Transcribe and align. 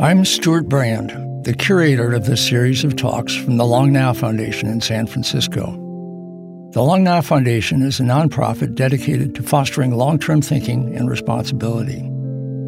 I'm 0.00 0.24
Stewart 0.24 0.66
Brand, 0.66 1.10
the 1.44 1.52
curator 1.52 2.14
of 2.14 2.24
this 2.24 2.48
series 2.48 2.84
of 2.84 2.96
talks 2.96 3.36
from 3.36 3.58
the 3.58 3.66
Long 3.66 3.92
Now 3.92 4.14
Foundation 4.14 4.66
in 4.66 4.80
San 4.80 5.06
Francisco. 5.06 5.72
The 6.72 6.80
Long 6.80 7.04
Now 7.04 7.20
Foundation 7.20 7.82
is 7.82 8.00
a 8.00 8.04
nonprofit 8.04 8.74
dedicated 8.74 9.34
to 9.34 9.42
fostering 9.42 9.94
long 9.94 10.18
term 10.18 10.40
thinking 10.40 10.96
and 10.96 11.10
responsibility. 11.10 12.10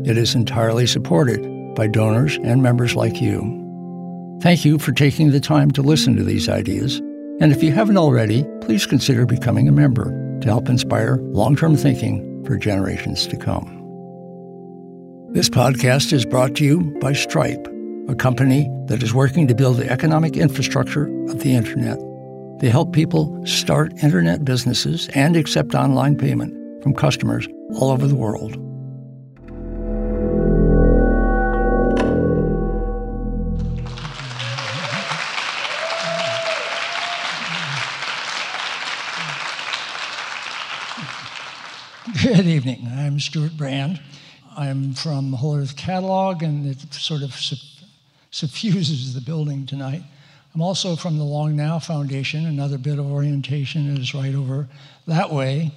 It 0.04 0.18
is 0.18 0.34
entirely 0.34 0.86
supported 0.86 1.75
by 1.75 1.86
donors 1.86 2.36
and 2.45 2.62
members 2.62 2.95
like 2.95 3.22
you. 3.22 3.40
Thank 4.43 4.67
you 4.67 4.79
for 4.79 4.93
taking 4.93 5.30
the 5.30 5.40
time 5.40 5.71
to 5.71 5.80
listen 5.80 6.14
to 6.17 6.25
these 6.25 6.50
ideas. 6.50 6.99
And 7.40 7.50
if 7.50 7.62
you 7.62 7.72
haven't 7.72 7.96
already, 7.96 8.44
please 8.61 8.85
consider 8.85 9.25
becoming 9.25 9.68
a 9.68 9.72
member 9.72 10.39
to 10.40 10.49
help 10.49 10.68
inspire 10.68 11.17
long 11.17 11.57
term 11.57 11.79
thinking 11.79 12.44
for 12.44 12.58
generations 12.58 13.26
to 13.29 13.39
come. 13.39 13.82
This 15.32 15.49
podcast 15.49 16.13
is 16.13 16.27
brought 16.27 16.57
to 16.57 16.64
you 16.64 16.81
by 17.00 17.14
Stripe, 17.14 17.67
a 18.07 18.14
company 18.14 18.68
that 18.89 19.03
is 19.03 19.14
working 19.14 19.46
to 19.49 19.54
build 19.54 19.79
the 19.79 19.90
economic 19.90 20.36
infrastructure 20.36 21.07
of 21.31 21.40
the 21.40 21.54
Internet. 21.54 21.99
They 22.61 22.68
help 22.68 22.93
people 22.93 23.40
start 23.46 23.95
Internet 24.03 24.45
businesses 24.45 25.09
and 25.14 25.35
accept 25.35 25.75
online 25.75 26.18
payment 26.18 26.82
from 26.82 26.93
customers 26.93 27.49
all 27.76 27.90
over 27.90 28.07
the 28.07 28.14
world. 28.14 28.53
Good 42.23 42.47
evening. 42.47 42.87
I'm 42.95 43.19
Stewart 43.19 43.56
Brand. 43.56 43.99
I'm 44.56 44.92
from 44.95 45.33
Whole 45.33 45.56
Earth 45.56 45.77
Catalog, 45.77 46.42
and 46.42 46.67
it 46.67 46.92
sort 46.92 47.22
of 47.22 47.34
suffuses 48.31 49.14
the 49.14 49.20
building 49.20 49.67
tonight. 49.67 50.03
I'm 50.55 50.61
also 50.61 50.97
from 50.97 51.17
the 51.17 51.25
Long 51.25 51.56
Now 51.56 51.78
Foundation. 51.78 52.44
Another 52.44 52.77
bit 52.77 52.98
of 52.98 53.11
orientation 53.11 53.97
is 53.97 54.14
right 54.14 54.34
over 54.34 54.69
that 55.06 55.33
way 55.33 55.72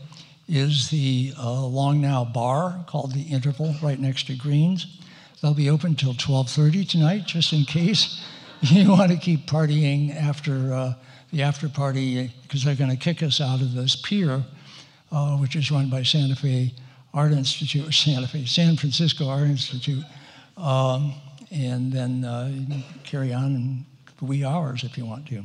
is 0.47 0.89
the 0.89 1.33
uh, 1.39 1.65
Long 1.65 2.01
Now 2.01 2.25
Bar 2.25 2.83
called 2.85 3.13
the 3.13 3.23
Interval, 3.23 3.73
right 3.81 3.99
next 3.99 4.27
to 4.27 4.35
Greens. 4.35 4.99
They'll 5.41 5.53
be 5.53 5.69
open 5.69 5.95
till 5.95 6.13
12:30 6.13 6.89
tonight, 6.89 7.25
just 7.25 7.53
in 7.53 7.63
case 7.63 8.21
you 8.61 8.89
want 8.89 9.11
to 9.11 9.17
keep 9.17 9.47
partying 9.47 10.15
after 10.15 10.73
uh, 10.73 10.93
the 11.31 11.43
after 11.43 11.69
party, 11.69 12.31
because 12.43 12.63
they're 12.63 12.75
going 12.75 12.91
to 12.91 12.97
kick 12.97 13.23
us 13.23 13.39
out 13.39 13.61
of 13.61 13.73
this 13.73 13.95
pier, 13.95 14.43
uh, 15.11 15.37
which 15.37 15.55
is 15.55 15.71
run 15.71 15.89
by 15.89 16.03
Santa 16.03 16.35
Fe 16.35 16.73
Art 17.15 17.31
Institute, 17.31 17.93
Santa 17.93 18.27
Fe, 18.27 18.45
San 18.45 18.75
Francisco 18.75 19.29
Art 19.29 19.47
Institute, 19.47 20.03
um, 20.57 21.13
and 21.49 21.91
then 21.91 22.25
uh, 22.25 22.51
carry 23.05 23.33
on 23.33 23.55
in 23.55 23.85
the 24.19 24.25
wee 24.25 24.43
hours 24.43 24.83
if 24.83 24.97
you 24.97 25.05
want 25.05 25.25
to. 25.29 25.41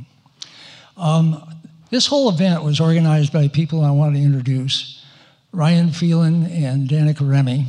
Um, 0.97 1.49
this 1.91 2.09
whole 2.09 2.29
event 2.29 2.65
was 2.65 2.81
organized 2.81 3.33
by 3.33 3.47
people 3.47 3.85
I 3.85 3.93
want 3.93 4.17
to 4.17 4.21
introduce, 4.21 5.05
Ryan 5.53 5.91
Phelan 5.91 6.47
and 6.47 6.89
Danica 6.89 7.29
Remy. 7.29 7.67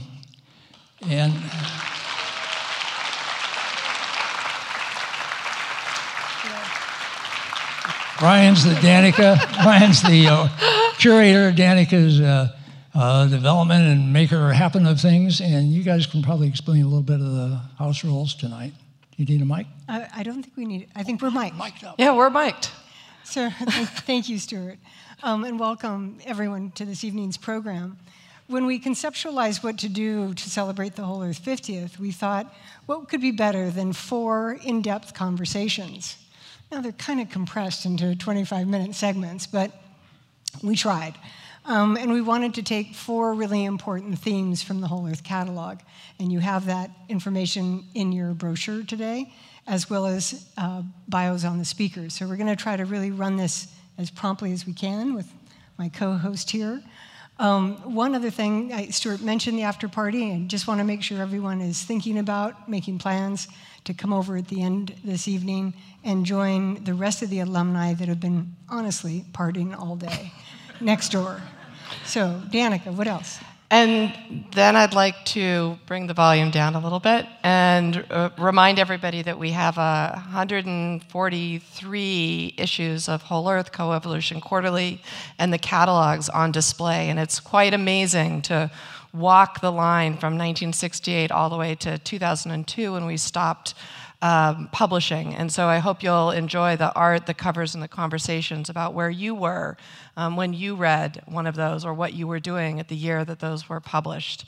And 1.08 1.34
Ryan's 8.20 8.64
the 8.64 8.74
Danica, 8.76 9.40
Ryan's 9.64 10.02
the 10.02 10.28
uh, 10.28 10.94
curator, 10.98 11.52
Danica's 11.52 12.20
uh, 12.20 12.56
uh, 12.94 13.28
development 13.28 13.86
and 13.86 14.12
maker 14.12 14.52
happen 14.54 14.86
of 14.86 15.00
things. 15.00 15.42
And 15.42 15.72
you 15.72 15.84
guys 15.84 16.06
can 16.06 16.22
probably 16.22 16.48
explain 16.48 16.82
a 16.84 16.88
little 16.88 17.02
bit 17.02 17.20
of 17.20 17.32
the 17.34 17.62
house 17.78 18.04
rules 18.04 18.36
tonight. 18.36 18.74
Do 19.12 19.24
you 19.24 19.26
need 19.26 19.42
a 19.42 19.46
mic? 19.46 19.68
I, 19.88 20.08
I 20.18 20.24
don't 20.24 20.42
think 20.42 20.56
we 20.58 20.66
need 20.66 20.84
it. 20.84 20.90
I 20.96 21.04
think 21.04 21.22
we're 21.22 21.32
mic'd. 21.32 21.58
Mic'd 21.58 21.84
up. 21.84 21.96
Yeah, 21.98 22.16
we're 22.16 22.30
mic'd. 22.30 22.70
So 23.24 23.50
thank 24.06 24.30
you, 24.30 24.40
Stewart. 24.40 24.80
Um, 25.24 25.44
and 25.44 25.60
welcome 25.60 26.18
everyone 26.26 26.72
to 26.72 26.86
this 26.86 27.04
evening's 27.04 27.38
program. 27.38 27.98
When 28.48 28.66
we 28.66 28.80
conceptualized 28.80 29.64
what 29.64 29.78
to 29.80 29.88
do 29.88 30.34
to 30.34 30.50
celebrate 30.50 30.96
the 30.96 31.04
Whole 31.04 31.24
Earth 31.24 31.42
50th, 31.42 32.00
we 32.00 32.12
thought, 32.12 32.54
what 32.86 33.08
could 33.08 33.22
be 33.22 33.32
better 33.32 33.70
than 33.70 33.94
four 33.94 34.60
in 34.64 34.82
depth 34.82 35.14
conversations? 35.14 36.18
Now, 36.72 36.82
they're 36.82 36.92
kind 36.92 37.22
of 37.22 37.30
compressed 37.30 37.86
into 37.86 38.16
25 38.16 38.68
minute 38.68 38.96
segments, 38.96 39.46
but 39.46 39.72
we 40.64 40.76
tried. 40.76 41.16
Um, 41.66 41.96
and 41.96 42.12
we 42.12 42.22
wanted 42.22 42.56
to 42.56 42.64
take 42.64 42.96
four 42.96 43.34
really 43.34 43.66
important 43.66 44.18
themes 44.18 44.64
from 44.64 44.82
the 44.82 44.88
Whole 44.88 45.08
Earth 45.08 45.24
Catalog. 45.24 45.80
And 46.20 46.32
you 46.32 46.40
have 46.40 46.66
that 46.66 46.90
information 47.08 47.86
in 47.94 48.12
your 48.12 48.34
brochure 48.34 48.84
today, 48.84 49.32
as 49.68 49.90
well 49.90 50.08
as 50.08 50.50
uh, 50.58 50.82
bios 51.08 51.46
on 51.46 51.60
the 51.60 51.66
speakers. 51.66 52.16
So 52.16 52.28
we're 52.28 52.38
going 52.38 52.48
to 52.48 52.62
try 52.62 52.78
to 52.78 52.86
really 52.86 53.12
run 53.12 53.38
this 53.38 53.68
as 53.98 54.10
promptly 54.10 54.52
as 54.52 54.66
we 54.66 54.74
can 54.74 55.14
with 55.14 55.32
my 55.78 55.90
co 55.90 56.14
host 56.14 56.50
here. 56.50 56.82
Um, 57.40 57.96
one 57.96 58.14
other 58.14 58.30
thing, 58.30 58.72
I, 58.72 58.90
Stewart 58.90 59.22
mentioned 59.22 59.58
the 59.58 59.64
after 59.64 59.88
party, 59.88 60.30
and 60.32 60.50
just 60.50 60.68
want 60.68 60.80
to 60.80 60.84
make 60.84 61.02
sure 61.02 61.20
everyone 61.22 61.60
is 61.62 61.82
thinking 61.82 62.20
about 62.20 62.70
making 62.70 63.00
plans 63.00 63.48
to 63.86 63.94
come 63.94 64.14
over 64.14 64.38
at 64.38 64.48
the 64.48 64.62
end 64.62 64.94
this 65.04 65.28
evening 65.28 65.74
and 66.04 66.24
join 66.24 66.84
the 66.84 66.94
rest 66.94 67.24
of 67.24 67.30
the 67.30 67.40
alumni 67.40 67.94
that 67.94 68.08
have 68.08 68.20
been 68.20 68.56
honestly 68.70 69.26
partying 69.34 69.76
all 69.76 69.96
day 69.96 70.32
next 70.82 71.10
door. 71.10 71.42
So, 72.06 72.42
Danica, 72.52 72.94
what 72.94 73.08
else? 73.08 73.40
And 73.72 74.14
then 74.54 74.76
I'd 74.76 74.94
like 74.94 75.24
to 75.28 75.80
bring 75.86 76.08
the 76.08 76.14
volume 76.14 76.52
down 76.52 76.76
a 76.76 76.80
little 76.82 77.00
bit 77.00 77.26
and 77.42 78.06
uh, 78.10 78.32
remind 78.38 78.80
everybody 78.80 79.22
that 79.22 79.40
we 79.40 79.52
have 79.52 79.78
uh, 79.78 80.12
143 80.12 82.56
issues 82.58 83.08
of 83.08 83.22
Whole 83.22 83.50
Earth 83.50 83.72
Coevolution 83.72 84.42
Quarterly 84.42 85.02
and 85.40 85.54
the 85.54 85.58
catalogs 85.58 86.28
on 86.28 86.52
display. 86.52 87.10
And 87.10 87.18
it's 87.18 87.40
quite 87.40 87.74
amazing 87.74 88.42
to 88.44 88.70
walk 89.14 89.60
the 89.62 89.72
line 89.72 90.18
from 90.18 90.34
1968 90.34 91.32
all 91.32 91.50
the 91.50 91.56
way 91.56 91.74
to 91.76 91.98
2002 91.98 92.92
when 92.92 93.06
we 93.06 93.16
stopped 93.16 93.74
um, 94.22 94.70
publishing. 94.72 95.34
And 95.34 95.52
so 95.52 95.68
I 95.68 95.80
hope 95.80 96.04
you'll 96.04 96.32
enjoy 96.32 96.76
the 96.76 96.94
art, 96.94 97.26
the 97.26 97.34
covers, 97.34 97.74
and 97.74 97.84
the 97.84 97.88
conversations 97.88 98.70
about 98.70 98.94
where 98.94 99.10
you 99.10 99.34
were 99.34 99.78
um, 100.16 100.36
when 100.36 100.54
you 100.54 100.76
read 100.76 101.22
one 101.26 101.48
of 101.48 101.56
those 101.56 101.84
or 101.84 101.94
what 101.94 102.14
you 102.14 102.28
were 102.28 102.40
doing 102.40 102.80
at 102.80 102.88
the 102.88 102.96
year 102.96 103.26
that 103.26 103.40
those 103.40 103.68
were 103.68 103.80
published. 103.80 104.46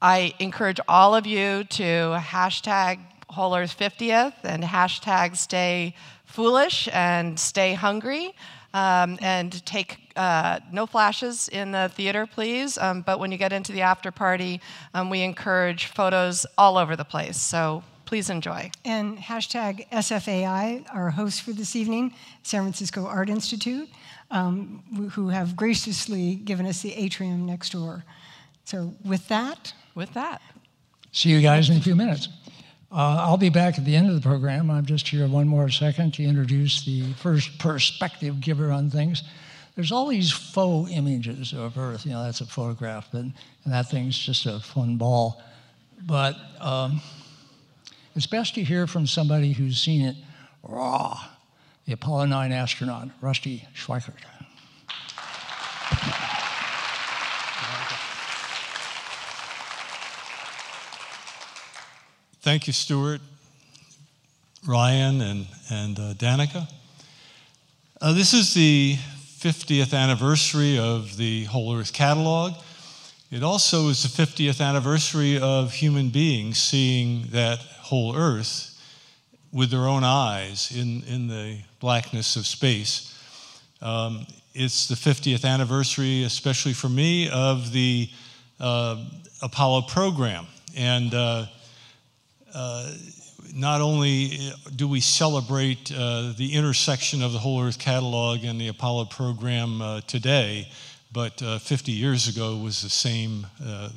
I 0.00 0.34
encourage 0.38 0.80
all 0.88 1.14
of 1.14 1.26
you 1.26 1.64
to 1.64 2.18
hashtag 2.18 2.98
Whole 3.30 3.54
Earth 3.54 3.76
50th 3.78 4.34
and 4.44 4.62
hashtag 4.62 5.36
stay 5.36 5.94
foolish 6.24 6.88
and 6.92 7.38
stay 7.38 7.74
hungry. 7.74 8.34
Um, 8.74 9.18
and 9.20 9.64
take 9.66 9.98
uh, 10.16 10.60
no 10.72 10.86
flashes 10.86 11.50
in 11.50 11.72
the 11.72 11.90
theater, 11.94 12.26
please. 12.26 12.78
Um, 12.78 13.02
but 13.02 13.20
when 13.20 13.30
you 13.30 13.36
get 13.36 13.52
into 13.52 13.70
the 13.70 13.82
after 13.82 14.10
party, 14.10 14.62
um, 14.94 15.10
we 15.10 15.20
encourage 15.20 15.88
photos 15.88 16.46
all 16.56 16.78
over 16.78 16.96
the 16.96 17.04
place. 17.04 17.38
So 17.38 17.84
Please 18.12 18.28
enjoy. 18.28 18.70
And 18.84 19.16
hashtag 19.16 19.88
SFAI, 19.88 20.84
our 20.94 21.08
host 21.08 21.40
for 21.40 21.52
this 21.52 21.74
evening, 21.74 22.12
San 22.42 22.60
Francisco 22.60 23.06
Art 23.06 23.30
Institute, 23.30 23.88
um, 24.30 24.82
who 25.12 25.30
have 25.30 25.56
graciously 25.56 26.34
given 26.34 26.66
us 26.66 26.82
the 26.82 26.92
atrium 26.92 27.46
next 27.46 27.70
door. 27.70 28.04
So, 28.66 28.92
with 29.02 29.26
that, 29.28 29.72
with 29.94 30.12
that, 30.12 30.42
see 31.12 31.30
you 31.30 31.40
guys 31.40 31.70
in 31.70 31.78
a 31.78 31.80
few 31.80 31.96
minutes. 31.96 32.28
Uh, 32.92 33.16
I'll 33.20 33.38
be 33.38 33.48
back 33.48 33.78
at 33.78 33.86
the 33.86 33.96
end 33.96 34.10
of 34.10 34.14
the 34.14 34.20
program. 34.20 34.70
I'm 34.70 34.84
just 34.84 35.08
here 35.08 35.26
one 35.26 35.48
more 35.48 35.70
second 35.70 36.12
to 36.12 36.22
introduce 36.22 36.84
the 36.84 37.14
first 37.14 37.58
perspective 37.58 38.42
giver 38.42 38.70
on 38.70 38.90
things. 38.90 39.22
There's 39.74 39.90
all 39.90 40.08
these 40.08 40.30
faux 40.30 40.90
images 40.92 41.54
of 41.54 41.78
Earth. 41.78 42.04
You 42.04 42.12
know, 42.12 42.24
that's 42.24 42.42
a 42.42 42.46
photograph, 42.46 43.08
but, 43.10 43.22
and 43.22 43.32
that 43.64 43.88
thing's 43.88 44.18
just 44.18 44.44
a 44.44 44.60
fun 44.60 44.98
ball. 44.98 45.42
But 46.06 46.36
um, 46.60 47.00
it's 48.14 48.26
best 48.26 48.54
to 48.56 48.62
hear 48.62 48.86
from 48.86 49.06
somebody 49.06 49.52
who's 49.52 49.78
seen 49.78 50.02
it 50.02 50.16
raw, 50.62 51.20
the 51.86 51.92
Apollo 51.92 52.26
9 52.26 52.52
astronaut, 52.52 53.08
Rusty 53.20 53.66
Schweickart. 53.74 54.14
Thank 62.42 62.66
you, 62.66 62.72
Stewart, 62.72 63.20
Ryan, 64.66 65.20
and, 65.20 65.46
and 65.70 65.98
uh, 65.98 66.14
Danica. 66.14 66.68
Uh, 68.00 68.12
this 68.12 68.34
is 68.34 68.52
the 68.52 68.96
50th 69.38 69.96
anniversary 69.96 70.76
of 70.76 71.16
the 71.16 71.44
Whole 71.44 71.76
Earth 71.76 71.92
Catalog. 71.92 72.54
It 73.30 73.42
also 73.42 73.88
is 73.88 74.02
the 74.02 74.22
50th 74.22 74.60
anniversary 74.60 75.38
of 75.38 75.72
human 75.72 76.10
beings 76.10 76.58
seeing 76.58 77.28
that 77.30 77.60
whole 77.92 78.16
earth 78.16 78.80
with 79.52 79.70
their 79.70 79.86
own 79.86 80.02
eyes 80.02 80.72
in, 80.74 81.02
in 81.02 81.28
the 81.28 81.58
blackness 81.78 82.36
of 82.36 82.46
space. 82.46 83.14
Um, 83.82 84.26
it's 84.54 84.88
the 84.88 84.94
50th 84.94 85.44
anniversary, 85.44 86.22
especially 86.24 86.72
for 86.72 86.88
me, 86.88 87.28
of 87.28 87.70
the 87.70 88.08
uh, 88.58 89.04
Apollo 89.42 89.82
program. 89.82 90.46
And 90.74 91.12
uh, 91.12 91.44
uh, 92.54 92.94
not 93.54 93.82
only 93.82 94.38
do 94.74 94.88
we 94.88 95.02
celebrate 95.02 95.92
uh, 95.92 96.32
the 96.38 96.54
intersection 96.54 97.22
of 97.22 97.34
the 97.34 97.38
Whole 97.40 97.62
Earth 97.62 97.78
Catalog 97.78 98.42
and 98.44 98.58
the 98.58 98.68
Apollo 98.68 99.04
program 99.10 99.82
uh, 99.82 100.00
today, 100.06 100.66
but 101.12 101.42
uh, 101.42 101.58
50 101.58 101.92
years 101.92 102.26
ago 102.26 102.56
was 102.56 102.80
the 102.80 102.88
same, 102.88 103.46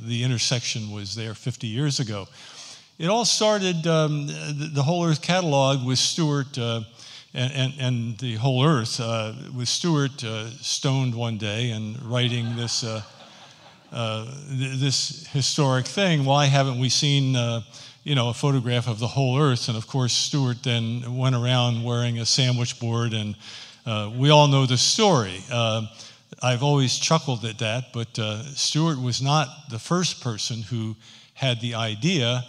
the 0.05 0.21
intersection 0.21 0.91
was 0.91 1.15
there 1.15 1.33
50 1.33 1.65
years 1.65 2.01
ago. 2.01 2.27
It 2.97 3.07
all 3.07 3.25
started, 3.25 3.85
um, 3.87 4.27
the, 4.27 4.71
the, 4.73 4.83
Whole 4.83 5.05
Earth 5.05 5.21
Catalog 5.21 5.85
with 5.85 5.99
Stewart 5.99 6.57
uh, 6.57 6.81
and, 7.33 7.51
and, 7.53 7.73
and, 7.79 8.17
the 8.19 8.35
Whole 8.35 8.65
Earth, 8.65 8.99
uh, 8.99 9.33
with 9.55 9.67
Stewart 9.67 10.23
stoned 10.61 11.13
one 11.13 11.37
day 11.37 11.71
and 11.71 12.01
writing 12.03 12.55
this, 12.55 12.81
th- 12.81 13.03
this 13.91 15.27
historic 15.27 15.85
thing. 15.85 16.23
Why 16.23 16.45
haven't 16.45 16.79
we 16.79 16.89
seen 16.89 17.35
you 18.05 18.13
know, 18.13 18.29
a 18.29 18.33
photograph 18.33 18.87
of 18.87 18.99
the 18.99 19.07
whole 19.07 19.37
earth. 19.39 19.67
And 19.67 19.75
of 19.75 19.87
course, 19.87 20.13
Stewart 20.13 20.61
then 20.63 21.17
went 21.17 21.35
around 21.35 21.83
wearing 21.83 22.19
a 22.19 22.25
sandwich 22.25 22.79
board, 22.79 23.13
and 23.13 23.35
uh, 23.85 24.11
we 24.15 24.29
all 24.29 24.47
know 24.47 24.65
the 24.67 24.77
story. 24.77 25.39
Uh, 25.51 25.87
I've 26.41 26.61
always 26.61 26.97
chuckled 26.97 27.43
at 27.45 27.57
that, 27.59 27.91
but 27.93 28.17
uh, 28.19 28.43
Stewart 28.53 29.01
was 29.01 29.21
not 29.21 29.47
the 29.69 29.79
first 29.79 30.21
person 30.21 30.61
who 30.61 30.95
had 31.33 31.59
the 31.61 31.73
idea. 31.73 32.45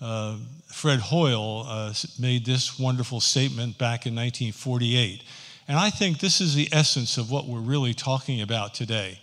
Uh, 0.00 0.36
Fred 0.68 1.00
Hoyle 1.00 1.64
uh, 1.66 1.92
made 2.18 2.46
this 2.46 2.78
wonderful 2.78 3.20
statement 3.20 3.76
back 3.76 4.06
in 4.06 4.14
1948. 4.14 5.22
And 5.68 5.78
I 5.78 5.90
think 5.90 6.18
this 6.18 6.40
is 6.40 6.54
the 6.54 6.68
essence 6.72 7.18
of 7.18 7.30
what 7.30 7.46
we're 7.46 7.60
really 7.60 7.92
talking 7.92 8.40
about 8.40 8.74
today. 8.74 9.20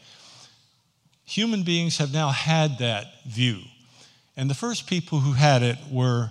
Human 1.25 1.63
beings 1.63 1.97
have 1.97 2.13
now 2.13 2.29
had 2.29 2.77
that 2.77 3.07
view. 3.25 3.62
And 4.38 4.50
the 4.50 4.56
first 4.56 4.88
people 4.88 5.19
who 5.19 5.33
had 5.33 5.63
it 5.63 5.77
were, 5.89 6.29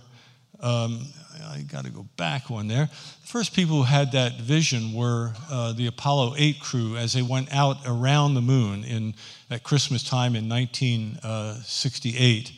um, 0.61 1.07
I 1.45 1.63
got 1.71 1.85
to 1.85 1.91
go 1.91 2.07
back 2.17 2.49
one 2.49 2.69
there. 2.69 2.87
The 2.87 3.27
first 3.27 3.53
people 3.53 3.79
who 3.79 3.83
had 3.83 4.13
that 4.13 4.41
vision 4.41 4.95
were 4.95 5.33
uh, 5.51 5.73
the 5.73 5.89
Apollo 5.89 6.37
8 6.39 6.61
crew 6.61 6.97
as 6.97 7.13
they 7.13 7.23
went 7.23 7.53
out 7.53 7.79
around 7.85 8.35
the 8.35 8.41
moon 8.41 8.85
in, 8.85 9.15
at 9.51 9.65
Christmas 9.65 10.05
time 10.05 10.37
in 10.37 10.49
1968. 10.49 12.53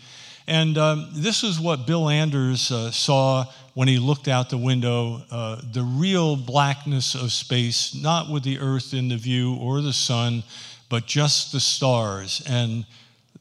And 0.49 0.79
um, 0.79 1.11
this 1.13 1.45
is 1.45 1.61
what 1.61 1.87
Bill 1.87 2.09
Anders 2.09 2.73
uh, 2.73 2.91
saw 2.91 3.45
when 3.75 3.87
he 3.87 3.99
looked 3.99 4.29
out 4.29 4.49
the 4.49 4.57
window 4.57 5.21
uh, 5.31 5.61
the 5.73 5.83
real 5.83 6.37
blackness 6.37 7.15
of 7.15 7.33
space, 7.33 7.95
not 7.95 8.31
with 8.31 8.45
the 8.45 8.59
Earth 8.59 8.95
in 8.95 9.09
the 9.09 9.19
view 9.19 9.57
or 9.57 9.83
the 9.83 9.93
sun, 9.93 10.43
but 10.89 11.05
just 11.05 11.53
the 11.53 11.61
stars. 11.61 12.43
And 12.49 12.87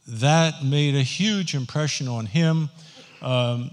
that 0.05 0.65
made 0.65 0.95
a 0.95 1.01
huge 1.01 1.55
impression 1.55 2.09
on 2.09 2.25
him. 2.25 2.69
Um, 3.21 3.71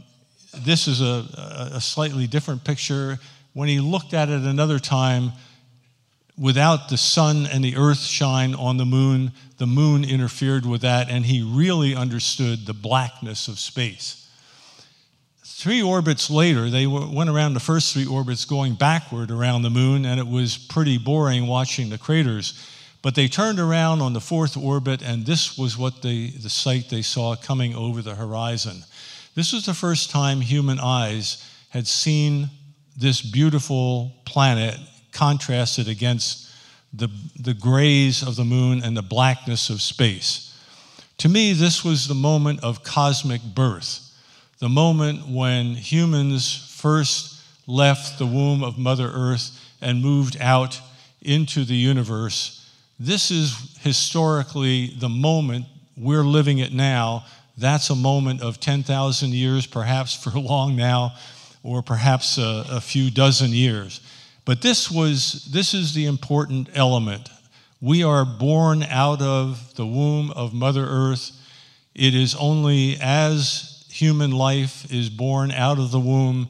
this 0.57 0.87
is 0.87 1.01
a, 1.01 1.73
a, 1.73 1.81
slightly 1.81 2.29
different 2.29 2.63
picture. 2.63 3.19
When 3.53 3.69
he 3.69 3.81
looked 3.81 4.15
at 4.15 4.29
it 4.29 4.43
another 4.43 4.79
time, 4.79 5.33
without 6.37 6.89
the 6.89 6.97
sun 6.97 7.47
and 7.47 7.65
the 7.65 7.77
earth 7.77 8.01
shine 8.01 8.55
on 8.55 8.77
the 8.77 8.85
moon, 8.85 9.33
the 9.59 9.67
moon 9.67 10.05
interfered 10.05 10.67
with 10.67 10.81
that, 10.81 11.09
and 11.09 11.27
he 11.27 11.43
really 11.43 11.95
understood 11.95 12.67
the 12.67 12.75
blackness 12.75 13.47
of 13.49 13.59
space. 13.59 14.29
Three 15.45 15.81
orbits 15.81 16.29
later, 16.29 16.69
they 16.69 16.87
went 16.87 17.31
around 17.31 17.55
the 17.55 17.61
first 17.61 17.95
three 17.95 18.07
orbits 18.07 18.45
going 18.45 18.75
backward 18.75 19.31
around 19.31 19.63
the 19.63 19.71
moon, 19.71 20.05
and 20.05 20.19
it 20.19 20.27
was 20.27 20.59
pretty 20.59 20.99
boring 20.99 21.47
watching 21.47 21.89
the 21.89 21.99
craters. 21.99 22.69
But 23.01 23.15
they 23.15 23.29
turned 23.29 23.61
around 23.61 24.01
on 24.01 24.13
the 24.13 24.21
fourth 24.21 24.57
orbit, 24.57 25.03
and 25.03 25.25
this 25.25 25.57
was 25.57 25.79
what 25.79 26.03
they, 26.03 26.29
the 26.29 26.51
sight 26.51 26.89
they 26.91 27.03
saw 27.03 27.37
coming 27.37 27.75
over 27.75 28.03
the 28.03 28.15
horizon. 28.15 28.83
This 29.35 29.53
was 29.53 29.67
the 29.67 29.75
first 29.75 30.11
time 30.11 30.41
human 30.41 30.81
eyes 30.81 31.49
had 31.71 31.87
seen 31.87 32.51
this 32.97 33.23
beautiful 33.23 34.13
planet 34.25 34.79
contrasted 35.15 35.89
against 35.89 36.51
the, 36.93 37.09
the 37.41 37.55
grays 37.55 38.23
of 38.23 38.37
the 38.37 38.45
moon 38.45 38.83
and 38.85 38.95
the 38.95 39.03
blackness 39.03 39.71
of 39.71 39.81
space. 39.81 40.55
To 41.19 41.29
me, 41.31 41.55
this 41.55 41.83
was 41.83 42.07
the 42.07 42.15
moment 42.15 42.63
of 42.63 42.85
cosmic 42.85 43.41
birth, 43.43 44.01
the 44.59 44.69
moment 44.69 45.27
when 45.27 45.75
humans 45.75 46.77
first 46.77 47.41
left 47.67 48.19
the 48.19 48.27
womb 48.27 48.63
of 48.63 48.77
Mother 48.77 49.11
Earth 49.15 49.59
and 49.81 50.03
moved 50.03 50.37
out 50.39 50.79
into 51.23 51.65
the 51.65 51.75
universe 51.75 52.65
this 52.99 53.31
is 53.31 53.77
historically 53.81 54.89
the 54.99 55.09
moment 55.09 55.67
we're 55.97 56.23
living 56.23 56.59
it 56.59 56.73
now. 56.73 57.25
That's 57.59 57.91
a 57.91 57.95
moment 57.95 58.43
of 58.43 58.61
10,000 58.61 59.33
years, 59.33 59.67
perhaps 59.67 60.15
for 60.15 60.31
long 60.39 60.77
now, 60.77 61.15
or 61.63 61.83
perhaps 61.83 62.39
a, 62.39 62.65
a 62.71 62.81
few 62.81 63.11
dozen 63.11 63.51
years. 63.51 64.01
But 64.45 64.63
this 64.63 64.91
was 64.91 65.49
this 65.53 65.73
is 65.75 65.95
the 65.95 66.07
important 66.07 66.69
element. 66.75 67.31
We 67.81 68.03
are 68.03 68.25
born 68.25 68.83
out 68.83 69.23
of 69.23 69.75
the 69.77 69.87
womb 69.87 70.31
of 70.31 70.53
Mother 70.53 70.85
Earth. 70.87 71.33
It 71.95 72.15
is 72.15 72.35
only 72.35 72.97
as 73.01 73.85
human 73.91 74.33
life 74.33 74.91
is 74.93 75.09
born 75.09 75.51
out 75.51 75.79
of 75.79 75.91
the 75.91 76.01
womb 76.01 76.49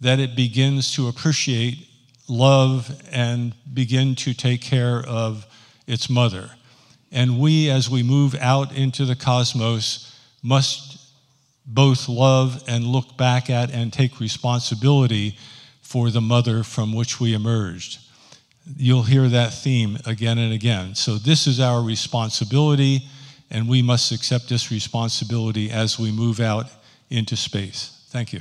that 0.00 0.20
it 0.20 0.36
begins 0.36 0.94
to 0.94 1.08
appreciate 1.08 1.88
love 2.28 2.90
and 3.10 3.54
begin 3.72 4.14
to 4.14 4.32
take 4.32 4.60
care 4.60 5.02
of 5.06 5.46
its 5.86 6.08
mother. 6.08 6.50
And 7.10 7.38
we, 7.38 7.70
as 7.70 7.90
we 7.90 8.02
move 8.02 8.34
out 8.36 8.74
into 8.74 9.04
the 9.04 9.16
cosmos, 9.16 10.14
must 10.42 10.98
both 11.66 12.08
love 12.08 12.62
and 12.68 12.84
look 12.84 13.16
back 13.16 13.48
at 13.50 13.70
and 13.70 13.92
take 13.92 14.20
responsibility 14.20 15.36
for 15.94 16.10
the 16.10 16.20
mother 16.20 16.64
from 16.64 16.92
which 16.92 17.20
we 17.20 17.32
emerged. 17.34 18.00
You'll 18.76 19.04
hear 19.04 19.28
that 19.28 19.54
theme 19.54 19.96
again 20.04 20.38
and 20.38 20.52
again. 20.52 20.96
So, 20.96 21.18
this 21.18 21.46
is 21.46 21.60
our 21.60 21.80
responsibility, 21.80 23.06
and 23.48 23.68
we 23.68 23.80
must 23.80 24.10
accept 24.10 24.48
this 24.48 24.72
responsibility 24.72 25.70
as 25.70 25.96
we 25.96 26.10
move 26.10 26.40
out 26.40 26.66
into 27.10 27.36
space. 27.36 28.04
Thank 28.08 28.32
you. 28.32 28.40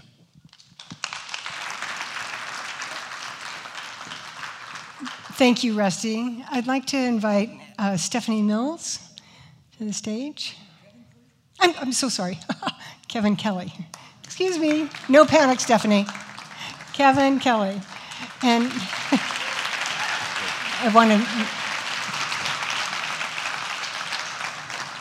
Thank 5.37 5.63
you, 5.63 5.75
Rusty. 5.75 6.43
I'd 6.49 6.65
like 6.65 6.87
to 6.87 6.97
invite 6.97 7.51
uh, 7.77 7.97
Stephanie 7.97 8.41
Mills 8.41 8.97
to 9.77 9.85
the 9.85 9.93
stage. 9.93 10.57
I'm, 11.59 11.75
I'm 11.79 11.91
so 11.91 12.09
sorry. 12.09 12.39
Kevin 13.07 13.35
Kelly. 13.35 13.71
Excuse 14.23 14.57
me. 14.57 14.89
No 15.07 15.23
panic, 15.23 15.59
Stephanie. 15.59 16.07
Kevin 16.93 17.39
Kelly. 17.39 17.81
And 18.43 18.71
I 20.81 20.91
want 20.93 21.11
to. 21.11 21.17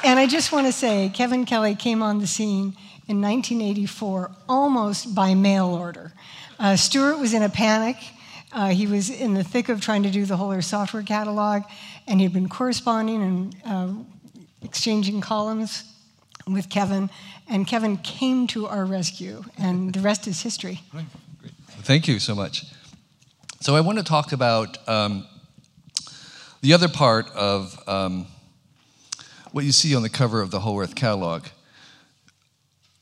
And 0.04 0.18
I 0.18 0.26
just 0.26 0.50
want 0.50 0.66
to 0.66 0.72
say, 0.72 1.10
Kevin 1.14 1.44
Kelly 1.44 1.74
came 1.74 2.02
on 2.02 2.18
the 2.18 2.26
scene 2.26 2.76
in 3.06 3.20
1984 3.20 4.30
almost 4.48 5.14
by 5.14 5.34
mail 5.34 5.66
order. 5.66 6.12
Uh, 6.58 6.76
Stewart 6.76 7.18
was 7.18 7.34
in 7.34 7.42
a 7.42 7.48
panic. 7.48 7.96
Uh, 8.52 8.68
he 8.68 8.86
was 8.86 9.10
in 9.10 9.34
the 9.34 9.44
thick 9.44 9.68
of 9.68 9.80
trying 9.80 10.02
to 10.02 10.10
do 10.10 10.24
the 10.24 10.36
Whole 10.36 10.52
Earth 10.52 10.64
software 10.64 11.02
catalog, 11.02 11.62
and 12.06 12.20
he'd 12.20 12.32
been 12.32 12.48
corresponding 12.48 13.22
and 13.22 13.56
uh, 13.64 13.92
exchanging 14.62 15.20
columns 15.20 15.84
with 16.46 16.68
Kevin. 16.68 17.10
And 17.48 17.66
Kevin 17.66 17.96
came 17.98 18.46
to 18.48 18.66
our 18.66 18.84
rescue, 18.84 19.44
and 19.58 19.92
the 19.92 20.00
rest 20.00 20.26
is 20.26 20.42
history. 20.42 20.80
Thank 21.82 22.08
you 22.08 22.18
so 22.18 22.34
much. 22.34 22.64
So, 23.60 23.76
I 23.76 23.80
want 23.80 23.98
to 23.98 24.04
talk 24.04 24.32
about 24.32 24.76
um, 24.88 25.26
the 26.60 26.72
other 26.72 26.88
part 26.88 27.30
of 27.30 27.78
um, 27.88 28.26
what 29.52 29.64
you 29.64 29.72
see 29.72 29.94
on 29.94 30.02
the 30.02 30.08
cover 30.08 30.40
of 30.40 30.50
the 30.50 30.60
Whole 30.60 30.80
Earth 30.80 30.94
catalog 30.94 31.44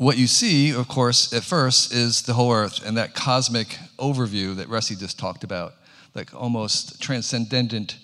what 0.01 0.17
you 0.17 0.27
see, 0.27 0.71
of 0.71 0.89
course, 0.89 1.31
at 1.35 1.45
first 1.45 1.93
is 1.93 2.23
the 2.23 2.33
whole 2.33 2.51
earth 2.51 2.87
and 2.87 2.97
that 2.97 3.15
cosmic 3.15 3.77
overview 3.99 4.57
that 4.57 4.67
Rusty 4.67 4.97
just 4.97 5.19
talked 5.19 5.45
about, 5.45 5.75
that 6.15 6.33
almost 6.33 7.03
transcendent 7.03 7.99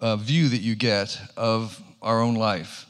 uh, 0.00 0.16
view 0.16 0.48
that 0.48 0.62
you 0.62 0.74
get 0.74 1.20
of 1.36 1.80
our 2.02 2.20
own 2.20 2.34
life. 2.34 2.86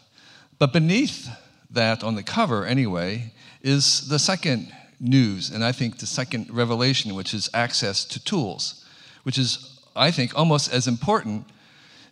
But 0.59 0.73
beneath 0.73 1.29
that, 1.73 2.03
on 2.03 2.15
the 2.15 2.23
cover 2.23 2.65
anyway, 2.65 3.35
is 3.61 4.09
the 4.09 4.19
second 4.19 4.73
news, 5.03 5.51
and 5.51 5.65
I 5.65 5.73
think 5.73 5.99
the 5.99 6.07
second 6.07 6.49
revelation, 6.51 7.15
which 7.15 7.35
is 7.35 7.51
access 7.53 8.05
to 8.07 8.25
tools, 8.25 8.87
which 9.25 9.37
is, 9.37 9.81
I 9.97 10.11
think, 10.13 10.39
almost 10.39 10.73
as 10.73 10.87
important 10.87 11.47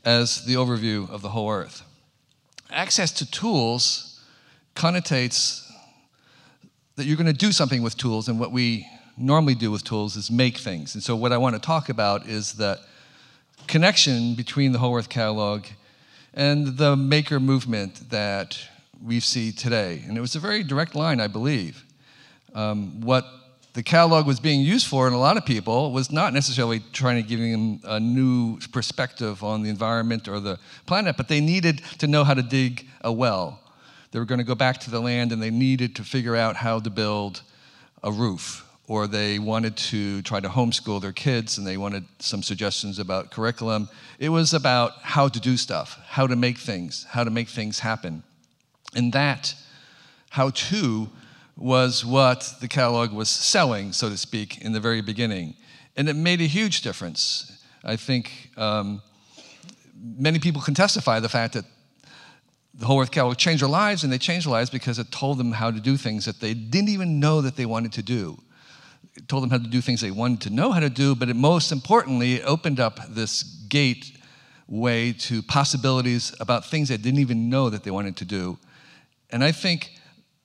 as 0.04 0.44
the 0.44 0.54
overview 0.54 1.08
of 1.08 1.22
the 1.22 1.28
whole 1.28 1.50
earth. 1.50 1.82
Access 2.70 3.12
to 3.12 3.30
tools 3.30 4.20
connotates 4.74 5.70
that 6.96 7.06
you're 7.06 7.16
going 7.16 7.26
to 7.26 7.32
do 7.32 7.52
something 7.52 7.82
with 7.82 7.96
tools, 7.96 8.28
and 8.28 8.40
what 8.40 8.50
we 8.50 8.86
normally 9.16 9.54
do 9.54 9.70
with 9.70 9.84
tools 9.84 10.16
is 10.16 10.30
make 10.30 10.58
things. 10.58 10.94
And 10.94 11.02
so, 11.02 11.14
what 11.14 11.32
I 11.32 11.38
want 11.38 11.54
to 11.54 11.60
talk 11.60 11.88
about 11.88 12.26
is 12.26 12.54
that 12.54 12.80
connection 13.68 14.34
between 14.34 14.72
the 14.72 14.78
Whole 14.78 14.96
Earth 14.96 15.08
Catalog 15.08 15.66
and 16.34 16.76
the 16.78 16.96
maker 16.96 17.38
movement 17.38 18.10
that 18.10 18.58
we 19.02 19.20
see 19.20 19.52
today. 19.52 20.02
And 20.06 20.16
it 20.16 20.20
was 20.20 20.34
a 20.34 20.40
very 20.40 20.62
direct 20.62 20.94
line, 20.94 21.20
I 21.20 21.26
believe. 21.26 21.84
Um, 22.54 23.00
what 23.00 23.24
the 23.72 23.82
catalog 23.82 24.26
was 24.26 24.40
being 24.40 24.60
used 24.60 24.86
for, 24.86 25.06
and 25.06 25.14
a 25.14 25.18
lot 25.18 25.36
of 25.36 25.46
people, 25.46 25.92
was 25.92 26.10
not 26.10 26.32
necessarily 26.32 26.80
trying 26.92 27.22
to 27.22 27.28
give 27.28 27.38
them 27.38 27.80
a 27.84 28.00
new 28.00 28.58
perspective 28.72 29.44
on 29.44 29.62
the 29.62 29.70
environment 29.70 30.26
or 30.26 30.40
the 30.40 30.58
planet, 30.86 31.16
but 31.16 31.28
they 31.28 31.40
needed 31.40 31.82
to 31.98 32.06
know 32.06 32.24
how 32.24 32.34
to 32.34 32.42
dig 32.42 32.86
a 33.02 33.12
well. 33.12 33.60
They 34.10 34.18
were 34.18 34.24
going 34.24 34.38
to 34.38 34.44
go 34.44 34.56
back 34.56 34.78
to 34.80 34.90
the 34.90 35.00
land 35.00 35.30
and 35.30 35.40
they 35.40 35.50
needed 35.50 35.94
to 35.96 36.04
figure 36.04 36.34
out 36.34 36.56
how 36.56 36.80
to 36.80 36.90
build 36.90 37.42
a 38.02 38.10
roof, 38.10 38.66
or 38.88 39.06
they 39.06 39.38
wanted 39.38 39.76
to 39.76 40.20
try 40.22 40.40
to 40.40 40.48
homeschool 40.48 41.00
their 41.00 41.12
kids 41.12 41.58
and 41.58 41.66
they 41.66 41.76
wanted 41.76 42.04
some 42.18 42.42
suggestions 42.42 42.98
about 42.98 43.30
curriculum. 43.30 43.88
It 44.18 44.30
was 44.30 44.52
about 44.52 44.94
how 45.02 45.28
to 45.28 45.38
do 45.38 45.56
stuff, 45.56 45.96
how 46.08 46.26
to 46.26 46.34
make 46.34 46.58
things, 46.58 47.06
how 47.08 47.22
to 47.22 47.30
make 47.30 47.48
things 47.48 47.78
happen. 47.78 48.24
And 48.96 49.12
that 49.12 49.54
how 50.30 50.50
to 50.50 51.08
was 51.56 52.04
what 52.04 52.54
the 52.60 52.68
catalog 52.68 53.12
was 53.12 53.28
selling, 53.28 53.92
so 53.92 54.08
to 54.08 54.16
speak, 54.16 54.62
in 54.62 54.72
the 54.72 54.80
very 54.80 55.00
beginning. 55.00 55.54
And 55.96 56.08
it 56.08 56.16
made 56.16 56.40
a 56.40 56.46
huge 56.46 56.82
difference. 56.82 57.64
I 57.84 57.96
think 57.96 58.50
um, 58.56 59.02
many 59.94 60.38
people 60.38 60.62
can 60.62 60.74
testify 60.74 61.20
the 61.20 61.28
fact 61.28 61.54
that 61.54 61.64
the 62.74 62.86
Whole 62.86 63.00
Earth 63.00 63.10
Catalog 63.10 63.36
changed 63.36 63.62
their 63.62 63.68
lives, 63.68 64.04
and 64.04 64.12
they 64.12 64.18
changed 64.18 64.46
their 64.46 64.52
lives 64.52 64.70
because 64.70 64.98
it 64.98 65.10
told 65.10 65.38
them 65.38 65.52
how 65.52 65.70
to 65.70 65.80
do 65.80 65.96
things 65.96 66.24
that 66.24 66.40
they 66.40 66.54
didn't 66.54 66.88
even 66.88 67.20
know 67.20 67.42
that 67.42 67.56
they 67.56 67.66
wanted 67.66 67.92
to 67.92 68.02
do. 68.02 68.38
It 69.16 69.28
told 69.28 69.42
them 69.42 69.50
how 69.50 69.58
to 69.58 69.68
do 69.68 69.80
things 69.80 70.00
they 70.00 70.10
wanted 70.10 70.40
to 70.42 70.50
know 70.50 70.70
how 70.70 70.80
to 70.80 70.88
do, 70.88 71.14
but 71.14 71.28
it, 71.28 71.36
most 71.36 71.72
importantly, 71.72 72.34
it 72.34 72.44
opened 72.46 72.80
up 72.80 73.00
this 73.08 73.42
gateway 73.42 75.12
to 75.12 75.42
possibilities 75.42 76.34
about 76.40 76.64
things 76.64 76.88
they 76.88 76.96
didn't 76.96 77.20
even 77.20 77.50
know 77.50 77.68
that 77.68 77.82
they 77.82 77.90
wanted 77.90 78.16
to 78.16 78.24
do. 78.24 78.56
And 79.30 79.44
I 79.44 79.52
think 79.52 79.99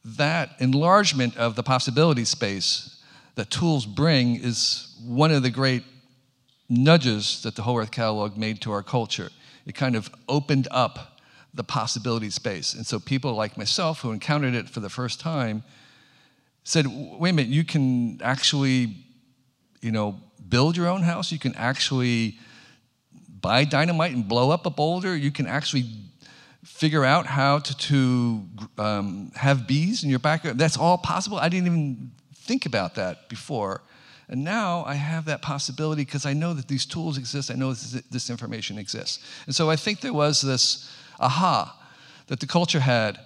that 0.05 0.51
enlargement 0.59 1.35
of 1.35 1.55
the 1.55 1.63
possibility 1.63 2.25
space 2.25 3.01
that 3.33 3.49
tools 3.49 3.85
bring 3.85 4.35
is 4.35 4.95
one 5.03 5.31
of 5.31 5.41
the 5.41 5.49
great 5.49 5.83
nudges 6.69 7.41
that 7.41 7.55
the 7.55 7.63
Whole 7.63 7.79
Earth 7.79 7.91
Catalog 7.91 8.37
made 8.37 8.61
to 8.61 8.71
our 8.71 8.83
culture. 8.83 9.29
It 9.65 9.73
kind 9.73 9.95
of 9.95 10.09
opened 10.29 10.67
up 10.69 11.19
the 11.53 11.63
possibility 11.63 12.29
space. 12.29 12.73
And 12.73 12.85
so 12.85 12.99
people 12.99 13.33
like 13.33 13.57
myself 13.57 14.01
who 14.01 14.11
encountered 14.11 14.53
it 14.53 14.69
for 14.69 14.79
the 14.79 14.89
first 14.89 15.19
time 15.19 15.63
said, 16.63 16.85
wait 16.87 17.31
a 17.31 17.33
minute, 17.33 17.51
you 17.51 17.63
can 17.63 18.19
actually, 18.21 18.95
you 19.81 19.91
know, 19.91 20.19
build 20.47 20.77
your 20.77 20.87
own 20.87 21.01
house. 21.01 21.31
You 21.31 21.39
can 21.39 21.55
actually 21.55 22.37
buy 23.41 23.63
dynamite 23.63 24.13
and 24.13 24.27
blow 24.27 24.51
up 24.51 24.65
a 24.65 24.69
boulder. 24.69 25.15
You 25.15 25.31
can 25.31 25.47
actually 25.47 25.85
figure 26.65 27.05
out 27.05 27.27
how 27.27 27.59
to, 27.59 27.77
to 27.77 28.43
um, 28.77 29.31
have 29.35 29.67
bees 29.67 30.03
in 30.03 30.09
your 30.09 30.19
backyard. 30.19 30.57
That's 30.57 30.77
all 30.77 30.97
possible. 30.97 31.37
I 31.37 31.47
didn't 31.47 31.67
even 31.67 32.11
think 32.33 32.65
about 32.65 32.95
that 32.95 33.29
before. 33.29 33.81
And 34.27 34.43
now 34.43 34.83
I 34.85 34.95
have 34.95 35.25
that 35.25 35.43
possibility 35.43 36.03
because 36.03 36.25
I 36.25 36.33
know 36.33 36.53
that 36.53 36.67
these 36.67 36.85
tools 36.85 37.17
exist. 37.17 37.51
I 37.51 37.53
know 37.53 37.69
this, 37.69 37.91
this, 38.09 38.29
information 38.31 38.79
exists. 38.79 39.23
And 39.45 39.55
so 39.55 39.69
I 39.69 39.75
think 39.75 40.01
there 40.01 40.13
was 40.13 40.41
this 40.41 40.91
aha 41.19 41.79
that 42.27 42.39
the 42.39 42.47
culture 42.47 42.79
had 42.79 43.19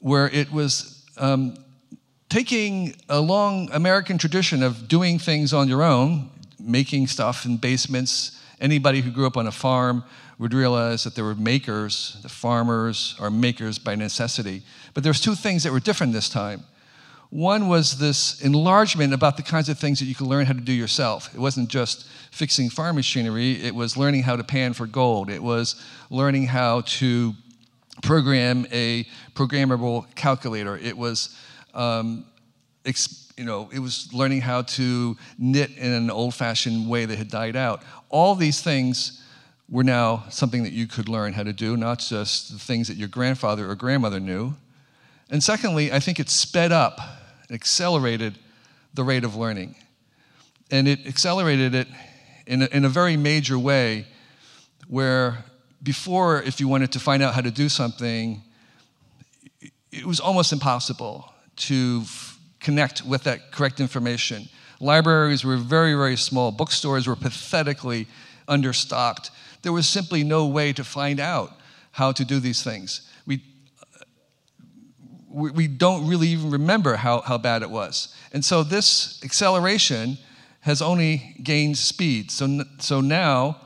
where 0.00 0.28
it 0.28 0.52
was 0.52 1.06
um, 1.16 1.56
taking 2.28 2.94
a 3.08 3.20
long 3.20 3.70
American 3.72 4.18
tradition 4.18 4.62
of 4.62 4.86
doing 4.86 5.18
things 5.18 5.54
on 5.54 5.68
your 5.68 5.82
own, 5.82 6.30
making 6.60 7.06
stuff 7.06 7.46
in 7.46 7.56
basements. 7.56 8.38
Anybody 8.60 9.00
who 9.00 9.10
grew 9.10 9.26
up 9.26 9.38
on 9.38 9.46
a 9.46 9.52
farm 9.52 10.04
would 10.38 10.54
realize 10.54 11.04
that 11.04 11.14
there 11.14 11.24
were 11.24 11.34
makers, 11.34 12.16
the 12.22 12.28
farmers 12.28 13.16
are 13.18 13.30
makers 13.30 13.78
by 13.78 13.94
necessity. 13.94 14.62
But 14.94 15.02
there 15.02 15.08
there's 15.08 15.20
two 15.20 15.34
things 15.34 15.64
that 15.64 15.72
were 15.72 15.80
different 15.80 16.12
this 16.12 16.28
time. 16.28 16.64
One 17.30 17.68
was 17.68 17.98
this 17.98 18.40
enlargement 18.40 19.12
about 19.12 19.36
the 19.36 19.42
kinds 19.42 19.68
of 19.68 19.78
things 19.78 19.98
that 19.98 20.06
you 20.06 20.14
could 20.14 20.26
learn 20.26 20.46
how 20.46 20.52
to 20.52 20.60
do 20.60 20.72
yourself. 20.72 21.34
It 21.34 21.40
wasn't 21.40 21.68
just 21.68 22.06
fixing 22.30 22.70
farm 22.70 22.96
machinery, 22.96 23.52
it 23.62 23.74
was 23.74 23.96
learning 23.96 24.22
how 24.22 24.36
to 24.36 24.44
pan 24.44 24.74
for 24.74 24.86
gold. 24.86 25.28
It 25.28 25.42
was 25.42 25.82
learning 26.08 26.46
how 26.46 26.82
to 26.82 27.34
program 28.02 28.66
a 28.70 29.04
programmable 29.34 30.14
calculator. 30.14 30.76
It 30.76 30.96
was, 30.96 31.36
um, 31.74 32.24
you 32.84 33.44
know, 33.44 33.68
it 33.72 33.78
was 33.78 34.08
learning 34.12 34.42
how 34.42 34.62
to 34.62 35.16
knit 35.38 35.70
in 35.76 35.92
an 35.92 36.10
old 36.10 36.34
fashioned 36.34 36.88
way 36.88 37.06
that 37.06 37.16
had 37.16 37.28
died 37.28 37.56
out. 37.56 37.82
All 38.08 38.34
these 38.34 38.62
things 38.62 39.17
were 39.70 39.84
now 39.84 40.24
something 40.30 40.62
that 40.62 40.72
you 40.72 40.86
could 40.86 41.08
learn 41.08 41.34
how 41.34 41.42
to 41.42 41.52
do, 41.52 41.76
not 41.76 41.98
just 41.98 42.52
the 42.52 42.58
things 42.58 42.88
that 42.88 42.96
your 42.96 43.08
grandfather 43.08 43.70
or 43.70 43.74
grandmother 43.74 44.18
knew. 44.18 44.54
And 45.30 45.42
secondly, 45.42 45.92
I 45.92 46.00
think 46.00 46.18
it 46.18 46.30
sped 46.30 46.72
up, 46.72 46.98
accelerated 47.50 48.38
the 48.94 49.04
rate 49.04 49.24
of 49.24 49.36
learning. 49.36 49.74
And 50.70 50.88
it 50.88 51.06
accelerated 51.06 51.74
it 51.74 51.88
in 52.46 52.62
a, 52.62 52.66
in 52.66 52.84
a 52.84 52.88
very 52.88 53.16
major 53.16 53.58
way 53.58 54.06
where 54.86 55.44
before, 55.82 56.42
if 56.42 56.60
you 56.60 56.68
wanted 56.68 56.92
to 56.92 57.00
find 57.00 57.22
out 57.22 57.34
how 57.34 57.42
to 57.42 57.50
do 57.50 57.68
something, 57.68 58.42
it 59.92 60.06
was 60.06 60.18
almost 60.18 60.52
impossible 60.52 61.32
to 61.56 62.00
f- 62.04 62.38
connect 62.58 63.04
with 63.04 63.24
that 63.24 63.52
correct 63.52 63.80
information. 63.80 64.48
Libraries 64.80 65.44
were 65.44 65.56
very, 65.56 65.94
very 65.94 66.16
small. 66.16 66.50
Bookstores 66.52 67.06
were 67.06 67.16
pathetically 67.16 68.06
understocked 68.48 69.30
there 69.62 69.72
was 69.72 69.88
simply 69.88 70.24
no 70.24 70.46
way 70.46 70.72
to 70.72 70.84
find 70.84 71.20
out 71.20 71.52
how 71.92 72.12
to 72.12 72.24
do 72.24 72.40
these 72.40 72.62
things. 72.62 73.08
We, 73.26 73.42
we 75.30 75.68
don't 75.68 76.06
really 76.08 76.28
even 76.28 76.50
remember 76.50 76.96
how, 76.96 77.20
how 77.20 77.38
bad 77.38 77.62
it 77.62 77.70
was. 77.70 78.14
And 78.32 78.44
so 78.44 78.62
this 78.62 79.22
acceleration 79.24 80.18
has 80.60 80.82
only 80.82 81.36
gained 81.42 81.78
speed. 81.78 82.30
So, 82.30 82.64
so 82.78 83.00
now 83.00 83.60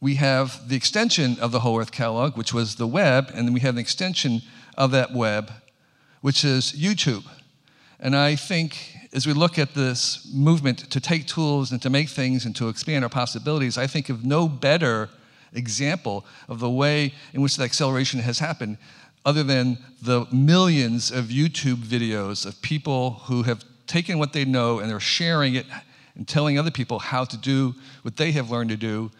we 0.00 0.14
have 0.16 0.68
the 0.68 0.76
extension 0.76 1.38
of 1.40 1.52
the 1.52 1.60
Whole 1.60 1.78
Earth 1.78 1.92
Catalog, 1.92 2.36
which 2.36 2.54
was 2.54 2.76
the 2.76 2.86
web, 2.86 3.30
and 3.34 3.46
then 3.46 3.52
we 3.52 3.60
have 3.60 3.74
an 3.74 3.80
extension 3.80 4.42
of 4.76 4.90
that 4.92 5.12
web, 5.12 5.50
which 6.20 6.44
is 6.44 6.72
YouTube. 6.72 7.24
And 8.00 8.14
I 8.16 8.36
think 8.36 8.94
as 9.12 9.26
we 9.26 9.32
look 9.32 9.58
at 9.58 9.74
this 9.74 10.30
movement 10.32 10.90
to 10.90 11.00
take 11.00 11.26
tools 11.26 11.72
and 11.72 11.80
to 11.82 11.90
make 11.90 12.08
things 12.08 12.44
and 12.44 12.54
to 12.56 12.68
expand 12.68 13.04
our 13.04 13.10
possibilities, 13.10 13.78
I 13.78 13.86
think 13.86 14.08
of 14.08 14.24
no 14.24 14.48
better 14.48 15.08
example 15.52 16.26
of 16.48 16.60
the 16.60 16.68
way 16.68 17.14
in 17.32 17.40
which 17.40 17.56
the 17.56 17.64
acceleration 17.64 18.20
has 18.20 18.38
happened 18.38 18.76
other 19.24 19.42
than 19.42 19.78
the 20.02 20.26
millions 20.32 21.10
of 21.10 21.26
YouTube 21.26 21.76
videos 21.76 22.46
of 22.46 22.60
people 22.62 23.12
who 23.24 23.42
have 23.44 23.64
taken 23.86 24.18
what 24.18 24.32
they 24.32 24.44
know 24.44 24.78
and 24.78 24.90
they're 24.90 25.00
sharing 25.00 25.54
it 25.54 25.66
and 26.14 26.28
telling 26.28 26.58
other 26.58 26.70
people 26.70 26.98
how 26.98 27.24
to 27.24 27.36
do 27.36 27.74
what 28.02 28.16
they 28.16 28.32
have 28.32 28.50
learned 28.50 28.70
to 28.70 28.76
do. 28.76 29.10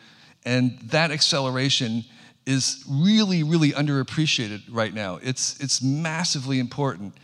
And 0.45 0.79
that 0.85 1.11
acceleration 1.11 2.05
is 2.47 2.85
really, 2.89 3.43
really 3.43 3.73
underappreciated 3.73 4.63
right 4.71 4.93
now. 4.93 5.19
It's, 5.23 5.59
it's 5.61 5.83
massively 5.83 6.59
important, 6.59 7.15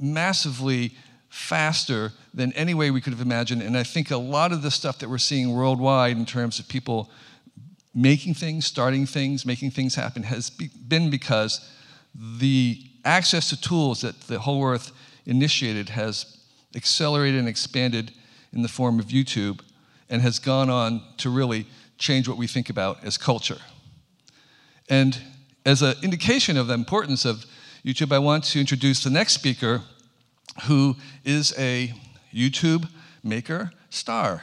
massively 0.00 0.92
faster 1.38 2.12
than 2.34 2.52
any 2.54 2.74
way 2.74 2.90
we 2.90 3.00
could 3.00 3.12
have 3.12 3.22
imagined. 3.22 3.62
And 3.62 3.76
I 3.76 3.84
think 3.84 4.10
a 4.10 4.16
lot 4.16 4.52
of 4.52 4.62
the 4.62 4.70
stuff 4.70 4.98
that 4.98 5.08
we're 5.08 5.18
seeing 5.18 5.54
worldwide 5.54 6.16
in 6.16 6.26
terms 6.26 6.58
of 6.58 6.68
people 6.68 7.10
making 7.94 8.34
things, 8.34 8.66
starting 8.66 9.06
things, 9.06 9.46
making 9.46 9.70
things 9.70 9.94
happen 9.94 10.24
has 10.24 10.50
be, 10.50 10.68
been 10.88 11.10
because 11.10 11.66
the 12.14 12.82
access 13.04 13.48
to 13.50 13.60
tools 13.60 14.00
that 14.00 14.20
the 14.22 14.40
Whole 14.40 14.64
Earth 14.64 14.90
initiated 15.26 15.90
has 15.90 16.38
accelerated 16.74 17.38
and 17.38 17.48
expanded 17.48 18.10
in 18.52 18.62
the 18.62 18.68
form 18.68 18.98
of 18.98 19.06
YouTube 19.06 19.60
and 20.10 20.20
has 20.20 20.38
gone 20.38 20.68
on 20.68 21.02
to 21.18 21.30
really 21.30 21.66
change 21.98 22.28
what 22.28 22.36
we 22.36 22.46
think 22.46 22.68
about 22.68 23.02
as 23.04 23.16
culture. 23.16 23.58
And 24.88 25.18
as 25.64 25.82
an 25.82 25.94
indication 26.02 26.56
of 26.56 26.66
the 26.66 26.74
importance 26.74 27.24
of 27.24 27.46
YouTube, 27.84 28.12
I 28.12 28.18
want 28.18 28.44
to 28.44 28.60
introduce 28.60 29.04
the 29.04 29.10
next 29.10 29.34
speaker, 29.34 29.82
who 30.64 30.96
is 31.24 31.54
a 31.58 31.92
YouTube 32.32 32.88
maker 33.22 33.70
star. 33.90 34.42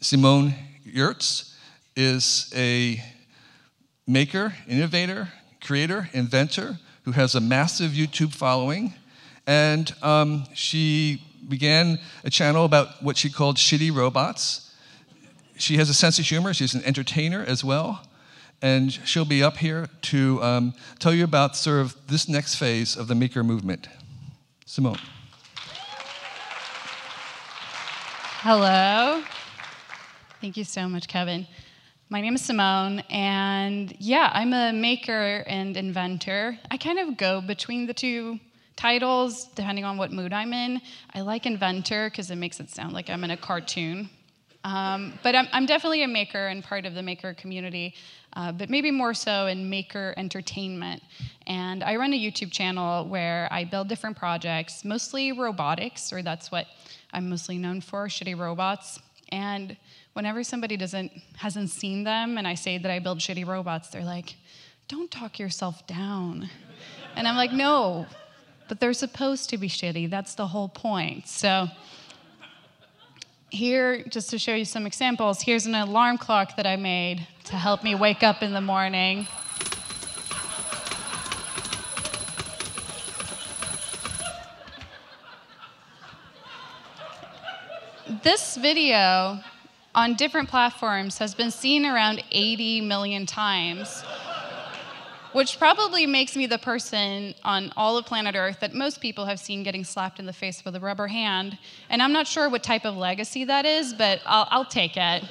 Simone 0.00 0.54
Giertz 0.86 1.54
is 1.96 2.52
a 2.54 3.02
maker, 4.06 4.54
innovator, 4.68 5.28
creator, 5.62 6.08
inventor 6.12 6.78
who 7.04 7.12
has 7.12 7.34
a 7.34 7.40
massive 7.40 7.92
YouTube 7.92 8.32
following. 8.32 8.94
And 9.46 9.94
um, 10.02 10.44
she 10.54 11.22
began 11.48 11.98
a 12.24 12.30
channel 12.30 12.64
about 12.64 13.02
what 13.02 13.16
she 13.16 13.30
called 13.30 13.56
shitty 13.56 13.94
robots. 13.94 14.74
She 15.56 15.76
has 15.76 15.88
a 15.88 15.94
sense 15.94 16.18
of 16.18 16.24
humor, 16.24 16.54
she's 16.54 16.74
an 16.74 16.84
entertainer 16.84 17.44
as 17.46 17.62
well. 17.64 18.06
And 18.62 18.92
she'll 18.92 19.26
be 19.26 19.42
up 19.42 19.58
here 19.58 19.88
to 20.02 20.42
um, 20.42 20.74
tell 20.98 21.12
you 21.12 21.24
about 21.24 21.54
sort 21.54 21.80
of 21.80 21.96
this 22.08 22.28
next 22.28 22.54
phase 22.54 22.96
of 22.96 23.08
the 23.08 23.14
maker 23.14 23.44
movement. 23.44 23.88
Simone. 24.64 24.98
Hello. 28.46 29.22
Thank 30.42 30.58
you 30.58 30.64
so 30.64 30.86
much, 30.86 31.08
Kevin. 31.08 31.46
My 32.10 32.20
name 32.20 32.34
is 32.34 32.44
Simone, 32.44 32.98
and 33.08 33.96
yeah, 33.98 34.30
I'm 34.34 34.52
a 34.52 34.70
maker 34.70 35.42
and 35.46 35.74
inventor. 35.78 36.58
I 36.70 36.76
kind 36.76 36.98
of 36.98 37.16
go 37.16 37.40
between 37.40 37.86
the 37.86 37.94
two 37.94 38.38
Titles, 38.76 39.46
depending 39.54 39.86
on 39.86 39.96
what 39.96 40.12
mood 40.12 40.34
I'm 40.34 40.52
in, 40.52 40.82
I 41.14 41.22
like 41.22 41.46
inventor 41.46 42.10
because 42.10 42.30
it 42.30 42.36
makes 42.36 42.60
it 42.60 42.68
sound 42.68 42.92
like 42.92 43.08
I'm 43.08 43.24
in 43.24 43.30
a 43.30 43.36
cartoon. 43.38 44.10
Um, 44.62 45.18
but 45.22 45.34
I'm, 45.34 45.46
I'm, 45.52 45.64
definitely 45.66 46.02
a 46.04 46.08
maker 46.08 46.46
and 46.46 46.64
part 46.64 46.86
of 46.86 46.94
the 46.94 47.02
maker 47.02 47.34
community, 47.34 47.94
uh, 48.34 48.50
but 48.50 48.70
maybe 48.70 48.90
more 48.90 49.12
so 49.12 49.46
in 49.46 49.68
maker 49.68 50.14
entertainment. 50.16 51.02
And 51.46 51.84
I 51.84 51.96
run 51.96 52.14
a 52.14 52.18
YouTube 52.18 52.50
channel 52.50 53.06
where 53.06 53.46
I 53.50 53.64
build 53.64 53.88
different 53.88 54.16
projects, 54.16 54.82
mostly 54.82 55.32
robotics, 55.32 56.14
or 56.14 56.22
that's 56.22 56.50
what 56.50 56.66
I'm 57.14 57.30
mostly 57.30 57.56
known 57.56 57.80
for, 57.80 58.08
shitty 58.08 58.36
robots. 58.38 59.00
And 59.30 59.76
whenever 60.12 60.44
somebody 60.44 60.76
doesn't 60.76 61.12
hasn't 61.36 61.70
seen 61.70 62.04
them 62.04 62.36
and 62.36 62.46
I 62.46 62.54
say 62.54 62.76
that 62.78 62.90
I 62.90 62.98
build 62.98 63.18
shitty 63.20 63.46
robots, 63.46 63.88
they're 63.88 64.04
like, 64.04 64.36
"Don't 64.88 65.10
talk 65.10 65.38
yourself 65.38 65.86
down." 65.86 66.50
and 67.16 67.26
I'm 67.28 67.36
like, 67.36 67.52
"No, 67.52 68.06
but 68.68 68.80
they're 68.80 68.92
supposed 68.92 69.48
to 69.50 69.56
be 69.56 69.68
shitty. 69.68 70.10
That's 70.10 70.34
the 70.34 70.48
whole 70.48 70.68
point." 70.68 71.28
So 71.28 71.68
here, 73.50 74.02
just 74.04 74.30
to 74.30 74.38
show 74.38 74.54
you 74.54 74.64
some 74.64 74.86
examples, 74.86 75.42
here's 75.42 75.66
an 75.66 75.74
alarm 75.74 76.18
clock 76.18 76.56
that 76.56 76.66
I 76.66 76.76
made 76.76 77.26
to 77.44 77.56
help 77.56 77.84
me 77.84 77.94
wake 77.94 78.22
up 78.22 78.42
in 78.42 78.52
the 78.52 78.60
morning. 78.60 79.26
This 88.24 88.56
video 88.56 89.38
on 89.94 90.14
different 90.14 90.48
platforms 90.48 91.18
has 91.18 91.34
been 91.34 91.50
seen 91.50 91.84
around 91.84 92.24
80 92.32 92.80
million 92.80 93.26
times, 93.26 94.00
which 95.32 95.58
probably 95.58 96.06
makes 96.06 96.34
me 96.34 96.46
the 96.46 96.56
person 96.56 97.34
on 97.44 97.70
all 97.76 97.98
of 97.98 98.06
planet 98.06 98.34
Earth 98.34 98.60
that 98.60 98.72
most 98.72 99.02
people 99.02 99.26
have 99.26 99.38
seen 99.38 99.62
getting 99.62 99.84
slapped 99.84 100.18
in 100.18 100.24
the 100.24 100.32
face 100.32 100.64
with 100.64 100.74
a 100.74 100.80
rubber 100.80 101.06
hand. 101.06 101.58
And 101.90 102.00
I'm 102.00 102.14
not 102.14 102.26
sure 102.26 102.48
what 102.48 102.62
type 102.62 102.86
of 102.86 102.96
legacy 102.96 103.44
that 103.44 103.66
is, 103.66 103.92
but 103.92 104.22
I'll, 104.24 104.48
I'll 104.50 104.64
take 104.64 104.96
it. 104.96 105.24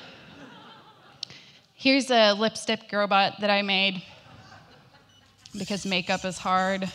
Here's 1.73 2.11
a 2.11 2.33
lipstick 2.33 2.91
robot 2.93 3.41
that 3.41 3.49
I 3.49 3.63
made 3.63 4.03
because 5.57 5.83
makeup 5.83 6.25
is 6.25 6.37
hard. 6.37 6.91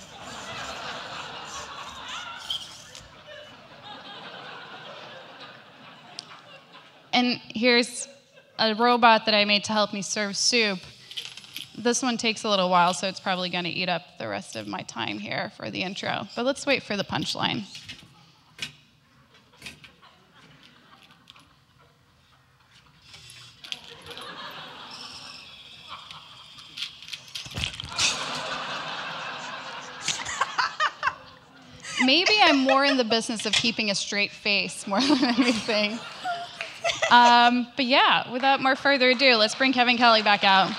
And 7.18 7.40
here's 7.52 8.06
a 8.60 8.76
robot 8.76 9.26
that 9.26 9.34
I 9.34 9.44
made 9.44 9.64
to 9.64 9.72
help 9.72 9.92
me 9.92 10.02
serve 10.02 10.36
soup. 10.36 10.78
This 11.76 12.00
one 12.00 12.16
takes 12.16 12.44
a 12.44 12.48
little 12.48 12.70
while, 12.70 12.94
so 12.94 13.08
it's 13.08 13.18
probably 13.18 13.50
going 13.50 13.64
to 13.64 13.70
eat 13.70 13.88
up 13.88 14.02
the 14.20 14.28
rest 14.28 14.54
of 14.54 14.68
my 14.68 14.82
time 14.82 15.18
here 15.18 15.50
for 15.56 15.68
the 15.68 15.82
intro. 15.82 16.28
But 16.36 16.44
let's 16.44 16.64
wait 16.64 16.84
for 16.84 16.96
the 16.96 17.02
punchline. 17.02 17.64
Maybe 32.04 32.34
I'm 32.40 32.58
more 32.58 32.84
in 32.84 32.96
the 32.96 33.02
business 33.02 33.44
of 33.44 33.54
keeping 33.54 33.90
a 33.90 33.96
straight 33.96 34.30
face 34.30 34.86
more 34.86 35.00
than 35.00 35.24
anything. 35.24 35.98
Um, 37.10 37.66
but 37.76 37.86
yeah, 37.86 38.30
without 38.30 38.60
more 38.60 38.76
further 38.76 39.10
ado, 39.10 39.36
let's 39.36 39.54
bring 39.54 39.72
Kevin 39.72 39.96
Kelly 39.96 40.22
back 40.22 40.44
out. 40.44 40.70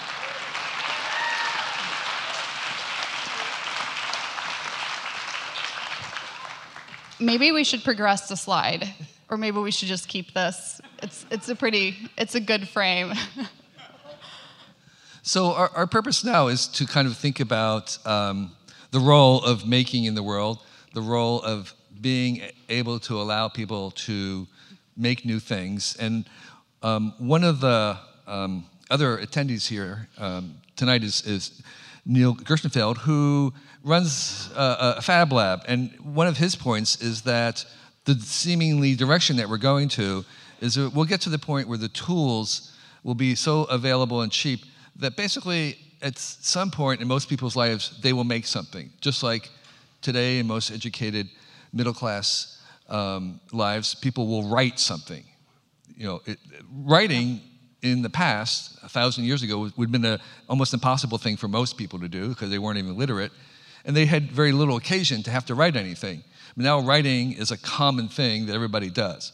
Maybe 7.20 7.52
we 7.52 7.64
should 7.64 7.84
progress 7.84 8.30
the 8.30 8.38
slide, 8.38 8.94
or 9.30 9.38
maybe 9.38 9.58
we 9.58 9.72
should 9.72 9.88
just 9.88 10.08
keep 10.08 10.34
this. 10.34 10.80
It's, 11.04 11.26
it's 11.32 11.50
a 11.50 11.56
pretty, 11.56 12.10
it's 12.18 12.36
a 12.36 12.40
good 12.40 12.70
frame. 12.70 13.14
so 15.22 15.54
our, 15.54 15.70
our 15.76 15.88
purpose 15.88 16.24
now 16.24 16.48
is 16.48 16.68
to 16.68 16.86
kind 16.86 17.08
of 17.08 17.18
think 17.18 17.40
about 17.40 17.98
um, 18.06 18.56
the 18.92 19.00
role 19.00 19.44
of 19.44 19.68
making 19.68 20.06
in 20.06 20.16
the 20.16 20.24
world, 20.24 20.60
the 20.94 21.02
role 21.02 21.42
of 21.42 21.74
being 22.00 22.42
able 22.70 23.00
to 23.00 23.20
allow 23.20 23.50
people 23.50 23.92
to 23.92 24.48
make 25.00 25.26
new 25.26 25.40
things. 25.40 25.96
And 26.00 26.26
um, 26.84 27.14
one 27.18 27.44
of 27.44 27.62
the 27.62 27.98
um, 28.28 28.66
other 28.92 29.18
attendees 29.18 29.68
here 29.68 30.08
um, 30.18 30.56
tonight 30.76 31.04
is, 31.04 31.26
is, 31.26 31.62
Neil 32.06 32.34
Gershenfeld, 32.34 32.98
who 32.98 33.54
runs 33.84 34.50
a, 34.56 34.96
a 34.98 35.02
Fab 35.02 35.32
Lab. 35.32 35.62
And 35.68 35.92
one 36.02 36.26
of 36.26 36.38
his 36.38 36.56
points 36.56 37.02
is 37.02 37.22
that 37.24 37.64
the 38.06 38.16
seemingly 38.16 38.96
direction 38.96 39.36
that 39.38 39.48
we're 39.48 39.58
going 39.58 39.90
to 39.90 40.26
is 40.60 40.76
that 40.76 40.92
we'll 40.94 41.06
get 41.06 41.22
to 41.22 41.30
the 41.30 41.38
point 41.38 41.68
where 41.68 41.78
the 41.78 41.90
tools 41.90 42.76
will 43.04 43.16
be 43.16 43.36
so 43.36 43.64
available 43.66 44.22
and 44.22 44.32
cheap 44.32 44.62
that 44.96 45.16
basically 45.16 45.78
at 46.02 46.18
some 46.18 46.72
point 46.72 47.02
in 47.02 47.08
most 47.08 47.30
people's 47.30 47.56
lives 47.56 48.00
they 48.02 48.14
will 48.14 48.24
make 48.24 48.46
something 48.46 48.90
just 49.02 49.22
like 49.22 49.50
today 50.02 50.40
in 50.40 50.48
most 50.48 50.72
educated 50.72 51.30
middle 51.72 51.94
class 51.94 52.59
um, 52.90 53.40
lives, 53.52 53.96
people 53.96 54.28
will 54.28 54.50
write 54.50 54.80
something. 54.80 55.24
You 55.96 56.06
know, 56.06 56.22
it, 56.26 56.38
writing 56.74 57.42
in 57.82 58.02
the 58.02 58.10
past, 58.10 58.78
a 58.84 58.90
thousand 58.90 59.24
years 59.24 59.44
ago, 59.44 59.60
would 59.60 59.74
have 59.78 59.92
been 59.92 60.06
an 60.06 60.20
almost 60.48 60.74
impossible 60.74 61.18
thing 61.18 61.38
for 61.38 61.48
most 61.48 61.78
people 61.78 62.00
to 62.00 62.10
do 62.10 62.30
because 62.30 62.50
they 62.50 62.60
weren't 62.60 62.78
even 62.78 62.98
literate, 62.98 63.32
and 63.86 63.96
they 63.96 64.06
had 64.06 64.32
very 64.32 64.52
little 64.52 64.78
occasion 64.78 65.24
to 65.24 65.32
have 65.32 65.46
to 65.46 65.56
write 65.56 65.76
anything. 65.76 66.24
But 66.56 66.64
now 66.64 66.80
writing 66.80 67.34
is 67.34 67.52
a 67.52 67.58
common 67.58 68.08
thing 68.08 68.48
that 68.48 68.54
everybody 68.54 68.90
does. 68.90 69.34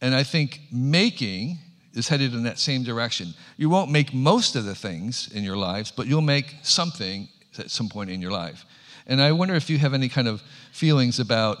And 0.00 0.14
I 0.14 0.22
think 0.22 0.60
making 0.70 1.58
is 1.94 2.08
headed 2.08 2.34
in 2.34 2.44
that 2.44 2.58
same 2.58 2.84
direction. 2.84 3.34
You 3.56 3.68
won't 3.68 3.90
make 3.90 4.14
most 4.14 4.56
of 4.56 4.64
the 4.64 4.74
things 4.74 5.30
in 5.32 5.42
your 5.42 5.56
lives, 5.56 5.90
but 5.90 6.06
you'll 6.06 6.20
make 6.20 6.54
something 6.62 7.28
at 7.58 7.70
some 7.70 7.88
point 7.88 8.10
in 8.10 8.22
your 8.22 8.30
life. 8.30 8.64
And 9.06 9.20
I 9.20 9.32
wonder 9.32 9.54
if 9.54 9.68
you 9.68 9.78
have 9.78 9.92
any 9.92 10.08
kind 10.08 10.28
of 10.28 10.42
feelings 10.72 11.18
about 11.18 11.58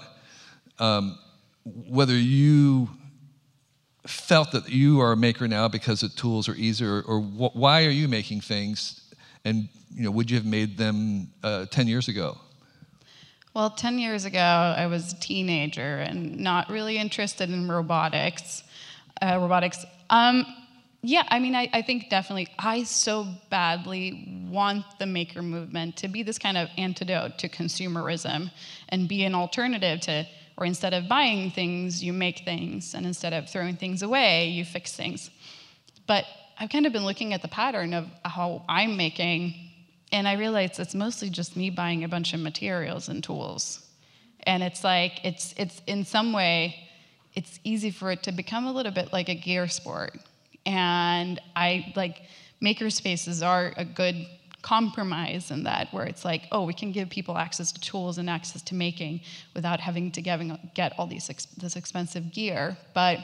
um, 0.78 1.18
whether 1.64 2.16
you 2.16 2.90
felt 4.06 4.52
that 4.52 4.68
you 4.68 5.00
are 5.00 5.12
a 5.12 5.16
maker 5.16 5.46
now 5.46 5.68
because 5.68 6.00
the 6.00 6.08
tools 6.08 6.48
are 6.48 6.54
easier, 6.54 7.02
or, 7.02 7.20
wh- 7.20 7.54
why 7.54 7.84
are 7.84 7.90
you 7.90 8.08
making 8.08 8.40
things, 8.40 9.12
and 9.44 9.68
you 9.92 10.04
know, 10.04 10.10
would 10.10 10.30
you 10.30 10.36
have 10.36 10.46
made 10.46 10.78
them 10.78 11.28
uh, 11.42 11.66
10 11.66 11.88
years 11.88 12.08
ago? 12.08 12.38
Well, 13.54 13.70
10 13.70 13.98
years 13.98 14.24
ago, 14.24 14.38
I 14.38 14.86
was 14.86 15.12
a 15.12 15.20
teenager 15.20 15.98
and 15.98 16.38
not 16.38 16.70
really 16.70 16.98
interested 16.98 17.50
in 17.50 17.68
robotics. 17.68 18.62
Uh, 19.20 19.38
robotics. 19.40 19.84
Um, 20.08 20.46
yeah, 21.02 21.24
I 21.28 21.40
mean, 21.40 21.54
I, 21.54 21.68
I, 21.72 21.82
think 21.82 22.10
definitely 22.10 22.48
I 22.58 22.84
so 22.84 23.26
badly 23.48 24.46
want 24.48 24.84
the 24.98 25.06
maker 25.06 25.42
movement 25.42 25.96
to 25.96 26.08
be 26.08 26.22
this 26.22 26.38
kind 26.38 26.58
of 26.58 26.68
antidote 26.76 27.38
to 27.38 27.48
consumerism 27.48 28.50
and 28.90 29.08
be 29.08 29.24
an 29.24 29.34
alternative 29.34 30.00
to 30.02 30.26
or 30.60 30.66
instead 30.66 30.92
of 30.92 31.08
buying 31.08 31.50
things, 31.50 32.04
you 32.04 32.12
make 32.12 32.40
things. 32.44 32.94
And 32.94 33.06
instead 33.06 33.32
of 33.32 33.48
throwing 33.48 33.76
things 33.76 34.02
away, 34.02 34.48
you 34.48 34.64
fix 34.66 34.92
things. 34.92 35.30
But 36.06 36.26
I've 36.58 36.68
kind 36.68 36.86
of 36.86 36.92
been 36.92 37.06
looking 37.06 37.32
at 37.32 37.40
the 37.40 37.48
pattern 37.48 37.94
of 37.94 38.06
how 38.22 38.62
I'm 38.68 38.98
making, 38.98 39.54
and 40.12 40.28
I 40.28 40.34
realized 40.34 40.78
it's 40.78 40.94
mostly 40.94 41.30
just 41.30 41.56
me 41.56 41.70
buying 41.70 42.04
a 42.04 42.08
bunch 42.08 42.34
of 42.34 42.40
materials 42.40 43.08
and 43.08 43.24
tools. 43.24 43.86
And 44.42 44.62
it's 44.62 44.84
like, 44.84 45.24
it's, 45.24 45.54
it's 45.56 45.80
in 45.86 46.04
some 46.04 46.34
way, 46.34 46.76
it's 47.34 47.58
easy 47.64 47.90
for 47.90 48.10
it 48.10 48.22
to 48.24 48.32
become 48.32 48.66
a 48.66 48.72
little 48.72 48.92
bit 48.92 49.12
like 49.12 49.30
a 49.30 49.34
gear 49.34 49.66
sport. 49.68 50.18
And 50.66 51.40
I 51.56 51.92
like, 51.96 52.20
maker 52.60 52.90
spaces 52.90 53.42
are 53.42 53.72
a 53.78 53.84
good 53.84 54.26
compromise 54.62 55.50
in 55.50 55.64
that, 55.64 55.92
where 55.92 56.04
it's 56.04 56.24
like, 56.24 56.42
oh, 56.52 56.64
we 56.64 56.74
can 56.74 56.92
give 56.92 57.08
people 57.10 57.36
access 57.36 57.72
to 57.72 57.80
tools 57.80 58.18
and 58.18 58.28
access 58.28 58.62
to 58.62 58.74
making 58.74 59.20
without 59.54 59.80
having 59.80 60.10
to 60.12 60.22
get 60.22 60.92
all 60.98 61.06
these 61.06 61.30
ex- 61.30 61.46
this 61.46 61.76
expensive 61.76 62.32
gear. 62.32 62.76
But 62.94 63.20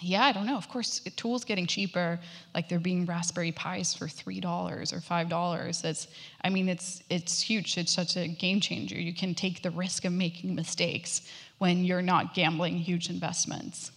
yeah, 0.00 0.24
I 0.24 0.32
don't 0.32 0.46
know. 0.46 0.56
Of 0.56 0.68
course, 0.68 1.00
tools 1.16 1.44
getting 1.44 1.66
cheaper, 1.66 2.20
like 2.54 2.68
they're 2.68 2.78
being 2.78 3.06
Raspberry 3.06 3.52
Pis 3.52 3.94
for 3.94 4.08
three 4.08 4.40
dollars 4.40 4.92
or 4.92 5.00
five 5.00 5.28
dollars. 5.28 5.80
that's 5.80 6.08
I 6.44 6.50
mean, 6.50 6.68
it's 6.68 7.02
it's 7.08 7.40
huge. 7.40 7.78
It's 7.78 7.92
such 7.92 8.16
a 8.16 8.28
game 8.28 8.60
changer. 8.60 8.96
You 8.96 9.14
can 9.14 9.34
take 9.34 9.62
the 9.62 9.70
risk 9.70 10.04
of 10.04 10.12
making 10.12 10.54
mistakes 10.54 11.22
when 11.58 11.84
you're 11.84 12.02
not 12.02 12.34
gambling 12.34 12.76
huge 12.76 13.08
investments. 13.08 13.90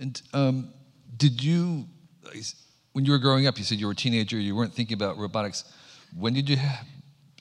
And 0.00 0.20
um, 0.32 0.72
did 1.16 1.42
you? 1.42 1.84
When 2.92 3.04
you 3.04 3.12
were 3.12 3.18
growing 3.18 3.46
up, 3.46 3.58
you 3.58 3.64
said 3.64 3.78
you 3.78 3.86
were 3.86 3.92
a 3.92 3.96
teenager, 3.96 4.38
you 4.38 4.54
weren't 4.54 4.72
thinking 4.72 4.94
about 4.94 5.18
robotics. 5.18 5.64
When 6.16 6.34
did 6.34 6.48
you 6.48 6.56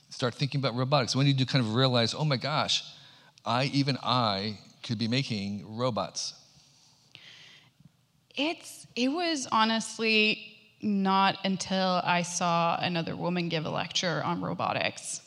start 0.09 0.33
thinking 0.35 0.59
about 0.59 0.75
robotics? 0.75 1.15
When 1.15 1.25
did 1.25 1.39
you 1.39 1.45
kind 1.45 1.63
of 1.65 1.75
realize, 1.75 2.13
oh 2.13 2.25
my 2.25 2.37
gosh, 2.37 2.83
I, 3.45 3.65
even 3.65 3.97
I, 4.03 4.59
could 4.83 4.97
be 4.97 5.07
making 5.07 5.77
robots? 5.77 6.33
It's, 8.35 8.87
it 8.95 9.09
was 9.09 9.47
honestly 9.51 10.57
not 10.81 11.39
until 11.43 12.01
I 12.03 12.21
saw 12.21 12.77
another 12.79 13.15
woman 13.15 13.49
give 13.49 13.65
a 13.65 13.69
lecture 13.69 14.21
on 14.23 14.41
robotics 14.41 15.21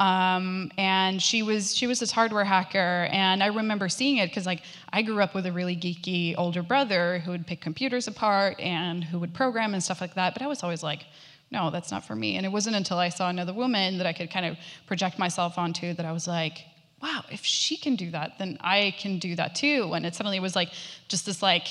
Um, 0.00 0.70
and 0.78 1.22
she 1.22 1.42
was 1.42 1.74
she 1.74 1.86
was 1.86 2.00
this 2.00 2.10
hardware 2.10 2.44
hacker, 2.44 3.08
and 3.10 3.42
I 3.42 3.48
remember 3.48 3.88
seeing 3.88 4.16
it 4.16 4.28
because 4.28 4.46
like 4.46 4.62
I 4.92 5.02
grew 5.02 5.20
up 5.20 5.34
with 5.34 5.46
a 5.46 5.52
really 5.52 5.76
geeky 5.76 6.34
older 6.38 6.62
brother 6.62 7.18
who 7.18 7.30
would 7.32 7.46
pick 7.46 7.60
computers 7.60 8.08
apart 8.08 8.58
and 8.58 9.04
who 9.04 9.18
would 9.18 9.34
program 9.34 9.74
and 9.74 9.82
stuff 9.82 10.00
like 10.00 10.14
that. 10.14 10.32
But 10.32 10.42
I 10.42 10.46
was 10.46 10.62
always 10.62 10.82
like, 10.82 11.04
no, 11.50 11.70
that's 11.70 11.90
not 11.90 12.04
for 12.06 12.16
me. 12.16 12.36
And 12.36 12.46
it 12.46 12.48
wasn't 12.48 12.76
until 12.76 12.98
I 12.98 13.10
saw 13.10 13.28
another 13.28 13.52
woman 13.52 13.98
that 13.98 14.06
I 14.06 14.14
could 14.14 14.30
kind 14.30 14.46
of 14.46 14.56
project 14.86 15.18
myself 15.18 15.58
onto 15.58 15.92
that 15.92 16.06
I 16.06 16.12
was 16.12 16.26
like, 16.26 16.64
wow, 17.02 17.24
if 17.30 17.44
she 17.44 17.76
can 17.76 17.94
do 17.94 18.10
that, 18.12 18.38
then 18.38 18.56
I 18.60 18.94
can 18.98 19.18
do 19.18 19.36
that 19.36 19.54
too. 19.54 19.92
And 19.92 20.06
it 20.06 20.14
suddenly 20.14 20.40
was 20.40 20.56
like 20.56 20.70
just 21.08 21.26
this 21.26 21.42
like, 21.42 21.66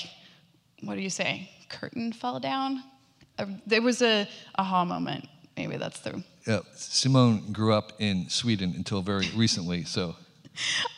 what 0.82 0.94
do 0.94 1.00
you 1.00 1.10
say? 1.10 1.50
Curtain 1.68 2.12
fell 2.12 2.38
down. 2.38 2.84
There 3.66 3.82
was 3.82 4.02
a 4.02 4.28
aha 4.56 4.84
moment. 4.84 5.28
Maybe 5.56 5.76
that's 5.76 6.00
the 6.00 6.22
Yeah, 6.46 6.60
Simone 6.74 7.52
grew 7.52 7.72
up 7.72 7.92
in 7.98 8.28
Sweden 8.28 8.74
until 8.76 9.02
very 9.02 9.28
recently, 9.36 9.84
so 9.84 10.16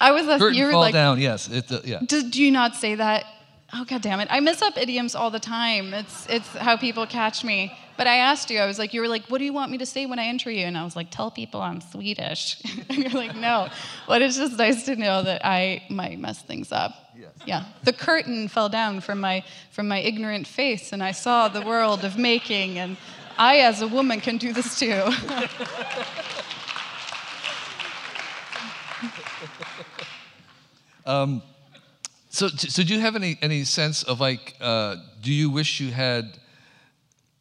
I 0.00 0.12
was 0.12 0.26
curtain 0.26 0.54
you 0.56 0.66
were 0.66 0.72
fall 0.72 0.80
like, 0.80 0.94
down. 0.94 1.20
Yes, 1.20 1.48
it's 1.48 1.70
uh, 1.70 1.82
yeah. 1.84 2.00
did 2.06 2.34
you 2.34 2.50
not 2.50 2.74
say 2.76 2.94
that? 2.94 3.26
Oh 3.72 3.84
god 3.84 4.02
damn 4.02 4.20
it! 4.20 4.28
I 4.30 4.40
mess 4.40 4.62
up 4.62 4.78
idioms 4.78 5.14
all 5.14 5.30
the 5.30 5.40
time. 5.40 5.92
It's 5.92 6.26
it's 6.28 6.48
how 6.48 6.76
people 6.76 7.06
catch 7.06 7.44
me. 7.44 7.76
But 7.96 8.06
I 8.06 8.16
asked 8.16 8.50
you. 8.50 8.58
I 8.58 8.66
was 8.66 8.78
like, 8.78 8.92
you 8.92 9.00
were 9.00 9.08
like, 9.08 9.26
what 9.26 9.38
do 9.38 9.44
you 9.44 9.52
want 9.52 9.70
me 9.70 9.78
to 9.78 9.86
say 9.86 10.06
when 10.06 10.18
I 10.18 10.24
enter 10.24 10.50
you? 10.50 10.66
And 10.66 10.76
I 10.76 10.82
was 10.82 10.96
like, 10.96 11.10
tell 11.10 11.30
people 11.30 11.60
I'm 11.62 11.80
Swedish. 11.80 12.60
and 12.88 12.98
you're 12.98 13.10
like, 13.10 13.36
no. 13.36 13.68
But 14.08 14.20
it's 14.20 14.36
just 14.36 14.58
nice 14.58 14.84
to 14.86 14.96
know 14.96 15.22
that 15.22 15.42
I 15.44 15.84
might 15.88 16.18
mess 16.18 16.42
things 16.42 16.72
up. 16.72 16.92
Yes. 17.16 17.30
Yeah. 17.46 17.64
The 17.84 17.92
curtain 17.92 18.48
fell 18.48 18.68
down 18.68 19.00
from 19.00 19.20
my 19.20 19.44
from 19.70 19.86
my 19.86 19.98
ignorant 19.98 20.46
face, 20.48 20.92
and 20.92 21.02
I 21.02 21.12
saw 21.12 21.48
the 21.48 21.62
world 21.62 22.04
of 22.04 22.18
making. 22.18 22.78
And 22.78 22.96
I, 23.38 23.58
as 23.58 23.82
a 23.82 23.88
woman, 23.88 24.20
can 24.20 24.36
do 24.38 24.52
this 24.52 24.78
too. 24.78 25.02
So, 32.34 32.48
so 32.48 32.82
do 32.82 32.92
you 32.92 32.98
have 32.98 33.14
any 33.14 33.38
any 33.42 33.62
sense 33.62 34.02
of 34.02 34.18
like, 34.20 34.56
uh, 34.60 34.96
do 35.22 35.32
you 35.32 35.50
wish 35.50 35.78
you 35.78 35.92
had 35.92 36.36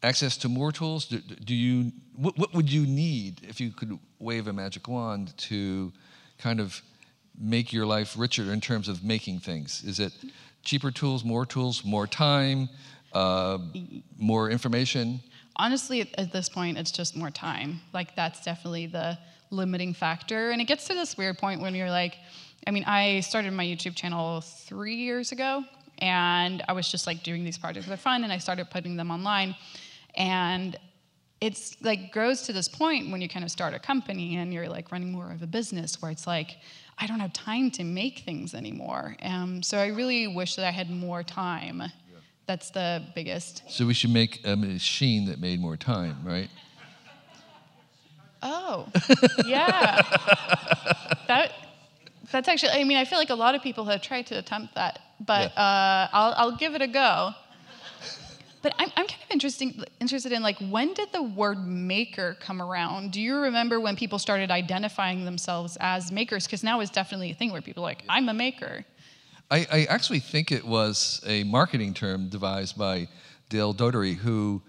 access 0.04 0.38
to 0.38 0.50
more 0.50 0.72
tools? 0.72 1.06
Do, 1.06 1.18
do 1.18 1.56
you 1.56 1.92
what, 2.16 2.38
what 2.38 2.54
would 2.54 2.72
you 2.72 2.86
need 2.86 3.42
if 3.50 3.60
you 3.60 3.72
could 3.72 3.98
wave 4.20 4.48
a 4.48 4.54
magic 4.54 4.88
wand 4.88 5.36
to 5.50 5.92
kind 6.38 6.60
of 6.60 6.80
make 7.36 7.74
your 7.74 7.88
life 7.88 8.16
richer 8.16 8.54
in 8.54 8.62
terms 8.62 8.88
of 8.88 9.04
making 9.04 9.40
things? 9.40 9.84
Is 9.84 10.00
it 10.00 10.14
cheaper 10.62 10.92
tools, 10.92 11.24
more 11.24 11.44
tools, 11.44 11.84
more 11.84 12.06
time, 12.06 12.70
uh, 13.14 13.58
more 14.20 14.52
information? 14.52 15.22
Honestly 15.56 16.02
at, 16.18 16.32
this 16.32 16.50
point 16.50 16.78
it's 16.78 16.92
just 16.92 17.16
more 17.16 17.32
time. 17.32 17.82
Like 17.94 18.16
that's 18.16 18.44
definitely 18.44 18.88
the 18.88 19.18
limiting 19.50 19.94
factor. 19.94 20.52
And 20.52 20.62
it 20.62 20.66
gets 20.66 20.88
to 20.88 20.94
this 20.94 21.18
weird 21.18 21.38
point 21.38 21.62
when 21.62 21.76
you're 21.76 21.90
like 21.90 22.18
i 22.66 22.72
mean 22.72 22.86
i 22.86 23.20
started 23.20 23.52
my 23.52 23.66
youtube 23.66 23.94
channel 23.94 24.40
three 24.40 24.96
years 24.96 25.34
ago 25.34 25.64
and 25.98 26.64
i 26.70 26.72
was 26.72 26.90
just 26.90 27.06
like 27.06 27.22
doing 27.22 27.44
these 27.44 27.58
projects 27.58 27.86
for 27.86 27.98
fun 27.98 28.24
and 28.24 28.32
i 28.32 28.38
started 28.38 28.70
putting 28.70 28.96
them 28.96 29.12
online. 29.12 29.56
And 30.16 30.78
it's 31.42 31.76
like 31.82 32.12
grows 32.14 32.44
to 32.44 32.54
this 32.54 32.70
point 32.70 33.12
when 33.12 33.22
you 33.22 33.28
kind 33.28 33.44
of 33.44 33.52
start 33.52 33.74
a 33.74 33.80
company 33.80 34.38
and 34.38 34.54
you're 34.54 34.70
like 34.70 34.92
running 34.92 35.12
more 35.12 35.30
of 35.32 35.42
a 35.42 35.48
business 35.48 36.02
where 36.02 36.10
it's 36.10 36.26
like 36.26 36.58
i 37.00 37.08
don't 37.08 37.20
have 37.20 37.34
time 37.34 37.70
to 37.72 37.84
make 37.84 38.20
things 38.20 38.54
anymore. 38.54 39.16
Um, 39.22 39.62
so 39.62 39.78
i 39.78 39.88
really 39.88 40.28
wish 40.28 40.56
that 40.56 40.66
i 40.66 40.72
had 40.72 40.90
more 40.90 41.22
time 41.24 41.84
that's 42.46 42.72
the 42.72 43.02
biggest 43.16 43.64
So 43.70 43.86
we 43.86 43.94
should 43.94 44.10
make 44.12 44.42
a 44.46 44.56
machine 44.56 45.26
that 45.28 45.40
made 45.40 45.60
more 45.60 45.78
time, 45.78 46.18
right? 46.24 46.50
Oh, 48.42 48.88
yeah. 49.46 50.02
that 51.28 51.52
that's 52.32 52.48
actually. 52.50 52.72
I 52.72 52.84
mean, 52.84 52.98
I 52.98 53.06
feel 53.06 53.18
like 53.20 53.30
a 53.30 53.36
lot 53.36 53.56
of 53.56 53.62
people 53.62 53.86
have 53.86 54.02
tried 54.02 54.28
to 54.28 54.38
attempt 54.38 54.76
that, 54.76 55.00
but 55.20 55.52
Yeah. 55.56 55.62
uh, 55.62 56.08
I'll 56.12 56.34
I'll 56.38 56.56
give 56.58 56.76
it 56.76 56.82
a 56.82 56.88
go. 56.88 57.32
But 58.62 58.74
I'm 58.80 58.90
I'm 58.98 59.08
kind 59.08 59.22
of 59.24 59.32
interesting 59.32 59.84
interested 60.02 60.32
in 60.32 60.42
like 60.42 60.58
when 60.60 60.94
did 60.94 61.12
the 61.12 61.22
word 61.24 61.66
maker 61.68 62.36
come 62.40 62.62
around? 62.62 63.12
Do 63.12 63.22
you 63.22 63.36
remember 63.38 63.80
when 63.80 63.96
people 63.96 64.20
started 64.20 64.52
identifying 64.52 65.26
themselves 65.26 65.78
as 65.80 66.12
makers? 66.12 66.46
Because 66.46 66.64
now 66.64 66.80
is 66.82 66.90
definitely 66.90 67.32
a 67.32 67.36
thing 67.36 67.52
where 67.52 67.62
people 67.62 67.84
are 67.84 67.88
like, 67.88 68.04
I'm 68.10 68.28
a 68.30 68.34
maker. 68.34 68.86
I, 69.52 69.68
I 69.72 69.86
actually 69.86 70.20
think 70.20 70.52
it 70.52 70.66
was 70.66 71.22
a 71.28 71.44
marketing 71.44 71.94
term 71.94 72.30
devised 72.30 72.78
by 72.78 73.08
Dale 73.50 73.74
Dougherty, 73.74 74.14
who 74.14 74.62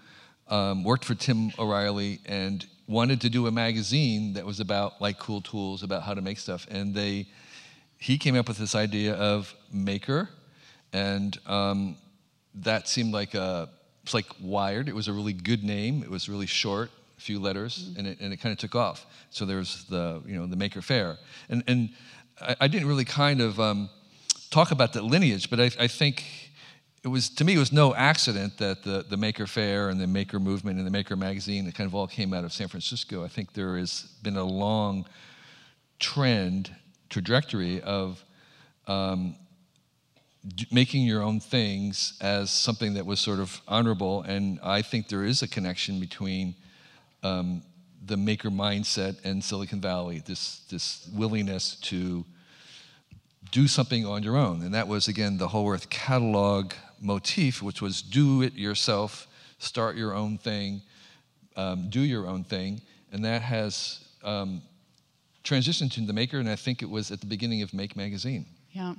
um, 0.47 0.83
worked 0.83 1.05
for 1.05 1.15
Tim 1.15 1.51
O'Reilly 1.57 2.19
and 2.25 2.65
wanted 2.87 3.21
to 3.21 3.29
do 3.29 3.47
a 3.47 3.51
magazine 3.51 4.33
that 4.33 4.45
was 4.45 4.59
about 4.59 5.01
like 5.01 5.17
cool 5.17 5.41
tools, 5.41 5.81
about 5.81 6.03
how 6.03 6.13
to 6.13 6.21
make 6.21 6.37
stuff. 6.37 6.67
And 6.69 6.93
they, 6.93 7.27
he 7.97 8.17
came 8.17 8.35
up 8.35 8.47
with 8.47 8.57
this 8.57 8.75
idea 8.75 9.15
of 9.15 9.53
maker, 9.73 10.29
and 10.93 11.37
um, 11.47 11.97
that 12.53 12.87
seemed 12.87 13.11
like 13.13 13.33
a, 13.33 13.69
it's 14.03 14.13
like 14.13 14.27
Wired. 14.39 14.87
It 14.87 14.93
was 14.93 15.07
a 15.07 15.13
really 15.13 15.33
good 15.33 15.63
name. 15.63 16.03
It 16.03 16.11
was 16.11 16.29
really 16.29 16.45
short, 16.45 16.91
a 17.17 17.21
few 17.21 17.39
letters, 17.39 17.91
and 17.97 18.05
it, 18.05 18.19
and 18.19 18.31
it 18.31 18.37
kind 18.37 18.53
of 18.53 18.59
took 18.59 18.75
off. 18.75 19.07
So 19.31 19.45
there 19.45 19.57
was 19.57 19.85
the, 19.85 20.21
you 20.27 20.35
know, 20.35 20.45
the 20.45 20.55
Maker 20.55 20.83
Faire. 20.83 21.17
And, 21.49 21.63
and 21.65 21.89
I, 22.39 22.55
I 22.61 22.67
didn't 22.67 22.87
really 22.87 23.05
kind 23.05 23.41
of 23.41 23.59
um, 23.59 23.89
talk 24.49 24.71
about 24.71 24.93
that 24.93 25.03
lineage, 25.03 25.49
but 25.49 25.59
I, 25.59 25.71
I 25.79 25.87
think 25.87 26.23
it 27.03 27.09
was, 27.09 27.29
to 27.29 27.45
me, 27.45 27.53
it 27.53 27.59
was 27.59 27.71
no 27.71 27.93
accident 27.93 28.57
that 28.57 28.83
the, 28.83 29.05
the 29.07 29.15
Maker 29.17 29.45
Faire 29.45 29.89
and 29.89 29.99
the 30.01 30.07
Maker 30.07 30.39
Movement 30.39 30.79
and 30.79 30.87
the 30.87 30.91
Maker 30.91 31.15
Magazine, 31.15 31.71
kind 31.71 31.87
of 31.87 31.93
all 31.93 32.07
came 32.07 32.33
out 32.33 32.43
of 32.43 32.51
San 32.51 32.67
Francisco. 32.67 33.23
I 33.23 33.27
think 33.27 33.53
there 33.53 33.77
has 33.77 34.07
been 34.23 34.37
a 34.37 34.43
long 34.43 35.05
trend, 35.99 36.75
trajectory 37.09 37.79
of 37.81 38.23
um, 38.87 39.35
making 40.71 41.05
your 41.05 41.21
own 41.21 41.39
things 41.39 42.17
as 42.21 42.49
something 42.49 42.95
that 42.95 43.05
was 43.05 43.19
sort 43.19 43.39
of 43.39 43.61
honorable. 43.67 44.23
And 44.23 44.59
I 44.63 44.81
think 44.81 45.07
there 45.07 45.23
is 45.23 45.43
a 45.43 45.47
connection 45.47 45.99
between 45.99 46.55
um, 47.21 47.61
the 48.03 48.17
maker 48.17 48.49
mindset 48.49 49.23
and 49.23 49.43
Silicon 49.43 49.79
Valley, 49.81 50.23
this, 50.25 50.61
this 50.69 51.07
willingness 51.13 51.75
to 51.81 52.25
do 53.51 53.67
something 53.67 54.05
on 54.05 54.23
your 54.23 54.37
own. 54.37 54.61
And 54.61 54.73
that 54.73 54.87
was, 54.87 55.07
again, 55.07 55.37
the 55.37 55.47
Whole 55.47 55.69
Earth 55.69 55.89
catalog 55.89 56.73
motif, 56.99 57.61
which 57.61 57.81
was 57.81 58.01
do 58.01 58.41
it 58.41 58.53
yourself, 58.53 59.27
start 59.59 59.95
your 59.95 60.13
own 60.13 60.37
thing, 60.37 60.81
um, 61.55 61.89
do 61.89 62.01
your 62.01 62.27
own 62.27 62.43
thing. 62.43 62.81
And 63.11 63.23
that 63.25 63.41
has 63.41 64.05
um, 64.23 64.61
transitioned 65.43 65.91
to 65.93 66.01
the 66.01 66.13
maker, 66.13 66.39
and 66.39 66.49
I 66.49 66.55
think 66.55 66.81
it 66.81 66.89
was 66.89 67.11
at 67.11 67.21
the 67.21 67.27
beginning 67.27 67.61
of 67.61 67.73
Make 67.73 67.95
Magazine. 67.95 68.45
Yeah. 68.71 68.95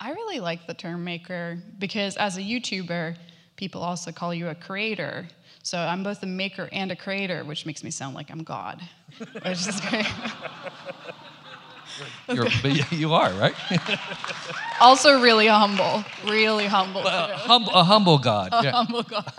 I 0.00 0.10
really 0.12 0.38
like 0.38 0.66
the 0.66 0.74
term 0.74 1.02
maker 1.02 1.58
because 1.78 2.16
as 2.16 2.36
a 2.36 2.40
YouTuber, 2.40 3.16
people 3.56 3.82
also 3.82 4.12
call 4.12 4.32
you 4.32 4.48
a 4.48 4.54
creator. 4.54 5.26
So 5.64 5.78
I'm 5.78 6.04
both 6.04 6.22
a 6.22 6.26
maker 6.26 6.68
and 6.70 6.92
a 6.92 6.96
creator, 6.96 7.44
which 7.44 7.66
makes 7.66 7.82
me 7.82 7.90
sound 7.90 8.14
like 8.14 8.30
I'm 8.30 8.44
God, 8.44 8.80
which 9.18 9.66
is 9.66 9.80
great. 9.80 10.06
You're, 12.32 12.46
but 12.62 12.92
you 12.92 13.12
are, 13.12 13.30
right? 13.32 13.54
also 14.80 15.20
really 15.20 15.46
humble, 15.46 16.04
really 16.26 16.66
humble. 16.66 17.00
a, 17.00 17.04
too. 17.04 17.32
humble, 17.34 17.72
a 17.72 17.84
humble 17.84 18.18
God. 18.18 18.50
A 18.58 18.64
yeah. 18.64 18.70
humble 18.72 19.02
God. 19.02 19.32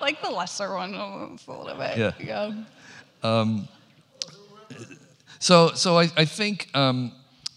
like 0.00 0.22
the 0.22 0.30
lesser 0.30 0.74
one 0.74 0.94
a 0.94 1.28
little 1.48 1.76
bit. 1.76 1.96
Yeah. 1.96 2.12
yeah. 3.22 3.60
So, 5.38 5.72
so 5.72 5.98
I, 5.98 6.08
I 6.16 6.24
think, 6.26 6.68
um, 6.74 7.12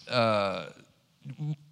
uh, 0.10 0.67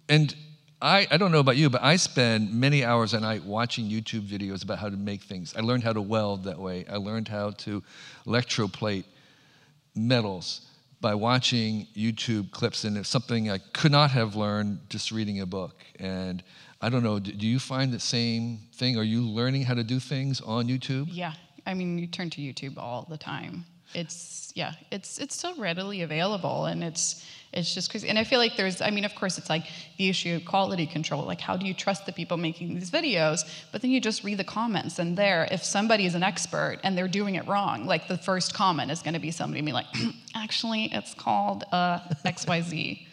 and 0.08 0.34
I, 0.82 1.06
I 1.10 1.16
don't 1.16 1.32
know 1.32 1.38
about 1.38 1.56
you, 1.56 1.70
but 1.70 1.82
I 1.82 1.96
spend 1.96 2.52
many 2.52 2.84
hours 2.84 3.14
a 3.14 3.20
night 3.20 3.44
watching 3.44 3.86
YouTube 3.86 4.26
videos 4.26 4.62
about 4.62 4.78
how 4.78 4.90
to 4.90 4.96
make 4.96 5.22
things. 5.22 5.54
I 5.56 5.60
learned 5.60 5.84
how 5.84 5.92
to 5.92 6.02
weld 6.02 6.44
that 6.44 6.58
way. 6.58 6.84
I 6.90 6.96
learned 6.96 7.28
how 7.28 7.50
to 7.50 7.82
electroplate 8.26 9.04
metals 9.94 10.62
by 11.02 11.14
watching 11.14 11.88
YouTube 11.94 12.52
clips, 12.52 12.84
and 12.84 12.96
it's 12.96 13.08
something 13.08 13.50
I 13.50 13.58
could 13.74 13.92
not 13.92 14.12
have 14.12 14.36
learned 14.36 14.78
just 14.88 15.10
reading 15.10 15.40
a 15.40 15.46
book. 15.46 15.84
And 15.98 16.42
I 16.80 16.88
don't 16.88 17.02
know, 17.02 17.18
do, 17.18 17.46
you 17.46 17.58
find 17.58 17.92
the 17.92 18.00
same 18.00 18.60
thing? 18.72 18.96
Are 18.96 19.02
you 19.02 19.20
learning 19.20 19.64
how 19.64 19.74
to 19.74 19.84
do 19.84 19.98
things 20.00 20.40
on 20.40 20.68
YouTube? 20.68 21.08
Yeah, 21.10 21.34
I 21.66 21.74
mean, 21.74 21.98
you 21.98 22.06
turn 22.06 22.30
to 22.30 22.40
YouTube 22.40 22.78
all 22.78 23.06
the 23.10 23.18
time. 23.18 23.66
It's 23.94 24.52
yeah, 24.54 24.72
it's 24.90 25.18
it's 25.18 25.34
so 25.34 25.54
readily 25.58 26.00
available, 26.00 26.64
and 26.64 26.82
it's 26.82 27.26
it's 27.52 27.74
just 27.74 27.90
crazy. 27.90 28.08
And 28.08 28.18
I 28.18 28.24
feel 28.24 28.38
like 28.38 28.56
there's, 28.56 28.80
I 28.80 28.90
mean, 28.90 29.04
of 29.04 29.14
course, 29.14 29.36
it's 29.36 29.50
like 29.50 29.64
the 29.98 30.08
issue 30.08 30.36
of 30.36 30.44
quality 30.44 30.86
control. 30.86 31.22
Like, 31.24 31.40
how 31.40 31.56
do 31.56 31.66
you 31.66 31.74
trust 31.74 32.06
the 32.06 32.12
people 32.12 32.36
making 32.36 32.74
these 32.74 32.90
videos? 32.90 33.46
But 33.70 33.82
then 33.82 33.90
you 33.90 34.00
just 34.00 34.24
read 34.24 34.38
the 34.38 34.44
comments, 34.44 34.98
and 34.98 35.16
there, 35.16 35.46
if 35.50 35.62
somebody 35.62 36.06
is 36.06 36.14
an 36.14 36.22
expert 36.22 36.78
and 36.82 36.96
they're 36.96 37.08
doing 37.08 37.34
it 37.34 37.46
wrong, 37.46 37.84
like 37.86 38.08
the 38.08 38.16
first 38.16 38.54
comment 38.54 38.90
is 38.90 39.02
going 39.02 39.14
to 39.14 39.20
be 39.20 39.30
somebody 39.30 39.60
being 39.60 39.74
like, 39.74 39.86
actually, 40.34 40.90
it's 40.92 41.14
called 41.14 41.64
uh, 41.72 42.00
X 42.24 42.46
Y 42.46 42.60
Z. 42.62 43.06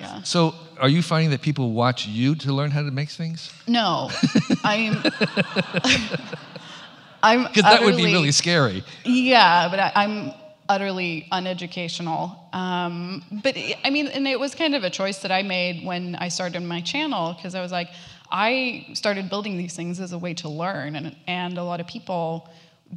Yeah. 0.00 0.22
So, 0.22 0.54
are 0.80 0.88
you 0.88 1.02
finding 1.02 1.30
that 1.30 1.42
people 1.42 1.72
watch 1.72 2.06
you 2.06 2.34
to 2.36 2.52
learn 2.52 2.70
how 2.70 2.82
to 2.82 2.90
make 2.90 3.10
things? 3.10 3.52
No, 3.68 4.10
I'm. 4.64 5.02
I'm 7.22 7.44
Because 7.44 7.62
that 7.62 7.82
would 7.82 7.96
be 7.96 8.04
really 8.04 8.32
scary. 8.32 8.84
Yeah, 9.04 9.68
but 9.70 9.80
I, 9.80 9.92
I'm 9.94 10.32
utterly 10.68 11.28
uneducational. 11.30 12.48
Um, 12.52 13.22
but 13.42 13.56
I 13.84 13.90
mean, 13.90 14.06
and 14.08 14.26
it 14.26 14.40
was 14.40 14.54
kind 14.54 14.74
of 14.74 14.84
a 14.84 14.90
choice 14.90 15.18
that 15.18 15.32
I 15.32 15.42
made 15.42 15.84
when 15.84 16.14
I 16.14 16.28
started 16.28 16.60
my 16.62 16.80
channel 16.80 17.34
because 17.34 17.54
I 17.54 17.60
was 17.60 17.72
like, 17.72 17.88
I 18.30 18.86
started 18.94 19.28
building 19.28 19.58
these 19.58 19.76
things 19.76 20.00
as 20.00 20.12
a 20.12 20.18
way 20.18 20.34
to 20.34 20.48
learn, 20.48 20.96
and, 20.96 21.14
and 21.26 21.58
a 21.58 21.62
lot 21.62 21.80
of 21.80 21.86
people 21.86 22.48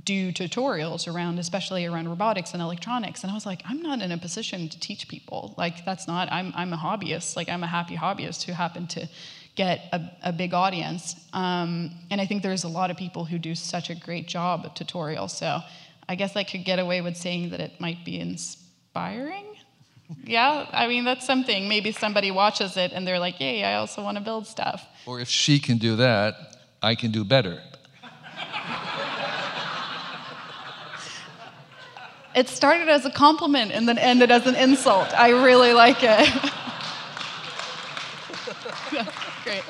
do 0.03 0.32
tutorials 0.32 1.12
around, 1.12 1.39
especially 1.39 1.86
around 1.86 2.08
robotics 2.08 2.53
and 2.53 2.62
electronics. 2.62 3.23
And 3.23 3.32
I 3.32 3.34
was 3.34 3.45
like, 3.45 3.62
I'm 3.65 3.82
not 3.82 4.01
in 4.01 4.12
a 4.12 4.17
position 4.17 4.69
to 4.69 4.80
teach 4.80 5.08
people. 5.08 5.53
Like, 5.58 5.86
that's 5.86 6.08
not, 6.08 6.32
I'm, 6.32 6.53
I'm 6.56 6.73
a 6.73 6.77
hobbyist. 6.77 7.36
Like, 7.36 7.49
I'm 7.49 7.63
a 7.63 7.67
happy 7.67 7.95
hobbyist 7.95 8.43
who 8.43 8.53
happened 8.53 8.89
to 8.91 9.08
get 9.56 9.82
a, 9.91 10.01
a 10.23 10.34
big 10.34 10.53
audience. 10.53 11.15
Um, 11.34 11.91
and 12.12 12.21
I 12.21 12.25
think 12.25 12.43
there's 12.43 12.63
a 12.63 12.67
lot 12.67 12.91
of 12.91 12.97
people 12.97 13.25
who 13.25 13.39
do 13.39 13.56
such 13.56 13.89
a 13.89 13.95
great 13.95 14.27
job 14.27 14.65
of 14.65 14.73
tutorials. 14.75 15.32
So 15.32 15.62
I 16.10 16.15
guess 16.15 16.36
I 16.36 16.43
could 16.43 16.63
get 16.63 16.80
away 16.80 17.02
with 17.02 17.17
saying 17.17 17.50
that 17.50 17.60
it 17.60 17.80
might 17.80 18.06
be 18.06 18.20
inspiring. 18.20 19.46
Yeah, 20.24 20.67
I 20.72 20.88
mean, 20.88 21.04
that's 21.04 21.26
something. 21.26 21.67
Maybe 21.67 21.91
somebody 21.91 22.32
watches 22.32 22.78
it 22.78 22.93
and 22.93 23.06
they're 23.06 23.20
like, 23.20 23.41
yay, 23.41 23.63
I 23.63 23.76
also 23.76 24.02
want 24.02 24.17
to 24.17 24.24
build 24.24 24.48
stuff. 24.48 24.86
Or 25.06 25.20
if 25.20 25.28
she 25.28 25.60
can 25.60 25.78
do 25.78 25.98
that, 25.98 26.56
I 26.82 26.96
can 26.96 27.12
do 27.12 27.26
better. 27.26 27.62
It 32.36 32.48
started 32.50 32.88
as 32.88 33.04
a 33.04 33.10
compliment 33.10 33.72
and 33.72 33.88
then 33.88 33.98
ended 33.98 34.30
as 34.30 34.46
an 34.46 34.54
insult. 34.54 35.12
I 35.17 35.30
really 35.30 35.74
like 35.74 35.98
it. 36.04 36.30
Great. 39.43 39.63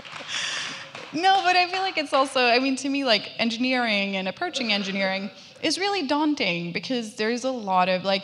No, 1.14 1.42
but 1.44 1.56
I 1.56 1.70
feel 1.72 1.80
like 1.80 1.98
it's 1.98 2.12
also, 2.12 2.42
I 2.42 2.60
mean, 2.60 2.76
to 2.76 2.90
me, 2.90 3.06
like 3.06 3.32
engineering 3.40 4.18
and 4.18 4.28
approaching 4.28 4.74
engineering 4.74 5.32
is 5.64 5.78
really 5.78 6.08
daunting 6.08 6.72
because 6.72 7.16
there's 7.16 7.44
a 7.44 7.52
lot 7.52 7.90
of 7.90 8.04
like, 8.04 8.24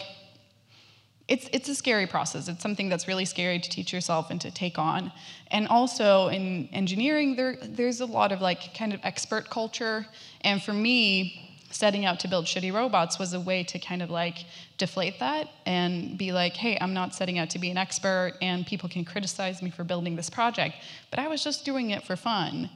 it's, 1.28 1.50
it's 1.54 1.70
a 1.70 1.76
scary 1.76 2.06
process. 2.06 2.48
It's 2.48 2.62
something 2.62 2.90
that's 2.90 3.08
really 3.08 3.26
scary 3.26 3.60
to 3.60 3.70
teach 3.70 3.94
yourself 3.94 4.30
and 4.30 4.42
to 4.42 4.52
take 4.52 4.78
on. 4.78 5.12
And 5.52 5.68
also 5.68 6.28
in 6.28 6.68
engineering, 6.74 7.36
there, 7.36 7.58
there's 7.62 8.02
a 8.02 8.06
lot 8.06 8.32
of 8.32 8.42
like 8.42 8.76
kind 8.76 8.94
of 8.94 9.00
expert 9.04 9.50
culture. 9.50 10.06
And 10.42 10.62
for 10.62 10.74
me, 10.74 11.54
setting 11.72 12.06
out 12.06 12.20
to 12.20 12.28
build 12.28 12.46
shitty 12.46 12.72
robots 12.72 13.18
was 13.18 13.34
a 13.34 13.40
way 13.40 13.64
to 13.64 13.80
kind 13.80 14.02
of 14.02 14.10
like 14.10 14.46
deflate 14.78 15.20
that 15.20 15.50
and 15.66 16.18
be 16.18 16.32
like, 16.32 16.54
hey, 16.54 16.78
I'm 16.80 16.94
not 16.94 17.16
setting 17.16 17.40
out 17.40 17.50
to 17.52 17.60
be 17.60 17.72
an 17.72 17.78
expert 17.78 18.34
and 18.42 18.66
people 18.66 18.90
can 18.90 19.04
criticize 19.04 19.62
me 19.62 19.70
for 19.70 19.84
building 19.84 20.16
this 20.16 20.30
project, 20.30 20.76
but 21.10 21.20
I 21.20 21.28
was 21.28 21.44
just 21.44 21.66
doing 21.66 21.90
it 21.92 22.04
for 22.04 22.16
fun. 22.16 22.70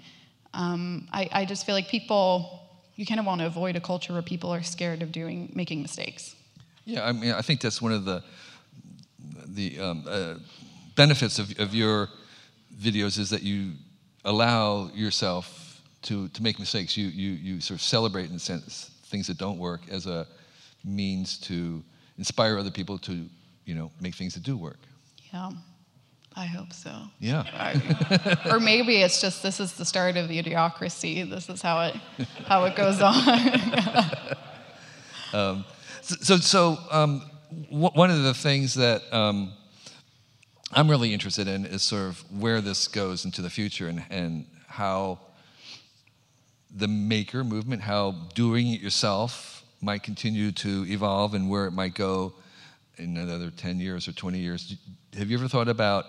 Um, 0.53 1.07
I, 1.11 1.29
I 1.31 1.45
just 1.45 1.65
feel 1.65 1.75
like 1.75 1.89
people, 1.89 2.66
you 2.97 3.05
kind 3.05 3.19
of 3.19 3.25
want 3.25 3.39
to 3.39 3.47
avoid 3.47 3.75
a 3.77 3.79
culture 3.79 4.11
where 4.11 4.21
people 4.21 4.53
are 4.53 4.63
scared 4.63 5.01
of 5.01 5.11
doing 5.11 5.51
making 5.55 5.81
mistakes. 5.81 6.35
Yeah, 6.83 7.05
I 7.05 7.13
mean, 7.13 7.31
I 7.31 7.41
think 7.41 7.61
that's 7.61 7.81
one 7.81 7.93
of 7.93 8.03
the 8.03 8.23
the 9.47 9.79
um, 9.79 10.03
uh, 10.07 10.35
benefits 10.95 11.39
of, 11.39 11.57
of 11.59 11.73
your 11.73 12.09
videos 12.75 13.17
is 13.17 13.29
that 13.29 13.43
you 13.43 13.73
allow 14.25 14.89
yourself 14.93 15.81
to, 16.03 16.27
to 16.29 16.43
make 16.43 16.59
mistakes. 16.59 16.97
You, 16.97 17.07
you, 17.07 17.31
you 17.31 17.61
sort 17.61 17.79
of 17.79 17.81
celebrate, 17.81 18.29
in 18.29 18.35
a 18.35 18.39
sense, 18.39 18.91
things 19.05 19.27
that 19.27 19.37
don't 19.37 19.57
work 19.57 19.81
as 19.89 20.05
a 20.05 20.27
means 20.83 21.37
to 21.39 21.83
inspire 22.17 22.57
other 22.57 22.71
people 22.71 22.97
to, 22.99 23.27
you 23.65 23.75
know, 23.75 23.91
make 24.01 24.15
things 24.15 24.33
that 24.33 24.43
do 24.43 24.57
work. 24.57 24.79
Yeah, 25.33 25.51
I 26.37 26.45
hope 26.45 26.71
so. 26.71 26.91
Yeah. 27.19 27.43
I- 27.51 28.37
or 28.51 28.59
maybe 28.59 28.97
it's 28.97 29.19
just 29.19 29.41
this 29.41 29.59
is 29.59 29.73
the 29.73 29.85
start 29.85 30.17
of 30.17 30.27
the 30.29 30.41
idiocracy. 30.41 31.27
This 31.27 31.49
is 31.49 31.63
how 31.63 31.81
it 31.87 31.95
how 32.45 32.65
it 32.65 32.75
goes 32.75 33.01
on. 33.01 33.15
So, 36.01 36.37
so 36.37 36.77
um, 36.89 37.21
w- 37.69 37.89
one 37.93 38.09
of 38.11 38.23
the 38.23 38.33
things 38.33 38.75
that 38.75 39.01
um, 39.13 39.51
I'm 40.71 40.89
really 40.89 41.13
interested 41.13 41.49
in 41.49 41.65
is 41.65 41.83
sort 41.83 42.03
of 42.07 42.19
where 42.31 42.61
this 42.61 42.87
goes 42.87 43.25
into 43.25 43.41
the 43.41 43.49
future 43.49 43.89
and, 43.89 44.03
and 44.09 44.45
how 44.67 45.19
the 46.73 46.87
maker 46.87 47.43
movement, 47.43 47.81
how 47.81 48.11
doing 48.35 48.71
it 48.71 48.79
yourself 48.79 49.65
might 49.81 50.01
continue 50.01 50.53
to 50.53 50.85
evolve 50.87 51.33
and 51.33 51.49
where 51.49 51.65
it 51.65 51.71
might 51.71 51.93
go 51.93 52.33
in 52.97 53.17
another 53.17 53.51
10 53.51 53.81
years 53.81 54.07
or 54.07 54.13
20 54.13 54.39
years. 54.39 54.77
Have 55.17 55.29
you 55.29 55.37
ever 55.37 55.49
thought 55.49 55.67
about, 55.67 56.05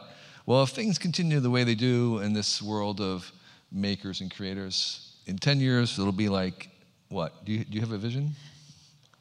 well, 0.48 0.62
if 0.62 0.70
things 0.70 0.96
continue 0.96 1.40
the 1.40 1.50
way 1.50 1.62
they 1.62 1.74
do 1.74 2.20
in 2.20 2.32
this 2.32 2.62
world 2.62 3.02
of 3.02 3.30
makers 3.70 4.22
and 4.22 4.34
creators, 4.34 5.14
in 5.26 5.36
10 5.36 5.60
years 5.60 5.98
it'll 5.98 6.10
be 6.10 6.30
like 6.30 6.70
what? 7.10 7.44
Do 7.44 7.52
you, 7.52 7.66
do 7.66 7.74
you 7.74 7.82
have 7.82 7.92
a 7.92 7.98
vision? 7.98 8.30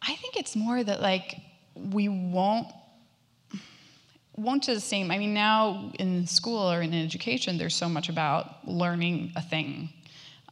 I 0.02 0.16
think 0.16 0.38
it's 0.38 0.56
more 0.56 0.82
that 0.82 1.02
like 1.02 1.36
we 1.76 2.08
won't 2.08 2.68
won't 4.38 4.63
do 4.63 4.74
the 4.74 4.80
same. 4.80 5.12
I 5.12 5.18
mean, 5.18 5.34
now 5.34 5.92
in 6.00 6.26
school 6.28 6.72
or 6.72 6.82
in 6.82 6.94
education, 6.94 7.58
there's 7.58 7.76
so 7.76 7.90
much 7.90 8.08
about 8.08 8.66
learning 8.66 9.34
a 9.36 9.42
thing. 9.42 9.90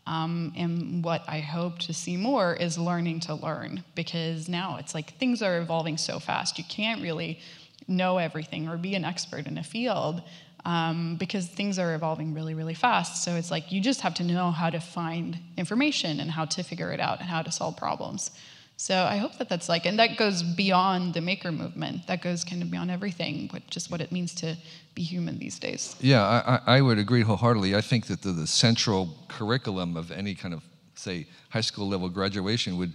Um, 0.06 0.52
and 0.58 1.02
what 1.06 1.24
I 1.26 1.40
hope 1.40 1.80
to 1.80 1.94
see 1.94 2.18
more 2.18 2.54
is 2.54 2.78
learning 2.78 3.22
to 3.22 3.36
learn 3.36 3.82
because 3.96 4.50
now 4.50 4.76
it's 4.78 4.94
like 4.94 5.14
things 5.20 5.42
are 5.42 5.58
evolving 5.58 5.98
so 5.98 6.20
fast. 6.20 6.58
You 6.58 6.66
can't 6.68 7.02
really 7.02 7.40
know 7.88 8.18
everything 8.18 8.68
or 8.68 8.76
be 8.76 8.96
an 8.96 9.06
expert 9.06 9.48
in 9.48 9.58
a 9.58 9.64
field 9.64 10.22
um, 10.66 11.16
because 11.18 11.48
things 11.48 11.78
are 11.78 11.94
evolving 11.94 12.34
really, 12.34 12.54
really 12.56 12.74
fast. 12.74 13.24
So 13.24 13.36
it's 13.36 13.52
like 13.52 13.72
you 13.72 13.80
just 13.80 14.02
have 14.02 14.16
to 14.16 14.24
know 14.24 14.52
how 14.52 14.70
to 14.70 14.80
find 14.80 15.38
information 15.58 16.20
and 16.20 16.32
how 16.32 16.46
to 16.46 16.64
figure 16.64 16.92
it 16.92 17.00
out 17.00 17.20
and 17.20 17.30
how 17.30 17.44
to 17.44 17.52
solve 17.52 17.78
problems. 17.78 18.32
So 18.78 19.04
I 19.04 19.18
hope 19.18 19.38
that 19.38 19.48
that's 19.48 19.70
like, 19.70 19.86
and 19.86 19.98
that 20.00 20.18
goes 20.18 20.44
beyond 20.44 21.14
the 21.14 21.22
maker 21.22 21.52
movement. 21.52 22.08
That 22.08 22.22
goes 22.22 22.44
kind 22.44 22.62
of 22.62 22.70
beyond 22.70 22.92
everything, 22.92 23.50
but 23.52 23.66
just 23.68 23.90
what 23.90 24.02
it 24.02 24.12
means 24.12 24.34
to 24.36 24.58
be 24.96 25.04
human 25.04 25.38
these 25.40 25.60
days. 25.60 25.96
Yeah, 26.02 26.24
I, 26.66 26.78
I 26.78 26.82
would 26.82 26.98
agree 26.98 27.22
wholeheartedly. 27.22 27.74
I 27.76 27.82
think 27.82 28.08
that 28.08 28.22
the, 28.22 28.32
the 28.32 28.48
central 28.48 29.16
curriculum 29.30 29.96
of 29.96 30.12
any 30.12 30.36
kind 30.36 30.54
of, 30.54 30.62
say, 30.96 31.28
high 31.50 31.62
school 31.62 31.88
level 31.88 32.10
graduation 32.10 32.78
would, 32.78 32.92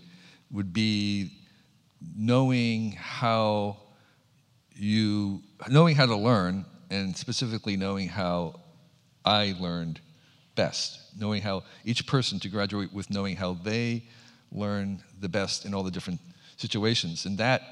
would 0.50 0.72
be 0.74 1.32
knowing 2.14 2.92
how 2.92 3.78
you, 4.74 5.40
knowing 5.68 5.94
how 5.94 6.04
to 6.04 6.16
learn, 6.16 6.66
and 6.90 7.16
specifically 7.16 7.76
knowing 7.76 8.08
how 8.08 8.60
I 9.24 9.54
learned 9.58 10.00
best, 10.56 10.98
knowing 11.18 11.42
how 11.42 11.62
each 11.84 12.06
person 12.06 12.38
to 12.40 12.48
graduate 12.48 12.92
with 12.92 13.10
knowing 13.10 13.36
how 13.36 13.54
they 13.54 14.04
learn 14.52 15.02
the 15.20 15.28
best 15.28 15.64
in 15.64 15.74
all 15.74 15.82
the 15.82 15.90
different 15.90 16.20
situations. 16.56 17.24
And 17.24 17.38
that 17.38 17.62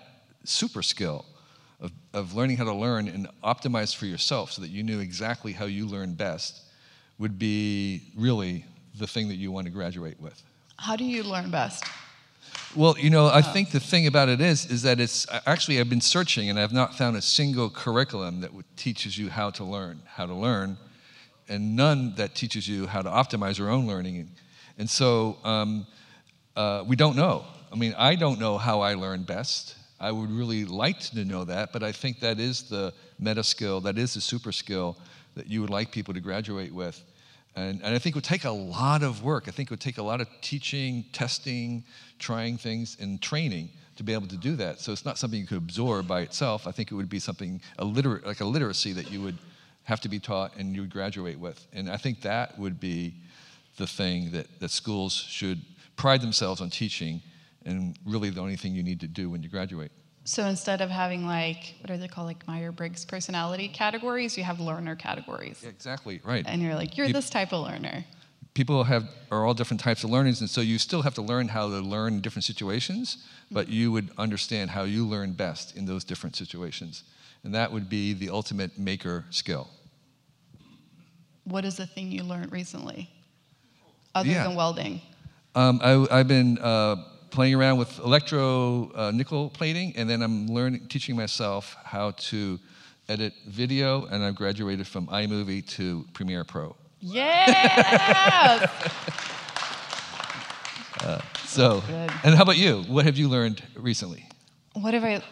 super 0.45 0.83
skill 0.83 1.25
of, 1.81 1.93
of 2.13 2.35
learning 2.35 2.57
how 2.57 2.65
to 2.65 2.75
learn 2.75 3.09
and 3.09 3.29
optimize 3.43 3.95
for 3.95 4.07
yourself 4.07 4.53
so 4.53 4.63
that 4.63 4.69
you 4.69 4.83
knew 4.83 5.01
exactly 5.01 5.53
how 5.53 5.67
you 5.67 5.87
learn 5.87 6.15
best 6.15 6.63
would 7.19 7.39
be 7.39 8.03
really 8.17 8.65
the 8.99 9.07
thing 9.07 9.29
that 9.29 9.37
you 9.37 9.51
want 9.51 9.67
to 9.67 9.73
graduate 9.73 10.21
with. 10.21 10.43
How 10.77 10.97
do 10.97 11.05
you 11.05 11.23
learn 11.23 11.51
best? 11.51 11.85
Well, 12.77 12.97
you 12.99 13.09
know, 13.09 13.29
I 13.29 13.41
think 13.41 13.71
the 13.71 13.81
thing 13.81 14.07
about 14.07 14.29
it 14.29 14.41
is, 14.43 14.67
is 14.67 14.83
that 14.83 15.01
it's 15.01 15.27
actually 15.47 15.81
I've 15.81 15.89
been 15.89 16.03
searching 16.03 16.51
and 16.51 16.61
I've 16.61 16.73
not 16.73 16.95
found 16.95 17.17
a 17.17 17.23
single 17.23 17.71
curriculum 17.71 18.43
that 18.43 18.51
teaches 18.77 19.17
you 19.17 19.31
how 19.31 19.51
to 19.51 19.65
learn, 19.65 20.03
how 20.07 20.27
to 20.27 20.35
learn, 20.35 20.77
and 21.49 21.75
none 21.75 22.15
that 22.17 22.35
teaches 22.35 22.69
you 22.69 22.87
how 22.87 23.01
to 23.01 23.09
optimize 23.09 23.59
your 23.59 23.71
own 23.71 23.87
learning. 23.87 24.19
And, 24.19 24.31
and 24.77 24.91
so 24.91 25.39
um, 25.45 25.87
uh, 26.57 26.85
we 26.87 26.95
don't 26.95 27.17
know. 27.17 27.45
I 27.73 27.77
mean, 27.77 27.95
I 27.97 28.15
don't 28.15 28.39
know 28.39 28.59
how 28.59 28.81
I 28.81 28.95
learn 28.95 29.23
best. 29.23 29.77
I 29.99 30.13
would 30.13 30.31
really 30.31 30.65
like 30.65 31.01
to 31.01 31.25
know 31.25 31.45
that, 31.45 31.73
but 31.73 31.83
I 31.83 31.93
think 31.93 32.21
that 32.21 32.39
is 32.39 32.65
the 32.65 32.93
meta 33.19 33.43
skill, 33.43 33.81
that 33.81 33.97
is 33.97 34.15
the 34.15 34.21
super 34.21 34.53
skill 34.53 34.97
that 35.35 35.49
you 35.49 35.63
would 35.63 35.71
like 35.71 35.91
people 35.91 36.13
to 36.15 36.21
graduate 36.21 36.73
with. 36.73 37.03
And, 37.59 37.83
and 37.83 37.93
I 37.95 37.99
think 37.99 38.15
it 38.15 38.19
would 38.19 38.25
take 38.25 38.45
a 38.45 38.51
lot 38.51 39.03
of 39.03 39.25
work. 39.25 39.45
I 39.49 39.51
think 39.51 39.69
it 39.69 39.71
would 39.71 39.81
take 39.81 39.99
a 39.99 40.03
lot 40.03 40.21
of 40.21 40.29
teaching, 40.41 41.05
testing, 41.13 41.83
trying 42.21 42.57
things, 42.57 42.97
and 43.01 43.21
training 43.21 43.71
to 43.97 44.05
be 44.05 44.13
able 44.13 44.29
to 44.29 44.37
do 44.37 44.55
that. 44.57 44.79
So 44.79 44.93
it's 44.93 45.05
not 45.05 45.19
something 45.19 45.41
you 45.41 45.47
could 45.47 45.59
absorb 45.59 46.07
by 46.07 46.21
itself. 46.21 46.69
I 46.69 46.71
think 46.71 46.93
it 46.93 46.95
would 46.95 47.09
be 47.09 47.19
something, 47.19 47.61
a 47.79 47.85
liter- 47.85 48.23
like 48.25 48.41
a 48.41 48.45
literacy 48.45 48.93
that 48.93 49.11
you 49.11 49.21
would 49.23 49.39
have 49.85 50.01
to 50.03 50.09
be 50.09 50.21
taught 50.21 50.55
and 50.57 50.73
you 50.73 50.83
would 50.83 50.93
graduate 50.93 51.39
with. 51.39 51.67
And 51.73 51.91
I 51.91 51.97
think 51.97 52.21
that 52.21 52.57
would 52.61 52.79
be 52.79 53.15
the 53.77 53.89
thing 53.89 54.31
that, 54.33 54.47
that 54.61 54.71
schools 54.71 55.15
should 55.15 55.61
pride 55.97 56.21
themselves 56.21 56.61
on 56.61 56.71
teaching 56.71 57.21
and 57.65 57.99
really 58.07 58.31
the 58.31 58.41
only 58.41 58.57
thing 58.57 58.73
you 58.73 58.85
need 58.85 59.01
to 59.01 59.09
do 59.09 59.31
when 59.31 59.43
you 59.43 59.49
graduate. 59.49 59.91
So 60.29 60.45
instead 60.45 60.83
of 60.83 60.91
having 60.91 61.27
like, 61.27 61.75
what 61.81 61.91
are 61.91 61.97
they 61.97 62.07
called, 62.07 62.27
like 62.27 62.47
Meyer 62.47 62.71
Briggs 62.71 63.07
personality 63.07 63.67
categories, 63.67 64.37
you 64.37 64.45
have 64.45 64.61
learner 64.61 64.95
categories. 64.95 65.65
Exactly, 65.65 66.21
right. 66.23 66.45
And 66.47 66.61
you're 66.63 66.75
like, 66.75 66.99
you're 66.99 67.07
Yep. 67.07 67.15
this 67.15 67.31
type 67.31 67.51
of 67.55 67.67
learner. 67.67 68.05
people 68.53 68.85
have 68.85 69.05
are 69.31 69.47
all 69.47 69.55
different 69.55 69.81
types 69.81 70.05
of 70.05 70.11
learners 70.11 70.41
and 70.43 70.51
so 70.51 70.61
you 70.61 70.77
still 70.79 71.01
have 71.03 71.15
to 71.15 71.23
learn 71.23 71.49
how 71.49 71.69
to 71.69 71.81
learn 71.81 72.15
in 72.15 72.21
different 72.21 72.45
situations 72.45 73.25
but 73.53 73.69
you 73.69 73.91
would 73.93 74.09
understand 74.19 74.71
how 74.71 74.83
you 74.83 75.07
learn 75.07 75.33
best 75.33 75.77
in 75.77 75.87
those 75.87 76.03
different 76.05 76.35
situations 76.37 77.05
and 77.45 77.55
that 77.55 77.71
would 77.73 77.89
be 77.89 78.13
the 78.13 78.29
ultimate 78.29 78.77
maker 78.79 79.25
skill 79.31 79.69
What 81.45 81.65
is 81.65 81.77
the 81.77 81.87
thing 81.87 82.11
you 82.13 82.23
learned 82.25 82.51
recently? 82.53 83.09
Other 84.15 84.29
Yeah. 84.31 84.45
than 84.45 84.57
welding. 84.57 85.01
um, 85.55 85.81
I, 85.83 85.93
i've 86.19 86.29
been 86.29 86.59
uh, 86.59 86.97
playing 87.31 87.55
around 87.55 87.79
with 87.79 87.99
electro 87.99 88.91
uh, 88.95 89.11
nickel 89.11 89.51
plating, 89.51 89.95
and 89.97 90.09
then 90.09 90.23
I'm 90.23 90.47
learning, 90.47 90.89
teaching 90.89 91.17
myself 91.17 91.77
how 91.85 92.13
to 92.13 92.59
edit 93.09 93.33
video, 93.47 94.07
and 94.07 94.23
I've 94.23 94.35
graduated 94.35 94.87
from 94.87 95.07
iMovie 95.07 95.67
to 95.77 96.07
Premiere 96.13 96.45
Pro. 96.45 96.77
Yes! 97.01 98.71
So, 101.49 101.83
and 102.23 102.35
how 102.35 102.43
about 102.43 102.59
you? 102.59 102.83
What 102.83 103.07
have 103.07 103.17
you 103.17 103.27
learned 103.29 103.63
recently? 103.75 104.27
what 104.75 104.93
have 104.93 105.03
I. 105.03 105.23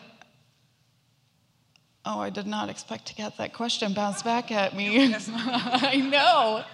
Oh, 2.06 2.18
I 2.18 2.30
did 2.30 2.46
not 2.46 2.70
expect 2.70 3.06
to 3.08 3.14
get 3.14 3.36
that 3.36 3.52
question 3.52 3.92
bounced 3.92 4.24
back 4.24 4.50
at 4.50 4.74
me. 4.74 5.14
I 5.14 5.96
know. 5.98 6.64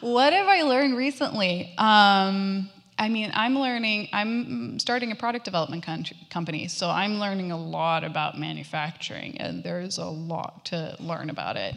What 0.00 0.34
have 0.34 0.46
I 0.46 0.62
learned 0.62 0.98
recently? 0.98 1.72
Um, 1.78 2.68
I 2.98 3.08
mean, 3.08 3.30
I'm 3.34 3.58
learning, 3.58 4.08
I'm 4.12 4.78
starting 4.78 5.10
a 5.10 5.16
product 5.16 5.44
development 5.44 5.84
company, 6.30 6.68
so 6.68 6.88
I'm 6.88 7.18
learning 7.18 7.50
a 7.50 7.56
lot 7.58 8.04
about 8.04 8.38
manufacturing, 8.38 9.38
and 9.38 9.64
there's 9.64 9.98
a 9.98 10.04
lot 10.04 10.66
to 10.66 10.96
learn 11.00 11.28
about 11.30 11.56
it. 11.56 11.74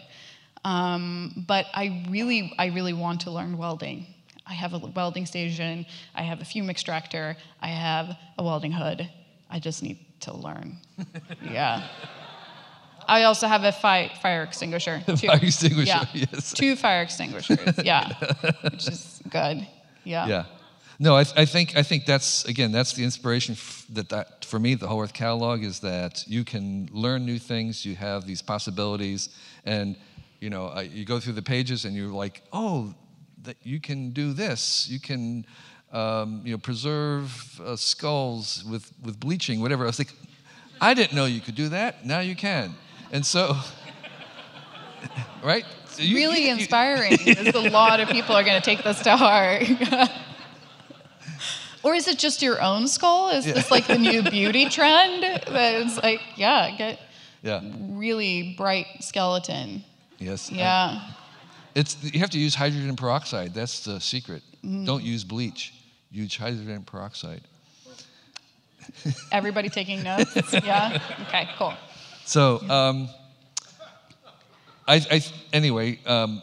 Um, 0.63 1.45
but 1.47 1.65
I 1.73 2.05
really, 2.09 2.53
I 2.59 2.67
really 2.67 2.93
want 2.93 3.21
to 3.21 3.31
learn 3.31 3.57
welding. 3.57 4.05
I 4.45 4.53
have 4.53 4.73
a 4.73 4.77
welding 4.79 5.25
station, 5.25 5.85
I 6.15 6.21
have 6.21 6.39
a 6.41 6.45
fume 6.45 6.69
extractor, 6.69 7.35
I 7.61 7.67
have 7.67 8.15
a 8.37 8.43
welding 8.43 8.71
hood. 8.71 9.09
I 9.49 9.59
just 9.59 9.81
need 9.81 9.97
to 10.21 10.35
learn. 10.35 10.77
yeah. 11.41 11.87
I 13.07 13.23
also 13.23 13.47
have 13.47 13.63
a 13.63 13.71
fi- 13.71 14.11
fire 14.21 14.43
extinguisher. 14.43 15.01
Too. 15.07 15.15
Fire 15.27 15.39
extinguisher, 15.41 15.87
Yeah. 15.87 16.05
yes. 16.13 16.53
Two 16.53 16.75
fire 16.75 17.01
extinguishers. 17.01 17.79
Yeah. 17.83 18.13
Which 18.63 18.87
is 18.87 19.21
good. 19.29 19.65
Yeah. 20.03 20.27
Yeah. 20.27 20.45
No, 20.99 21.15
I, 21.15 21.25
I 21.35 21.45
think 21.45 21.75
I 21.77 21.83
think 21.83 22.05
that's 22.05 22.45
again 22.45 22.71
that's 22.71 22.93
the 22.93 23.03
inspiration 23.03 23.53
f- 23.53 23.85
that, 23.93 24.09
that 24.09 24.45
for 24.45 24.59
me 24.59 24.73
the 24.75 24.87
Whole 24.87 25.01
Earth 25.03 25.13
Catalog 25.13 25.63
is 25.63 25.79
that 25.81 26.23
you 26.27 26.43
can 26.43 26.89
learn 26.91 27.23
new 27.25 27.37
things, 27.37 27.85
you 27.85 27.95
have 27.95 28.25
these 28.25 28.41
possibilities, 28.41 29.29
and 29.63 29.95
you 30.39 30.49
know 30.49 30.67
I, 30.67 30.81
you 30.81 31.05
go 31.05 31.19
through 31.19 31.33
the 31.33 31.43
pages 31.43 31.85
and 31.85 31.95
you're 31.95 32.07
like, 32.11 32.41
oh, 32.51 32.95
that 33.43 33.57
you 33.63 33.79
can 33.79 34.09
do 34.11 34.33
this, 34.33 34.87
you 34.89 34.99
can 34.99 35.45
um, 35.91 36.41
you 36.43 36.51
know 36.53 36.57
preserve 36.57 37.61
uh, 37.63 37.75
skulls 37.75 38.63
with 38.65 38.91
with 39.03 39.19
bleaching, 39.19 39.61
whatever. 39.61 39.83
I 39.83 39.87
was 39.87 39.99
like, 39.99 40.13
I 40.81 40.95
didn't 40.95 41.13
know 41.13 41.25
you 41.25 41.41
could 41.41 41.55
do 41.55 41.69
that. 41.69 42.05
Now 42.07 42.21
you 42.21 42.35
can, 42.35 42.73
and 43.11 43.23
so. 43.25 43.55
Right? 45.43 45.65
So 45.89 46.01
you- 46.01 46.15
Really 46.15 46.45
you- 46.45 46.53
inspiring. 46.53 47.17
There's 47.23 47.55
a 47.55 47.69
lot 47.69 47.99
of 47.99 48.09
people 48.09 48.35
are 48.35 48.43
going 48.43 48.59
to 48.59 48.65
take 48.65 48.83
this 48.83 48.99
to 49.03 49.15
heart. 49.15 49.63
or 51.87 51.95
is 51.95 52.07
it 52.09 52.17
just 52.19 52.41
your 52.41 52.61
own 52.61 52.85
skull? 52.87 53.29
Is 53.29 53.45
this 53.45 53.71
like 53.71 53.87
the 53.87 53.97
new 53.97 54.21
beauty 54.21 54.67
trend? 54.77 55.23
That 55.23 55.81
it's 55.81 55.97
like, 56.03 56.19
yeah, 56.35 56.75
get 56.77 56.99
Yeah. 57.41 57.61
really 57.91 58.55
bright 58.57 58.87
skeleton. 58.99 59.83
Yes. 60.19 60.51
Yeah. 60.51 60.99
It's 61.75 61.95
you 62.03 62.19
have 62.19 62.31
to 62.31 62.39
use 62.39 62.55
hydrogen 62.55 62.95
peroxide. 62.97 63.53
That's 63.53 63.85
the 63.85 63.99
secret. 64.01 64.43
Mm-hmm. 64.65 64.83
Don't 64.83 65.03
use 65.03 65.23
bleach. 65.23 65.73
Use 66.11 66.35
hydrogen 66.35 66.83
peroxide. 66.83 67.41
Everybody 69.31 69.69
taking 69.69 70.03
notes? 70.03 70.53
Yeah? 70.53 70.99
Okay, 71.27 71.47
cool. 71.57 71.73
So, 72.25 72.59
um, 72.69 73.07
I, 74.87 74.95
I 75.11 75.21
anyway, 75.53 75.99
um, 76.05 76.41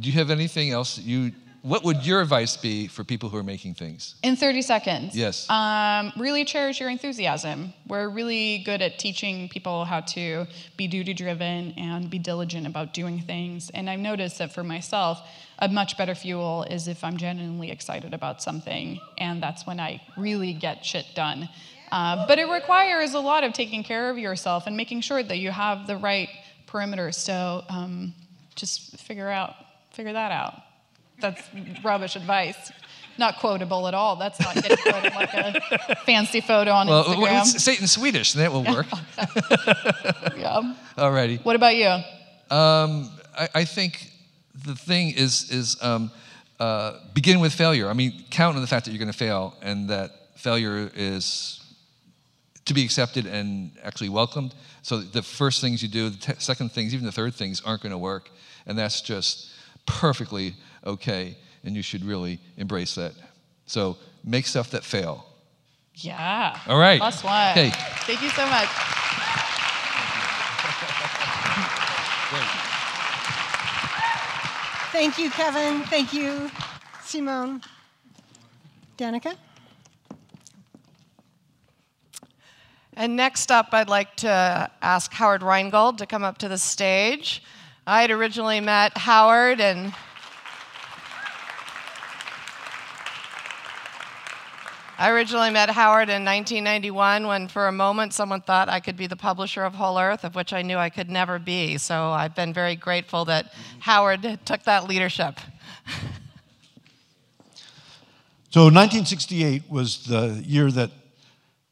do 0.00 0.08
you 0.08 0.12
have 0.18 0.30
anything 0.30 0.70
else 0.70 0.96
that 0.96 1.04
you? 1.04 1.30
What 1.64 1.82
would 1.82 2.04
your 2.04 2.20
advice 2.20 2.58
be 2.58 2.88
for 2.88 3.04
people 3.04 3.30
who 3.30 3.38
are 3.38 3.42
making 3.42 3.72
things? 3.72 4.16
In 4.22 4.36
30 4.36 4.60
seconds. 4.60 5.16
Yes. 5.16 5.48
Um, 5.48 6.12
really 6.18 6.44
cherish 6.44 6.78
your 6.78 6.90
enthusiasm. 6.90 7.72
We're 7.86 8.10
really 8.10 8.58
good 8.58 8.82
at 8.82 8.98
teaching 8.98 9.48
people 9.48 9.86
how 9.86 10.00
to 10.00 10.46
be 10.76 10.88
duty 10.88 11.14
driven 11.14 11.72
and 11.78 12.10
be 12.10 12.18
diligent 12.18 12.66
about 12.66 12.92
doing 12.92 13.18
things. 13.22 13.70
And 13.70 13.88
I've 13.88 13.98
noticed 13.98 14.36
that 14.40 14.52
for 14.52 14.62
myself, 14.62 15.22
a 15.58 15.66
much 15.66 15.96
better 15.96 16.14
fuel 16.14 16.64
is 16.64 16.86
if 16.86 17.02
I'm 17.02 17.16
genuinely 17.16 17.70
excited 17.70 18.12
about 18.12 18.42
something, 18.42 19.00
and 19.16 19.42
that's 19.42 19.66
when 19.66 19.80
I 19.80 20.02
really 20.18 20.52
get 20.52 20.84
shit 20.84 21.06
done. 21.14 21.48
Uh, 21.90 22.26
but 22.26 22.38
it 22.38 22.46
requires 22.46 23.14
a 23.14 23.20
lot 23.20 23.42
of 23.42 23.54
taking 23.54 23.82
care 23.82 24.10
of 24.10 24.18
yourself 24.18 24.66
and 24.66 24.76
making 24.76 25.00
sure 25.00 25.22
that 25.22 25.38
you 25.38 25.50
have 25.50 25.86
the 25.86 25.96
right 25.96 26.28
perimeter. 26.66 27.10
So 27.10 27.64
um, 27.70 28.12
just 28.54 28.98
figure 28.98 29.30
out, 29.30 29.54
figure 29.92 30.12
that 30.12 30.30
out. 30.30 30.63
That's 31.20 31.42
rubbish 31.82 32.16
advice. 32.16 32.72
Not 33.16 33.38
quotable 33.38 33.86
at 33.86 33.94
all. 33.94 34.16
That's 34.16 34.40
not 34.40 34.54
getting 34.56 34.76
in 34.86 35.14
like 35.14 35.32
a 35.32 35.96
fancy 36.04 36.40
photo 36.40 36.72
on 36.72 36.88
Well, 36.88 37.04
Instagram. 37.04 37.20
let's 37.22 37.62
say 37.62 37.74
it 37.74 37.80
in 37.80 37.86
Swedish, 37.86 38.34
and 38.34 38.42
that 38.42 38.52
will 38.52 38.64
work. 38.64 38.86
yeah. 40.36 40.74
Alrighty. 40.96 41.44
What 41.44 41.54
about 41.54 41.76
you? 41.76 41.86
Um, 42.50 43.10
I, 43.38 43.48
I 43.54 43.64
think 43.64 44.10
the 44.64 44.74
thing 44.74 45.10
is 45.10 45.48
is 45.50 45.76
um, 45.80 46.10
uh, 46.58 46.98
begin 47.14 47.38
with 47.38 47.52
failure. 47.52 47.88
I 47.88 47.92
mean, 47.92 48.24
count 48.30 48.56
on 48.56 48.62
the 48.62 48.68
fact 48.68 48.84
that 48.86 48.90
you're 48.90 48.98
going 48.98 49.12
to 49.12 49.16
fail, 49.18 49.54
and 49.62 49.88
that 49.90 50.10
failure 50.36 50.90
is 50.96 51.60
to 52.64 52.74
be 52.74 52.84
accepted 52.84 53.26
and 53.26 53.70
actually 53.82 54.08
welcomed. 54.08 54.54
So 54.82 54.98
the 54.98 55.22
first 55.22 55.60
things 55.60 55.82
you 55.82 55.88
do, 55.88 56.10
the 56.10 56.34
second 56.38 56.72
things, 56.72 56.94
even 56.94 57.06
the 57.06 57.12
third 57.12 57.34
things 57.34 57.60
aren't 57.64 57.82
going 57.82 57.92
to 57.92 57.98
work, 57.98 58.30
and 58.66 58.76
that's 58.76 59.00
just 59.00 59.50
perfectly 59.86 60.54
okay, 60.84 61.36
and 61.64 61.74
you 61.74 61.82
should 61.82 62.04
really 62.04 62.40
embrace 62.56 62.94
that. 62.96 63.12
So 63.66 63.96
make 64.24 64.46
stuff 64.46 64.70
that 64.70 64.84
fail. 64.84 65.26
Yeah. 65.96 66.58
All 66.66 66.78
right. 66.78 67.00
Plus 67.00 67.22
one. 67.22 67.54
Hey. 67.54 67.70
Thank 67.70 68.22
you 68.22 68.30
so 68.30 68.46
much. 68.46 68.68
Thank 74.92 75.18
you, 75.18 75.30
Kevin. 75.30 75.82
Thank 75.82 76.12
you, 76.12 76.50
Simone. 77.02 77.62
Danica? 78.96 79.36
And 82.96 83.16
next 83.16 83.50
up, 83.50 83.70
I'd 83.72 83.88
like 83.88 84.14
to 84.18 84.70
ask 84.82 85.12
Howard 85.12 85.42
Rheingold 85.42 85.98
to 85.98 86.06
come 86.06 86.22
up 86.22 86.38
to 86.38 86.48
the 86.48 86.58
stage. 86.58 87.42
I 87.88 88.02
had 88.02 88.12
originally 88.12 88.60
met 88.60 88.96
Howard 88.96 89.60
and 89.60 89.92
I 94.96 95.10
originally 95.10 95.50
met 95.50 95.70
Howard 95.70 96.08
in 96.08 96.24
1991 96.24 97.26
when, 97.26 97.48
for 97.48 97.66
a 97.66 97.72
moment, 97.72 98.12
someone 98.12 98.40
thought 98.40 98.68
I 98.68 98.78
could 98.78 98.96
be 98.96 99.08
the 99.08 99.16
publisher 99.16 99.64
of 99.64 99.74
Whole 99.74 99.98
Earth, 99.98 100.22
of 100.22 100.36
which 100.36 100.52
I 100.52 100.62
knew 100.62 100.76
I 100.76 100.88
could 100.88 101.10
never 101.10 101.40
be. 101.40 101.78
So 101.78 102.10
I've 102.10 102.36
been 102.36 102.52
very 102.52 102.76
grateful 102.76 103.24
that 103.24 103.52
Howard 103.80 104.38
took 104.44 104.62
that 104.64 104.88
leadership. 104.88 105.40
So 108.50 108.66
1968 108.66 109.64
was 109.68 110.04
the 110.04 110.40
year 110.46 110.70
that 110.70 110.92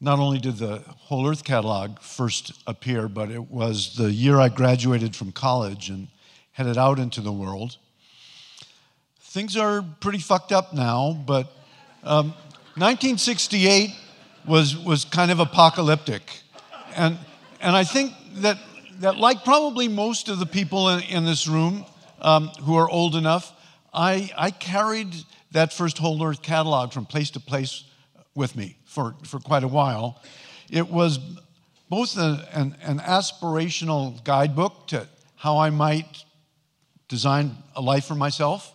not 0.01 0.19
only 0.19 0.37
did 0.37 0.57
the 0.57 0.79
Whole 0.79 1.25
Earth 1.25 1.45
catalog 1.45 1.99
first 1.99 2.51
appear, 2.67 3.07
but 3.07 3.31
it 3.31 3.49
was 3.49 3.95
the 3.95 4.11
year 4.11 4.37
I 4.37 4.49
graduated 4.49 5.15
from 5.15 5.31
college 5.31 5.89
and 5.89 6.09
headed 6.51 6.77
out 6.77 6.99
into 6.99 7.21
the 7.21 7.31
world. 7.31 7.77
Things 9.21 9.55
are 9.55 9.81
pretty 10.01 10.19
fucked 10.19 10.51
up 10.51 10.73
now, 10.73 11.13
but 11.25 11.53
um, 12.03 12.33
1968 12.75 13.91
was, 14.47 14.75
was 14.75 15.05
kind 15.05 15.29
of 15.29 15.39
apocalyptic. 15.39 16.23
And, 16.95 17.19
and 17.61 17.75
I 17.75 17.83
think 17.83 18.13
that, 18.37 18.57
that, 18.99 19.17
like 19.17 19.43
probably 19.43 19.87
most 19.87 20.27
of 20.27 20.39
the 20.39 20.47
people 20.47 20.89
in, 20.89 21.03
in 21.03 21.23
this 21.23 21.45
room 21.47 21.85
um, 22.19 22.47
who 22.63 22.75
are 22.75 22.89
old 22.89 23.15
enough, 23.15 23.53
I, 23.93 24.31
I 24.35 24.49
carried 24.49 25.13
that 25.51 25.71
first 25.71 25.99
Whole 25.99 26.23
Earth 26.23 26.41
catalog 26.41 26.93
from 26.93 27.05
place 27.05 27.29
to 27.31 27.39
place 27.39 27.83
with 28.33 28.55
me 28.55 28.77
for, 28.85 29.15
for 29.23 29.39
quite 29.39 29.63
a 29.63 29.67
while. 29.67 30.19
It 30.71 30.89
was 30.89 31.19
both 31.89 32.17
a, 32.17 32.49
an, 32.53 32.75
an 32.81 32.97
aspirational 32.97 34.23
guidebook 34.23 34.87
to 34.87 35.07
how 35.35 35.59
I 35.59 35.69
might 35.69 36.23
design 37.07 37.55
a 37.75 37.81
life 37.81 38.05
for 38.05 38.15
myself, 38.15 38.73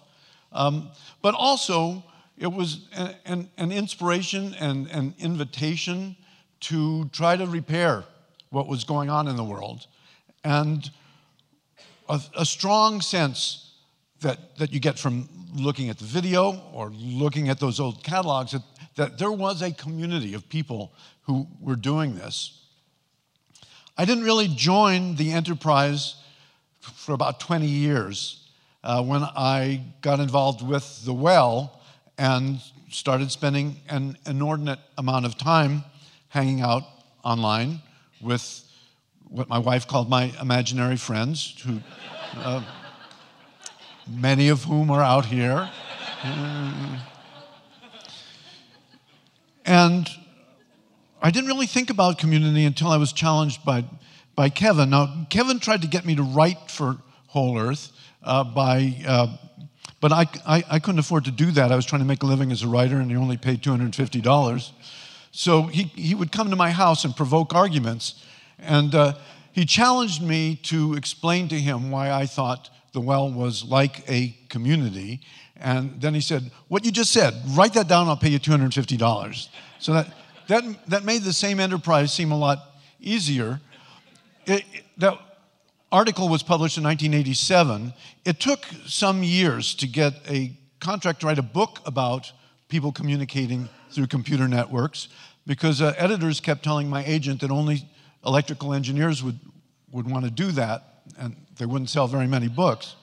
um, 0.52 0.90
but 1.20 1.34
also 1.34 2.04
it 2.38 2.52
was 2.52 2.88
an, 3.24 3.48
an, 3.56 3.72
inspiration 3.72 4.54
and 4.60 4.88
an 4.90 5.14
invitation 5.18 6.16
to 6.60 7.06
try 7.06 7.36
to 7.36 7.46
repair 7.46 8.04
what 8.50 8.68
was 8.68 8.84
going 8.84 9.10
on 9.10 9.26
in 9.28 9.36
the 9.36 9.44
world. 9.44 9.86
And 10.44 10.88
a, 12.08 12.20
a 12.36 12.44
strong 12.44 13.00
sense 13.00 13.72
that, 14.20 14.56
that 14.58 14.72
you 14.72 14.80
get 14.80 14.98
from 14.98 15.28
looking 15.54 15.88
at 15.88 15.98
the 15.98 16.04
video 16.04 16.62
or 16.72 16.90
looking 16.90 17.48
at 17.48 17.58
those 17.58 17.80
old 17.80 18.04
catalogs 18.04 18.52
that, 18.52 18.62
that 18.96 19.18
there 19.18 19.32
was 19.32 19.62
a 19.62 19.72
community 19.72 20.34
of 20.34 20.48
people 20.48 20.92
who 21.22 21.46
were 21.60 21.76
doing 21.76 22.14
this. 22.14 22.66
I 23.96 24.04
didn't 24.04 24.24
really 24.24 24.48
join 24.48 25.16
the 25.16 25.32
enterprise 25.32 26.14
for 26.80 27.12
about 27.12 27.40
20 27.40 27.66
years 27.66 28.48
uh, 28.84 29.02
when 29.02 29.22
I 29.24 29.82
got 30.02 30.20
involved 30.20 30.66
with 30.66 31.04
The 31.04 31.12
Well 31.12 31.77
and 32.18 32.60
started 32.90 33.30
spending 33.30 33.76
an 33.88 34.18
inordinate 34.26 34.80
amount 34.98 35.24
of 35.24 35.38
time 35.38 35.84
hanging 36.28 36.60
out 36.60 36.82
online 37.24 37.80
with 38.20 38.64
what 39.28 39.48
my 39.48 39.58
wife 39.58 39.86
called 39.86 40.08
my 40.10 40.32
imaginary 40.40 40.96
friends, 40.96 41.54
who, 41.64 41.80
uh, 42.36 42.62
many 44.08 44.48
of 44.48 44.64
whom 44.64 44.90
are 44.90 45.02
out 45.02 45.26
here. 45.26 45.70
And 49.64 50.08
I 51.20 51.30
didn't 51.30 51.48
really 51.48 51.66
think 51.66 51.90
about 51.90 52.18
community 52.18 52.64
until 52.64 52.88
I 52.88 52.96
was 52.96 53.12
challenged 53.12 53.64
by, 53.64 53.84
by 54.34 54.48
Kevin. 54.48 54.90
Now, 54.90 55.26
Kevin 55.28 55.60
tried 55.60 55.82
to 55.82 55.88
get 55.88 56.06
me 56.06 56.14
to 56.16 56.22
write 56.22 56.70
for 56.70 56.96
Whole 57.28 57.58
Earth 57.58 57.92
uh, 58.22 58.44
by, 58.44 58.96
uh, 59.06 59.36
but 60.00 60.12
I, 60.12 60.26
I, 60.46 60.64
I, 60.70 60.78
couldn't 60.78 61.00
afford 61.00 61.24
to 61.24 61.30
do 61.30 61.50
that. 61.52 61.72
I 61.72 61.76
was 61.76 61.84
trying 61.84 62.02
to 62.02 62.06
make 62.06 62.22
a 62.22 62.26
living 62.26 62.52
as 62.52 62.62
a 62.62 62.68
writer, 62.68 62.98
and 62.98 63.10
he 63.10 63.16
only 63.16 63.36
paid 63.36 63.62
$250. 63.62 64.70
So 65.32 65.62
he, 65.62 65.84
he 65.94 66.14
would 66.14 66.32
come 66.32 66.50
to 66.50 66.56
my 66.56 66.70
house 66.70 67.04
and 67.04 67.14
provoke 67.16 67.54
arguments. 67.54 68.24
And 68.58 68.94
uh, 68.94 69.14
he 69.52 69.64
challenged 69.64 70.22
me 70.22 70.56
to 70.64 70.94
explain 70.94 71.48
to 71.48 71.58
him 71.58 71.90
why 71.90 72.10
I 72.10 72.26
thought 72.26 72.70
the 72.92 73.00
well 73.00 73.30
was 73.30 73.64
like 73.64 74.08
a 74.08 74.36
community. 74.48 75.20
And 75.56 76.00
then 76.00 76.14
he 76.14 76.20
said, 76.20 76.50
What 76.68 76.84
you 76.84 76.92
just 76.92 77.12
said, 77.12 77.34
write 77.48 77.74
that 77.74 77.88
down, 77.88 78.08
I'll 78.08 78.16
pay 78.16 78.30
you 78.30 78.38
$250. 78.38 79.48
So 79.80 79.92
that, 79.92 80.14
that, 80.46 80.64
that 80.88 81.04
made 81.04 81.22
the 81.22 81.32
same 81.32 81.60
enterprise 81.60 82.12
seem 82.12 82.30
a 82.30 82.38
lot 82.38 82.58
easier. 83.00 83.60
It, 84.46 84.64
that 84.98 85.18
article 85.90 86.28
was 86.28 86.42
published 86.42 86.76
in 86.76 86.84
1987. 86.84 87.92
It 88.24 88.40
took 88.40 88.66
some 88.86 89.22
years 89.22 89.74
to 89.76 89.86
get 89.86 90.14
a 90.28 90.52
contract 90.80 91.20
to 91.20 91.26
write 91.26 91.38
a 91.38 91.42
book 91.42 91.80
about 91.86 92.30
people 92.68 92.92
communicating 92.92 93.68
through 93.90 94.06
computer 94.06 94.46
networks 94.46 95.08
because 95.46 95.80
uh, 95.80 95.94
editors 95.96 96.40
kept 96.40 96.62
telling 96.62 96.88
my 96.88 97.04
agent 97.04 97.40
that 97.40 97.50
only 97.50 97.88
electrical 98.24 98.74
engineers 98.74 99.22
would, 99.22 99.38
would 99.90 100.08
want 100.08 100.24
to 100.24 100.30
do 100.30 100.52
that 100.52 101.02
and 101.18 101.34
they 101.56 101.66
wouldn't 101.66 101.90
sell 101.90 102.06
very 102.06 102.26
many 102.26 102.48
books. 102.48 102.94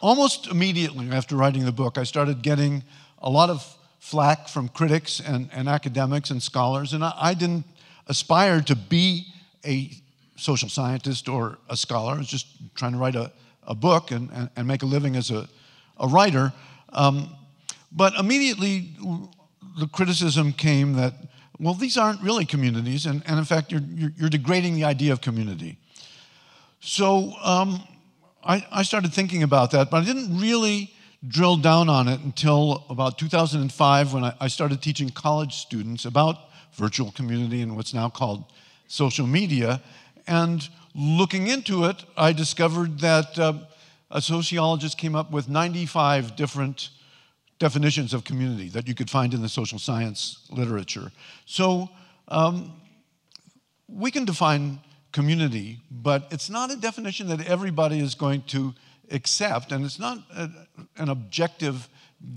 Almost 0.00 0.48
immediately 0.48 1.10
after 1.10 1.36
writing 1.36 1.64
the 1.64 1.72
book, 1.72 1.98
I 1.98 2.04
started 2.04 2.42
getting 2.42 2.82
a 3.18 3.30
lot 3.30 3.50
of 3.50 3.64
flack 3.98 4.48
from 4.48 4.68
critics 4.68 5.20
and, 5.20 5.50
and 5.52 5.68
academics 5.68 6.30
and 6.30 6.42
scholars, 6.42 6.94
and 6.94 7.04
I, 7.04 7.12
I, 7.16 7.34
didn't 7.34 7.66
aspire 8.06 8.62
to 8.62 8.74
be 8.74 9.26
a 9.64 9.90
social 10.40 10.68
scientist 10.68 11.28
or 11.28 11.58
a 11.68 11.76
scholar. 11.76 12.14
I 12.14 12.18
was 12.18 12.28
just 12.28 12.46
trying 12.74 12.92
to 12.92 12.98
write 12.98 13.14
a, 13.14 13.30
a 13.64 13.74
book 13.74 14.10
and, 14.10 14.30
and, 14.32 14.50
and 14.56 14.66
make 14.66 14.82
a 14.82 14.86
living 14.86 15.16
as 15.16 15.30
a, 15.30 15.48
a 15.98 16.08
writer. 16.08 16.52
Um, 16.92 17.34
but 17.92 18.14
immediately, 18.14 18.96
the 19.78 19.86
criticism 19.88 20.52
came 20.52 20.94
that, 20.94 21.14
well, 21.58 21.74
these 21.74 21.96
aren't 21.96 22.22
really 22.22 22.44
communities, 22.44 23.06
and, 23.06 23.22
and 23.26 23.38
in 23.38 23.44
fact, 23.44 23.70
you're, 23.70 23.82
you're, 23.94 24.12
you're 24.16 24.30
degrading 24.30 24.74
the 24.74 24.84
idea 24.84 25.12
of 25.12 25.20
community. 25.20 25.76
So 26.80 27.34
um, 27.42 27.82
I, 28.42 28.66
I 28.72 28.82
started 28.82 29.12
thinking 29.12 29.42
about 29.42 29.70
that, 29.72 29.90
but 29.90 30.02
I 30.02 30.06
didn't 30.06 30.40
really 30.40 30.92
drill 31.28 31.56
down 31.56 31.88
on 31.88 32.08
it 32.08 32.20
until 32.20 32.84
about 32.88 33.18
2005 33.18 34.14
when 34.14 34.24
I, 34.24 34.34
I 34.40 34.48
started 34.48 34.80
teaching 34.80 35.10
college 35.10 35.56
students 35.56 36.06
about 36.06 36.36
virtual 36.72 37.12
community 37.12 37.60
and 37.60 37.76
what's 37.76 37.92
now 37.92 38.08
called 38.08 38.44
social 38.86 39.26
media. 39.26 39.82
And 40.26 40.68
looking 40.94 41.46
into 41.46 41.84
it, 41.84 42.04
I 42.16 42.32
discovered 42.32 43.00
that 43.00 43.38
uh, 43.38 43.54
a 44.10 44.20
sociologist 44.20 44.98
came 44.98 45.14
up 45.14 45.30
with 45.30 45.48
95 45.48 46.36
different 46.36 46.90
definitions 47.58 48.14
of 48.14 48.24
community 48.24 48.68
that 48.70 48.88
you 48.88 48.94
could 48.94 49.10
find 49.10 49.34
in 49.34 49.42
the 49.42 49.48
social 49.48 49.78
science 49.78 50.46
literature. 50.50 51.12
So 51.46 51.90
um, 52.28 52.72
we 53.88 54.10
can 54.10 54.24
define 54.24 54.80
community, 55.12 55.78
but 55.90 56.26
it's 56.30 56.48
not 56.48 56.70
a 56.70 56.76
definition 56.76 57.28
that 57.28 57.46
everybody 57.46 57.98
is 57.98 58.14
going 58.14 58.42
to 58.42 58.74
accept, 59.10 59.72
and 59.72 59.84
it's 59.84 59.98
not 59.98 60.18
a, 60.34 60.48
an 60.96 61.08
objective 61.08 61.88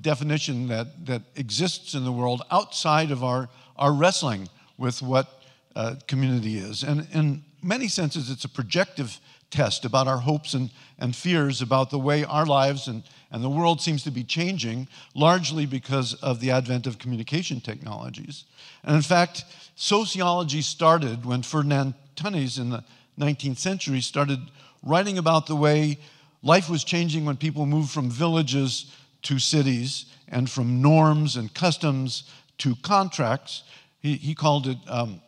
definition 0.01 0.67
that, 0.67 1.05
that 1.05 1.21
exists 1.35 1.93
in 1.93 2.03
the 2.03 2.11
world 2.11 2.41
outside 2.51 3.11
of 3.11 3.23
our, 3.23 3.49
our 3.77 3.93
wrestling 3.93 4.49
with 4.77 5.01
what 5.01 5.41
uh, 5.75 5.95
community 6.07 6.57
is. 6.57 6.83
And 6.83 7.07
in 7.13 7.43
many 7.63 7.87
senses, 7.87 8.29
it's 8.29 8.45
a 8.45 8.49
projective 8.49 9.19
test 9.49 9.85
about 9.85 10.07
our 10.07 10.17
hopes 10.17 10.53
and, 10.53 10.71
and 10.97 11.15
fears 11.15 11.61
about 11.61 11.91
the 11.91 11.99
way 11.99 12.23
our 12.23 12.45
lives 12.45 12.87
and, 12.87 13.03
and 13.31 13.43
the 13.43 13.49
world 13.49 13.81
seems 13.81 14.03
to 14.03 14.11
be 14.11 14.23
changing, 14.23 14.87
largely 15.15 15.65
because 15.65 16.13
of 16.15 16.39
the 16.39 16.51
advent 16.51 16.87
of 16.87 16.99
communication 16.99 17.61
technologies. 17.61 18.45
And 18.83 18.95
in 18.95 19.01
fact, 19.01 19.45
sociology 19.75 20.61
started 20.61 21.25
when 21.25 21.43
Ferdinand 21.43 21.93
Tönnies 22.15 22.59
in 22.59 22.69
the 22.69 22.83
19th 23.19 23.57
century 23.57 24.01
started 24.01 24.39
writing 24.81 25.17
about 25.17 25.47
the 25.47 25.55
way 25.55 25.99
life 26.41 26.69
was 26.69 26.83
changing 26.83 27.25
when 27.25 27.37
people 27.37 27.65
moved 27.65 27.91
from 27.91 28.09
villages 28.09 28.91
to 29.23 29.39
cities 29.39 30.05
and 30.27 30.49
from 30.49 30.81
norms 30.81 31.35
and 31.35 31.53
customs 31.53 32.23
to 32.57 32.75
contracts. 32.77 33.63
He, 33.99 34.15
he 34.15 34.35
called 34.35 34.67
it, 34.67 34.77
um, 34.87 35.21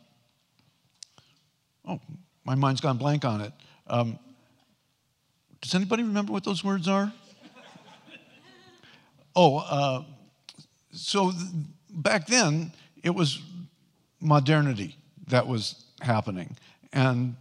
oh, 1.87 1.99
my 2.45 2.55
mind's 2.55 2.81
gone 2.81 2.97
blank 2.97 3.25
on 3.25 3.41
it. 3.41 3.53
Um, 3.87 4.19
does 5.61 5.75
anybody 5.75 6.03
remember 6.03 6.31
what 6.31 6.43
those 6.43 6.63
words 6.63 6.87
are? 6.87 7.11
oh, 9.35 9.57
uh, 9.57 10.03
so 10.91 11.31
th- 11.31 11.43
back 11.89 12.27
then 12.27 12.71
it 13.03 13.09
was 13.09 13.41
modernity 14.21 14.97
that 15.27 15.47
was 15.47 15.85
happening. 16.01 16.55
And 16.93 17.35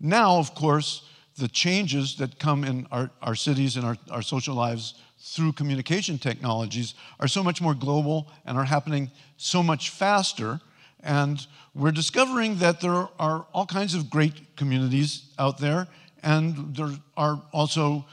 now, 0.00 0.38
of 0.38 0.54
course, 0.54 1.08
the 1.38 1.48
changes 1.48 2.16
that 2.16 2.38
come 2.38 2.64
in 2.64 2.86
our, 2.90 3.10
our 3.22 3.34
cities 3.34 3.76
and 3.76 3.84
our, 3.84 3.96
our 4.10 4.22
social 4.22 4.54
lives 4.54 4.94
through 5.20 5.52
communication 5.52 6.18
technologies 6.18 6.94
are 7.20 7.28
so 7.28 7.42
much 7.42 7.60
more 7.60 7.74
global 7.74 8.28
and 8.44 8.56
are 8.58 8.64
happening 8.64 9.10
so 9.36 9.62
much 9.62 9.90
faster. 9.90 10.60
And 11.00 11.44
we're 11.74 11.92
discovering 11.92 12.58
that 12.58 12.80
there 12.80 13.08
are 13.18 13.46
all 13.52 13.66
kinds 13.66 13.94
of 13.94 14.10
great 14.10 14.56
communities 14.56 15.32
out 15.38 15.58
there, 15.58 15.86
and 16.22 16.74
there 16.74 16.90
are 17.16 17.40
also 17.52 18.04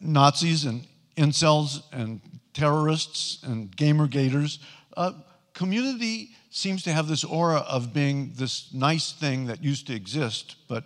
Nazis 0.00 0.64
and 0.64 0.86
incels 1.16 1.82
and 1.92 2.20
terrorists 2.52 3.42
and 3.42 3.74
gamer 3.74 4.06
gators. 4.06 4.58
Uh, 4.96 5.12
community 5.54 6.30
seems 6.50 6.82
to 6.82 6.92
have 6.92 7.08
this 7.08 7.24
aura 7.24 7.58
of 7.68 7.92
being 7.92 8.32
this 8.36 8.72
nice 8.72 9.12
thing 9.12 9.46
that 9.46 9.62
used 9.62 9.86
to 9.86 9.94
exist, 9.94 10.56
but 10.68 10.84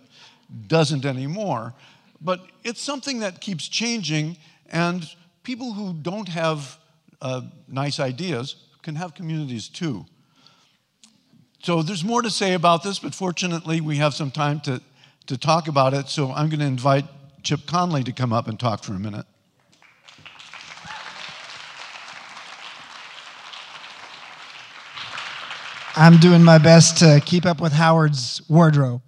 doesn't 0.67 1.05
anymore. 1.05 1.73
But 2.19 2.41
it's 2.63 2.81
something 2.81 3.19
that 3.19 3.41
keeps 3.41 3.67
changing, 3.67 4.37
and 4.69 5.09
people 5.43 5.73
who 5.73 5.93
don't 5.93 6.27
have 6.27 6.77
uh, 7.21 7.41
nice 7.67 7.99
ideas 7.99 8.55
can 8.81 8.95
have 8.95 9.13
communities 9.13 9.67
too. 9.67 10.05
So 11.61 11.83
there's 11.83 12.03
more 12.03 12.21
to 12.21 12.29
say 12.29 12.53
about 12.53 12.83
this, 12.83 12.99
but 12.99 13.13
fortunately, 13.13 13.81
we 13.81 13.97
have 13.97 14.13
some 14.13 14.31
time 14.31 14.59
to, 14.61 14.81
to 15.27 15.37
talk 15.37 15.67
about 15.67 15.93
it. 15.93 16.09
So 16.09 16.31
I'm 16.31 16.49
going 16.49 16.59
to 16.59 16.65
invite 16.65 17.05
Chip 17.43 17.67
Conley 17.67 18.03
to 18.03 18.11
come 18.11 18.33
up 18.33 18.47
and 18.47 18.59
talk 18.59 18.83
for 18.83 18.93
a 18.93 18.99
minute. 18.99 19.25
I'm 25.95 26.17
doing 26.17 26.43
my 26.43 26.57
best 26.57 26.97
to 26.99 27.21
keep 27.25 27.45
up 27.45 27.61
with 27.61 27.73
Howard's 27.73 28.41
wardrobe 28.49 29.01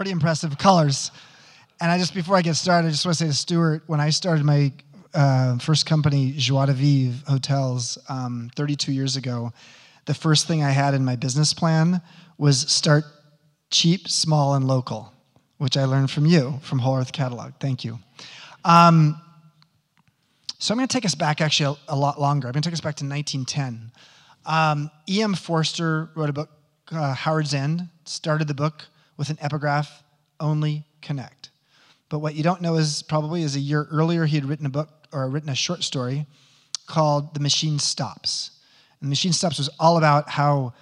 pretty 0.00 0.12
impressive 0.12 0.56
colors. 0.56 1.10
And 1.78 1.90
I 1.90 1.98
just, 1.98 2.14
before 2.14 2.34
I 2.34 2.40
get 2.40 2.54
started, 2.54 2.88
I 2.88 2.90
just 2.90 3.04
want 3.04 3.18
to 3.18 3.24
say 3.24 3.28
to 3.28 3.36
Stewart, 3.36 3.82
when 3.86 4.00
I 4.00 4.08
started 4.08 4.46
my 4.46 4.72
uh, 5.12 5.58
first 5.58 5.84
company, 5.84 6.32
Joie 6.36 6.64
de 6.64 6.72
Vivre 6.72 7.22
Hotels, 7.28 7.98
um, 8.08 8.50
32 8.56 8.92
years 8.92 9.16
ago, 9.16 9.52
the 10.10 10.14
first 10.14 10.48
thing 10.48 10.64
I 10.64 10.72
had 10.72 10.94
in 10.94 11.04
my 11.04 11.14
business 11.14 11.54
plan 11.54 12.02
was 12.36 12.62
start 12.62 13.04
cheap, 13.70 14.08
small, 14.08 14.54
and 14.54 14.66
local, 14.66 15.12
which 15.58 15.76
I 15.76 15.84
learned 15.84 16.10
from 16.10 16.26
you, 16.26 16.58
from 16.62 16.80
Whole 16.80 16.96
Earth 16.96 17.12
Catalog. 17.12 17.52
Thank 17.60 17.84
you. 17.84 17.96
Um, 18.64 19.22
so 20.58 20.74
I'm 20.74 20.78
going 20.78 20.88
to 20.88 20.92
take 20.92 21.04
us 21.04 21.14
back 21.14 21.40
actually 21.40 21.76
a, 21.88 21.94
a, 21.94 21.96
lot 21.96 22.20
longer. 22.20 22.48
I'm 22.48 22.52
going 22.54 22.62
to 22.62 22.66
take 22.66 22.74
us 22.74 22.80
back 22.80 22.96
to 22.96 23.04
1910. 23.04 23.92
Um, 24.46 24.90
E.M. 25.08 25.34
Forster 25.34 26.10
wrote 26.16 26.28
a 26.28 26.32
book, 26.32 26.50
uh, 26.90 27.14
Howard's 27.14 27.54
End, 27.54 27.86
started 28.04 28.48
the 28.48 28.54
book 28.54 28.86
with 29.16 29.30
an 29.30 29.38
epigraph, 29.40 30.02
only 30.40 30.82
connect. 31.02 31.50
But 32.08 32.18
what 32.18 32.34
you 32.34 32.42
don't 32.42 32.62
know 32.62 32.74
is 32.74 33.02
probably 33.02 33.44
is 33.44 33.54
a 33.54 33.60
year 33.60 33.86
earlier 33.92 34.26
he 34.26 34.34
had 34.34 34.44
written 34.44 34.66
a 34.66 34.70
book 34.70 34.88
or 35.12 35.28
written 35.28 35.50
a 35.50 35.54
short 35.54 35.84
story 35.84 36.26
called 36.88 37.32
The 37.32 37.38
Machine 37.38 37.78
Stops. 37.78 38.56
And 39.00 39.08
Machine 39.08 39.32
Stops 39.32 39.58
was 39.58 39.70
all 39.78 39.96
about 39.98 40.28
how, 40.28 40.72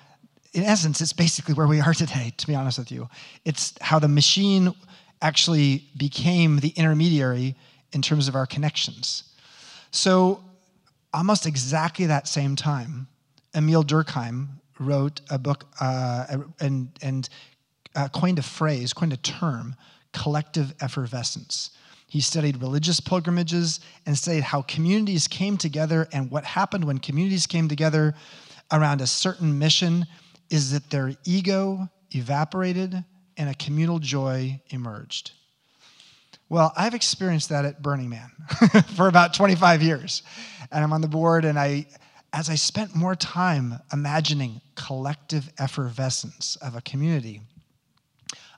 in 0.53 0.64
essence, 0.64 1.01
it's 1.01 1.12
basically 1.12 1.55
where 1.55 1.66
we 1.66 1.81
are 1.81 1.95
today, 1.95 2.33
to 2.37 2.47
be 2.47 2.55
honest 2.55 2.79
with 2.79 2.91
you. 2.91 3.09
It's 3.45 3.75
how 3.81 3.99
the 3.99 4.09
machine 4.09 4.75
actually 5.23 5.85
became 5.97 6.59
the 6.59 6.71
intermediary 6.71 7.57
in 7.93 8.03
terms 8.03 8.29
of 8.29 8.35
our 8.35 8.47
connections. 8.47 9.25
So 9.91 10.43
almost 11.12 11.47
exactly 11.47 12.07
that 12.07 12.29
same 12.29 12.57
time, 12.57 13.09
Émile 13.55 13.85
Durkheim 13.85 14.49
wrote 14.79 15.21
a 15.31 15.39
book 15.39 15.64
uh, 15.81 16.27
and, 16.61 16.91
and 17.03 17.29
uh, 17.95 18.09
coined 18.09 18.39
a 18.39 18.43
phrase, 18.43 18.93
coined 18.93 19.12
a 19.12 19.16
term, 19.16 19.75
collective 20.12 20.75
effervescence. 20.81 21.71
He 22.09 22.21
studied 22.21 22.61
religious 22.63 23.01
pilgrimages 23.01 23.81
and 24.07 24.17
studied 24.17 24.43
how 24.43 24.63
communities 24.63 25.29
came 25.29 25.59
together 25.59 26.09
and 26.13 26.31
what 26.31 26.45
happened 26.45 26.85
when 26.85 26.99
communities 26.99 27.47
came 27.47 27.69
together 27.69 28.15
around 28.73 29.01
a 29.01 29.07
certain 29.07 29.59
mission 29.59 30.07
is 30.51 30.73
that 30.73 30.89
their 30.91 31.13
ego 31.25 31.89
evaporated 32.11 33.05
and 33.37 33.51
a 33.51 33.55
communal 33.55 33.99
joy 33.99 34.61
emerged. 34.71 35.33
Well, 36.49 36.73
I've 36.77 36.95
experienced 36.95 37.51
that 37.51 37.67
at 37.67 37.83
Burning 37.83 38.09
Man 38.09 38.31
for 38.97 39.09
about 39.09 39.35
25 39.35 39.83
years. 39.83 40.23
And 40.73 40.83
I'm 40.83 40.95
on 40.95 41.03
the 41.03 41.09
board, 41.09 41.45
and 41.45 41.59
I, 41.59 41.87
as 42.33 42.49
I 42.49 42.55
spent 42.55 42.95
more 42.95 43.15
time 43.15 43.75
imagining 43.93 44.63
collective 44.75 45.51
effervescence 45.59 46.57
of 46.57 46.75
a 46.75 46.81
community, 46.81 47.43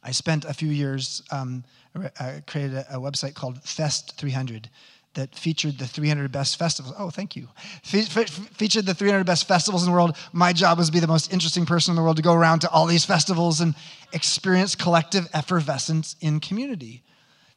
I 0.03 0.13
spent 0.13 0.45
a 0.45 0.55
few 0.55 0.71
years, 0.71 1.23
um, 1.31 1.65
uh, 1.95 2.41
created 2.47 2.77
a, 2.77 2.97
a, 2.97 3.01
website 3.01 3.35
called 3.35 3.63
Fest 3.63 4.17
300 4.17 4.69
that 5.15 5.35
featured 5.35 5.79
the 5.79 5.87
300 5.87 6.31
best 6.31 6.57
festivals. 6.57 6.95
Oh, 6.97 7.11
thank 7.11 7.35
you. 7.35 7.49
Fe- 7.83 8.03
fe- 8.03 8.27
featured 8.27 8.87
the 8.87 8.95
300 8.95 9.25
best 9.25 9.49
festivals 9.49 9.83
in 9.83 9.91
the 9.91 9.93
world. 9.93 10.17
My 10.33 10.53
job 10.53 10.79
was 10.79 10.87
to 10.87 10.93
be 10.93 11.01
the 11.01 11.09
most 11.09 11.33
interesting 11.33 11.67
person 11.67 11.93
in 11.93 11.97
the 11.97 12.03
world 12.03 12.17
to 12.17 12.23
go 12.23 12.33
around 12.33 12.61
to 12.61 12.71
all 12.71 12.87
these 12.87 13.05
festivals 13.05 13.61
and 13.61 13.75
experience 14.13 14.77
collective 14.77 15.29
effervescence 15.35 16.15
in 16.21 16.39
community. 16.39 17.03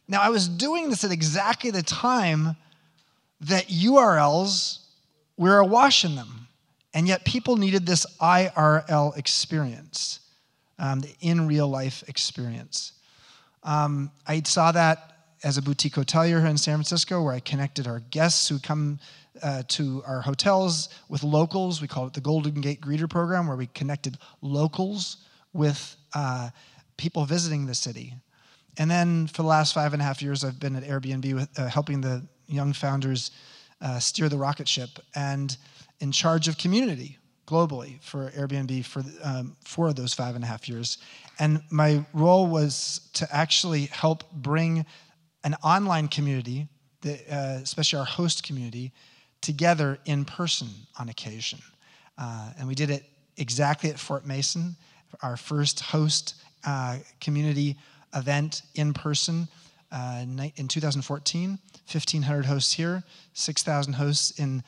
Now, 0.07 0.21
I 0.21 0.29
was 0.29 0.47
doing 0.47 0.89
this 0.89 1.03
at 1.03 1.11
exactly 1.11 1.69
the 1.69 1.83
time 1.83 2.55
that 3.41 3.67
URLs 3.67 4.79
were 5.37 5.59
awash 5.59 6.03
in 6.03 6.15
them, 6.15 6.47
and 6.93 7.07
yet 7.07 7.23
people 7.23 7.55
needed 7.55 7.85
this 7.85 8.05
IRL 8.19 9.15
experience, 9.17 10.19
um, 10.79 11.01
the 11.01 11.15
in 11.21 11.47
real 11.47 11.67
life 11.67 12.03
experience. 12.07 12.93
Um, 13.63 14.11
I 14.27 14.41
saw 14.41 14.71
that 14.71 15.13
as 15.43 15.57
a 15.57 15.61
boutique 15.61 15.93
hotelier 15.93 16.39
here 16.39 16.45
in 16.45 16.57
San 16.57 16.77
Francisco, 16.77 17.21
where 17.21 17.33
I 17.33 17.39
connected 17.39 17.87
our 17.87 17.99
guests 17.99 18.47
who 18.47 18.59
come 18.59 18.99
uh, 19.41 19.63
to 19.67 20.03
our 20.05 20.21
hotels 20.21 20.89
with 21.09 21.23
locals. 21.23 21.81
We 21.81 21.87
call 21.87 22.07
it 22.07 22.13
the 22.13 22.21
Golden 22.21 22.61
Gate 22.61 22.81
Greeter 22.81 23.09
Program, 23.09 23.47
where 23.47 23.57
we 23.57 23.67
connected 23.67 24.17
locals 24.41 25.17
with 25.53 25.95
uh, 26.13 26.49
people 26.97 27.25
visiting 27.25 27.65
the 27.65 27.75
city. 27.75 28.13
And 28.77 28.89
then 28.89 29.27
for 29.27 29.43
the 29.43 29.47
last 29.47 29.73
five 29.73 29.93
and 29.93 30.01
a 30.01 30.05
half 30.05 30.21
years, 30.21 30.43
I've 30.43 30.59
been 30.59 30.75
at 30.75 30.83
Airbnb 30.83 31.33
with, 31.33 31.59
uh, 31.59 31.67
helping 31.67 32.01
the 32.01 32.25
young 32.47 32.73
founders 32.73 33.31
uh, 33.81 33.99
steer 33.99 34.29
the 34.29 34.37
rocket 34.37 34.67
ship 34.67 34.89
and 35.15 35.55
in 35.99 36.11
charge 36.11 36.47
of 36.47 36.57
community 36.57 37.17
globally 37.45 38.01
for 38.01 38.31
Airbnb 38.31 38.85
for 38.85 39.03
um, 39.23 39.55
four 39.63 39.89
of 39.89 39.95
those 39.95 40.13
five 40.13 40.35
and 40.35 40.43
a 40.43 40.47
half 40.47 40.67
years. 40.69 40.97
And 41.39 41.61
my 41.69 42.05
role 42.13 42.47
was 42.47 43.09
to 43.13 43.27
actually 43.35 43.85
help 43.87 44.31
bring 44.31 44.85
an 45.43 45.55
online 45.63 46.07
community, 46.07 46.67
the, 47.01 47.19
uh, 47.29 47.59
especially 47.61 47.99
our 47.99 48.05
host 48.05 48.43
community, 48.43 48.91
together 49.41 49.99
in 50.05 50.23
person 50.23 50.69
on 50.97 51.09
occasion. 51.09 51.59
Uh, 52.17 52.51
and 52.57 52.67
we 52.67 52.75
did 52.75 52.89
it 52.89 53.03
exactly 53.37 53.89
at 53.89 53.99
Fort 53.99 54.25
Mason, 54.25 54.75
our 55.21 55.35
first 55.35 55.81
host 55.81 56.35
uh, 56.65 56.97
community 57.19 57.75
event 58.15 58.61
in 58.75 58.93
person 58.93 59.47
uh, 59.91 60.23
in 60.55 60.67
2014. 60.67 61.59
1,500 61.91 62.45
hosts 62.45 62.73
here, 62.73 63.03
6,000 63.33 63.93
hosts 63.93 64.39
in, 64.39 64.63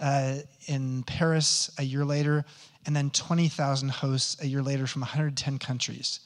uh, 0.00 0.36
in 0.66 1.02
Paris 1.04 1.70
a 1.78 1.82
year 1.82 2.04
later, 2.04 2.44
and 2.86 2.94
then 2.94 3.10
20,000 3.10 3.88
hosts 3.88 4.42
a 4.42 4.46
year 4.46 4.62
later 4.62 4.86
from 4.86 5.02
110 5.02 5.58
countries. 5.58 6.20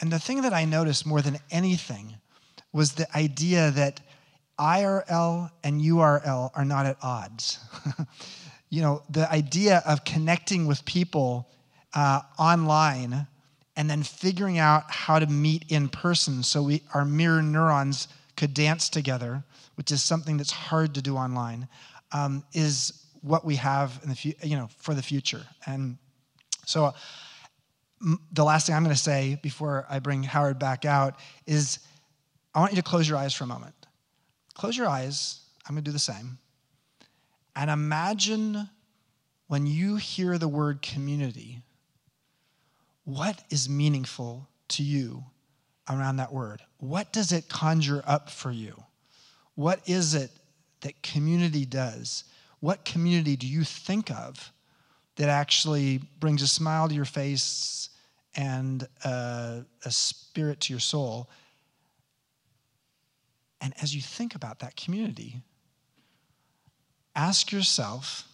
And 0.00 0.12
the 0.12 0.18
thing 0.18 0.42
that 0.42 0.52
I 0.52 0.64
noticed 0.64 1.06
more 1.06 1.22
than 1.22 1.38
anything 1.50 2.14
was 2.72 2.92
the 2.92 3.16
idea 3.16 3.70
that 3.70 4.00
IRL 4.58 5.50
and 5.62 5.80
URL 5.80 6.50
are 6.54 6.64
not 6.64 6.86
at 6.86 6.96
odds. 7.02 7.58
you 8.70 8.82
know, 8.82 9.02
the 9.08 9.30
idea 9.30 9.82
of 9.86 10.04
connecting 10.04 10.66
with 10.66 10.84
people 10.84 11.48
uh, 11.94 12.22
online 12.38 13.26
and 13.76 13.90
then 13.90 14.02
figuring 14.02 14.58
out 14.58 14.84
how 14.88 15.18
to 15.18 15.26
meet 15.26 15.64
in 15.68 15.88
person 15.88 16.42
so 16.42 16.62
we, 16.62 16.82
our 16.92 17.04
mirror 17.04 17.42
neurons 17.42 18.08
could 18.36 18.54
dance 18.54 18.88
together, 18.88 19.42
which 19.76 19.90
is 19.90 20.02
something 20.02 20.36
that's 20.36 20.52
hard 20.52 20.94
to 20.94 21.02
do 21.02 21.16
online, 21.16 21.68
um, 22.14 22.44
is 22.54 23.04
what 23.20 23.44
we 23.44 23.56
have 23.56 24.00
in 24.02 24.08
the 24.08 24.14
fu- 24.14 24.32
you 24.42 24.56
know 24.56 24.68
for 24.78 24.94
the 24.94 25.02
future. 25.02 25.42
And 25.66 25.98
so, 26.64 26.94
m- 28.00 28.20
the 28.32 28.44
last 28.44 28.66
thing 28.66 28.74
I'm 28.74 28.84
going 28.84 28.94
to 28.94 29.00
say 29.00 29.38
before 29.42 29.84
I 29.90 29.98
bring 29.98 30.22
Howard 30.22 30.58
back 30.58 30.86
out 30.86 31.16
is, 31.46 31.80
I 32.54 32.60
want 32.60 32.72
you 32.72 32.76
to 32.76 32.82
close 32.82 33.06
your 33.06 33.18
eyes 33.18 33.34
for 33.34 33.44
a 33.44 33.48
moment. 33.48 33.74
Close 34.54 34.76
your 34.76 34.88
eyes. 34.88 35.40
I'm 35.66 35.74
going 35.74 35.84
to 35.84 35.88
do 35.90 35.92
the 35.92 35.98
same. 35.98 36.38
And 37.56 37.70
imagine 37.70 38.70
when 39.48 39.66
you 39.66 39.96
hear 39.96 40.38
the 40.38 40.48
word 40.48 40.80
community 40.80 41.62
what 43.04 43.44
is 43.50 43.68
meaningful 43.68 44.48
to 44.68 44.82
you 44.82 45.24
around 45.90 46.16
that 46.16 46.32
word? 46.32 46.62
What 46.78 47.12
does 47.12 47.32
it 47.32 47.48
conjure 47.48 48.02
up 48.06 48.30
for 48.30 48.50
you? 48.50 48.82
What 49.54 49.80
is 49.86 50.14
it 50.14 50.30
that 50.84 51.02
community 51.02 51.66
does? 51.66 52.24
What 52.60 52.84
community 52.84 53.36
do 53.36 53.46
you 53.46 53.64
think 53.64 54.10
of 54.10 54.52
that 55.16 55.28
actually 55.28 56.00
brings 56.20 56.40
a 56.40 56.48
smile 56.48 56.88
to 56.88 56.94
your 56.94 57.04
face 57.04 57.90
and 58.36 58.86
a, 59.04 59.64
a 59.84 59.90
spirit 59.90 60.60
to 60.60 60.72
your 60.72 60.80
soul? 60.80 61.28
And 63.60 63.74
as 63.82 63.94
you 63.94 64.00
think 64.00 64.34
about 64.34 64.60
that 64.60 64.76
community, 64.76 65.40
ask 67.16 67.50
yourself 67.50 68.28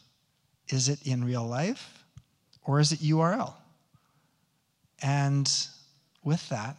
is 0.68 0.88
it 0.88 1.05
in 1.05 1.24
real 1.24 1.44
life 1.44 2.05
or 2.64 2.78
is 2.78 2.92
it 2.92 3.01
URL? 3.01 3.55
And 5.03 5.51
with 6.22 6.48
that, 6.51 6.76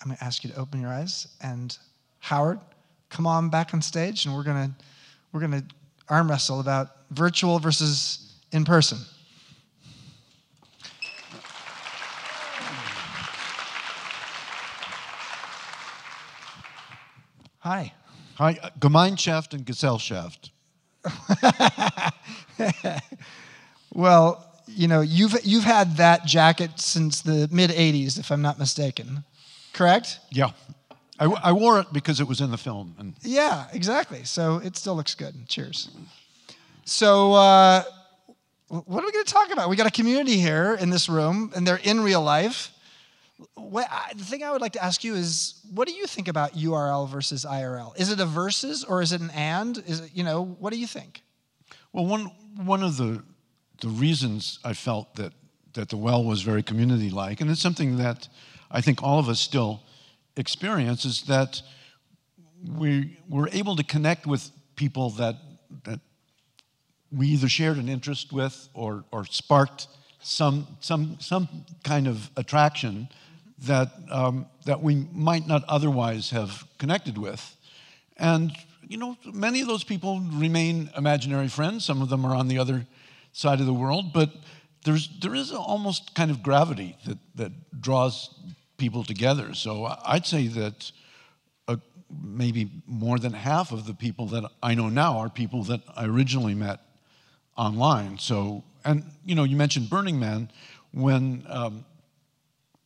I'm 0.00 0.08
going 0.08 0.16
to 0.16 0.24
ask 0.24 0.44
you 0.44 0.50
to 0.50 0.56
open 0.56 0.80
your 0.80 0.90
eyes. 0.90 1.26
And 1.40 1.76
Howard, 2.20 2.60
come 3.08 3.26
on 3.26 3.48
back 3.48 3.72
on 3.74 3.82
stage, 3.82 4.26
and 4.26 4.34
we're 4.34 4.44
going 4.44 4.68
to 4.68 4.84
we're 5.36 5.46
going 5.46 5.60
to 5.60 5.74
arm 6.08 6.30
wrestle 6.30 6.60
about 6.60 6.88
virtual 7.10 7.58
versus 7.58 8.32
in 8.52 8.64
person. 8.64 8.96
Hi. 17.58 17.92
Hi, 18.36 18.58
uh, 18.62 18.70
Gemeinschaft 18.78 19.52
and 19.52 19.66
Gesellschaft. 19.66 20.52
well, 23.92 24.50
you 24.66 24.88
know, 24.88 25.02
you've, 25.02 25.36
you've 25.44 25.64
had 25.64 25.98
that 25.98 26.24
jacket 26.24 26.80
since 26.80 27.20
the 27.20 27.46
mid 27.52 27.68
80s, 27.68 28.18
if 28.18 28.32
I'm 28.32 28.40
not 28.40 28.58
mistaken. 28.58 29.22
Correct? 29.74 30.18
Yeah. 30.30 30.52
I, 31.18 31.24
I 31.24 31.52
wore 31.52 31.80
it 31.80 31.92
because 31.92 32.20
it 32.20 32.28
was 32.28 32.40
in 32.40 32.50
the 32.50 32.58
film. 32.58 32.94
And 32.98 33.14
yeah, 33.22 33.66
exactly. 33.72 34.24
So 34.24 34.58
it 34.58 34.76
still 34.76 34.94
looks 34.94 35.14
good. 35.14 35.48
Cheers. 35.48 35.90
So, 36.84 37.32
uh, 37.32 37.82
what 38.68 39.02
are 39.02 39.06
we 39.06 39.12
going 39.12 39.24
to 39.24 39.32
talk 39.32 39.52
about? 39.52 39.68
We 39.68 39.76
got 39.76 39.86
a 39.86 39.92
community 39.92 40.38
here 40.38 40.76
in 40.80 40.90
this 40.90 41.08
room, 41.08 41.52
and 41.54 41.66
they're 41.66 41.80
in 41.82 42.00
real 42.00 42.22
life. 42.22 42.72
What, 43.54 43.86
I, 43.90 44.12
the 44.14 44.24
thing 44.24 44.42
I 44.42 44.50
would 44.50 44.60
like 44.60 44.72
to 44.72 44.82
ask 44.82 45.04
you 45.04 45.14
is, 45.14 45.60
what 45.72 45.86
do 45.86 45.94
you 45.94 46.06
think 46.06 46.26
about 46.26 46.54
URL 46.54 47.08
versus 47.08 47.44
IRL? 47.44 47.98
Is 47.98 48.10
it 48.10 48.18
a 48.18 48.26
versus 48.26 48.82
or 48.82 49.02
is 49.02 49.12
it 49.12 49.20
an 49.20 49.30
and? 49.30 49.78
Is 49.86 50.00
it, 50.00 50.10
you 50.14 50.24
know, 50.24 50.56
what 50.58 50.72
do 50.72 50.78
you 50.78 50.86
think? 50.86 51.22
Well, 51.92 52.06
one 52.06 52.30
one 52.56 52.82
of 52.82 52.96
the 52.96 53.22
the 53.80 53.88
reasons 53.88 54.58
I 54.64 54.72
felt 54.72 55.14
that, 55.16 55.32
that 55.74 55.90
the 55.90 55.96
well 55.96 56.24
was 56.24 56.42
very 56.42 56.62
community 56.62 57.10
like, 57.10 57.40
and 57.40 57.50
it's 57.50 57.60
something 57.60 57.98
that 57.98 58.28
I 58.70 58.80
think 58.80 59.02
all 59.02 59.18
of 59.18 59.28
us 59.28 59.40
still 59.40 59.82
experience, 60.36 61.04
is 61.04 61.22
that 61.22 61.62
we 62.64 63.18
were 63.28 63.48
able 63.52 63.76
to 63.76 63.84
connect 63.84 64.26
with 64.26 64.50
people 64.76 65.10
that, 65.10 65.36
that 65.84 66.00
we 67.10 67.28
either 67.28 67.48
shared 67.48 67.76
an 67.76 67.88
interest 67.88 68.32
with 68.32 68.68
or, 68.74 69.04
or 69.10 69.24
sparked 69.26 69.88
some, 70.20 70.66
some, 70.80 71.16
some 71.20 71.48
kind 71.84 72.06
of 72.06 72.30
attraction 72.36 73.08
that, 73.60 73.92
um, 74.10 74.46
that 74.64 74.82
we 74.82 75.06
might 75.12 75.46
not 75.46 75.64
otherwise 75.68 76.30
have 76.30 76.64
connected 76.78 77.16
with. 77.16 77.56
And, 78.16 78.52
you 78.86 78.98
know, 78.98 79.16
many 79.24 79.60
of 79.60 79.68
those 79.68 79.84
people 79.84 80.20
remain 80.20 80.90
imaginary 80.96 81.48
friends. 81.48 81.84
Some 81.84 82.02
of 82.02 82.08
them 82.08 82.24
are 82.24 82.34
on 82.34 82.48
the 82.48 82.58
other 82.58 82.86
side 83.32 83.60
of 83.60 83.66
the 83.66 83.74
world, 83.74 84.12
but 84.12 84.30
there's, 84.84 85.08
there 85.20 85.34
is 85.34 85.52
almost 85.52 86.14
kind 86.14 86.30
of 86.30 86.42
gravity 86.42 86.96
that, 87.06 87.18
that 87.34 87.80
draws 87.80 88.34
people 88.76 89.04
together. 89.04 89.54
So 89.54 89.94
I'd 90.04 90.26
say 90.26 90.46
that 90.48 90.90
uh, 91.68 91.76
maybe 92.22 92.70
more 92.86 93.18
than 93.18 93.32
half 93.32 93.72
of 93.72 93.86
the 93.86 93.94
people 93.94 94.26
that 94.28 94.44
I 94.62 94.74
know 94.74 94.88
now 94.88 95.18
are 95.18 95.28
people 95.28 95.62
that 95.64 95.80
I 95.94 96.06
originally 96.06 96.54
met 96.54 96.80
online. 97.56 98.18
So, 98.18 98.64
and 98.84 99.04
you 99.24 99.34
know, 99.34 99.44
you 99.44 99.56
mentioned 99.56 99.90
Burning 99.90 100.18
Man 100.18 100.50
when, 100.92 101.44
um, 101.48 101.84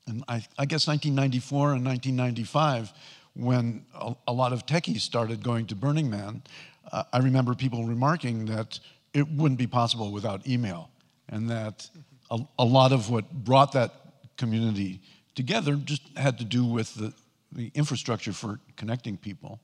and 0.06 0.24
I, 0.28 0.44
I, 0.58 0.66
guess 0.66 0.86
1994 0.86 1.74
and 1.74 1.84
1995, 1.84 2.92
when 3.34 3.84
a, 3.94 4.14
a, 4.28 4.32
lot 4.32 4.52
of 4.52 4.66
techies 4.66 5.00
started 5.00 5.42
going 5.42 5.66
to 5.66 5.74
Burning 5.74 6.10
Man, 6.10 6.42
uh, 6.90 7.04
I 7.12 7.18
remember 7.18 7.54
people 7.54 7.84
remarking 7.84 8.46
that 8.46 8.80
it 9.12 9.28
wouldn't 9.28 9.58
be 9.58 9.66
possible 9.66 10.10
without 10.10 10.46
email, 10.46 10.90
and 11.28 11.48
that 11.50 11.88
a, 12.30 12.40
a 12.58 12.64
lot 12.64 12.92
of 12.92 13.10
what 13.10 13.30
brought 13.32 13.72
that 13.72 13.92
community 14.36 15.00
together 15.34 15.76
just 15.76 16.02
had 16.16 16.38
to 16.38 16.44
do 16.44 16.64
with 16.64 16.94
the, 16.94 17.12
the 17.52 17.70
infrastructure 17.74 18.32
for 18.32 18.60
connecting 18.76 19.16
people. 19.16 19.60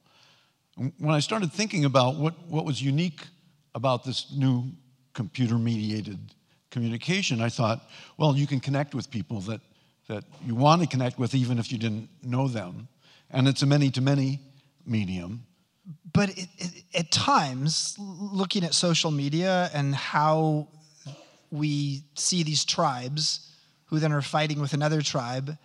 When 0.76 1.14
I 1.14 1.20
started 1.20 1.52
thinking 1.52 1.84
about 1.84 2.16
what, 2.16 2.34
what 2.48 2.64
was 2.64 2.82
unique 2.82 3.26
about 3.74 4.04
this 4.04 4.32
new 4.36 4.64
computer 5.14 5.56
mediated 5.56 6.18
communication, 6.70 7.40
I 7.40 7.48
thought, 7.48 7.88
well, 8.18 8.36
you 8.36 8.46
can 8.46 8.60
connect 8.60 8.94
with 8.94 9.10
people 9.10 9.40
that, 9.42 9.60
that 10.08 10.24
you 10.44 10.54
want 10.54 10.82
to 10.82 10.88
connect 10.88 11.18
with 11.18 11.34
even 11.34 11.58
if 11.58 11.72
you 11.72 11.78
didn't 11.78 12.08
know 12.22 12.48
them. 12.48 12.88
And 13.30 13.48
it's 13.48 13.62
a 13.62 13.66
many 13.66 13.90
to 13.90 14.00
many 14.00 14.40
medium. 14.86 15.44
But 16.12 16.30
it, 16.30 16.48
it, 16.58 16.84
at 16.94 17.10
times, 17.10 17.96
looking 17.98 18.64
at 18.64 18.74
social 18.74 19.10
media 19.10 19.70
and 19.72 19.94
how 19.94 20.68
we 21.50 22.02
see 22.14 22.42
these 22.42 22.64
tribes 22.64 23.55
who 23.86 23.98
then 23.98 24.12
are 24.12 24.22
fighting 24.22 24.60
with 24.60 24.72
another 24.72 25.02
tribe 25.02 25.56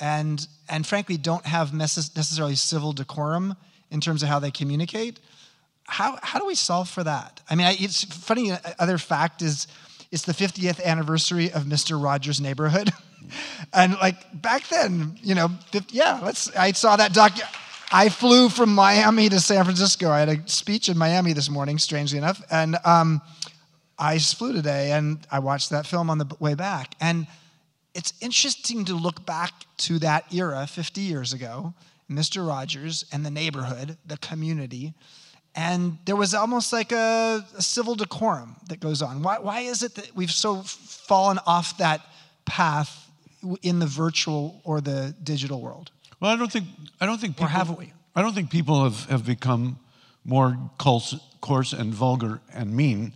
and, 0.00 0.46
and 0.68 0.86
frankly 0.86 1.16
don't 1.16 1.46
have 1.46 1.72
necessarily 1.72 2.54
civil 2.54 2.92
decorum 2.92 3.56
in 3.90 4.00
terms 4.00 4.22
of 4.22 4.28
how 4.28 4.38
they 4.38 4.50
communicate. 4.50 5.18
How, 5.84 6.18
how 6.22 6.38
do 6.38 6.46
we 6.46 6.54
solve 6.54 6.88
for 6.88 7.02
that? 7.04 7.40
I 7.48 7.54
mean, 7.54 7.66
it's 7.80 8.04
funny, 8.04 8.52
uh, 8.52 8.58
other 8.78 8.98
fact 8.98 9.42
is 9.42 9.66
it's 10.10 10.24
the 10.24 10.32
50th 10.32 10.82
anniversary 10.84 11.50
of 11.50 11.64
Mr. 11.64 12.02
Rogers' 12.02 12.40
Neighborhood. 12.40 12.90
and 13.72 13.94
like 13.94 14.40
back 14.40 14.68
then, 14.68 15.18
you 15.22 15.34
know, 15.34 15.50
yeah, 15.90 16.20
let's, 16.22 16.54
I 16.54 16.72
saw 16.72 16.96
that 16.96 17.12
doc. 17.12 17.32
I 17.90 18.10
flew 18.10 18.50
from 18.50 18.74
Miami 18.74 19.30
to 19.30 19.40
San 19.40 19.64
Francisco. 19.64 20.10
I 20.10 20.20
had 20.20 20.28
a 20.28 20.48
speech 20.48 20.90
in 20.90 20.98
Miami 20.98 21.32
this 21.32 21.48
morning, 21.48 21.78
strangely 21.78 22.18
enough. 22.18 22.42
And 22.50 22.76
um, 22.84 23.22
I 23.98 24.18
flew 24.18 24.52
today 24.52 24.92
and 24.92 25.18
I 25.30 25.38
watched 25.38 25.70
that 25.70 25.86
film 25.86 26.10
on 26.10 26.18
the 26.18 26.26
way 26.38 26.54
back. 26.54 26.94
And 27.00 27.26
it's 27.98 28.12
interesting 28.20 28.84
to 28.84 28.94
look 28.94 29.26
back 29.26 29.52
to 29.78 29.98
that 29.98 30.32
era 30.32 30.68
50 30.68 31.00
years 31.00 31.32
ago, 31.32 31.74
Mr. 32.08 32.46
Rogers 32.46 33.04
and 33.12 33.26
the 33.26 33.30
neighborhood, 33.30 33.98
the 34.06 34.16
community. 34.18 34.94
And 35.56 35.98
there 36.04 36.14
was 36.14 36.32
almost 36.32 36.72
like 36.72 36.92
a, 36.92 37.44
a 37.56 37.60
civil 37.60 37.96
decorum 37.96 38.54
that 38.68 38.78
goes 38.78 39.02
on. 39.02 39.24
Why, 39.24 39.40
why 39.40 39.60
is 39.62 39.82
it 39.82 39.96
that 39.96 40.14
we've 40.14 40.30
so 40.30 40.62
fallen 40.62 41.40
off 41.44 41.76
that 41.78 42.00
path 42.44 43.10
in 43.62 43.80
the 43.80 43.86
virtual 43.86 44.60
or 44.62 44.80
the 44.80 45.12
digital 45.24 45.60
world? 45.60 45.90
Well, 46.20 46.30
I 46.30 46.36
don't 46.36 46.52
think 46.52 46.66
I 47.00 47.06
don't 47.06 47.20
think 47.20 47.34
people, 47.34 47.46
or 47.46 47.48
have 47.48 47.76
we? 47.76 47.92
I 48.14 48.22
don't 48.22 48.32
think 48.32 48.48
people 48.48 48.84
have, 48.84 49.06
have 49.06 49.26
become 49.26 49.80
more 50.24 50.56
coarse, 50.78 51.16
coarse 51.40 51.72
and 51.72 51.92
vulgar 51.92 52.40
and 52.54 52.76
mean. 52.76 53.12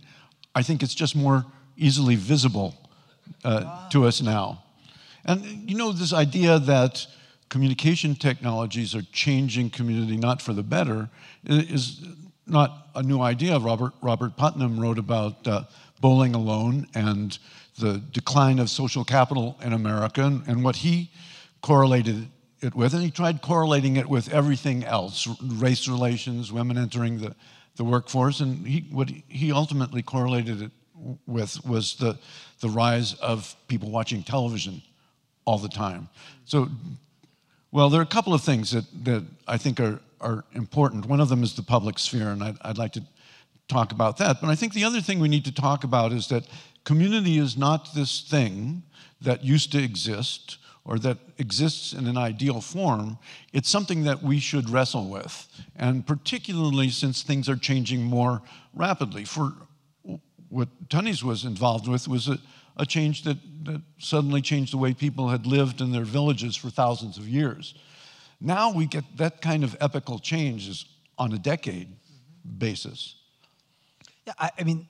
I 0.53 0.61
think 0.61 0.83
it's 0.83 0.95
just 0.95 1.15
more 1.15 1.45
easily 1.77 2.15
visible 2.15 2.75
uh, 3.45 3.89
to 3.89 4.05
us 4.05 4.21
now. 4.21 4.63
And 5.25 5.69
you 5.69 5.77
know, 5.77 5.91
this 5.91 6.13
idea 6.13 6.59
that 6.59 7.05
communication 7.49 8.15
technologies 8.15 8.95
are 8.95 9.03
changing 9.11 9.69
community 9.69 10.17
not 10.17 10.41
for 10.41 10.53
the 10.53 10.63
better 10.63 11.09
is 11.45 12.05
not 12.45 12.89
a 12.95 13.03
new 13.03 13.21
idea. 13.21 13.57
Robert, 13.59 13.93
Robert 14.01 14.35
Putnam 14.35 14.79
wrote 14.79 14.97
about 14.97 15.47
uh, 15.47 15.63
bowling 16.01 16.35
alone 16.35 16.87
and 16.93 17.37
the 17.79 17.99
decline 18.11 18.59
of 18.59 18.69
social 18.69 19.05
capital 19.05 19.57
in 19.63 19.73
America 19.73 20.23
and, 20.23 20.43
and 20.47 20.63
what 20.63 20.77
he 20.77 21.11
correlated 21.61 22.27
it 22.61 22.75
with. 22.75 22.93
And 22.93 23.03
he 23.03 23.11
tried 23.11 23.41
correlating 23.41 23.97
it 23.97 24.07
with 24.07 24.29
everything 24.29 24.83
else 24.83 25.27
race 25.41 25.87
relations, 25.87 26.51
women 26.51 26.77
entering 26.77 27.19
the 27.19 27.35
the 27.75 27.83
workforce. 27.83 28.39
And 28.39 28.65
he, 28.67 28.87
what 28.91 29.09
he 29.09 29.51
ultimately 29.51 30.01
correlated 30.01 30.61
it 30.61 30.71
with 31.25 31.63
was 31.65 31.95
the, 31.95 32.17
the 32.61 32.69
rise 32.69 33.13
of 33.15 33.55
people 33.67 33.89
watching 33.89 34.23
television 34.23 34.81
all 35.45 35.57
the 35.57 35.69
time. 35.69 36.09
So, 36.45 36.69
well, 37.71 37.89
there 37.89 37.99
are 37.99 38.03
a 38.03 38.07
couple 38.07 38.33
of 38.33 38.41
things 38.41 38.71
that, 38.71 38.85
that 39.05 39.23
I 39.47 39.57
think 39.57 39.79
are, 39.79 39.99
are 40.21 40.45
important. 40.53 41.05
One 41.05 41.19
of 41.19 41.29
them 41.29 41.43
is 41.43 41.55
the 41.55 41.63
public 41.63 41.99
sphere, 41.99 42.29
and 42.29 42.43
I'd, 42.43 42.57
I'd 42.61 42.77
like 42.77 42.93
to 42.93 43.03
talk 43.67 43.91
about 43.91 44.17
that. 44.17 44.41
But 44.41 44.49
I 44.49 44.55
think 44.55 44.73
the 44.73 44.83
other 44.83 45.01
thing 45.01 45.19
we 45.19 45.27
need 45.27 45.45
to 45.45 45.53
talk 45.53 45.83
about 45.83 46.11
is 46.11 46.27
that 46.27 46.45
community 46.83 47.37
is 47.37 47.57
not 47.57 47.93
this 47.93 48.21
thing 48.21 48.83
that 49.21 49.43
used 49.43 49.71
to 49.71 49.81
exist 49.81 50.57
or 50.85 50.99
that 50.99 51.17
exists 51.37 51.93
in 51.93 52.07
an 52.07 52.17
ideal 52.17 52.59
form, 52.59 53.17
it's 53.53 53.69
something 53.69 54.03
that 54.03 54.21
we 54.21 54.39
should 54.39 54.69
wrestle 54.69 55.07
with. 55.07 55.47
And 55.77 56.05
particularly 56.05 56.89
since 56.89 57.23
things 57.23 57.47
are 57.47 57.55
changing 57.55 58.03
more 58.03 58.41
rapidly. 58.73 59.23
For 59.23 59.53
what 60.49 60.67
Tönnies 60.89 61.23
was 61.23 61.45
involved 61.45 61.87
with 61.87 62.07
was 62.07 62.27
a, 62.27 62.37
a 62.77 62.85
change 62.85 63.23
that, 63.23 63.37
that 63.63 63.81
suddenly 63.99 64.41
changed 64.41 64.73
the 64.73 64.77
way 64.77 64.93
people 64.93 65.29
had 65.29 65.45
lived 65.45 65.81
in 65.81 65.91
their 65.91 66.05
villages 66.05 66.55
for 66.55 66.69
thousands 66.69 67.17
of 67.17 67.27
years. 67.27 67.75
Now 68.41 68.73
we 68.73 68.85
get 68.87 69.03
that 69.17 69.41
kind 69.41 69.63
of 69.63 69.75
epical 69.79 70.19
change 70.19 70.67
is 70.67 70.85
on 71.17 71.31
a 71.33 71.37
decade 71.37 71.95
basis. 72.57 73.15
Yeah, 74.25 74.33
I, 74.39 74.49
I 74.59 74.63
mean, 74.63 74.87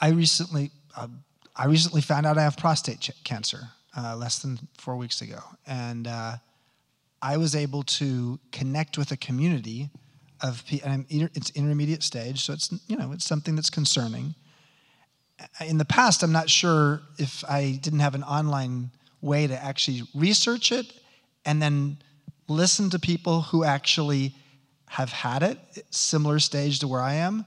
I 0.00 0.10
recently, 0.10 0.70
uh, 0.96 1.08
I 1.54 1.66
recently 1.66 2.00
found 2.00 2.26
out 2.26 2.38
I 2.38 2.42
have 2.42 2.56
prostate 2.56 3.00
ch- 3.00 3.24
cancer 3.24 3.68
uh, 3.96 4.16
less 4.16 4.38
than 4.38 4.58
four 4.78 4.96
weeks 4.96 5.20
ago. 5.20 5.38
And 5.66 6.06
uh, 6.06 6.36
I 7.20 7.36
was 7.36 7.54
able 7.54 7.82
to 7.84 8.40
connect 8.50 8.98
with 8.98 9.12
a 9.12 9.16
community 9.16 9.90
of 10.40 10.64
and 10.84 11.06
it's 11.08 11.50
intermediate 11.50 12.02
stage, 12.02 12.40
so 12.40 12.52
it's, 12.52 12.72
you 12.88 12.96
know, 12.96 13.12
it's 13.12 13.24
something 13.24 13.54
that's 13.54 13.70
concerning. 13.70 14.34
In 15.60 15.78
the 15.78 15.84
past, 15.84 16.22
I'm 16.22 16.32
not 16.32 16.50
sure 16.50 17.02
if 17.18 17.44
I 17.48 17.78
didn't 17.82 18.00
have 18.00 18.14
an 18.14 18.22
online 18.22 18.90
way 19.20 19.46
to 19.46 19.54
actually 19.54 20.02
research 20.14 20.72
it 20.72 20.92
and 21.44 21.60
then 21.60 21.98
listen 22.48 22.90
to 22.90 22.98
people 22.98 23.42
who 23.42 23.64
actually 23.64 24.34
have 24.88 25.10
had 25.10 25.42
it, 25.42 25.58
similar 25.90 26.38
stage 26.38 26.80
to 26.80 26.88
where 26.88 27.00
I 27.00 27.14
am, 27.14 27.44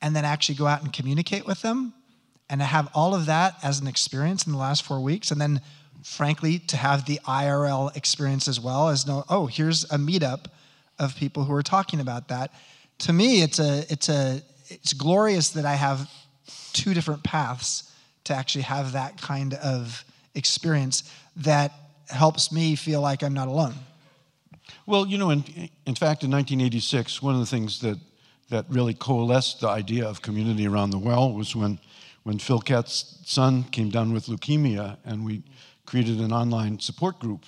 and 0.00 0.14
then 0.14 0.24
actually 0.24 0.54
go 0.56 0.66
out 0.66 0.82
and 0.82 0.92
communicate 0.92 1.46
with 1.46 1.62
them 1.62 1.92
and 2.48 2.60
to 2.60 2.64
have 2.64 2.88
all 2.94 3.14
of 3.14 3.26
that 3.26 3.56
as 3.62 3.80
an 3.80 3.86
experience 3.86 4.46
in 4.46 4.52
the 4.52 4.58
last 4.58 4.84
four 4.84 5.00
weeks 5.00 5.30
and 5.30 5.40
then 5.40 5.60
frankly, 6.04 6.58
to 6.58 6.76
have 6.76 7.06
the 7.06 7.18
IRL 7.24 7.96
experience 7.96 8.46
as 8.46 8.60
well 8.60 8.88
as 8.88 9.06
no, 9.06 9.24
oh, 9.28 9.46
here's 9.46 9.84
a 9.84 9.96
meetup 9.96 10.46
of 10.98 11.16
people 11.16 11.44
who 11.44 11.54
are 11.54 11.62
talking 11.62 11.98
about 11.98 12.28
that. 12.28 12.52
To 12.98 13.12
me, 13.12 13.42
it's 13.42 13.58
a 13.58 13.84
it's 13.90 14.08
a 14.08 14.42
it's 14.68 14.92
glorious 14.92 15.50
that 15.50 15.64
I 15.64 15.74
have 15.74 16.08
two 16.72 16.94
different 16.94 17.22
paths 17.22 17.92
to 18.24 18.34
actually 18.34 18.62
have 18.62 18.92
that 18.92 19.20
kind 19.20 19.54
of 19.54 20.04
experience 20.34 21.04
that 21.36 21.72
helps 22.08 22.52
me 22.52 22.76
feel 22.76 23.00
like 23.00 23.22
I'm 23.22 23.34
not 23.34 23.48
alone. 23.48 23.74
Well, 24.86 25.06
you 25.06 25.18
know, 25.18 25.30
in, 25.30 25.44
in 25.86 25.94
fact, 25.94 26.24
in 26.24 26.30
1986, 26.30 27.22
one 27.22 27.34
of 27.34 27.40
the 27.40 27.46
things 27.46 27.80
that, 27.80 27.98
that 28.50 28.66
really 28.68 28.94
coalesced 28.94 29.60
the 29.60 29.68
idea 29.68 30.06
of 30.06 30.22
community 30.22 30.66
around 30.66 30.90
the 30.90 30.98
well 30.98 31.32
was 31.32 31.56
when, 31.56 31.78
when 32.22 32.38
Phil 32.38 32.60
Katz's 32.60 33.18
son 33.24 33.64
came 33.64 33.90
down 33.90 34.12
with 34.12 34.26
leukemia, 34.26 34.98
and 35.04 35.24
we 35.24 35.42
created 35.86 36.20
an 36.20 36.32
online 36.32 36.78
support 36.78 37.18
group 37.18 37.44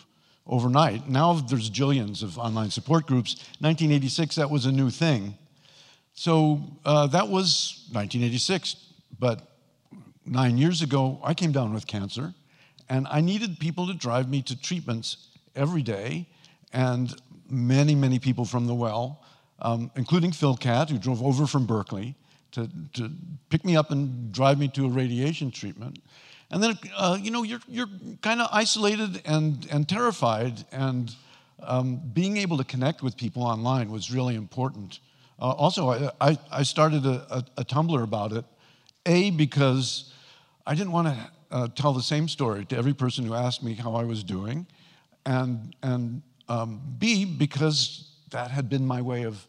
overnight. 0.46 1.08
Now 1.08 1.34
there's 1.34 1.70
jillions 1.70 2.22
of 2.22 2.38
online 2.38 2.70
support 2.70 3.06
groups. 3.06 3.36
1986, 3.60 4.36
that 4.36 4.50
was 4.50 4.66
a 4.66 4.72
new 4.72 4.90
thing. 4.90 5.36
So 6.14 6.62
uh, 6.84 7.08
that 7.08 7.28
was 7.28 7.88
1986. 7.92 8.85
But 9.18 9.48
nine 10.24 10.58
years 10.58 10.82
ago, 10.82 11.20
I 11.22 11.34
came 11.34 11.52
down 11.52 11.72
with 11.72 11.86
cancer, 11.86 12.34
and 12.88 13.06
I 13.08 13.20
needed 13.20 13.58
people 13.58 13.86
to 13.86 13.94
drive 13.94 14.28
me 14.28 14.42
to 14.42 14.60
treatments 14.60 15.28
every 15.54 15.82
day. 15.82 16.26
And 16.72 17.14
many, 17.48 17.94
many 17.94 18.18
people 18.18 18.44
from 18.44 18.66
the 18.66 18.74
well, 18.74 19.22
um, 19.60 19.90
including 19.96 20.32
Phil 20.32 20.56
Cat, 20.56 20.90
who 20.90 20.98
drove 20.98 21.22
over 21.22 21.46
from 21.46 21.66
Berkeley 21.66 22.14
to, 22.52 22.68
to 22.94 23.10
pick 23.50 23.64
me 23.64 23.76
up 23.76 23.90
and 23.90 24.32
drive 24.32 24.58
me 24.58 24.68
to 24.68 24.86
a 24.86 24.88
radiation 24.88 25.50
treatment. 25.50 25.98
And 26.50 26.62
then, 26.62 26.78
uh, 26.96 27.18
you 27.20 27.30
know, 27.30 27.42
you're, 27.42 27.60
you're 27.68 27.88
kind 28.22 28.40
of 28.40 28.48
isolated 28.52 29.22
and, 29.24 29.66
and 29.70 29.88
terrified, 29.88 30.64
and 30.70 31.14
um, 31.62 32.00
being 32.12 32.36
able 32.36 32.56
to 32.58 32.64
connect 32.64 33.02
with 33.02 33.16
people 33.16 33.42
online 33.42 33.90
was 33.90 34.12
really 34.12 34.36
important. 34.36 35.00
Uh, 35.38 35.50
also, 35.50 35.90
I, 35.90 36.10
I, 36.20 36.38
I 36.50 36.62
started 36.62 37.04
a, 37.04 37.26
a, 37.30 37.44
a, 37.58 37.64
Tumblr 37.64 38.02
about 38.02 38.32
it, 38.32 38.44
A, 39.06 39.30
because 39.30 40.12
I 40.66 40.74
didn't 40.74 40.92
want 40.92 41.08
to 41.08 41.30
uh, 41.50 41.68
tell 41.68 41.92
the 41.92 42.02
same 42.02 42.28
story 42.28 42.64
to 42.66 42.76
every 42.76 42.94
person 42.94 43.24
who 43.24 43.34
asked 43.34 43.62
me 43.62 43.74
how 43.74 43.94
I 43.94 44.04
was 44.04 44.22
doing, 44.22 44.66
and, 45.24 45.74
and 45.82 46.22
um, 46.48 46.80
B, 46.98 47.24
because 47.24 48.10
that 48.30 48.50
had 48.50 48.68
been 48.68 48.86
my 48.86 49.00
way 49.00 49.22
of 49.22 49.46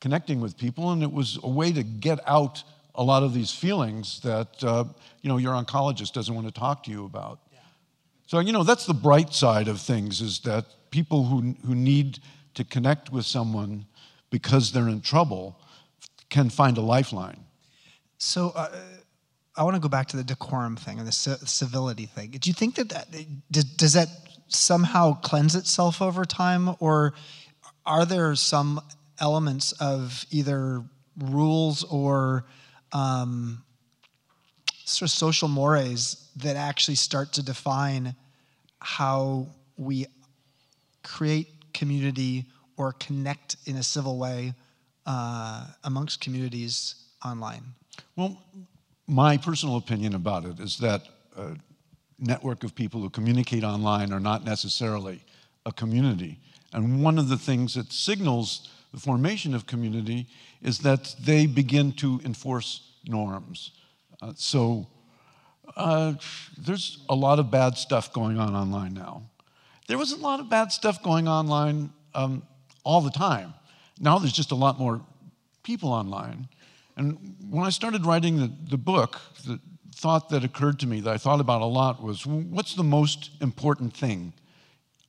connecting 0.00 0.40
with 0.40 0.56
people, 0.56 0.92
and 0.92 1.02
it 1.02 1.12
was 1.12 1.38
a 1.42 1.48
way 1.48 1.72
to 1.72 1.82
get 1.82 2.18
out 2.26 2.62
a 2.94 3.02
lot 3.02 3.22
of 3.22 3.32
these 3.34 3.52
feelings 3.52 4.20
that 4.20 4.62
uh, 4.64 4.84
you 5.22 5.28
know 5.28 5.36
your 5.36 5.52
oncologist 5.52 6.12
doesn't 6.12 6.34
want 6.34 6.46
to 6.46 6.52
talk 6.52 6.82
to 6.84 6.90
you 6.90 7.04
about. 7.04 7.38
So 8.26 8.40
you 8.40 8.52
know 8.52 8.64
that's 8.64 8.86
the 8.86 8.94
bright 8.94 9.32
side 9.32 9.68
of 9.68 9.80
things 9.80 10.20
is 10.20 10.40
that 10.40 10.66
people 10.90 11.24
who 11.24 11.54
who 11.66 11.74
need 11.74 12.18
to 12.54 12.64
connect 12.64 13.12
with 13.12 13.26
someone 13.26 13.86
because 14.30 14.72
they're 14.72 14.88
in 14.88 15.00
trouble 15.00 15.60
can 16.28 16.50
find 16.50 16.78
a 16.78 16.80
lifeline. 16.80 17.44
So 18.18 18.52
uh, 18.54 18.70
I 19.56 19.64
want 19.64 19.74
to 19.74 19.80
go 19.80 19.88
back 19.88 20.08
to 20.08 20.16
the 20.16 20.24
decorum 20.24 20.76
thing 20.76 20.98
and 20.98 21.06
the 21.06 21.12
civility 21.12 22.06
thing. 22.06 22.30
Do 22.30 22.48
you 22.48 22.54
think 22.54 22.76
that, 22.76 22.88
that 22.90 23.06
does, 23.50 23.92
that 23.94 24.08
somehow 24.48 25.14
cleanse 25.20 25.56
itself 25.56 26.00
over 26.00 26.24
time, 26.24 26.76
or 26.78 27.14
are 27.84 28.06
there 28.06 28.34
some 28.36 28.80
elements 29.18 29.72
of 29.72 30.24
either 30.30 30.82
rules 31.18 31.84
or 31.84 32.46
um, 32.92 33.62
sort 34.84 35.10
of 35.10 35.12
social 35.12 35.48
mores 35.48 36.30
that 36.36 36.56
actually 36.56 36.94
start 36.94 37.32
to 37.34 37.42
define 37.42 38.14
how 38.80 39.46
we 39.76 40.06
create 41.02 41.48
community 41.72 42.46
or 42.76 42.92
connect 42.94 43.56
in 43.66 43.76
a 43.76 43.82
civil 43.82 44.18
way 44.18 44.54
uh, 45.06 45.66
amongst 45.84 46.20
communities 46.20 46.94
online? 47.24 47.62
Well, 48.16 48.42
my 49.10 49.36
personal 49.36 49.76
opinion 49.76 50.14
about 50.14 50.44
it 50.44 50.60
is 50.60 50.78
that 50.78 51.02
a 51.36 51.56
network 52.18 52.62
of 52.62 52.74
people 52.74 53.00
who 53.00 53.10
communicate 53.10 53.64
online 53.64 54.12
are 54.12 54.20
not 54.20 54.44
necessarily 54.44 55.24
a 55.66 55.72
community. 55.72 56.38
And 56.72 57.02
one 57.02 57.18
of 57.18 57.28
the 57.28 57.36
things 57.36 57.74
that 57.74 57.92
signals 57.92 58.68
the 58.94 59.00
formation 59.00 59.54
of 59.54 59.66
community 59.66 60.28
is 60.62 60.78
that 60.80 61.14
they 61.20 61.46
begin 61.46 61.92
to 61.94 62.20
enforce 62.24 62.92
norms. 63.04 63.72
Uh, 64.22 64.32
so 64.36 64.86
uh, 65.76 66.14
there's 66.56 67.04
a 67.08 67.14
lot 67.14 67.38
of 67.38 67.50
bad 67.50 67.76
stuff 67.76 68.12
going 68.12 68.38
on 68.38 68.54
online 68.54 68.94
now. 68.94 69.22
There 69.88 69.98
was 69.98 70.12
a 70.12 70.16
lot 70.18 70.38
of 70.38 70.48
bad 70.48 70.70
stuff 70.70 71.02
going 71.02 71.26
online 71.26 71.90
um, 72.14 72.44
all 72.84 73.00
the 73.00 73.10
time. 73.10 73.54
Now 73.98 74.18
there's 74.18 74.32
just 74.32 74.52
a 74.52 74.56
lot 74.56 74.78
more 74.78 75.00
people 75.64 75.92
online. 75.92 76.48
And 77.00 77.34
when 77.48 77.64
I 77.64 77.70
started 77.70 78.04
writing 78.04 78.36
the, 78.36 78.52
the 78.68 78.76
book, 78.76 79.18
the 79.46 79.58
thought 79.94 80.28
that 80.28 80.44
occurred 80.44 80.78
to 80.80 80.86
me 80.86 81.00
that 81.00 81.10
I 81.10 81.16
thought 81.16 81.40
about 81.40 81.62
a 81.62 81.64
lot 81.64 82.02
was 82.02 82.26
what's 82.26 82.74
the 82.74 82.84
most 82.84 83.30
important 83.40 83.96
thing 83.96 84.34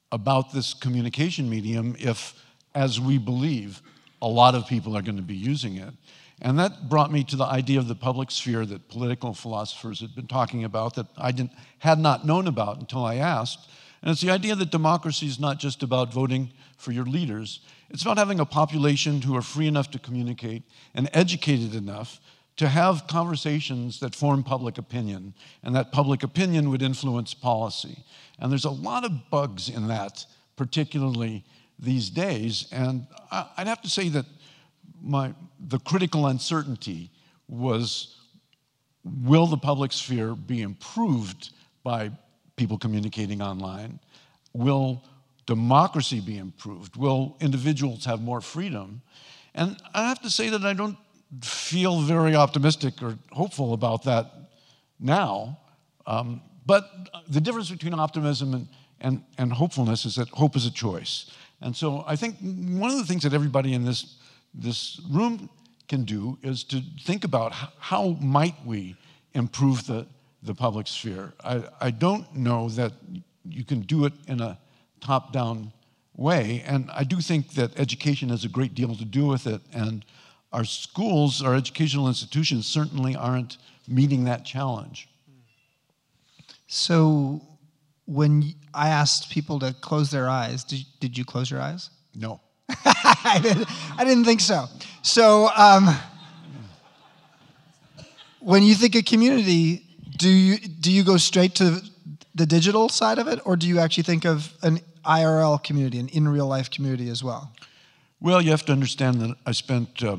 about 0.10 0.54
this 0.54 0.74
communication 0.74 1.50
medium 1.50 1.98
if, 2.00 2.42
as 2.74 2.98
we 2.98 3.18
believe, 3.18 3.82
a 4.22 4.28
lot 4.28 4.56
of 4.56 4.68
people 4.68 4.96
are 4.96 5.02
going 5.02 5.18
to 5.18 5.22
be 5.22 5.36
using 5.36 5.76
it? 5.76 5.94
And 6.42 6.58
that 6.60 6.88
brought 6.88 7.12
me 7.12 7.26
to 7.26 7.36
the 7.36 7.44
idea 7.44 7.80
of 7.80 7.90
the 7.90 7.96
public 7.96 8.32
sphere 8.32 8.66
that 8.68 8.88
political 8.88 9.34
philosophers 9.34 10.00
had 10.00 10.16
been 10.16 10.28
talking 10.28 10.64
about 10.64 10.96
that 10.96 11.08
I 11.18 11.34
didn't, 11.34 11.52
had 11.80 12.00
not 12.00 12.26
known 12.26 12.48
about 12.48 12.80
until 12.80 13.04
I 13.04 13.16
asked. 13.16 13.70
And 14.02 14.12
it's 14.12 14.22
the 14.22 14.32
idea 14.32 14.56
that 14.56 14.72
democracy 14.72 15.28
is 15.28 15.40
not 15.40 15.60
just 15.60 15.84
about 15.84 16.12
voting 16.12 16.52
for 16.78 16.92
your 16.92 17.06
leaders, 17.06 17.60
it's 17.90 18.02
about 18.02 18.18
having 18.18 18.40
a 18.40 18.46
population 18.46 19.22
who 19.22 19.36
are 19.36 19.42
free 19.42 19.68
enough 19.68 19.92
to 19.92 20.00
communicate 20.00 20.64
and 20.96 21.10
educated 21.14 21.76
enough 21.76 22.20
to 22.58 22.68
have 22.68 23.08
conversations 23.08 24.00
that 24.00 24.14
form 24.14 24.44
public 24.44 24.78
opinion, 24.78 25.34
and 25.64 25.76
that 25.76 25.92
public 25.92 26.24
opinion 26.24 26.70
would 26.70 26.82
influence 26.82 27.34
policy. 27.34 28.04
And 28.40 28.52
there's 28.52 28.66
a 28.66 28.70
lot 28.70 29.06
of 29.06 29.30
bugs 29.30 29.70
in 29.70 29.88
that, 29.88 30.26
particularly 30.58 31.44
these 31.80 32.10
days. 32.10 32.68
And 32.72 33.08
I'd 33.32 33.68
have 33.68 33.82
to 33.82 33.90
say 33.90 34.10
that 34.10 34.26
my, 35.02 35.34
the 35.60 35.80
critical 35.80 36.28
uncertainty 36.28 37.10
was 37.48 38.18
will 39.04 39.48
the 39.48 39.58
public 39.58 39.92
sphere 39.92 40.36
be 40.36 40.62
improved 40.62 41.52
by 41.84 42.12
people 42.62 42.78
communicating 42.78 43.42
online? 43.42 44.00
Will 44.54 45.04
democracy 45.48 46.20
be 46.20 46.38
improved? 46.38 46.96
Will 46.96 47.36
individuals 47.40 48.06
have 48.06 48.22
more 48.22 48.40
freedom? 48.40 49.02
And 49.56 49.78
I 49.96 50.08
have 50.10 50.22
to 50.22 50.30
say 50.30 50.50
that 50.50 50.64
I 50.64 50.74
don't 50.74 50.98
feel 51.42 52.02
very 52.02 52.36
optimistic 52.36 53.02
or 53.02 53.18
hopeful 53.32 53.74
about 53.74 54.04
that 54.04 54.26
now. 55.00 55.58
Um, 56.06 56.42
but 56.68 56.84
the 57.28 57.42
difference 57.42 57.72
between 57.72 57.96
optimism 57.96 58.54
and, 58.54 58.68
and, 59.00 59.24
and 59.40 59.52
hopefulness 59.52 60.06
is 60.06 60.16
that 60.16 60.30
hope 60.30 60.56
is 60.56 60.68
a 60.68 60.72
choice. 60.72 61.32
And 61.62 61.76
so 61.76 62.04
I 62.06 62.16
think 62.16 62.36
one 62.84 62.92
of 62.92 62.98
the 62.98 63.06
things 63.06 63.24
that 63.24 63.34
everybody 63.34 63.74
in 63.74 63.84
this, 63.86 64.18
this 64.54 65.02
room 65.10 65.50
can 65.88 66.04
do 66.04 66.38
is 66.44 66.64
to 66.66 66.82
think 67.06 67.24
about 67.24 67.54
how, 67.54 67.70
how 67.80 68.04
might 68.22 68.56
we 68.66 68.96
improve 69.34 69.88
the, 69.88 70.06
the 70.44 70.56
public 70.56 70.88
sphere. 70.88 71.34
I, 71.44 71.64
I 71.80 71.92
don't 71.92 72.36
know 72.36 72.70
that 72.70 72.94
you 73.48 73.64
can 73.64 73.82
do 73.82 74.06
it 74.06 74.14
in 74.28 74.42
a 74.42 74.58
top 75.00 75.34
down 75.34 75.72
way. 76.16 76.64
And 76.66 76.90
I 76.92 77.04
do 77.04 77.20
think 77.22 77.54
that 77.54 77.78
education 77.80 78.30
has 78.30 78.44
a 78.46 78.50
great 78.50 78.74
deal 78.74 78.96
to 78.96 79.06
do 79.06 79.26
with 79.26 79.48
it. 79.48 79.62
And 79.74 80.06
our 80.54 80.66
schools, 80.66 81.42
our 81.42 81.56
educational 81.56 82.08
institutions 82.08 82.66
certainly 82.66 83.16
aren't 83.16 83.58
meeting 83.88 84.26
that 84.26 84.46
challenge. 84.46 85.08
So, 86.68 87.42
when 88.06 88.54
I 88.74 88.90
asked 88.90 89.30
people 89.30 89.60
to 89.60 89.74
close 89.74 90.12
their 90.12 90.30
eyes, 90.30 90.64
did, 90.64 90.86
did 91.00 91.18
you 91.18 91.26
close 91.26 91.50
your 91.52 91.62
eyes? 91.62 91.90
No. 92.16 92.42
I, 92.70 93.40
didn't, 93.42 93.68
I 93.98 94.06
didn't 94.06 94.26
think 94.26 94.42
so. 94.42 94.66
So, 95.02 95.50
um, 95.56 95.90
when 98.40 98.64
you 98.64 98.76
think 98.76 98.96
of 98.96 99.06
community, 99.06 99.91
do 100.22 100.30
you, 100.30 100.58
do 100.60 100.92
you 100.92 101.04
go 101.04 101.18
straight 101.18 101.56
to 101.56 101.82
the 102.36 102.46
digital 102.46 102.90
side 102.90 103.18
of 103.18 103.28
it, 103.28 103.40
or 103.44 103.56
do 103.56 103.68
you 103.68 103.80
actually 103.80 104.04
think 104.04 104.24
of 104.24 104.54
an 104.62 104.80
IRL 105.04 105.62
community, 105.64 105.98
an 106.00 106.10
in 106.10 106.28
real 106.28 106.48
life 106.48 106.70
community 106.70 107.10
as 107.10 107.24
well? 107.24 107.52
Well, 108.20 108.40
you 108.40 108.52
have 108.52 108.64
to 108.66 108.72
understand 108.72 109.20
that 109.22 109.36
I 109.48 109.52
spent 109.52 110.04
uh, 110.04 110.18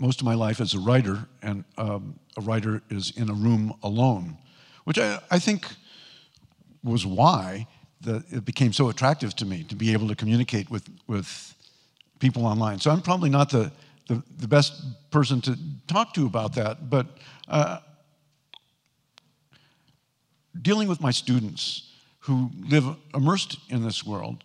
most 0.00 0.20
of 0.20 0.24
my 0.24 0.34
life 0.34 0.60
as 0.60 0.74
a 0.74 0.80
writer, 0.80 1.28
and 1.40 1.64
um, 1.76 2.18
a 2.36 2.40
writer 2.40 2.82
is 2.90 3.12
in 3.16 3.30
a 3.30 3.32
room 3.32 3.74
alone, 3.84 4.36
which 4.84 4.98
I, 4.98 5.20
I 5.30 5.38
think 5.38 5.68
was 6.82 7.06
why 7.06 7.68
the, 8.00 8.24
it 8.30 8.44
became 8.44 8.72
so 8.72 8.88
attractive 8.88 9.36
to 9.36 9.46
me 9.46 9.62
to 9.64 9.76
be 9.76 9.92
able 9.92 10.08
to 10.08 10.16
communicate 10.16 10.68
with, 10.68 10.88
with 11.06 11.54
people 12.18 12.44
online. 12.44 12.80
So 12.80 12.90
I'm 12.90 13.02
probably 13.02 13.30
not 13.30 13.50
the, 13.50 13.70
the, 14.08 14.20
the 14.38 14.48
best 14.48 14.82
person 15.12 15.40
to 15.42 15.56
talk 15.86 16.12
to 16.14 16.26
about 16.26 16.54
that, 16.56 16.90
but 16.90 17.06
uh, 17.46 17.78
dealing 20.62 20.88
with 20.88 21.00
my 21.00 21.10
students 21.10 21.90
who 22.20 22.50
live 22.68 22.84
immersed 23.14 23.58
in 23.68 23.82
this 23.82 24.04
world, 24.04 24.44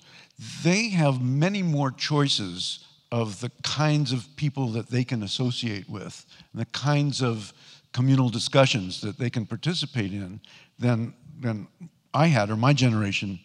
they 0.63 0.89
have 0.89 1.21
many 1.21 1.61
more 1.61 1.91
choices 1.91 2.85
of 3.11 3.39
the 3.41 3.51
kinds 3.61 4.11
of 4.11 4.27
people 4.35 4.67
that 4.69 4.89
they 4.89 5.03
can 5.03 5.21
associate 5.21 5.87
with, 5.89 6.25
and 6.51 6.61
the 6.61 6.65
kinds 6.65 7.21
of 7.21 7.53
communal 7.91 8.29
discussions 8.29 9.01
that 9.01 9.19
they 9.19 9.29
can 9.29 9.45
participate 9.45 10.11
in 10.11 10.41
than, 10.79 11.13
than 11.39 11.67
I 12.13 12.27
had 12.27 12.49
or 12.49 12.55
my 12.55 12.73
generation 12.73 13.39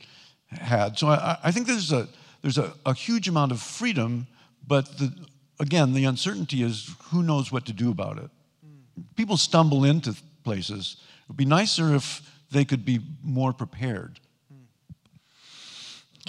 had. 0.47 0.99
So 0.99 1.09
I, 1.09 1.37
I 1.45 1.53
think 1.53 1.67
there's, 1.67 1.93
a, 1.93 2.09
there's 2.41 2.59
a, 2.59 2.73
a, 2.87 2.95
huge 2.95 3.29
amount 3.29 3.53
of 3.53 3.61
freedom, 3.61 4.27
but 4.67 4.87
the, 4.99 5.13
again, 5.61 5.93
the 5.93 6.05
uncertainty 6.05 6.63
is 6.63 6.95
who 7.11 7.23
knows 7.23 7.53
what 7.53 7.67
to 7.67 7.73
do 7.73 7.91
about 7.91 8.17
it. 8.19 8.31
Mm. 8.67 9.05
People 9.17 9.37
stumble 9.37 9.85
into 9.85 10.15
places. 10.45 10.97
It 11.23 11.29
would 11.29 11.37
be 11.37 11.45
nicer 11.45 11.95
if 11.95 12.23
they 12.51 12.65
could 12.65 12.85
be 12.85 13.01
more 13.23 13.53
prepared. 13.53 14.21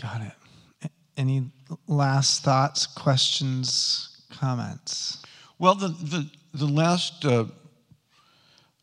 Got 0.01 0.21
it. 0.21 0.91
Any 1.17 1.43
last 1.87 2.43
thoughts, 2.43 2.85
questions, 2.85 4.23
comments? 4.29 5.21
Well, 5.57 5.75
the, 5.75 5.89
the, 5.89 6.29
the 6.53 6.65
last 6.65 7.25
uh, 7.25 7.45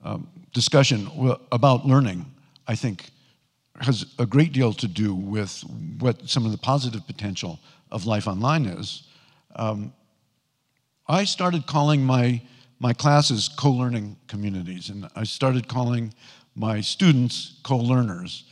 um, 0.04 0.28
discussion 0.52 1.08
about 1.50 1.86
learning, 1.86 2.26
I 2.68 2.74
think, 2.74 3.10
has 3.80 4.06
a 4.18 4.26
great 4.26 4.52
deal 4.52 4.72
to 4.74 4.88
do 4.88 5.14
with 5.14 5.62
what 5.98 6.28
some 6.28 6.44
of 6.44 6.52
the 6.52 6.58
positive 6.58 7.06
potential 7.06 7.58
of 7.90 8.06
life 8.06 8.26
online 8.26 8.66
is. 8.66 9.04
Um, 9.54 9.92
I 11.08 11.24
started 11.24 11.66
calling 11.66 12.02
my, 12.02 12.42
my 12.78 12.92
classes 12.92 13.48
co 13.48 13.70
learning 13.70 14.16
communities, 14.28 14.90
and 14.90 15.08
I 15.14 15.24
started 15.24 15.68
calling 15.68 16.12
my 16.56 16.80
students 16.80 17.60
co 17.62 17.76
learners. 17.76 18.44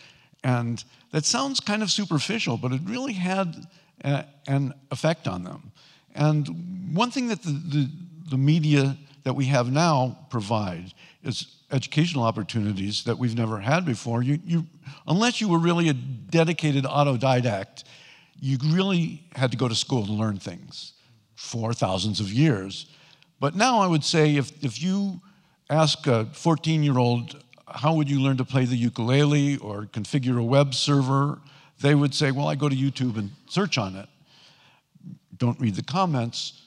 And 0.44 0.84
that 1.10 1.24
sounds 1.24 1.58
kind 1.60 1.82
of 1.82 1.90
superficial, 1.90 2.56
but 2.56 2.72
it 2.72 2.80
really 2.84 3.14
had 3.14 3.66
a, 4.04 4.26
an 4.46 4.74
effect 4.90 5.26
on 5.26 5.42
them. 5.42 5.72
And 6.14 6.94
one 6.94 7.10
thing 7.10 7.28
that 7.28 7.42
the, 7.42 7.50
the, 7.50 7.90
the 8.30 8.36
media 8.36 8.96
that 9.24 9.34
we 9.34 9.46
have 9.46 9.72
now 9.72 10.18
provide 10.30 10.92
is 11.22 11.56
educational 11.72 12.24
opportunities 12.24 13.04
that 13.04 13.18
we've 13.18 13.36
never 13.36 13.58
had 13.58 13.84
before. 13.84 14.22
You, 14.22 14.38
you, 14.44 14.66
unless 15.06 15.40
you 15.40 15.48
were 15.48 15.58
really 15.58 15.88
a 15.88 15.94
dedicated 15.94 16.84
autodidact, 16.84 17.84
you 18.38 18.58
really 18.62 19.24
had 19.34 19.50
to 19.50 19.56
go 19.56 19.66
to 19.66 19.74
school 19.74 20.04
to 20.06 20.12
learn 20.12 20.38
things 20.38 20.92
for 21.34 21.72
thousands 21.72 22.20
of 22.20 22.30
years. 22.30 22.86
But 23.40 23.56
now 23.56 23.80
I 23.80 23.86
would 23.86 24.04
say 24.04 24.36
if, 24.36 24.62
if 24.62 24.82
you 24.82 25.20
ask 25.70 26.06
a 26.06 26.26
14 26.26 26.82
year 26.82 26.98
old, 26.98 27.42
how 27.74 27.94
would 27.94 28.08
you 28.08 28.20
learn 28.20 28.36
to 28.36 28.44
play 28.44 28.64
the 28.64 28.76
ukulele 28.76 29.56
or 29.56 29.82
configure 29.86 30.38
a 30.38 30.42
web 30.42 30.74
server? 30.74 31.40
They 31.80 31.94
would 31.94 32.14
say, 32.14 32.30
well, 32.30 32.48
I 32.48 32.54
go 32.54 32.68
to 32.68 32.76
YouTube 32.76 33.18
and 33.18 33.32
search 33.48 33.78
on 33.78 33.96
it. 33.96 34.08
Don't 35.36 35.58
read 35.60 35.74
the 35.74 35.82
comments, 35.82 36.62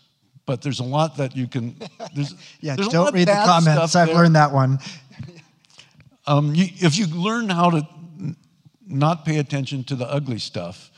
but 0.46 0.62
there's 0.62 0.82
a 0.82 0.84
lot 0.84 1.16
that 1.18 1.36
you 1.36 1.48
can. 1.48 1.76
There's, 2.14 2.36
Yeah, 2.60 2.76
there's 2.76 2.90
don't 2.90 3.14
read 3.14 3.30
the 3.30 3.34
comments. 3.34 3.96
I've 3.96 4.08
there. 4.08 4.16
learned 4.16 4.36
that 4.36 4.52
one. 4.52 4.80
Um, 6.30 6.54
you, 6.54 6.66
if 6.80 6.98
you 6.98 7.08
learn 7.08 7.48
how 7.48 7.70
to 7.70 7.88
not 8.86 9.24
pay 9.24 9.38
attention 9.38 9.86
to 9.86 9.96
the 9.96 10.04
ugly 10.06 10.40
stuff, 10.40 10.92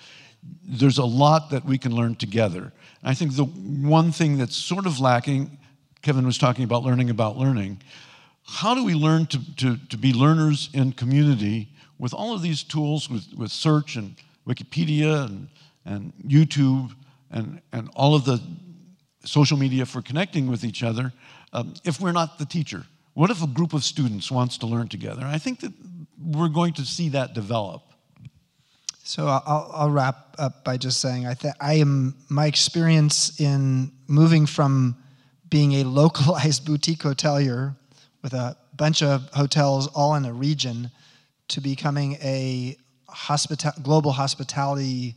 there's 0.63 0.97
a 0.97 1.05
lot 1.05 1.51
that 1.51 1.65
we 1.65 1.77
can 1.77 1.95
learn 1.95 2.15
together. 2.15 2.73
I 3.03 3.13
think 3.13 3.35
the 3.35 3.45
one 3.45 4.11
thing 4.11 4.39
that's 4.39 4.55
sort 4.55 4.87
of 4.87 4.99
lacking, 4.99 5.55
Kevin 6.01 6.25
was 6.25 6.39
talking 6.39 6.63
about 6.63 6.81
learning 6.81 7.11
about 7.11 7.37
learning. 7.37 7.79
How 8.51 8.73
do 8.73 8.83
we 8.83 8.95
learn 8.95 9.27
to, 9.27 9.55
to, 9.57 9.77
to 9.89 9.97
be 9.97 10.11
learners 10.11 10.69
in 10.73 10.91
community 10.91 11.69
with 11.99 12.15
all 12.15 12.33
of 12.33 12.41
these 12.41 12.63
tools, 12.63 13.09
with, 13.09 13.25
with 13.37 13.51
search 13.51 13.95
and 13.95 14.15
Wikipedia 14.47 15.25
and, 15.25 15.49
and 15.85 16.13
YouTube 16.25 16.91
and, 17.29 17.61
and 17.71 17.89
all 17.95 18.15
of 18.15 18.25
the 18.25 18.41
social 19.23 19.55
media 19.55 19.85
for 19.85 20.01
connecting 20.01 20.47
with 20.47 20.63
each 20.63 20.81
other 20.81 21.13
um, 21.53 21.75
if 21.85 22.01
we're 22.01 22.11
not 22.11 22.39
the 22.39 22.45
teacher? 22.45 22.85
What 23.13 23.29
if 23.29 23.43
a 23.43 23.47
group 23.47 23.73
of 23.73 23.83
students 23.83 24.31
wants 24.31 24.57
to 24.59 24.65
learn 24.65 24.87
together? 24.87 25.21
I 25.23 25.37
think 25.37 25.59
that 25.59 25.71
we're 26.19 26.49
going 26.49 26.73
to 26.73 26.85
see 26.85 27.09
that 27.09 27.35
develop. 27.35 27.83
So 29.03 29.27
I'll, 29.27 29.71
I'll 29.73 29.91
wrap 29.91 30.35
up 30.39 30.63
by 30.63 30.77
just 30.77 30.99
saying 30.99 31.27
I, 31.27 31.35
th- 31.35 31.53
I 31.61 31.75
am 31.75 32.15
my 32.29 32.47
experience 32.47 33.39
in 33.39 33.91
moving 34.07 34.47
from 34.47 34.97
being 35.49 35.73
a 35.73 35.83
localized 35.83 36.65
boutique 36.67 37.03
hotelier 37.03 37.75
with 38.21 38.33
a 38.33 38.57
bunch 38.75 39.01
of 39.01 39.29
hotels 39.33 39.87
all 39.87 40.15
in 40.15 40.25
a 40.25 40.33
region 40.33 40.91
to 41.49 41.61
becoming 41.61 42.13
a 42.21 42.77
hospita- 43.09 43.81
global 43.81 44.11
hospitality 44.11 45.15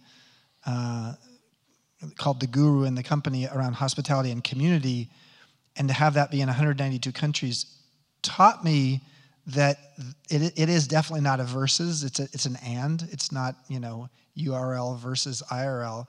uh, 0.66 1.14
called 2.16 2.40
the 2.40 2.46
guru 2.46 2.84
in 2.84 2.94
the 2.94 3.03
company 3.03 3.46
around 3.53 3.74
hospitality 3.74 4.30
and 4.30 4.42
community. 4.42 5.11
And 5.76 5.88
to 5.88 5.94
have 5.94 6.14
that 6.14 6.30
be 6.30 6.40
in 6.40 6.48
192 6.48 7.12
countries 7.12 7.66
taught 8.22 8.64
me 8.64 9.00
that 9.46 9.78
it, 10.30 10.53
it 10.57 10.68
is 10.68 10.86
definitely 10.86 11.22
not 11.22 11.40
a 11.40 11.44
versus. 11.44 12.05
It's 12.05 12.20
a, 12.20 12.24
it's 12.24 12.46
an 12.46 12.57
and. 12.64 13.03
It's 13.11 13.32
not 13.32 13.57
you 13.68 13.80
know 13.80 14.09
url 14.38 14.98
versus 14.98 15.42
irl 15.50 16.07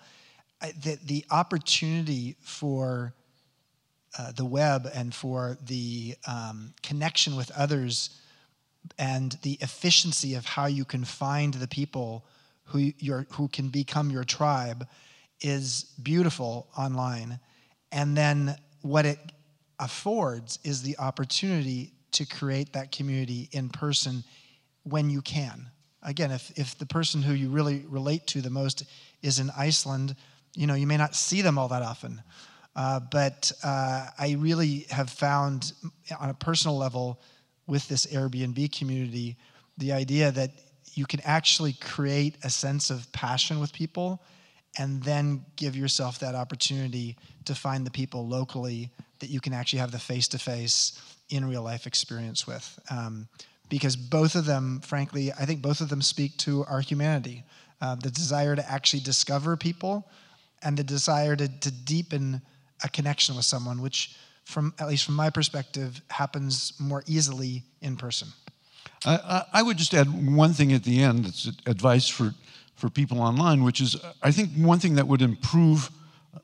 I, 0.63 0.71
the, 0.71 0.97
the 1.03 1.25
opportunity 1.29 2.37
for 2.39 3.13
uh, 4.17 4.31
the 4.31 4.45
web 4.45 4.89
and 4.93 5.13
for 5.13 5.57
the 5.65 6.15
um, 6.27 6.73
connection 6.83 7.35
with 7.35 7.51
others 7.51 8.09
and 8.97 9.37
the 9.41 9.57
efficiency 9.61 10.35
of 10.35 10.45
how 10.45 10.65
you 10.65 10.85
can 10.85 11.03
find 11.03 11.53
the 11.55 11.67
people 11.67 12.25
who 12.65 12.91
your 12.99 13.25
who 13.31 13.47
can 13.47 13.69
become 13.69 14.09
your 14.09 14.23
tribe 14.23 14.87
is 15.41 15.85
beautiful 16.01 16.67
online. 16.77 17.39
And 17.91 18.15
then 18.15 18.55
what 18.81 19.05
it 19.05 19.19
affords 19.79 20.59
is 20.63 20.81
the 20.81 20.97
opportunity 20.97 21.91
to 22.11 22.25
create 22.25 22.73
that 22.73 22.91
community 22.91 23.49
in 23.51 23.69
person 23.69 24.23
when 24.83 25.09
you 25.09 25.21
can. 25.21 25.69
Again 26.03 26.31
if, 26.31 26.51
if 26.57 26.77
the 26.77 26.85
person 26.85 27.21
who 27.21 27.33
you 27.33 27.49
really 27.49 27.85
relate 27.87 28.27
to 28.27 28.41
the 28.41 28.49
most 28.49 28.83
is 29.21 29.39
in 29.39 29.49
iceland 29.57 30.17
you 30.53 30.67
know 30.67 30.73
you 30.73 30.85
may 30.85 30.97
not 30.97 31.15
see 31.15 31.41
them 31.41 31.57
all 31.57 31.69
that 31.69 31.81
often 31.81 32.21
uh, 32.75 32.99
but 33.11 33.51
uh, 33.63 34.07
i 34.17 34.35
really 34.39 34.85
have 34.89 35.09
found 35.09 35.73
on 36.19 36.29
a 36.29 36.33
personal 36.33 36.77
level 36.77 37.19
with 37.67 37.87
this 37.87 38.05
airbnb 38.07 38.77
community 38.77 39.37
the 39.77 39.91
idea 39.91 40.31
that 40.31 40.51
you 40.93 41.05
can 41.05 41.19
actually 41.23 41.73
create 41.73 42.35
a 42.43 42.49
sense 42.49 42.89
of 42.89 43.11
passion 43.11 43.59
with 43.59 43.73
people 43.73 44.21
and 44.77 45.03
then 45.03 45.45
give 45.55 45.75
yourself 45.75 46.19
that 46.19 46.35
opportunity 46.35 47.15
to 47.45 47.55
find 47.55 47.85
the 47.85 47.91
people 47.91 48.27
locally 48.27 48.89
that 49.19 49.29
you 49.29 49.39
can 49.39 49.53
actually 49.53 49.79
have 49.79 49.91
the 49.91 49.99
face 49.99 50.27
to 50.27 50.39
face 50.39 50.99
in 51.29 51.47
real 51.47 51.61
life 51.61 51.87
experience 51.87 52.47
with. 52.47 52.79
Um, 52.89 53.27
because 53.69 53.95
both 53.95 54.35
of 54.35 54.45
them, 54.45 54.81
frankly, 54.81 55.31
I 55.31 55.45
think 55.45 55.61
both 55.61 55.81
of 55.81 55.89
them 55.89 56.01
speak 56.01 56.37
to 56.39 56.65
our 56.65 56.81
humanity 56.81 57.43
uh, 57.81 57.95
the 57.95 58.11
desire 58.11 58.55
to 58.55 58.71
actually 58.71 59.01
discover 59.01 59.57
people 59.57 60.07
and 60.61 60.77
the 60.77 60.83
desire 60.83 61.35
to, 61.35 61.47
to 61.59 61.71
deepen 61.71 62.41
a 62.83 62.89
connection 62.89 63.35
with 63.35 63.45
someone, 63.45 63.81
which, 63.81 64.15
from 64.45 64.73
at 64.79 64.87
least 64.87 65.05
from 65.05 65.15
my 65.15 65.29
perspective, 65.29 66.01
happens 66.09 66.73
more 66.79 67.03
easily 67.07 67.63
in 67.81 67.95
person. 67.97 68.29
I, 69.05 69.43
I, 69.53 69.61
would 69.61 69.77
just 69.77 69.93
add 69.93 70.07
one 70.33 70.53
thing 70.53 70.71
at 70.71 70.83
the 70.83 71.01
end 71.01 71.25
that's 71.25 71.51
advice 71.65 72.07
for, 72.07 72.33
for 72.75 72.89
people 72.89 73.21
online, 73.21 73.63
which 73.63 73.81
is 73.81 73.97
I 74.21 74.31
think 74.31 74.51
one 74.53 74.79
thing 74.79 74.95
that 74.95 75.07
would 75.07 75.21
improve 75.21 75.89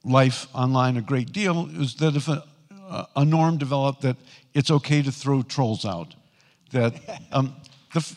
life 0.04 0.48
online 0.54 0.98
a 0.98 1.02
great 1.02 1.32
deal 1.32 1.70
is 1.80 1.96
that 1.96 2.18
if 2.18 2.28
a, 2.28 2.44
a 3.16 3.26
norm 3.26 3.58
developed 3.58 4.02
that 4.02 4.18
it's 4.54 4.72
okay 4.72 5.02
to 5.02 5.12
throw 5.12 5.42
trolls 5.42 5.86
out. 5.86 6.16
That 6.72 6.94
um, 7.32 7.56
the, 7.94 8.16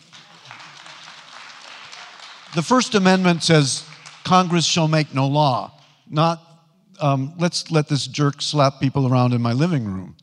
the 2.54 2.62
First 2.62 2.94
Amendment 2.94 3.42
says 3.42 3.84
Congress 4.24 4.64
shall 4.64 4.88
make 4.88 5.14
no 5.14 5.26
law, 5.26 5.72
not 6.08 6.40
um, 7.00 7.34
let's 7.38 7.70
let 7.70 7.88
this 7.88 8.06
jerk 8.06 8.42
slap 8.42 8.80
people 8.80 9.06
around 9.06 9.32
in 9.32 9.42
my 9.42 9.52
living 9.52 9.84
room. 9.84 10.16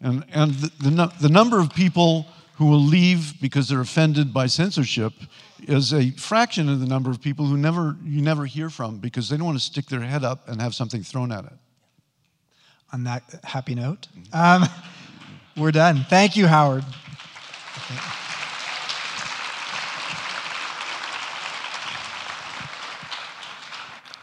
And, 0.00 0.24
and 0.32 0.52
the, 0.54 0.72
the, 0.82 0.90
nu- 0.90 1.12
the 1.20 1.28
number 1.28 1.58
of 1.58 1.74
people 1.74 2.26
who 2.56 2.66
will 2.66 2.80
leave 2.80 3.40
because 3.40 3.68
they're 3.68 3.80
offended 3.80 4.32
by 4.32 4.46
censorship 4.46 5.12
is 5.60 5.92
a 5.92 6.10
fraction 6.12 6.68
of 6.68 6.80
the 6.80 6.86
number 6.86 7.10
of 7.10 7.20
people 7.20 7.44
who 7.46 7.56
never, 7.56 7.96
you 8.04 8.22
never 8.22 8.46
hear 8.46 8.70
from 8.70 8.98
because 8.98 9.28
they 9.28 9.36
don't 9.36 9.46
want 9.46 9.58
to 9.58 9.64
stick 9.64 9.86
their 9.86 10.00
head 10.00 10.24
up 10.24 10.48
and 10.48 10.60
have 10.60 10.74
something 10.74 11.02
thrown 11.02 11.32
at 11.32 11.44
it. 11.44 11.52
On 12.92 13.04
that 13.04 13.22
happy 13.44 13.74
note, 13.74 14.06
um, 14.32 14.64
we're 15.56 15.72
done. 15.72 16.06
Thank 16.08 16.36
you, 16.36 16.46
Howard. 16.46 16.84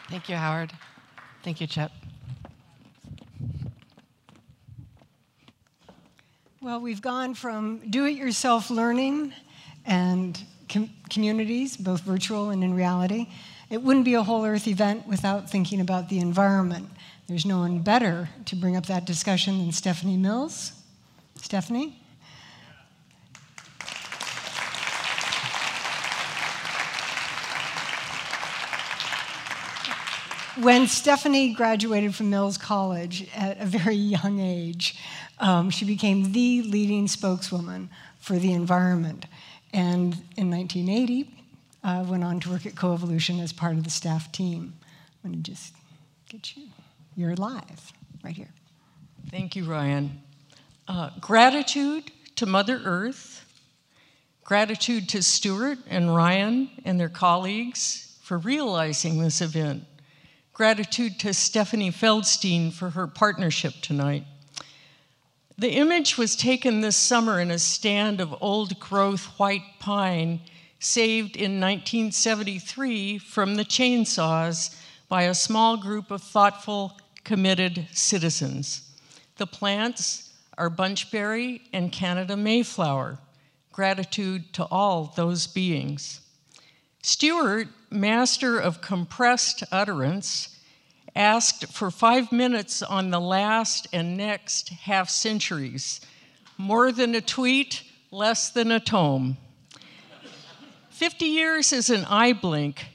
Thank 0.09 0.29
you, 0.29 0.35
Howard. 0.35 0.71
Thank 1.43 1.59
you, 1.59 1.67
Chip. 1.67 1.91
Well, 6.61 6.79
we've 6.79 7.01
gone 7.01 7.33
from 7.33 7.79
do 7.89 8.05
it 8.05 8.15
yourself 8.15 8.69
learning 8.69 9.33
and 9.85 10.41
com- 10.69 10.89
communities, 11.09 11.75
both 11.75 11.99
virtual 12.01 12.51
and 12.51 12.63
in 12.63 12.73
reality. 12.73 13.27
It 13.69 13.81
wouldn't 13.81 14.05
be 14.05 14.13
a 14.13 14.23
whole 14.23 14.45
earth 14.45 14.67
event 14.69 15.05
without 15.05 15.49
thinking 15.49 15.81
about 15.81 16.07
the 16.07 16.19
environment. 16.19 16.89
There's 17.27 17.45
no 17.45 17.59
one 17.59 17.79
better 17.79 18.29
to 18.45 18.55
bring 18.55 18.77
up 18.77 18.85
that 18.85 19.03
discussion 19.03 19.57
than 19.57 19.73
Stephanie 19.73 20.15
Mills. 20.15 20.71
Stephanie? 21.41 22.02
When 30.61 30.85
Stephanie 30.85 31.55
graduated 31.55 32.13
from 32.13 32.29
Mills 32.29 32.59
College 32.59 33.27
at 33.35 33.59
a 33.59 33.65
very 33.65 33.95
young 33.95 34.39
age, 34.39 34.99
um, 35.39 35.71
she 35.71 35.83
became 35.83 36.31
the 36.31 36.61
leading 36.61 37.07
spokeswoman 37.07 37.89
for 38.19 38.37
the 38.37 38.53
environment. 38.53 39.25
And 39.73 40.13
in 40.37 40.51
1980, 40.51 41.33
uh, 41.83 42.05
went 42.07 42.23
on 42.23 42.39
to 42.41 42.51
work 42.51 42.67
at 42.67 42.75
Coevolution 42.75 43.41
as 43.41 43.51
part 43.51 43.77
of 43.77 43.83
the 43.83 43.89
staff 43.89 44.31
team. 44.31 44.75
I'm 45.23 45.31
going 45.31 45.41
to 45.43 45.51
just 45.51 45.73
get 46.29 46.55
you, 46.55 46.67
you're 47.15 47.35
live 47.35 47.91
right 48.23 48.35
here. 48.35 48.51
Thank 49.31 49.55
you, 49.55 49.63
Ryan. 49.63 50.21
Uh, 50.87 51.09
gratitude 51.19 52.11
to 52.35 52.45
Mother 52.45 52.79
Earth, 52.85 53.43
gratitude 54.43 55.09
to 55.09 55.23
Stewart 55.23 55.79
and 55.89 56.15
Ryan 56.15 56.69
and 56.85 56.99
their 56.99 57.09
colleagues 57.09 58.15
for 58.21 58.37
realizing 58.37 59.19
this 59.19 59.41
event, 59.41 59.85
gratitude 60.53 61.19
to 61.19 61.33
Stephanie 61.33 61.91
Feldstein 61.91 62.71
for 62.71 62.91
her 62.91 63.07
partnership 63.07 63.73
tonight. 63.81 64.23
The 65.57 65.71
image 65.71 66.15
was 66.15 66.35
taken 66.35 66.81
this 66.81 66.95
summer 66.95 67.39
in 67.39 67.49
a 67.49 67.57
stand 67.57 68.21
of 68.21 68.35
old 68.39 68.79
growth 68.79 69.25
white 69.39 69.63
pine 69.79 70.41
saved 70.79 71.35
in 71.35 71.59
1973 71.59 73.17
from 73.17 73.55
the 73.55 73.65
chainsaws 73.65 74.75
by 75.09 75.23
a 75.23 75.33
small 75.33 75.77
group 75.77 76.11
of 76.11 76.21
thoughtful, 76.21 76.99
committed 77.23 77.87
citizens. 77.91 78.91
The 79.37 79.47
plants 79.47 80.33
are 80.57 80.69
bunchberry 80.69 81.61
and 81.73 81.91
Canada 81.91 82.37
mayflower. 82.37 83.17
Gratitude 83.71 84.53
to 84.53 84.65
all 84.65 85.13
those 85.15 85.47
beings. 85.47 86.21
Stewart, 87.01 87.67
master 87.93 88.59
of 88.59 88.81
compressed 88.81 89.63
utterance, 89.71 90.59
asked 91.15 91.71
for 91.71 91.91
five 91.91 92.31
minutes 92.31 92.81
on 92.81 93.11
the 93.11 93.21
last 93.21 93.87
and 93.93 94.17
next 94.17 94.69
half 94.69 95.09
centuries. 95.09 96.01
More 96.57 96.91
than 96.91 97.15
a 97.15 97.21
tweet, 97.21 97.83
less 98.11 98.49
than 98.49 98.71
a 98.71 98.79
tome. 98.79 99.37
50 100.89 101.25
years 101.25 101.73
is 101.73 101.89
an 101.89 102.05
eye 102.05 102.33
blink, 102.33 102.85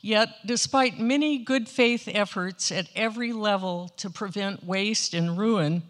yet, 0.00 0.28
despite 0.46 0.98
many 0.98 1.38
good 1.38 1.68
faith 1.68 2.08
efforts 2.12 2.72
at 2.72 2.88
every 2.94 3.32
level 3.32 3.90
to 3.96 4.08
prevent 4.08 4.64
waste 4.64 5.14
and 5.14 5.36
ruin, 5.36 5.82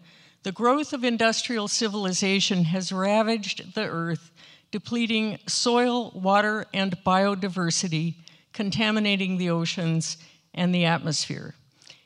the 0.43 0.51
growth 0.51 0.93
of 0.93 1.03
industrial 1.03 1.67
civilization 1.67 2.63
has 2.65 2.91
ravaged 2.91 3.75
the 3.75 3.87
earth, 3.87 4.31
depleting 4.71 5.37
soil, 5.47 6.11
water, 6.11 6.65
and 6.73 6.97
biodiversity, 7.05 8.15
contaminating 8.53 9.37
the 9.37 9.49
oceans 9.49 10.17
and 10.53 10.73
the 10.73 10.85
atmosphere. 10.85 11.55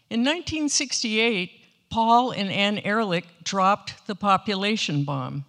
In 0.09 0.21
1968, 0.21 1.51
Paul 1.89 2.31
and 2.31 2.51
Anne 2.51 2.79
Ehrlich 2.83 3.25
dropped 3.43 4.07
the 4.07 4.15
population 4.15 5.03
bomb. 5.03 5.45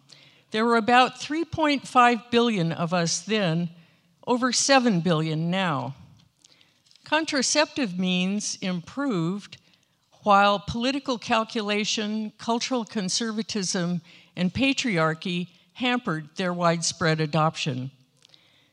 There 0.50 0.64
were 0.64 0.76
about 0.76 1.16
3.5 1.16 2.30
billion 2.30 2.72
of 2.72 2.94
us 2.94 3.20
then, 3.20 3.70
over 4.26 4.52
7 4.52 5.00
billion 5.00 5.50
now. 5.50 5.94
Contraceptive 7.04 7.98
means 7.98 8.56
improved, 8.60 9.58
while 10.22 10.58
political 10.58 11.18
calculation, 11.18 12.32
cultural 12.38 12.84
conservatism, 12.84 14.00
and 14.36 14.52
patriarchy 14.52 15.48
hampered 15.74 16.28
their 16.36 16.52
widespread 16.52 17.20
adoption. 17.20 17.90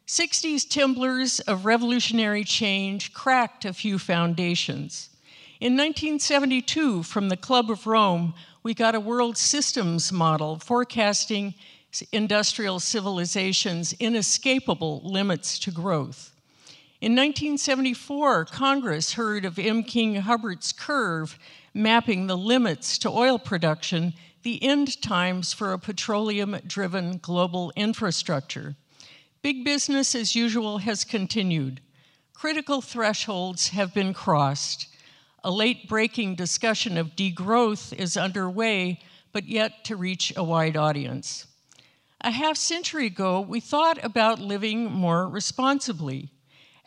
60s 0.07 0.67
timblers 0.67 1.39
of 1.41 1.65
revolutionary 1.65 2.43
change 2.43 3.13
cracked 3.13 3.65
a 3.65 3.73
few 3.73 3.97
foundations. 3.97 5.09
In 5.59 5.73
1972, 5.73 7.03
from 7.03 7.29
the 7.29 7.37
Club 7.37 7.69
of 7.69 7.85
Rome, 7.85 8.33
we 8.63 8.73
got 8.73 8.95
a 8.95 8.99
world 8.99 9.37
systems 9.37 10.11
model 10.11 10.57
forecasting 10.59 11.53
industrial 12.11 12.79
civilization's 12.79 13.93
inescapable 13.93 15.01
limits 15.03 15.59
to 15.59 15.71
growth. 15.71 16.31
In 16.99 17.13
1974, 17.13 18.45
Congress 18.45 19.13
heard 19.13 19.45
of 19.45 19.57
M. 19.57 19.83
King 19.83 20.15
Hubbert's 20.15 20.71
curve 20.71 21.37
mapping 21.73 22.27
the 22.27 22.37
limits 22.37 22.97
to 22.99 23.09
oil 23.09 23.39
production, 23.39 24.13
the 24.43 24.61
end 24.63 25.01
times 25.01 25.53
for 25.53 25.73
a 25.73 25.79
petroleum 25.79 26.57
driven 26.67 27.17
global 27.17 27.71
infrastructure. 27.75 28.75
Big 29.41 29.65
business 29.65 30.13
as 30.13 30.35
usual 30.35 30.77
has 30.79 31.03
continued. 31.03 31.81
Critical 32.35 32.79
thresholds 32.79 33.69
have 33.69 33.91
been 33.91 34.13
crossed. 34.13 34.87
A 35.43 35.49
late 35.49 35.87
breaking 35.87 36.35
discussion 36.35 36.95
of 36.95 37.15
degrowth 37.15 37.91
is 37.91 38.15
underway, 38.15 38.99
but 39.31 39.47
yet 39.47 39.83
to 39.85 39.95
reach 39.95 40.31
a 40.35 40.43
wide 40.43 40.77
audience. 40.77 41.47
A 42.21 42.29
half 42.29 42.55
century 42.55 43.07
ago, 43.07 43.41
we 43.41 43.59
thought 43.59 44.03
about 44.03 44.37
living 44.37 44.91
more 44.91 45.27
responsibly. 45.27 46.29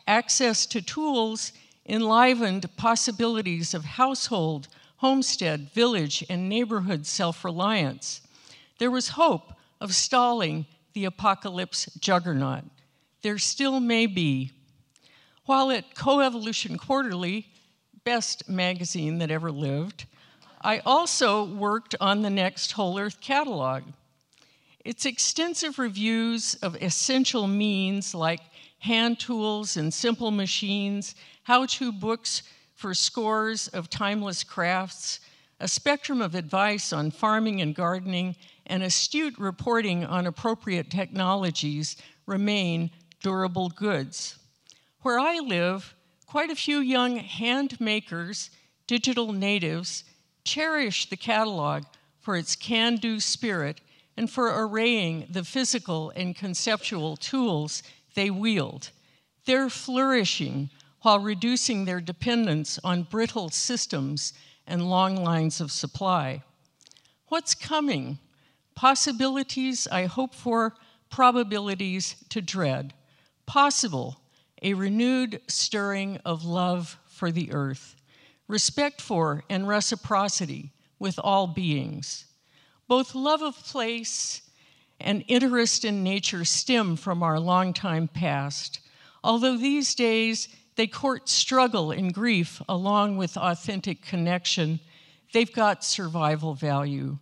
Access 0.07 0.65
to 0.67 0.81
tools 0.81 1.51
enlivened 1.85 2.73
possibilities 2.77 3.73
of 3.73 3.83
household, 3.83 4.69
homestead, 4.97 5.69
village, 5.73 6.23
and 6.29 6.47
neighborhood 6.47 7.05
self 7.05 7.43
reliance. 7.43 8.21
There 8.79 8.91
was 8.91 9.09
hope 9.09 9.51
of 9.81 9.93
stalling 9.93 10.67
the 10.95 11.05
apocalypse 11.05 11.85
juggernaut. 11.99 12.63
There 13.21 13.37
still 13.37 13.79
may 13.79 14.07
be. 14.07 14.51
While 15.45 15.69
at 15.69 15.93
Coevolution 15.93 16.79
Quarterly, 16.79 17.47
best 18.03 18.49
magazine 18.49 19.19
that 19.19 19.29
ever 19.29 19.51
lived, 19.51 20.05
I 20.61 20.79
also 20.79 21.43
worked 21.43 21.95
on 21.99 22.21
the 22.21 22.29
next 22.31 22.71
Whole 22.71 22.97
Earth 22.97 23.21
catalog. 23.21 23.83
Its 24.83 25.05
extensive 25.05 25.77
reviews 25.77 26.55
of 26.55 26.81
essential 26.81 27.45
means 27.45 28.15
like 28.15 28.41
hand 28.79 29.19
tools 29.19 29.77
and 29.77 29.93
simple 29.93 30.31
machines, 30.31 31.13
how 31.43 31.65
to 31.65 31.91
books 31.91 32.43
for 32.73 32.93
scores 32.93 33.67
of 33.69 33.89
timeless 33.89 34.43
crafts, 34.43 35.19
a 35.59 35.67
spectrum 35.67 36.21
of 36.21 36.35
advice 36.35 36.93
on 36.93 37.11
farming 37.11 37.61
and 37.61 37.75
gardening, 37.75 38.35
and 38.67 38.83
astute 38.83 39.37
reporting 39.37 40.05
on 40.05 40.25
appropriate 40.25 40.89
technologies 40.89 41.95
remain 42.25 42.91
durable 43.21 43.69
goods. 43.69 44.37
Where 45.01 45.19
I 45.19 45.39
live, 45.39 45.95
quite 46.25 46.49
a 46.49 46.55
few 46.55 46.79
young 46.79 47.17
hand 47.17 47.79
makers, 47.79 48.49
digital 48.87 49.31
natives, 49.31 50.03
cherish 50.43 51.09
the 51.09 51.17
catalog 51.17 51.83
for 52.19 52.35
its 52.35 52.55
can 52.55 52.95
do 52.95 53.19
spirit 53.19 53.81
and 54.17 54.29
for 54.29 54.47
arraying 54.47 55.27
the 55.29 55.43
physical 55.43 56.11
and 56.15 56.35
conceptual 56.35 57.17
tools 57.17 57.83
they 58.15 58.29
wield. 58.29 58.89
They're 59.45 59.69
flourishing 59.69 60.69
while 61.01 61.19
reducing 61.19 61.85
their 61.85 62.01
dependence 62.01 62.79
on 62.83 63.03
brittle 63.03 63.49
systems 63.49 64.33
and 64.65 64.89
long 64.89 65.23
lines 65.23 65.61
of 65.61 65.71
supply. 65.71 66.41
What's 67.27 67.53
coming? 67.53 68.17
Possibilities 68.75 69.87
I 69.87 70.05
hope 70.05 70.35
for, 70.35 70.75
probabilities 71.09 72.17
to 72.29 72.41
dread. 72.41 72.93
Possible, 73.45 74.19
a 74.61 74.73
renewed 74.73 75.41
stirring 75.47 76.19
of 76.25 76.43
love 76.43 76.99
for 77.07 77.31
the 77.31 77.53
earth, 77.53 77.95
respect 78.47 78.99
for 79.01 79.43
and 79.49 79.67
reciprocity 79.67 80.71
with 80.99 81.17
all 81.19 81.47
beings. 81.47 82.25
Both 82.87 83.15
love 83.15 83.41
of 83.41 83.55
place 83.63 84.41
and 84.99 85.23
interest 85.27 85.85
in 85.85 86.03
nature 86.03 86.45
stem 86.45 86.95
from 86.95 87.23
our 87.23 87.39
long-time 87.39 88.07
past, 88.07 88.79
although 89.23 89.57
these 89.57 89.95
days 89.95 90.47
they 90.75 90.87
court 90.87 91.29
struggle 91.29 91.91
and 91.91 92.13
grief 92.13 92.61
along 92.67 93.17
with 93.17 93.37
authentic 93.37 94.01
connection. 94.01 94.79
They've 95.33 95.51
got 95.51 95.83
survival 95.83 96.53
value. 96.53 97.17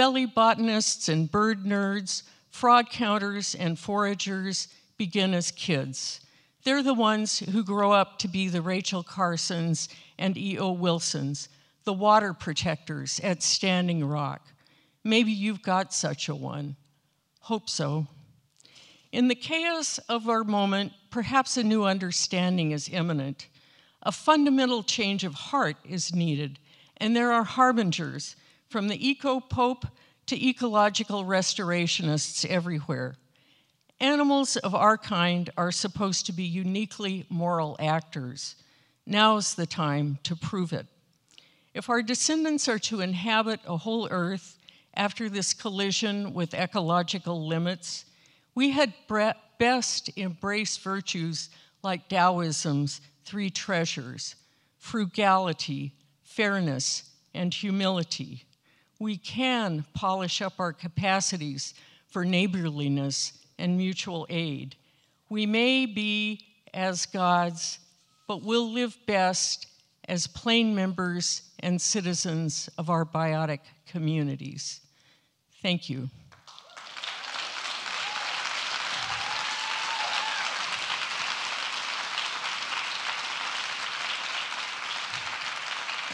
Belly 0.00 0.24
botanists 0.24 1.10
and 1.10 1.30
bird 1.30 1.64
nerds, 1.64 2.22
frog 2.48 2.88
counters 2.88 3.54
and 3.54 3.78
foragers 3.78 4.68
begin 4.96 5.34
as 5.34 5.50
kids. 5.50 6.22
They're 6.64 6.82
the 6.82 6.94
ones 6.94 7.40
who 7.40 7.62
grow 7.62 7.92
up 7.92 8.18
to 8.20 8.26
be 8.28 8.48
the 8.48 8.62
Rachel 8.62 9.02
Carsons 9.02 9.90
and 10.18 10.38
E.O. 10.38 10.72
Wilsons, 10.72 11.50
the 11.84 11.92
water 11.92 12.32
protectors 12.32 13.20
at 13.22 13.42
Standing 13.42 14.02
Rock. 14.02 14.40
Maybe 15.04 15.32
you've 15.32 15.60
got 15.60 15.92
such 15.92 16.30
a 16.30 16.34
one. 16.34 16.76
Hope 17.40 17.68
so. 17.68 18.06
In 19.12 19.28
the 19.28 19.34
chaos 19.34 19.98
of 20.08 20.30
our 20.30 20.44
moment, 20.44 20.94
perhaps 21.10 21.58
a 21.58 21.62
new 21.62 21.84
understanding 21.84 22.70
is 22.70 22.88
imminent. 22.88 23.48
A 24.02 24.12
fundamental 24.12 24.82
change 24.82 25.24
of 25.24 25.34
heart 25.34 25.76
is 25.84 26.14
needed, 26.14 26.58
and 26.96 27.14
there 27.14 27.32
are 27.32 27.44
harbingers 27.44 28.34
from 28.70 28.88
the 28.88 29.08
eco 29.08 29.40
pope 29.40 29.84
to 30.26 30.48
ecological 30.48 31.24
restorationists 31.24 32.46
everywhere. 32.46 33.16
Animals 34.00 34.56
of 34.56 34.74
our 34.74 34.96
kind 34.96 35.50
are 35.56 35.72
supposed 35.72 36.24
to 36.26 36.32
be 36.32 36.44
uniquely 36.44 37.26
moral 37.28 37.76
actors. 37.80 38.54
Now's 39.04 39.54
the 39.54 39.66
time 39.66 40.18
to 40.22 40.36
prove 40.36 40.72
it. 40.72 40.86
If 41.74 41.90
our 41.90 42.00
descendants 42.00 42.68
are 42.68 42.78
to 42.78 43.00
inhabit 43.00 43.60
a 43.66 43.76
whole 43.76 44.08
earth 44.10 44.56
after 44.94 45.28
this 45.28 45.52
collision 45.52 46.32
with 46.32 46.54
ecological 46.54 47.46
limits, 47.46 48.04
we 48.54 48.70
had 48.70 48.94
best 49.58 50.10
embrace 50.16 50.76
virtues 50.76 51.50
like 51.82 52.08
Taoism's 52.08 53.00
three 53.24 53.50
treasures 53.50 54.36
frugality, 54.78 55.92
fairness, 56.22 57.10
and 57.34 57.52
humility. 57.52 58.44
We 59.00 59.16
can 59.16 59.86
polish 59.94 60.40
up 60.42 60.60
our 60.60 60.74
capacities 60.74 61.74
for 62.06 62.24
neighborliness 62.24 63.32
and 63.58 63.76
mutual 63.76 64.26
aid. 64.28 64.76
We 65.30 65.46
may 65.46 65.86
be 65.86 66.44
as 66.74 67.06
gods, 67.06 67.78
but 68.28 68.42
we'll 68.42 68.70
live 68.70 68.96
best 69.06 69.66
as 70.06 70.26
plain 70.26 70.74
members 70.74 71.42
and 71.60 71.80
citizens 71.80 72.68
of 72.76 72.90
our 72.90 73.06
biotic 73.06 73.60
communities. 73.86 74.80
Thank 75.62 75.88
you. 75.88 76.10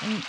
And 0.03 0.23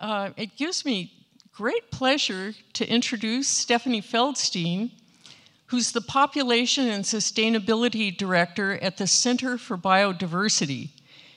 uh, 0.00 0.23
it 0.36 0.56
gives 0.56 0.84
me 0.84 1.12
great 1.52 1.90
pleasure 1.90 2.54
to 2.72 2.88
introduce 2.88 3.48
Stephanie 3.48 4.02
Feldstein, 4.02 4.90
who's 5.66 5.92
the 5.92 6.00
Population 6.00 6.88
and 6.88 7.04
Sustainability 7.04 8.16
Director 8.16 8.72
at 8.82 8.96
the 8.96 9.06
Center 9.06 9.56
for 9.56 9.76
Biodiversity. 9.76 10.90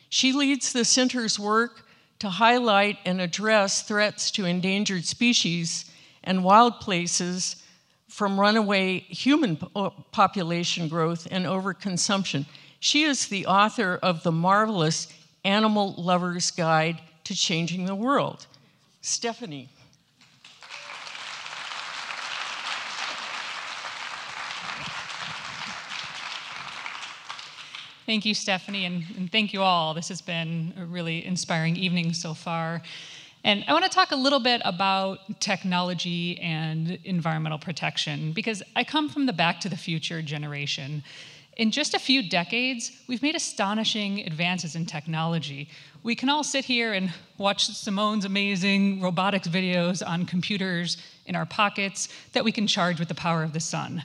She 0.10 0.34
leads 0.34 0.74
the 0.74 0.86
center's 0.86 1.40
work 1.40 1.88
to 2.20 2.30
highlight 2.30 2.98
and 3.06 3.22
address 3.22 3.84
threats 3.84 4.32
to 4.32 4.46
endangered 4.46 5.06
species 5.06 5.86
and 6.24 6.44
wild 6.44 6.80
places 6.80 7.64
from 8.08 8.40
runaway 8.40 9.00
human 9.00 9.58
population 10.12 10.88
growth 10.88 11.28
and 11.30 11.46
overconsumption. 11.46 12.46
She 12.80 13.04
is 13.04 13.28
the 13.28 13.46
author 13.46 14.00
of 14.02 14.24
the 14.24 14.32
marvelous 14.32 15.08
Animal 15.44 15.94
Lover's 15.98 16.52
Guide 16.52 17.02
to 17.26 17.36
Changing 17.36 17.86
the 17.86 17.96
World. 17.96 18.48
Stephanie. 19.08 19.70
Thank 28.06 28.26
you, 28.26 28.34
Stephanie, 28.34 28.84
and, 28.84 29.06
and, 29.16 29.32
thank 29.32 29.54
you 29.54 29.62
all. 29.62 29.94
This 29.94 30.10
has 30.10 30.22
been 30.22 30.74
a 30.78 30.86
really 30.86 31.26
inspiring 31.26 31.78
evening 31.78 32.12
so 32.12 32.34
far. 32.34 32.82
And 33.46 33.64
I 33.70 33.72
want 33.72 33.86
to 33.86 33.90
talk 33.90 34.12
a 34.12 34.16
little 34.18 34.42
bit 34.42 34.62
about 34.66 35.40
technology 35.40 36.38
and 36.40 37.00
environmental 37.06 37.60
protection 37.60 38.34
because 38.34 38.62
I 38.76 38.84
come 38.84 39.08
from 39.08 39.26
the 39.26 39.34
Back 39.34 39.62
to 39.62 39.70
the 39.70 39.78
Future 39.78 40.22
generation. 40.22 41.02
In 41.58 41.72
just 41.72 41.96
a 41.96 42.00
few 42.00 42.22
decades, 42.22 42.92
we've 43.08 43.24
made 43.24 43.34
astonishing 43.34 44.20
advances 44.28 44.76
in 44.76 44.86
technology. 44.86 45.70
We 46.04 46.14
can 46.14 46.30
all 46.30 46.44
sit 46.44 46.66
here 46.66 46.94
and 46.94 47.12
watch 47.40 47.66
Simone's 47.66 48.26
amazing 48.26 49.02
robotics 49.02 49.48
videos 49.48 50.08
on 50.08 50.28
computers 50.28 50.98
in 51.26 51.36
our 51.36 51.48
pockets 51.48 52.10
that 52.34 52.44
we 52.44 52.52
can 52.52 52.68
charge 52.68 53.00
with 53.00 53.08
the 53.08 53.16
power 53.16 53.42
of 53.42 53.54
the 53.54 53.60
sun. 53.60 54.04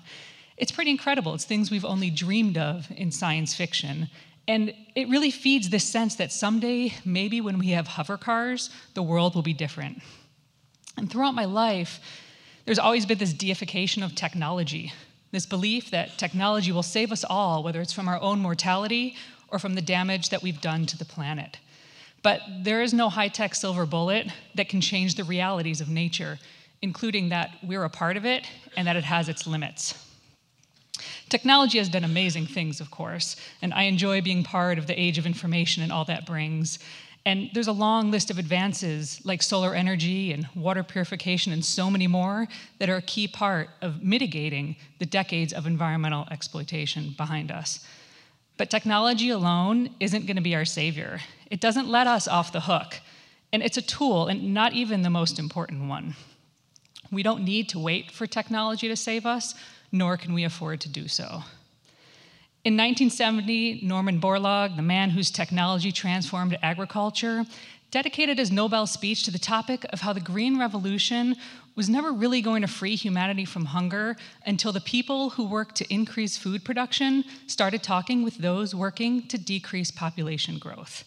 It's 0.56 0.72
pretty 0.72 0.90
incredible. 0.90 1.34
It's 1.34 1.44
things 1.44 1.70
we've 1.70 1.84
only 1.84 2.08
dreamed 2.08 2.56
of 2.56 2.90
in 2.90 3.10
science 3.10 3.54
fiction. 3.54 4.08
And 4.48 4.72
it 4.94 5.10
really 5.10 5.30
feeds 5.30 5.68
this 5.68 5.84
sense 5.84 6.14
that 6.14 6.32
someday, 6.32 6.94
maybe 7.04 7.42
when 7.42 7.58
we 7.58 7.68
have 7.68 7.86
hover 7.86 8.16
cars, 8.16 8.70
the 8.94 9.02
world 9.02 9.34
will 9.34 9.42
be 9.42 9.52
different. 9.52 10.00
And 10.96 11.10
throughout 11.10 11.34
my 11.34 11.44
life, 11.44 12.00
there's 12.64 12.78
always 12.78 13.04
been 13.04 13.18
this 13.18 13.34
deification 13.34 14.02
of 14.02 14.14
technology, 14.14 14.94
this 15.32 15.46
belief 15.46 15.90
that 15.90 16.18
technology 16.18 16.70
will 16.70 16.82
save 16.82 17.10
us 17.10 17.24
all, 17.28 17.62
whether 17.62 17.80
it's 17.80 17.92
from 17.92 18.06
our 18.06 18.20
own 18.20 18.38
mortality 18.38 19.16
or 19.48 19.58
from 19.58 19.74
the 19.74 19.82
damage 19.82 20.28
that 20.28 20.42
we've 20.42 20.60
done 20.60 20.86
to 20.86 20.96
the 20.96 21.04
planet. 21.04 21.58
But 22.22 22.40
there 22.62 22.82
is 22.82 22.94
no 22.94 23.08
high 23.08 23.28
tech 23.28 23.54
silver 23.54 23.84
bullet 23.84 24.28
that 24.54 24.68
can 24.68 24.80
change 24.80 25.16
the 25.16 25.24
realities 25.24 25.80
of 25.80 25.88
nature, 25.88 26.38
including 26.80 27.30
that 27.30 27.50
we're 27.62 27.84
a 27.84 27.90
part 27.90 28.16
of 28.16 28.24
it 28.24 28.46
and 28.76 28.86
that 28.86 28.96
it 28.96 29.04
has 29.04 29.28
its 29.28 29.46
limits. 29.46 29.94
Technology 31.28 31.78
has 31.78 31.88
done 31.88 32.04
amazing 32.04 32.46
things, 32.46 32.80
of 32.80 32.90
course, 32.90 33.36
and 33.62 33.72
I 33.72 33.84
enjoy 33.84 34.20
being 34.20 34.44
part 34.44 34.78
of 34.78 34.86
the 34.86 35.00
age 35.00 35.18
of 35.18 35.26
information 35.26 35.82
and 35.82 35.90
all 35.90 36.04
that 36.04 36.26
brings. 36.26 36.78
And 37.24 37.50
there's 37.54 37.68
a 37.68 37.72
long 37.72 38.10
list 38.10 38.30
of 38.30 38.38
advances 38.38 39.20
like 39.24 39.42
solar 39.42 39.74
energy 39.74 40.32
and 40.32 40.48
water 40.56 40.82
purification 40.82 41.52
and 41.52 41.64
so 41.64 41.88
many 41.88 42.06
more 42.06 42.48
that 42.78 42.90
are 42.90 42.96
a 42.96 43.02
key 43.02 43.28
part 43.28 43.70
of 43.80 44.02
mitigating 44.02 44.76
the 44.98 45.06
decades 45.06 45.52
of 45.52 45.66
environmental 45.66 46.26
exploitation 46.30 47.14
behind 47.16 47.52
us. 47.52 47.86
But 48.56 48.70
technology 48.70 49.30
alone 49.30 49.90
isn't 50.00 50.26
going 50.26 50.36
to 50.36 50.42
be 50.42 50.54
our 50.54 50.64
savior. 50.64 51.20
It 51.50 51.60
doesn't 51.60 51.88
let 51.88 52.06
us 52.06 52.26
off 52.26 52.52
the 52.52 52.62
hook. 52.62 53.00
And 53.52 53.62
it's 53.62 53.76
a 53.76 53.82
tool, 53.82 54.28
and 54.28 54.54
not 54.54 54.72
even 54.72 55.02
the 55.02 55.10
most 55.10 55.38
important 55.38 55.88
one. 55.88 56.16
We 57.10 57.22
don't 57.22 57.44
need 57.44 57.68
to 57.70 57.78
wait 57.78 58.10
for 58.10 58.26
technology 58.26 58.88
to 58.88 58.96
save 58.96 59.26
us 59.26 59.54
nor 59.92 60.16
can 60.16 60.32
we 60.32 60.42
afford 60.42 60.80
to 60.80 60.88
do 60.88 61.06
so. 61.06 61.44
In 62.64 62.74
1970, 62.74 63.80
Norman 63.82 64.20
Borlaug, 64.20 64.76
the 64.76 64.82
man 64.82 65.10
whose 65.10 65.32
technology 65.32 65.90
transformed 65.90 66.56
agriculture, 66.62 67.44
dedicated 67.90 68.38
his 68.38 68.52
Nobel 68.52 68.86
speech 68.86 69.24
to 69.24 69.32
the 69.32 69.38
topic 69.38 69.84
of 69.92 70.02
how 70.02 70.12
the 70.12 70.20
Green 70.20 70.56
Revolution 70.60 71.34
was 71.74 71.88
never 71.88 72.12
really 72.12 72.40
going 72.40 72.62
to 72.62 72.68
free 72.68 72.94
humanity 72.94 73.44
from 73.44 73.64
hunger 73.64 74.16
until 74.46 74.70
the 74.70 74.80
people 74.80 75.30
who 75.30 75.44
worked 75.44 75.74
to 75.74 75.92
increase 75.92 76.36
food 76.36 76.64
production 76.64 77.24
started 77.48 77.82
talking 77.82 78.22
with 78.22 78.38
those 78.38 78.76
working 78.76 79.26
to 79.26 79.36
decrease 79.36 79.90
population 79.90 80.58
growth. 80.58 81.02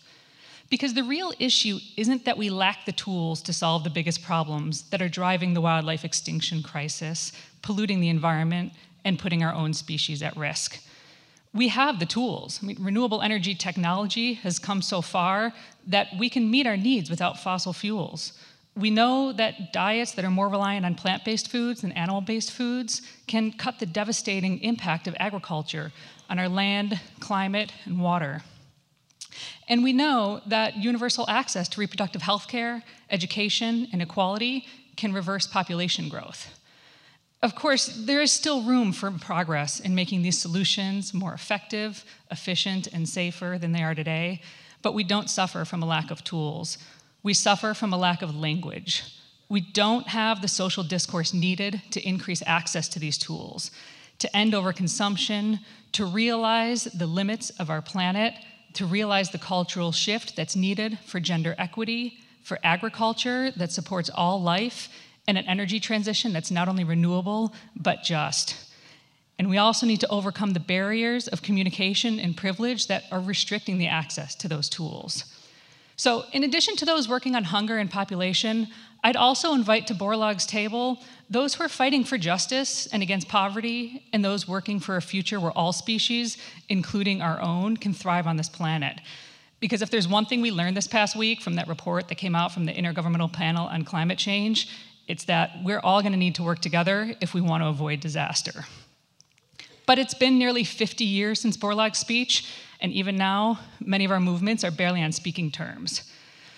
Because 0.70 0.94
the 0.94 1.04
real 1.04 1.32
issue 1.40 1.80
isn't 1.96 2.26
that 2.26 2.38
we 2.38 2.50
lack 2.50 2.86
the 2.86 2.92
tools 2.92 3.42
to 3.44 3.54
solve 3.54 3.86
the 3.86 3.90
biggest 3.90 4.22
problems 4.24 4.82
that 4.90 5.02
are 5.02 5.08
driving 5.08 5.54
the 5.54 5.62
wildlife 5.62 6.04
extinction 6.04 6.62
crisis, 6.62 7.32
polluting 7.62 8.02
the 8.02 8.10
environment, 8.10 8.74
and 9.06 9.18
putting 9.18 9.42
our 9.42 9.54
own 9.54 9.74
species 9.74 10.22
at 10.22 10.36
risk. 10.36 10.82
We 11.56 11.70
have 11.70 12.00
the 12.00 12.06
tools. 12.06 12.60
I 12.62 12.66
mean, 12.66 12.78
renewable 12.82 13.22
energy 13.22 13.56
technology 13.56 14.34
has 14.34 14.60
come 14.60 14.82
so 14.82 15.02
far 15.02 15.54
that 15.88 16.10
we 16.20 16.30
can 16.30 16.52
meet 16.52 16.68
our 16.68 16.76
needs 16.76 17.10
without 17.10 17.40
fossil 17.40 17.72
fuels. 17.72 18.34
We 18.76 18.90
know 18.90 19.32
that 19.32 19.72
diets 19.72 20.12
that 20.14 20.26
are 20.26 20.30
more 20.30 20.50
reliant 20.50 20.86
on 20.86 20.96
plant 20.96 21.24
based 21.24 21.50
foods 21.50 21.80
than 21.80 21.94
animal 21.94 22.20
based 22.20 22.52
foods 22.52 23.02
can 23.26 23.54
cut 23.54 23.80
the 23.80 23.86
devastating 23.86 24.60
impact 24.60 25.08
of 25.08 25.16
agriculture 25.18 25.94
on 26.30 26.40
our 26.40 26.50
land, 26.50 27.00
climate, 27.22 27.72
and 27.86 28.02
water. 28.02 28.44
And 29.70 29.82
we 29.82 29.94
know 29.94 30.42
that 30.48 30.76
universal 30.76 31.26
access 31.30 31.70
to 31.70 31.80
reproductive 31.80 32.22
health 32.22 32.50
care, 32.50 32.84
education, 33.10 33.88
and 33.94 34.02
equality 34.02 34.66
can 34.98 35.14
reverse 35.14 35.48
population 35.48 36.10
growth. 36.10 36.50
Of 37.46 37.54
course, 37.54 37.86
there 37.86 38.24
is 38.24 38.32
still 38.32 38.64
room 38.64 38.92
for 38.92 39.12
progress 39.12 39.80
in 39.80 39.94
making 39.94 40.24
these 40.24 40.40
solutions 40.40 41.14
more 41.14 41.32
effective, 41.32 42.04
efficient, 42.32 42.88
and 42.88 43.08
safer 43.08 43.60
than 43.62 43.72
they 43.72 43.84
are 43.84 43.94
today, 43.94 44.42
but 44.82 44.96
we 44.96 45.04
don't 45.04 45.30
suffer 45.30 45.64
from 45.64 45.84
a 45.84 45.86
lack 45.86 46.10
of 46.10 46.24
tools. 46.24 46.80
We 47.22 47.36
suffer 47.36 47.76
from 47.76 47.94
a 47.94 47.98
lack 47.98 48.24
of 48.24 48.36
language. 48.36 49.04
We 49.48 49.62
don't 49.62 50.08
have 50.08 50.42
the 50.42 50.48
social 50.48 50.84
discourse 50.84 51.36
needed 51.36 51.84
to 51.92 52.02
increase 52.02 52.42
access 52.48 52.88
to 52.90 53.00
these 53.00 53.20
tools, 53.20 53.70
to 54.18 54.36
end 54.36 54.54
overconsumption, 54.54 55.60
to 55.92 56.06
realize 56.06 56.86
the 56.86 57.06
limits 57.06 57.52
of 57.60 57.70
our 57.70 57.84
planet, 57.84 58.34
to 58.74 58.88
realize 58.88 59.30
the 59.30 59.38
cultural 59.38 59.92
shift 59.92 60.36
that's 60.36 60.56
needed 60.56 60.98
for 61.06 61.20
gender 61.20 61.54
equity, 61.60 62.18
for 62.42 62.58
agriculture 62.64 63.52
that 63.52 63.72
supports 63.72 64.10
all 64.10 64.42
life, 64.42 64.90
and 65.28 65.38
an 65.38 65.46
energy 65.46 65.80
transition 65.80 66.34
that's 66.34 66.52
not 66.52 66.68
only 66.68 66.84
renewable, 66.84 67.54
but 67.76 68.04
just. 68.04 68.56
And 69.38 69.50
we 69.50 69.58
also 69.58 69.86
need 69.86 70.00
to 70.02 70.10
overcome 70.10 70.52
the 70.54 70.60
barriers 70.60 71.28
of 71.28 71.42
communication 71.42 72.20
and 72.20 72.38
privilege 72.38 72.88
that 72.88 73.04
are 73.12 73.20
restricting 73.20 73.78
the 73.78 73.88
access 73.88 74.36
to 74.36 74.48
those 74.48 74.70
tools. 74.70 75.26
So, 75.98 76.26
in 76.34 76.44
addition 76.44 76.76
to 76.78 76.86
those 76.86 77.08
working 77.08 77.36
on 77.36 77.46
hunger 77.46 77.78
and 77.78 77.90
population, 77.90 78.68
I'd 79.04 79.16
also 79.16 79.54
invite 79.54 79.88
to 79.88 79.94
Borlaug's 79.94 80.46
table 80.46 81.00
those 81.30 81.54
who 81.54 81.64
are 81.64 81.70
fighting 81.70 82.04
for 82.04 82.18
justice 82.18 82.88
and 82.88 83.02
against 83.02 83.28
poverty, 83.28 84.04
and 84.12 84.24
those 84.24 84.48
working 84.48 84.80
for 84.80 84.98
a 84.98 85.02
future 85.02 85.40
where 85.40 85.52
all 85.52 85.74
species, 85.74 86.38
including 86.70 87.22
our 87.22 87.40
own, 87.42 87.78
can 87.78 87.94
thrive 87.94 88.28
on 88.28 88.36
this 88.36 88.50
planet. 88.50 89.00
Because 89.60 89.82
if 89.82 89.90
there's 89.90 90.08
one 90.08 90.26
thing 90.26 90.42
we 90.42 90.52
learned 90.52 90.76
this 90.76 90.88
past 90.88 91.16
week 91.16 91.42
from 91.42 91.56
that 91.56 91.68
report 91.68 92.10
that 92.10 92.16
came 92.16 92.36
out 92.36 92.52
from 92.52 92.66
the 92.66 92.74
Intergovernmental 92.74 93.32
Panel 93.32 93.68
on 93.68 93.86
Climate 93.86 94.18
Change, 94.18 94.70
it's 95.08 95.26
that 95.26 95.52
we're 95.64 95.80
all 95.80 96.02
going 96.02 96.14
to 96.14 96.18
need 96.18 96.36
to 96.36 96.44
work 96.44 96.60
together 96.60 97.16
if 97.22 97.34
we 97.34 97.42
want 97.42 97.64
to 97.64 97.68
avoid 97.68 98.00
disaster. 98.00 98.66
But 99.86 100.00
it's 100.00 100.14
been 100.14 100.40
nearly 100.40 100.64
50 100.64 101.04
years 101.04 101.40
since 101.40 101.58
Borlaug's 101.58 102.00
speech, 102.00 102.52
and 102.80 102.92
even 102.92 103.16
now, 103.16 103.60
many 103.80 104.06
of 104.06 104.12
our 104.12 104.20
movements 104.20 104.64
are 104.64 104.72
barely 104.72 105.02
on 105.02 105.12
speaking 105.12 105.52
terms. 105.52 106.04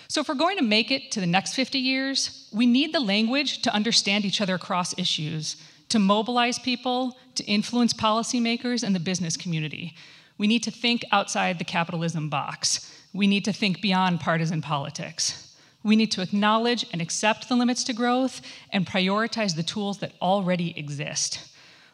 So, 0.07 0.22
if 0.22 0.30
we're 0.30 0.36
going 0.36 0.57
to 0.57 0.64
make 0.64 0.90
it 0.90 1.11
to 1.11 1.19
the 1.19 1.28
next 1.28 1.53
50 1.53 1.78
years, 1.78 2.49
we 2.53 2.65
need 2.65 2.94
the 2.94 3.02
language 3.02 3.61
to 3.64 3.74
understand 3.74 4.24
each 4.24 4.40
other 4.40 4.56
across 4.56 4.98
issues, 4.98 5.57
to 5.90 5.99
mobilize 5.99 6.57
people, 6.57 7.18
to 7.36 7.44
influence 7.44 7.94
policymakers 7.94 8.84
and 8.84 8.95
the 8.95 9.02
business 9.02 9.36
community. 9.36 9.95
We 10.38 10.48
need 10.48 10.64
to 10.64 10.72
think 10.72 11.03
outside 11.11 11.60
the 11.60 11.65
capitalism 11.65 12.30
box. 12.30 12.94
We 13.14 13.28
need 13.28 13.44
to 13.45 13.53
think 13.53 13.82
beyond 13.82 14.22
partisan 14.22 14.61
politics. 14.61 15.47
We 15.88 15.95
need 15.95 16.11
to 16.11 16.22
acknowledge 16.22 16.85
and 16.91 17.01
accept 17.01 17.47
the 17.47 17.55
limits 17.55 17.85
to 17.85 17.93
growth 17.93 18.41
and 18.73 18.85
prioritize 18.85 19.55
the 19.55 19.64
tools 19.64 19.99
that 19.99 20.11
already 20.22 20.77
exist. 20.77 21.39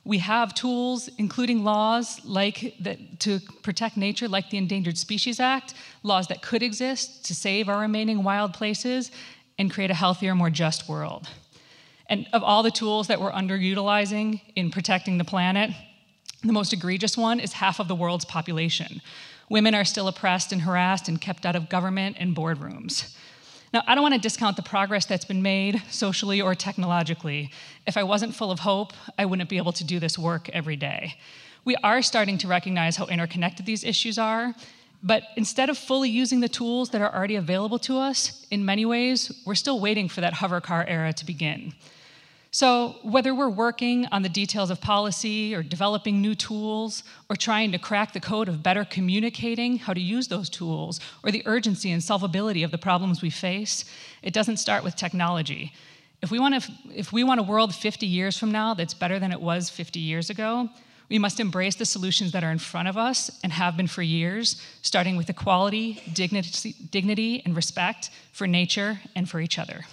We 0.04 0.18
have 0.18 0.56
tools, 0.56 1.12
including 1.20 1.64
laws 1.64 2.20
like 2.26 2.74
to 3.20 3.40
protect 3.62 3.96
nature, 3.96 4.28
like 4.28 4.50
the 4.50 4.58
Endangered 4.58 4.98
Species 4.98 5.40
Act, 5.40 5.76
laws 6.02 6.26
that 6.30 6.42
could 6.42 6.64
exist 6.64 7.24
to 7.26 7.36
save 7.36 7.70
our 7.70 7.82
remaining 7.82 8.24
wild 8.24 8.56
places 8.56 9.12
and 9.60 9.72
create 9.72 9.92
a 9.92 9.94
healthier, 9.94 10.34
more 10.34 10.50
just 10.50 10.90
world. 10.90 11.30
And 12.10 12.26
of 12.34 12.42
all 12.42 12.64
the 12.64 12.72
tools 12.72 13.06
that 13.10 13.22
we're 13.22 13.32
underutilizing 13.32 14.42
in 14.56 14.72
protecting 14.72 15.20
the 15.20 15.24
planet, 15.24 15.70
the 16.42 16.52
most 16.52 16.74
egregious 16.74 17.16
one 17.16 17.40
is 17.40 17.54
half 17.54 17.80
of 17.80 17.88
the 17.88 17.96
world's 17.96 18.26
population. 18.26 19.04
Women 19.50 19.76
are 19.76 19.86
still 19.86 20.08
oppressed 20.08 20.52
and 20.52 20.64
harassed 20.64 21.08
and 21.08 21.22
kept 21.22 21.46
out 21.46 21.56
of 21.56 21.70
government 21.70 22.18
and 22.20 22.36
boardrooms. 22.36 23.16
Now, 23.74 23.82
I 23.88 23.96
don't 23.96 24.04
want 24.04 24.14
to 24.14 24.22
discount 24.22 24.56
the 24.56 24.62
progress 24.62 25.06
that's 25.08 25.26
been 25.26 25.42
made 25.42 25.82
socially 25.90 26.40
or 26.40 26.54
technologically. 26.54 27.50
If 27.88 27.98
I 27.98 28.04
wasn't 28.04 28.36
full 28.36 28.52
of 28.52 28.60
hope, 28.60 28.94
I 29.18 29.26
wouldn't 29.26 29.50
be 29.50 29.58
able 29.58 29.72
to 29.74 29.84
do 29.84 30.00
this 30.00 30.18
work 30.18 30.48
every 30.50 30.76
day. 30.76 31.16
We 31.66 31.76
are 31.78 32.04
starting 32.04 32.38
to 32.40 32.48
recognize 32.48 32.98
how 32.98 33.08
interconnected 33.08 33.66
these 33.66 33.84
issues 33.84 34.20
are, 34.20 34.54
but 35.02 35.24
instead 35.38 35.72
of 35.72 35.78
fully 35.78 36.10
using 36.10 36.40
the 36.40 36.48
tools 36.48 36.92
that 36.92 37.02
are 37.02 37.14
already 37.14 37.36
available 37.36 37.80
to 37.80 37.98
us, 37.98 38.46
in 38.52 38.64
many 38.64 38.86
ways, 38.86 39.32
we're 39.44 39.56
still 39.56 39.80
waiting 39.80 40.08
for 40.08 40.22
that 40.22 40.34
hover 40.34 40.62
car 40.62 40.86
era 40.88 41.12
to 41.12 41.26
begin. 41.26 41.74
So, 42.56 42.98
whether 43.02 43.34
we're 43.34 43.50
working 43.50 44.06
on 44.12 44.22
the 44.22 44.30
details 44.30 44.70
of 44.70 44.80
policy 44.80 45.56
or 45.56 45.64
developing 45.64 46.22
new 46.22 46.36
tools 46.36 47.02
or 47.28 47.36
trying 47.36 47.72
to 47.72 47.80
crack 47.80 48.14
the 48.14 48.20
code 48.20 48.48
of 48.48 48.62
better 48.62 48.86
communicating 48.86 49.80
how 49.80 49.94
to 49.94 50.00
use 50.00 50.28
those 50.28 50.52
tools 50.52 51.00
or 51.24 51.32
the 51.32 51.42
urgency 51.48 51.90
and 51.90 52.00
solvability 52.00 52.64
of 52.64 52.70
the 52.70 52.78
problems 52.78 53.24
we 53.24 53.32
face, 53.32 53.86
it 54.22 54.36
doesn't 54.36 54.58
start 54.58 54.84
with 54.84 54.96
technology. 54.96 55.74
If 56.22 56.30
we 56.30 56.38
want, 56.38 56.70
if 56.94 57.12
we 57.12 57.24
want 57.24 57.40
a 57.40 57.44
world 57.44 57.74
50 57.74 58.06
years 58.06 58.38
from 58.38 58.52
now 58.52 58.76
that's 58.76 58.94
better 58.94 59.18
than 59.18 59.32
it 59.32 59.42
was 59.42 59.72
50 59.72 60.00
years 60.00 60.30
ago, 60.30 60.70
we 61.10 61.18
must 61.18 61.40
embrace 61.40 61.74
the 61.74 61.86
solutions 61.86 62.34
that 62.34 62.44
are 62.44 62.52
in 62.52 62.60
front 62.60 62.88
of 62.88 62.98
us 62.98 63.32
and 63.42 63.52
have 63.52 63.76
been 63.76 63.88
for 63.88 64.04
years, 64.04 64.62
starting 64.84 65.18
with 65.18 65.28
equality, 65.28 66.04
dignity, 66.14 66.76
dignity 66.92 67.42
and 67.46 67.56
respect 67.56 68.12
for 68.32 68.46
nature 68.46 69.00
and 69.16 69.28
for 69.28 69.40
each 69.40 69.58
other. 69.58 69.86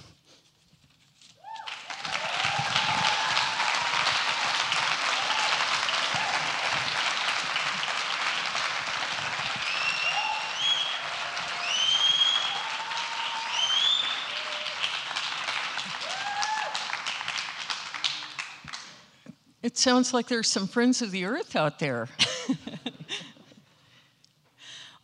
It 19.71 19.79
sounds 19.79 20.13
like 20.13 20.27
there's 20.27 20.49
some 20.49 20.67
friends 20.67 21.01
of 21.01 21.13
the 21.13 21.25
earth 21.27 21.55
out 21.55 21.79
there. 21.79 22.09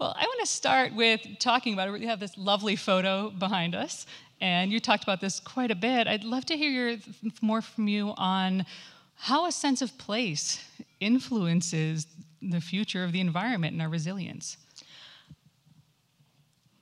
well, 0.01 0.13
I 0.19 0.25
want 0.25 0.41
to 0.41 0.47
start 0.47 0.93
with 0.93 1.21
talking 1.39 1.73
about 1.73 1.87
it. 1.87 1.93
We 1.93 2.05
have 2.07 2.19
this 2.19 2.37
lovely 2.37 2.75
photo 2.75 3.31
behind 3.31 3.77
us, 3.77 4.07
and 4.41 4.73
you 4.73 4.81
talked 4.81 5.05
about 5.05 5.21
this 5.21 5.39
quite 5.39 5.71
a 5.71 5.77
bit. 5.77 6.09
I'd 6.09 6.25
love 6.25 6.47
to 6.47 6.57
hear 6.57 6.69
your, 6.69 6.97
more 7.41 7.63
from 7.63 7.87
you 7.87 8.13
on 8.17 8.67
how 9.15 9.47
a 9.47 9.53
sense 9.53 9.83
of 9.83 9.97
place 9.99 10.59
influences 10.99 12.09
the 12.43 12.61
future 12.61 13.05
of 13.05 13.13
the 13.13 13.21
environment 13.21 13.75
and 13.75 13.81
our 13.81 13.89
resilience. 13.89 14.57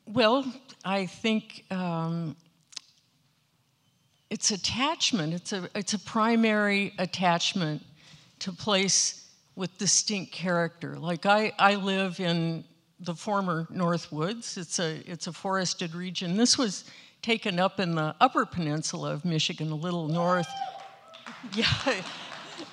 Well, 0.06 0.50
I 0.86 1.04
think 1.04 1.66
um, 1.70 2.34
it's 4.34 4.50
attachment. 4.50 5.32
It's 5.32 5.52
a, 5.52 5.68
it's 5.76 5.94
a 5.94 5.98
primary 6.00 6.92
attachment 6.98 7.80
to 8.40 8.50
place 8.50 9.30
with 9.54 9.78
distinct 9.78 10.32
character. 10.32 10.98
Like 10.98 11.24
I, 11.24 11.52
I 11.56 11.76
live 11.76 12.18
in 12.18 12.64
the 12.98 13.14
former 13.14 13.68
North 13.70 14.10
Woods. 14.10 14.56
It's 14.56 14.80
a, 14.80 15.00
it's 15.08 15.28
a 15.28 15.32
forested 15.32 15.94
region. 15.94 16.36
This 16.36 16.58
was 16.58 16.82
taken 17.22 17.60
up 17.60 17.78
in 17.78 17.94
the 17.94 18.16
upper 18.20 18.44
peninsula 18.44 19.12
of 19.12 19.24
Michigan, 19.24 19.70
a 19.70 19.76
little 19.76 20.08
north. 20.08 20.48
Yeah, 21.54 22.02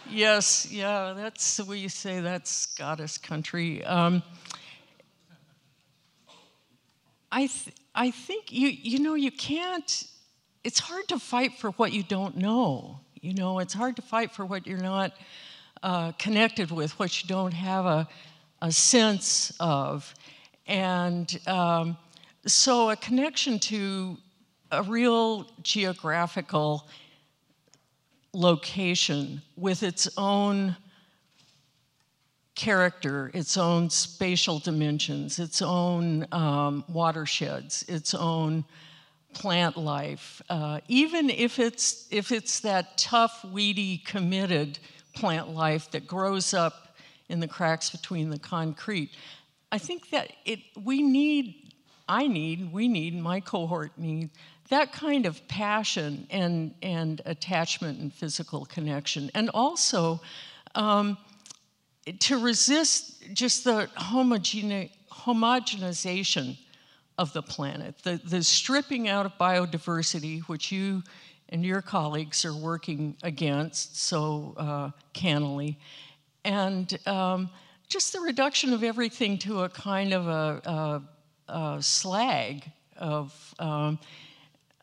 yes, 0.09 0.71
yeah, 0.71 1.13
that's 1.15 1.57
the 1.57 1.65
way 1.65 1.77
you 1.77 1.89
say 1.89 2.21
that's 2.21 2.67
goddess 2.67 3.17
country. 3.17 3.83
Um, 3.83 4.23
I, 7.31 7.47
th- 7.47 7.75
I 7.93 8.11
think 8.11 8.51
you, 8.51 8.69
you 8.69 8.99
know, 8.99 9.15
you 9.15 9.29
can't 9.29 10.05
it's 10.63 10.79
hard 10.79 11.07
to 11.07 11.19
fight 11.19 11.53
for 11.53 11.71
what 11.71 11.91
you 11.91 12.03
don't 12.03 12.37
know. 12.37 12.99
You 13.19 13.33
know, 13.33 13.59
it's 13.59 13.73
hard 13.73 13.95
to 13.97 14.01
fight 14.01 14.31
for 14.31 14.45
what 14.45 14.67
you're 14.67 14.77
not 14.77 15.13
uh, 15.83 16.11
connected 16.13 16.71
with, 16.71 16.97
what 16.99 17.21
you 17.21 17.27
don't 17.27 17.53
have 17.53 17.85
a, 17.85 18.07
a 18.61 18.71
sense 18.71 19.53
of. 19.59 20.13
And 20.67 21.39
um, 21.47 21.97
so 22.45 22.89
a 22.89 22.95
connection 22.95 23.59
to 23.59 24.17
a 24.71 24.83
real 24.83 25.47
geographical 25.63 26.87
location 28.33 29.41
with 29.57 29.83
its 29.83 30.07
own 30.17 30.75
character, 32.55 33.31
its 33.33 33.57
own 33.57 33.89
spatial 33.89 34.59
dimensions, 34.59 35.39
its 35.39 35.61
own 35.61 36.25
um, 36.31 36.85
watersheds, 36.87 37.83
its 37.87 38.13
own 38.13 38.63
plant 39.33 39.77
life, 39.77 40.41
uh, 40.49 40.79
even 40.87 41.29
if 41.29 41.59
it's, 41.59 42.07
if 42.11 42.31
it's 42.31 42.59
that 42.61 42.97
tough, 42.97 43.43
weedy, 43.45 43.97
committed 43.97 44.79
plant 45.13 45.49
life 45.49 45.89
that 45.91 46.07
grows 46.07 46.53
up 46.53 46.95
in 47.29 47.39
the 47.39 47.47
cracks 47.47 47.89
between 47.89 48.29
the 48.29 48.39
concrete. 48.39 49.11
I 49.71 49.77
think 49.77 50.09
that 50.09 50.31
it, 50.45 50.59
we 50.81 51.01
need, 51.01 51.73
I 52.07 52.27
need, 52.27 52.71
we 52.71 52.87
need, 52.87 53.15
my 53.15 53.39
cohort 53.39 53.97
need, 53.97 54.29
that 54.69 54.91
kind 54.91 55.25
of 55.25 55.45
passion 55.47 56.27
and, 56.29 56.73
and 56.81 57.21
attachment 57.25 57.99
and 57.99 58.13
physical 58.13 58.65
connection. 58.65 59.31
And 59.33 59.49
also 59.53 60.21
um, 60.75 61.17
to 62.19 62.37
resist 62.37 63.21
just 63.33 63.63
the 63.63 63.89
homogene- 63.97 64.91
homogenization 65.11 66.57
of 67.21 67.31
the 67.33 67.43
planet, 67.43 67.95
the, 68.01 68.19
the 68.23 68.43
stripping 68.43 69.07
out 69.07 69.27
of 69.27 69.37
biodiversity, 69.37 70.41
which 70.47 70.71
you 70.71 71.03
and 71.49 71.63
your 71.63 71.79
colleagues 71.79 72.43
are 72.45 72.55
working 72.55 73.15
against 73.21 73.95
so 73.95 74.55
uh, 74.57 74.89
cannily, 75.13 75.77
and 76.43 76.97
um, 77.07 77.47
just 77.87 78.11
the 78.11 78.19
reduction 78.21 78.73
of 78.73 78.83
everything 78.83 79.37
to 79.37 79.61
a 79.61 79.69
kind 79.69 80.13
of 80.13 80.27
a, 80.27 81.01
a, 81.47 81.53
a 81.53 81.83
slag 81.83 82.63
of 82.97 83.53
um, 83.59 83.99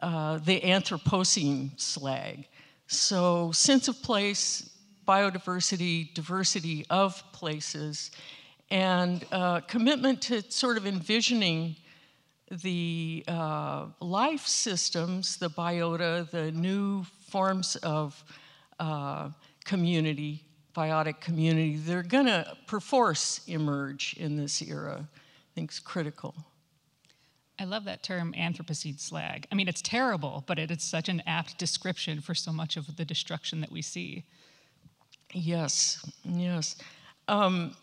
uh, 0.01 0.39
the 0.39 0.61
Anthropocene 0.61 1.79
slag. 1.81 2.47
So, 2.87 3.51
sense 3.51 3.89
of 3.89 4.01
place, 4.01 4.71
biodiversity, 5.09 6.15
diversity 6.15 6.87
of 6.89 7.21
places, 7.33 8.13
and 8.71 9.27
uh, 9.33 9.61
commitment 9.63 10.23
to 10.23 10.49
sort 10.53 10.77
of 10.77 10.87
envisioning 10.87 11.75
the 12.51 13.25
uh, 13.29 13.87
life 14.01 14.47
systems, 14.47 15.37
the 15.37 15.51
biota, 15.51 16.31
the 16.31 16.51
new 16.53 17.05
forms 17.29 17.77
of 17.77 18.23
uh, 18.81 19.31
community, 19.65 20.45
biotic 20.75 21.21
community, 21.21 21.77
they're 21.77 22.03
going 22.03 22.27
to 22.27 22.57
perforce 22.67 23.41
emerge 23.47 24.15
in 24.19 24.37
this 24.37 24.63
era. 24.63 25.07
I 25.07 25.51
think 25.55 25.71
it's 25.71 25.79
critical. 25.79 26.35
I 27.59 27.65
love 27.65 27.85
that 27.85 28.03
term 28.03 28.33
Anthropocene 28.35 29.01
slag. 29.01 29.47
I 29.51 29.55
mean, 29.57 29.67
it's 29.67 29.83
terrible, 29.83 30.45
but 30.47 30.59
it 30.59 30.71
is 30.71 30.83
such 30.83 31.09
an 31.09 31.23
apt 31.27 31.59
description 31.59 32.21
for 32.21 32.35
so 32.35 32.53
much 32.53 32.77
of 32.77 32.97
the 32.97 33.05
destruction 33.05 33.61
that 33.61 33.73
we 33.73 33.83
see. 33.83 34.25
Yes, 35.33 36.09
yes. 36.25 36.77
Um, 37.27 37.77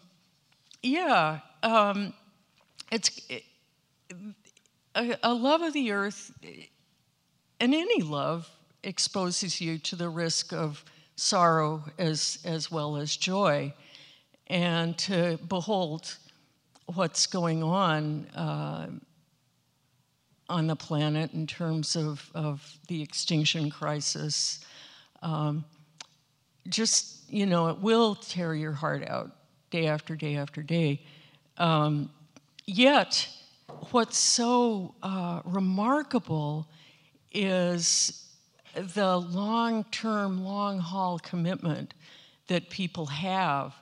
yeah, 0.82 1.40
um, 1.62 2.14
it's. 2.92 3.22
It, 3.30 3.44
a, 4.96 5.18
a 5.24 5.34
love 5.34 5.62
of 5.62 5.74
the 5.74 5.92
earth, 5.92 6.32
and 7.60 7.74
any 7.74 8.02
love, 8.02 8.50
exposes 8.84 9.60
you 9.60 9.78
to 9.80 9.96
the 9.96 10.10
risk 10.10 10.54
of 10.54 10.84
sorrow 11.16 11.84
as, 11.98 12.40
as 12.46 12.72
well 12.72 12.98
as 12.98 13.16
joy. 13.18 13.74
And 14.48 14.98
to 15.00 15.40
behold 15.50 16.16
what's 16.94 17.26
going 17.26 17.64
on 17.64 18.28
uh, 18.36 18.88
on 20.48 20.68
the 20.68 20.76
planet 20.76 21.34
in 21.34 21.48
terms 21.48 21.96
of, 21.96 22.30
of 22.36 22.78
the 22.88 23.02
extinction 23.02 23.72
crisis, 23.72 24.64
um, 25.24 25.66
just, 26.70 27.28
you 27.32 27.48
know, 27.48 27.70
it 27.70 27.80
will 27.80 28.14
tear 28.14 28.54
your 28.54 28.74
heart 28.74 29.08
out 29.08 29.32
day 29.72 29.88
after 29.88 30.16
day 30.16 30.36
after 30.38 30.62
day. 30.62 31.02
Um, 31.58 32.12
yet, 32.68 33.28
what's 33.92 34.18
so 34.18 34.96
uh, 35.04 35.42
remarkable 35.46 36.68
is 37.32 38.30
the 38.76 39.18
long 39.18 39.84
term, 39.86 40.44
long 40.44 40.80
haul 40.80 41.20
commitment 41.20 41.94
that 42.48 42.70
people 42.70 43.06
have 43.08 43.74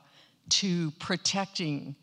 to 0.50 0.92
protecting 0.92 1.96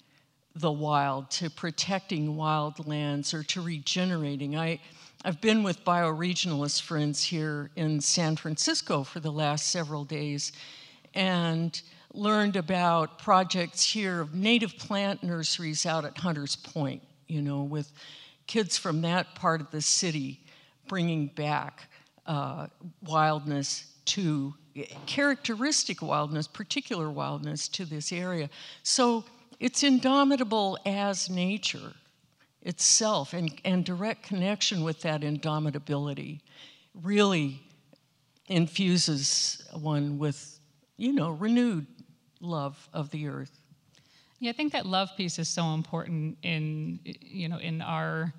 the 0.56 0.70
wild, 0.70 1.30
to 1.30 1.48
protecting 1.48 2.34
wildlands, 2.34 3.32
or 3.32 3.42
to 3.44 3.60
regenerating. 3.60 4.56
I, 4.56 4.80
I've 5.24 5.40
been 5.40 5.62
with 5.62 5.84
bioregionalist 5.84 6.82
friends 6.82 7.22
here 7.22 7.70
in 7.76 8.00
San 8.00 8.36
Francisco 8.36 9.04
for 9.04 9.20
the 9.20 9.30
last 9.30 9.70
several 9.70 10.04
days 10.04 10.52
and 11.14 11.80
learned 12.12 12.56
about 12.56 13.18
projects 13.18 13.84
here 13.84 14.20
of 14.20 14.34
native 14.34 14.76
plant 14.78 15.22
nurseries 15.22 15.86
out 15.86 16.04
at 16.04 16.18
Hunters 16.18 16.56
Point 16.56 17.02
you 17.30 17.42
know, 17.42 17.62
with 17.62 17.92
kids 18.46 18.76
from 18.76 19.02
that 19.02 19.34
part 19.34 19.60
of 19.60 19.70
the 19.70 19.80
city 19.80 20.40
bringing 20.88 21.28
back 21.28 21.88
uh, 22.26 22.66
wildness 23.02 23.86
to 24.04 24.54
characteristic 25.06 26.02
wildness, 26.02 26.46
particular 26.46 27.10
wildness 27.10 27.68
to 27.68 27.84
this 27.84 28.12
area. 28.12 28.48
So 28.82 29.24
it's 29.58 29.82
indomitable 29.82 30.78
as 30.86 31.30
nature 31.30 31.92
itself, 32.62 33.32
and, 33.32 33.52
and 33.64 33.84
direct 33.84 34.22
connection 34.22 34.82
with 34.82 35.02
that 35.02 35.22
indomitability 35.22 36.40
really 37.02 37.60
infuses 38.48 39.62
one 39.72 40.18
with, 40.18 40.58
you 40.96 41.12
know, 41.12 41.30
renewed 41.30 41.86
love 42.40 42.88
of 42.92 43.10
the 43.10 43.28
earth. 43.28 43.59
Yeah, 44.40 44.50
I 44.50 44.54
think 44.54 44.72
that 44.72 44.86
love 44.86 45.10
piece 45.18 45.38
is 45.38 45.48
so 45.48 45.74
important 45.74 46.38
in 46.42 46.98
you 47.04 47.48
know 47.48 47.58
in 47.58 47.82
our 47.82 48.32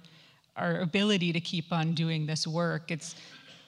our 0.57 0.79
ability 0.79 1.31
to 1.31 1.39
keep 1.39 1.71
on 1.71 1.93
doing 1.93 2.25
this 2.25 2.47
work. 2.47 2.89
It's 2.89 3.15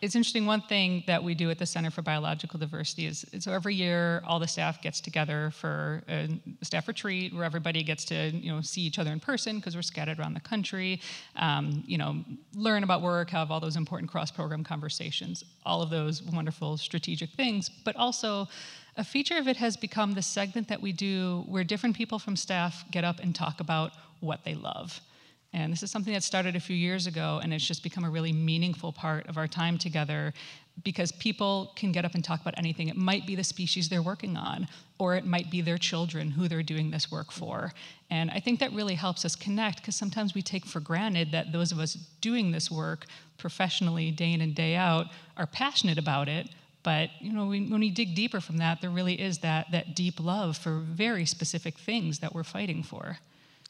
it's 0.02 0.16
interesting. 0.16 0.46
One 0.46 0.60
thing 0.60 1.04
that 1.08 1.24
we 1.24 1.34
do 1.34 1.50
at 1.50 1.60
the 1.60 1.66
Center 1.66 1.90
for 1.90 2.02
Biological 2.02 2.60
Diversity 2.60 3.06
is 3.06 3.24
so 3.40 3.54
every 3.54 3.76
year 3.76 4.22
all 4.26 4.38
the 4.40 4.48
staff 4.48 4.82
gets 4.82 5.00
together 5.00 5.52
for 5.52 6.04
a 6.10 6.28
staff 6.64 6.88
retreat 6.88 7.34
where 7.34 7.46
everybody 7.46 7.84
gets 7.84 8.04
to 8.06 8.32
you 8.32 8.52
know 8.52 8.62
see 8.62 8.82
each 8.82 8.98
other 8.98 9.12
in 9.12 9.20
person 9.20 9.58
because 9.58 9.76
we're 9.76 9.84
scattered 9.84 10.18
around 10.20 10.34
the 10.34 10.42
country. 10.42 11.00
Um, 11.36 11.84
you 11.86 12.00
know, 12.00 12.16
learn 12.56 12.84
about 12.84 13.04
work, 13.04 13.30
have 13.30 13.52
all 13.52 13.60
those 13.60 13.78
important 13.78 14.10
cross-program 14.10 14.64
conversations, 14.64 15.44
all 15.68 15.84
of 15.84 15.92
those 15.92 16.24
wonderful 16.24 16.78
strategic 16.78 17.30
things, 17.30 17.70
but 17.70 17.96
also. 17.96 18.48
A 18.96 19.04
feature 19.04 19.38
of 19.38 19.48
it 19.48 19.58
has 19.58 19.76
become 19.76 20.14
the 20.14 20.22
segment 20.22 20.68
that 20.68 20.82
we 20.82 20.92
do 20.92 21.44
where 21.48 21.64
different 21.64 21.96
people 21.96 22.20
from 22.20 22.36
staff 22.36 22.86
get 22.92 23.04
up 23.04 23.20
and 23.20 23.34
talk 23.34 23.60
about 23.60 23.92
what 24.20 24.44
they 24.46 24.54
love. 24.54 25.02
And 25.52 25.72
this 25.72 25.84
is 25.84 25.92
something 25.92 26.14
that 26.14 26.24
started 26.24 26.56
a 26.56 26.60
few 26.60 26.76
years 26.76 27.06
ago, 27.06 27.40
and 27.42 27.54
it's 27.54 27.66
just 27.66 27.84
become 27.84 28.04
a 28.04 28.10
really 28.10 28.34
meaningful 28.34 28.92
part 28.92 29.28
of 29.28 29.38
our 29.38 29.48
time 29.48 29.78
together 29.78 30.34
because 30.84 31.12
people 31.12 31.72
can 31.76 31.92
get 31.92 32.06
up 32.06 32.16
and 32.16 32.24
talk 32.24 32.42
about 32.42 32.56
anything. 32.58 32.90
It 32.90 32.98
might 32.98 33.28
be 33.28 33.36
the 33.36 33.44
species 33.44 33.88
they're 33.88 34.02
working 34.02 34.36
on, 34.36 34.68
or 34.98 35.16
it 35.16 35.26
might 35.26 35.52
be 35.52 35.62
their 35.62 35.78
children 35.78 36.32
who 36.32 36.48
they're 36.48 36.64
doing 36.64 36.90
this 36.90 37.12
work 37.12 37.32
for. 37.32 37.72
And 38.10 38.32
I 38.32 38.40
think 38.40 38.60
that 38.60 38.74
really 38.74 38.96
helps 38.96 39.26
us 39.26 39.36
connect 39.36 39.78
because 39.78 39.96
sometimes 39.96 40.34
we 40.34 40.42
take 40.42 40.66
for 40.66 40.80
granted 40.80 41.32
that 41.32 41.52
those 41.52 41.72
of 41.72 41.80
us 41.80 41.94
doing 42.22 42.52
this 42.52 42.72
work 42.72 43.06
professionally, 43.38 44.10
day 44.10 44.34
in 44.34 44.42
and 44.42 44.56
day 44.56 44.76
out, 44.76 45.08
are 45.38 45.46
passionate 45.46 46.00
about 46.00 46.28
it. 46.28 46.50
But 46.84 47.10
you 47.20 47.32
know, 47.32 47.48
when, 47.48 47.70
when 47.70 47.80
we 47.80 47.90
dig 47.90 48.14
deeper 48.14 48.42
from 48.42 48.58
that, 48.58 48.82
there 48.82 48.90
really 48.90 49.20
is 49.20 49.40
that, 49.40 49.72
that 49.72 49.96
deep 49.96 50.20
love 50.20 50.58
for 50.58 50.80
very 50.80 51.26
specific 51.26 51.78
things 51.78 52.20
that 52.20 52.36
we're 52.36 52.44
fighting 52.44 52.84
for. 52.84 53.18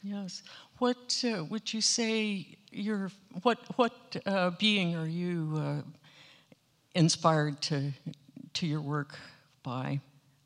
Yes. 0.03 0.43
What 0.79 1.23
uh, 1.23 1.45
would 1.45 1.73
you 1.73 1.79
say 1.79 2.57
your 2.71 3.09
what 3.43 3.59
what 3.77 3.93
uh, 4.25 4.49
being 4.59 4.95
are 4.95 5.07
you 5.07 5.53
uh, 5.55 5.81
inspired 6.93 7.61
to 7.63 7.91
to 8.53 8.67
your 8.67 8.81
work 8.81 9.17
by? 9.63 10.01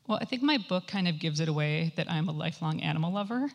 Well, 0.06 0.18
I 0.20 0.24
think 0.26 0.42
my 0.42 0.58
book 0.58 0.86
kind 0.86 1.08
of 1.08 1.18
gives 1.18 1.40
it 1.40 1.48
away 1.48 1.92
that 1.96 2.10
I'm 2.10 2.28
a 2.28 2.32
lifelong 2.32 2.80
animal 2.80 3.12
lover. 3.12 3.50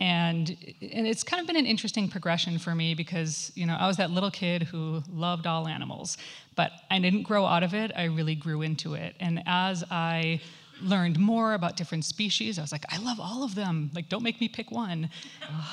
And, 0.00 0.56
and 0.80 1.06
it's 1.08 1.24
kind 1.24 1.40
of 1.40 1.46
been 1.46 1.56
an 1.56 1.66
interesting 1.66 2.08
progression 2.08 2.58
for 2.58 2.72
me 2.74 2.94
because 2.94 3.50
you 3.56 3.66
know 3.66 3.74
I 3.74 3.88
was 3.88 3.96
that 3.96 4.10
little 4.12 4.30
kid 4.30 4.62
who 4.62 5.02
loved 5.12 5.46
all 5.46 5.66
animals, 5.66 6.18
but 6.54 6.70
I 6.90 7.00
didn't 7.00 7.24
grow 7.24 7.44
out 7.44 7.64
of 7.64 7.74
it. 7.74 7.90
I 7.96 8.04
really 8.04 8.36
grew 8.36 8.62
into 8.62 8.94
it. 8.94 9.16
And 9.18 9.42
as 9.46 9.82
I 9.90 10.40
learned 10.82 11.18
more 11.18 11.54
about 11.54 11.76
different 11.76 12.04
species. 12.04 12.58
I 12.58 12.62
was 12.62 12.72
like, 12.72 12.84
I 12.90 12.98
love 12.98 13.18
all 13.20 13.42
of 13.42 13.54
them. 13.54 13.90
Like, 13.94 14.08
don't 14.08 14.22
make 14.22 14.40
me 14.40 14.48
pick 14.48 14.70
one. 14.70 15.10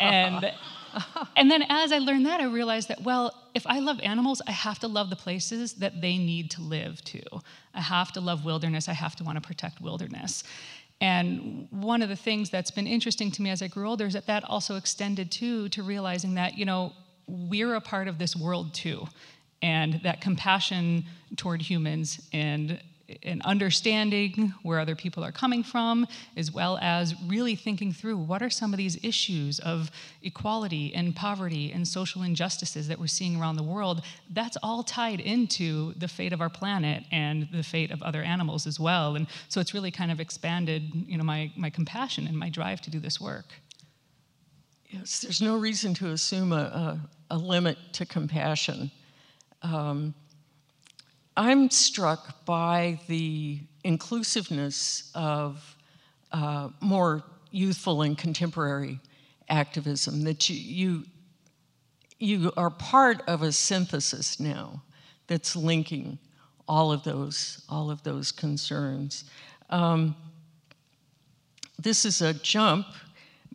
and 0.01 0.51
and 1.35 1.51
then 1.51 1.63
as 1.69 1.91
I 1.91 1.99
learned 1.99 2.25
that, 2.25 2.39
I 2.39 2.45
realized 2.45 2.87
that 2.89 3.01
well, 3.01 3.33
if 3.53 3.65
I 3.67 3.79
love 3.79 3.99
animals, 4.01 4.41
I 4.47 4.51
have 4.51 4.79
to 4.79 4.87
love 4.87 5.09
the 5.09 5.15
places 5.15 5.73
that 5.73 6.01
they 6.01 6.17
need 6.17 6.51
to 6.51 6.61
live 6.61 7.03
too. 7.03 7.23
I 7.73 7.81
have 7.81 8.11
to 8.13 8.21
love 8.21 8.45
wilderness. 8.45 8.87
I 8.87 8.93
have 8.93 9.15
to 9.17 9.23
want 9.23 9.35
to 9.35 9.41
protect 9.41 9.81
wilderness. 9.81 10.43
And 11.01 11.67
one 11.71 12.01
of 12.01 12.09
the 12.09 12.15
things 12.15 12.49
that's 12.49 12.71
been 12.71 12.87
interesting 12.87 13.31
to 13.31 13.41
me 13.41 13.49
as 13.49 13.61
I 13.61 13.67
grew 13.67 13.89
older 13.89 14.05
is 14.05 14.13
that 14.13 14.27
that 14.27 14.43
also 14.45 14.75
extended 14.75 15.31
too 15.31 15.69
to 15.69 15.83
realizing 15.83 16.35
that 16.35 16.57
you 16.57 16.65
know 16.65 16.93
we're 17.27 17.75
a 17.75 17.81
part 17.81 18.07
of 18.07 18.17
this 18.17 18.35
world 18.35 18.73
too, 18.73 19.07
and 19.61 19.95
that 20.03 20.21
compassion 20.21 21.05
toward 21.35 21.61
humans 21.61 22.27
and 22.31 22.79
and 23.23 23.41
understanding 23.43 24.53
where 24.63 24.79
other 24.79 24.95
people 24.95 25.23
are 25.23 25.31
coming 25.31 25.63
from, 25.63 26.07
as 26.35 26.51
well 26.51 26.79
as 26.81 27.13
really 27.27 27.55
thinking 27.55 27.93
through 27.93 28.17
what 28.17 28.41
are 28.41 28.49
some 28.49 28.73
of 28.73 28.77
these 28.77 28.97
issues 29.03 29.59
of 29.59 29.91
equality 30.23 30.93
and 30.95 31.15
poverty 31.15 31.71
and 31.71 31.87
social 31.87 32.23
injustices 32.23 32.87
that 32.87 32.99
we're 32.99 33.07
seeing 33.07 33.39
around 33.39 33.57
the 33.57 33.63
world. 33.63 34.01
That's 34.31 34.57
all 34.63 34.83
tied 34.83 35.19
into 35.19 35.93
the 35.93 36.07
fate 36.07 36.33
of 36.33 36.41
our 36.41 36.49
planet 36.49 37.03
and 37.11 37.47
the 37.51 37.63
fate 37.63 37.91
of 37.91 38.01
other 38.01 38.23
animals 38.23 38.65
as 38.65 38.79
well. 38.79 39.15
And 39.15 39.27
so 39.49 39.61
it's 39.61 39.73
really 39.73 39.91
kind 39.91 40.11
of 40.11 40.19
expanded, 40.19 40.91
you 41.07 41.17
know, 41.17 41.23
my, 41.23 41.51
my 41.55 41.69
compassion 41.69 42.25
and 42.27 42.37
my 42.37 42.49
drive 42.49 42.81
to 42.81 42.89
do 42.89 42.99
this 42.99 43.21
work. 43.21 43.45
Yes, 44.89 45.19
there's 45.19 45.41
no 45.41 45.57
reason 45.57 45.93
to 45.95 46.11
assume 46.11 46.51
a, 46.53 46.99
a, 47.29 47.35
a 47.35 47.37
limit 47.37 47.77
to 47.93 48.05
compassion. 48.05 48.91
Um, 49.61 50.13
I'm 51.37 51.69
struck 51.69 52.45
by 52.45 52.99
the 53.07 53.59
inclusiveness 53.83 55.11
of 55.13 55.75
uh, 56.31 56.69
more 56.79 57.23
youthful 57.51 58.01
and 58.03 58.17
contemporary 58.17 58.99
activism, 59.49 60.23
that 60.23 60.49
you, 60.49 61.03
you, 62.19 62.37
you 62.39 62.51
are 62.55 62.69
part 62.69 63.21
of 63.27 63.41
a 63.41 63.51
synthesis 63.51 64.39
now 64.39 64.81
that's 65.27 65.55
linking 65.55 66.17
all 66.67 66.91
of 66.91 67.03
those, 67.03 67.63
all 67.69 67.91
of 67.91 68.01
those 68.03 68.31
concerns. 68.31 69.25
Um, 69.69 70.15
this 71.77 72.05
is 72.05 72.21
a 72.21 72.33
jump, 72.33 72.87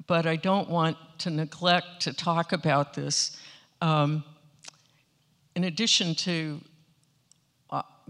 but 0.07 0.27
I 0.27 0.37
don't 0.37 0.69
want 0.69 0.97
to 1.19 1.31
neglect 1.31 2.01
to 2.01 2.13
talk 2.13 2.53
about 2.53 2.95
this. 2.95 3.37
Um, 3.81 4.23
in 5.57 5.65
addition 5.65 6.15
to 6.17 6.61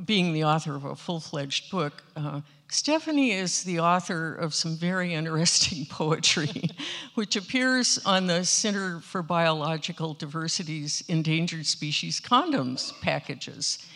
being 0.04 0.32
the 0.32 0.44
author 0.44 0.74
of 0.76 0.84
a 0.84 0.96
full 0.96 1.20
fledged 1.20 1.70
book, 1.70 2.02
uh, 2.16 2.40
Stephanie 2.68 3.32
is 3.32 3.64
the 3.64 3.80
author 3.80 4.34
of 4.34 4.54
some 4.54 4.76
very 4.76 5.12
interesting 5.20 5.86
poetry, 5.86 6.70
which 7.14 7.36
appears 7.36 7.98
on 8.06 8.26
the 8.26 8.44
Center 8.44 9.00
for 9.00 9.22
Biological 9.22 10.14
Diversity's 10.14 11.02
Endangered 11.08 11.66
Species 11.66 12.20
Condoms 12.20 12.98
packages. 13.00 13.86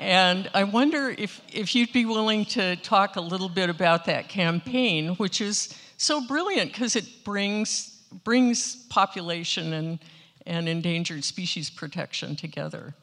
And 0.00 0.50
I 0.52 0.64
wonder 0.64 1.14
if, 1.16 1.40
if 1.52 1.76
you'd 1.76 1.92
be 1.92 2.06
willing 2.06 2.44
to 2.46 2.74
talk 2.76 3.14
a 3.14 3.20
little 3.20 3.48
bit 3.48 3.70
about 3.70 4.06
that 4.06 4.28
campaign, 4.28 5.14
which 5.14 5.40
is 5.40 5.78
so 5.96 6.26
brilliant 6.26 6.72
because 6.72 6.96
it 6.96 7.04
brings, 7.22 8.02
brings 8.24 8.74
population 8.86 9.72
and, 9.72 9.98
and 10.44 10.68
endangered 10.68 11.22
species 11.22 11.70
protection 11.70 12.34
together. 12.34 12.94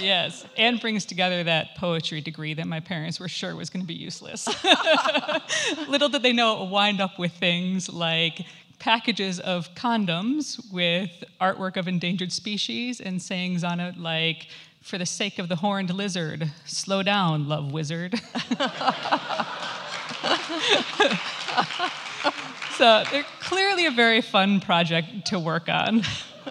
yes, 0.00 0.44
and 0.56 0.80
brings 0.80 1.04
together 1.04 1.44
that 1.44 1.76
poetry 1.76 2.20
degree 2.20 2.54
that 2.54 2.66
my 2.66 2.80
parents 2.80 3.20
were 3.20 3.28
sure 3.28 3.54
was 3.56 3.70
going 3.70 3.82
to 3.82 3.86
be 3.86 3.94
useless. 3.94 4.48
Little 5.88 6.08
did 6.08 6.22
they 6.22 6.32
know 6.32 6.56
it 6.56 6.60
would 6.60 6.70
wind 6.70 7.00
up 7.00 7.18
with 7.18 7.32
things 7.32 7.92
like 7.92 8.44
packages 8.78 9.40
of 9.40 9.74
condoms 9.74 10.60
with 10.72 11.24
artwork 11.40 11.76
of 11.76 11.88
endangered 11.88 12.32
species 12.32 13.00
and 13.00 13.20
sayings 13.20 13.64
on 13.64 13.80
it 13.80 13.96
like, 13.96 14.48
for 14.82 14.98
the 14.98 15.06
sake 15.06 15.38
of 15.38 15.48
the 15.48 15.56
horned 15.56 15.88
lizard, 15.88 16.50
slow 16.66 17.02
down, 17.02 17.48
love 17.48 17.72
wizard. 17.72 18.14
so 22.76 23.02
they're 23.10 23.24
clearly 23.40 23.86
a 23.86 23.90
very 23.90 24.20
fun 24.20 24.60
project 24.60 25.26
to 25.26 25.38
work 25.38 25.70
on. 25.70 26.02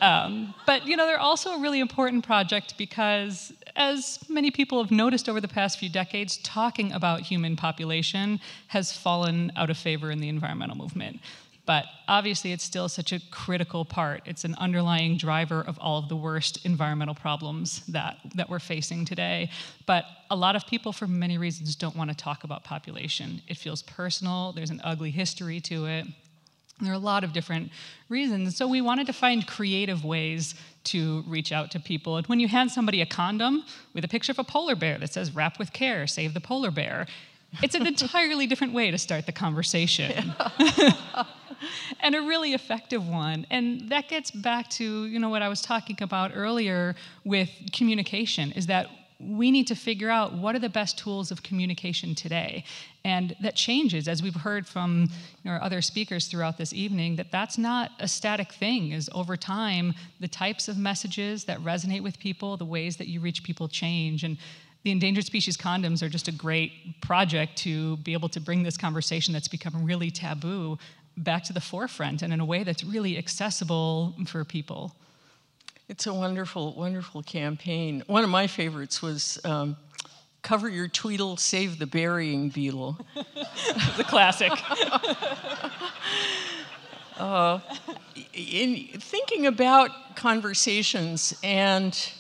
Um, 0.02 0.54
but 0.66 0.88
you 0.88 0.96
know, 0.98 1.06
they're 1.06 1.20
also 1.20 1.52
a 1.52 1.60
really 1.60 1.80
important 1.80 2.26
project 2.26 2.76
because, 2.78 3.54
as 3.76 4.20
many 4.30 4.52
people 4.52 4.82
have 4.82 4.92
noticed 4.92 5.28
over 5.28 5.42
the 5.42 5.48
past 5.48 5.80
few 5.80 5.90
decades, 5.90 6.38
talking 6.44 6.92
about 6.92 7.22
human 7.22 7.56
population 7.56 8.40
has 8.68 8.92
fallen 8.92 9.52
out 9.56 9.70
of 9.70 9.78
favor 9.78 10.12
in 10.12 10.20
the 10.20 10.30
environmental 10.30 10.76
movement. 10.76 11.20
But 11.66 11.86
obviously, 12.10 12.52
it's 12.52 12.64
still 12.64 12.90
such 12.90 13.14
a 13.14 13.22
critical 13.32 13.86
part. 13.86 14.24
It's 14.26 14.44
an 14.44 14.54
underlying 14.56 15.18
driver 15.18 15.62
of 15.62 15.80
all 15.80 15.98
of 15.98 16.10
the 16.10 16.16
worst 16.16 16.66
environmental 16.66 17.16
problems 17.16 17.86
that, 17.88 18.18
that 18.36 18.50
we're 18.50 18.60
facing 18.60 19.06
today. 19.06 19.50
But 19.86 20.06
a 20.30 20.36
lot 20.36 20.58
of 20.58 20.68
people, 20.68 20.92
for 20.92 21.08
many 21.08 21.38
reasons, 21.38 21.76
don't 21.76 21.96
want 21.96 22.10
to 22.10 22.16
talk 22.16 22.44
about 22.44 22.66
population. 22.66 23.42
It 23.48 23.58
feels 23.58 23.82
personal, 23.82 24.52
there's 24.52 24.72
an 24.72 24.82
ugly 24.84 25.12
history 25.12 25.62
to 25.62 25.86
it. 25.86 26.08
There 26.84 26.94
are 26.94 26.96
a 26.96 27.00
lot 27.00 27.24
of 27.24 27.34
different 27.34 27.72
reasons. 28.10 28.56
So 28.56 28.68
we 28.68 28.82
wanted 28.82 29.08
to 29.08 29.14
find 29.14 29.46
creative 29.48 30.04
ways 30.04 30.56
to 30.86 31.24
reach 31.28 31.52
out 31.52 31.72
to 31.72 31.80
people. 31.80 32.18
And 32.18 32.28
when 32.28 32.40
you 32.40 32.48
hand 32.48 32.72
somebody 32.72 33.02
a 33.02 33.06
condom 33.06 33.64
with 33.94 34.04
a 34.04 34.08
picture 34.08 34.32
of 34.32 34.40
a 34.40 34.44
polar 34.44 34.76
bear 34.76 34.98
that 34.98 35.14
says, 35.14 35.34
wrap 35.34 35.60
with 35.60 35.74
care, 35.74 36.08
save 36.08 36.34
the 36.34 36.42
polar 36.42 36.72
bear, 36.72 37.08
it's 37.62 37.76
an 37.76 37.86
entirely 37.86 38.48
different 38.48 38.74
way 38.74 38.92
to 38.92 38.98
start 38.98 39.26
the 39.26 39.32
conversation. 39.32 40.34
and 42.00 42.16
a 42.16 42.22
really 42.22 42.54
effective 42.54 43.08
one. 43.08 43.46
And 43.50 43.90
that 43.90 44.10
gets 44.10 44.32
back 44.32 44.70
to, 44.72 45.06
you 45.06 45.20
know, 45.20 45.30
what 45.30 45.42
I 45.42 45.50
was 45.50 45.62
talking 45.62 45.98
about 46.02 46.32
earlier 46.34 46.96
with 47.24 47.50
communication 47.72 48.52
is 48.54 48.68
that 48.68 48.88
we 49.28 49.52
need 49.52 49.68
to 49.68 49.76
figure 49.76 50.10
out 50.10 50.34
what 50.34 50.56
are 50.56 50.60
the 50.60 50.70
best 50.70 50.98
tools 50.98 51.32
of 51.32 51.44
communication 51.44 52.16
today 52.16 52.64
and 53.06 53.36
that 53.42 53.56
changes 53.56 54.08
as 54.08 54.24
we've 54.24 54.36
heard 54.36 54.68
from 54.68 55.02
you 55.02 55.08
know, 55.46 55.52
our 55.52 55.62
other 55.62 55.82
speakers 55.82 56.28
throughout 56.28 56.58
this 56.58 56.74
evening 56.74 57.16
that 57.16 57.32
that's 57.32 57.58
not 57.58 57.92
a 58.00 58.08
static 58.08 58.52
thing 58.52 58.92
is 58.92 59.10
over 59.14 59.36
time 59.38 59.94
the 60.20 60.28
types 60.28 60.68
of 60.68 60.78
messages 60.78 61.46
that 61.46 61.60
resonate 61.60 62.02
with 62.02 62.20
people 62.20 62.58
the 62.58 62.66
ways 62.66 62.98
that 62.98 63.08
you 63.08 63.20
reach 63.20 63.44
people 63.44 63.68
change 63.68 64.24
and 64.24 64.38
the 64.84 64.92
endangered 64.92 65.26
species 65.26 65.56
condoms 65.56 66.04
are 66.04 66.10
just 66.10 66.28
a 66.28 66.32
great 66.32 67.00
project 67.02 67.58
to 67.58 67.98
be 67.98 68.14
able 68.14 68.30
to 68.30 68.42
bring 68.42 68.64
this 68.64 68.78
conversation 68.78 69.34
that's 69.34 69.48
become 69.48 69.86
really 69.86 70.12
taboo 70.12 70.78
back 71.18 71.44
to 71.44 71.54
the 71.54 71.62
forefront 71.62 72.22
and 72.22 72.34
in 72.34 72.40
a 72.40 72.46
way 72.46 72.64
that's 72.64 72.84
really 72.84 73.18
accessible 73.18 74.14
for 74.26 74.44
people. 74.44 74.96
It's 75.90 76.08
a 76.08 76.14
wonderful, 76.14 76.74
wonderful 76.76 77.24
campaign. 77.24 78.04
One 78.08 78.24
of 78.24 78.30
my 78.30 78.48
favorites 78.48 79.02
was 79.02 79.38
um, 79.44 79.76
Cover 80.42 80.70
Your 80.70 80.88
Tweedle, 80.88 81.36
Save 81.36 81.78
the 81.78 81.86
Burying 81.86 82.48
Beetle. 82.48 82.98
the 83.98 84.06
classic. 84.08 84.54
uh, 87.18 87.60
in 88.34 88.88
thinking 88.98 89.46
about 89.46 90.16
conversations 90.16 91.38
and 91.44 92.12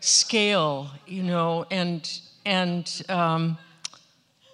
scale, 0.00 0.90
you 1.06 1.22
know, 1.22 1.64
and 1.70 2.20
and 2.44 3.02
um, 3.08 3.56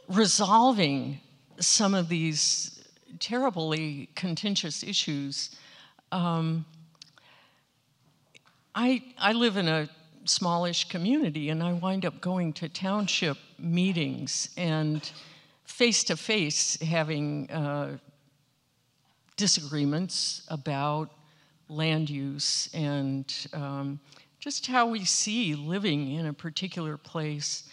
resolving 0.09 1.21
some 1.59 1.95
of 1.95 2.11
these 2.11 2.85
terribly 3.19 4.11
contentious 4.15 4.83
issues. 4.83 5.57
Um, 6.13 6.67
I 8.81 9.03
I 9.19 9.33
live 9.33 9.57
in 9.57 9.67
a 9.67 9.89
smallish 10.25 10.89
community, 10.89 11.49
and 11.49 11.65
I 11.65 11.73
wind 11.73 12.07
up 12.07 12.21
going 12.21 12.53
to 12.55 12.69
township 12.69 13.37
meetings 13.59 14.51
and 14.57 15.11
face 15.65 16.05
to 16.05 16.17
face 16.17 16.81
having 16.81 17.51
uh, 17.51 17.99
disagreements 19.37 20.47
about 20.47 21.11
land 21.69 22.09
use 22.09 22.71
and 22.73 23.35
um, 23.53 23.99
just 24.39 24.69
how 24.69 24.87
we 24.87 25.05
see 25.05 25.57
living 25.57 26.13
in 26.13 26.27
a 26.27 26.33
particular 26.33 26.97
place. 26.97 27.69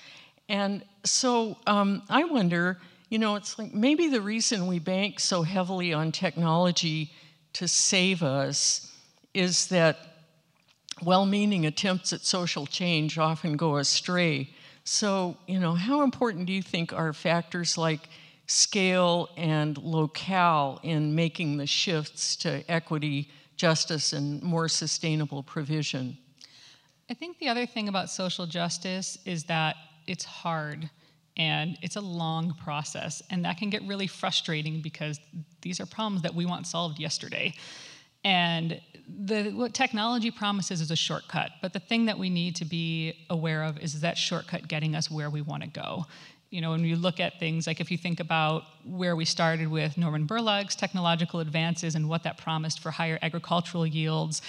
And 0.49 0.83
so 1.03 1.55
um, 1.67 2.01
I 2.09 2.23
wonder, 2.23 2.79
you 3.09 3.19
know, 3.19 3.35
it's 3.35 3.59
like 3.59 3.75
maybe 3.75 4.07
the 4.07 4.21
reason 4.21 4.65
we 4.65 4.79
bank 4.79 5.19
so 5.19 5.43
heavily 5.43 5.93
on 5.93 6.11
technology 6.11 7.11
to 7.53 7.67
save 7.67 8.23
us 8.23 8.91
is 9.35 9.67
that 9.67 10.14
well 11.01 11.25
meaning 11.25 11.65
attempts 11.65 12.13
at 12.13 12.21
social 12.21 12.65
change 12.65 13.17
often 13.17 13.57
go 13.57 13.77
astray. 13.77 14.49
So, 14.83 15.37
you 15.47 15.59
know, 15.59 15.73
how 15.73 16.03
important 16.03 16.45
do 16.45 16.53
you 16.53 16.61
think 16.61 16.93
are 16.93 17.11
factors 17.11 17.77
like 17.77 18.07
scale 18.47 19.29
and 19.35 19.77
locale 19.77 20.79
in 20.83 21.15
making 21.15 21.57
the 21.57 21.65
shifts 21.65 22.35
to 22.37 22.63
equity, 22.69 23.29
justice, 23.55 24.13
and 24.13 24.41
more 24.43 24.67
sustainable 24.67 25.41
provision? 25.43 26.17
I 27.09 27.13
think 27.13 27.39
the 27.39 27.49
other 27.49 27.65
thing 27.65 27.89
about 27.89 28.09
social 28.09 28.45
justice 28.45 29.17
is 29.25 29.45
that 29.45 29.75
it's 30.07 30.25
hard 30.25 30.89
and 31.37 31.77
it's 31.81 31.97
a 31.97 32.01
long 32.01 32.53
process, 32.63 33.21
and 33.29 33.43
that 33.43 33.57
can 33.57 33.69
get 33.69 33.83
really 33.83 34.07
frustrating 34.07 34.81
because 34.81 35.19
these 35.61 35.81
are 35.81 35.85
problems 35.85 36.21
that 36.21 36.33
we 36.33 36.45
want 36.45 36.65
solved 36.65 36.97
yesterday. 36.97 37.53
And 38.23 38.79
the, 39.07 39.51
what 39.51 39.73
technology 39.73 40.31
promises 40.31 40.81
is 40.81 40.91
a 40.91 40.95
shortcut, 40.95 41.51
but 41.61 41.73
the 41.73 41.79
thing 41.79 42.05
that 42.05 42.17
we 42.17 42.29
need 42.29 42.55
to 42.57 42.65
be 42.65 43.13
aware 43.29 43.63
of 43.63 43.77
is 43.79 44.01
that 44.01 44.17
shortcut 44.17 44.67
getting 44.67 44.95
us 44.95 45.11
where 45.11 45.29
we 45.29 45.41
want 45.41 45.63
to 45.63 45.69
go. 45.69 46.05
You 46.49 46.61
know, 46.61 46.71
when 46.71 46.83
you 46.83 46.95
look 46.95 47.19
at 47.19 47.39
things 47.39 47.67
like 47.67 47.79
if 47.79 47.91
you 47.91 47.97
think 47.97 48.19
about 48.19 48.63
where 48.85 49.15
we 49.15 49.25
started 49.25 49.67
with 49.67 49.97
Norman 49.97 50.25
Borlaug's 50.25 50.75
technological 50.75 51.39
advances 51.39 51.95
and 51.95 52.07
what 52.07 52.23
that 52.23 52.37
promised 52.37 52.79
for 52.79 52.91
higher 52.91 53.19
agricultural 53.21 53.85
yields, 53.85 54.41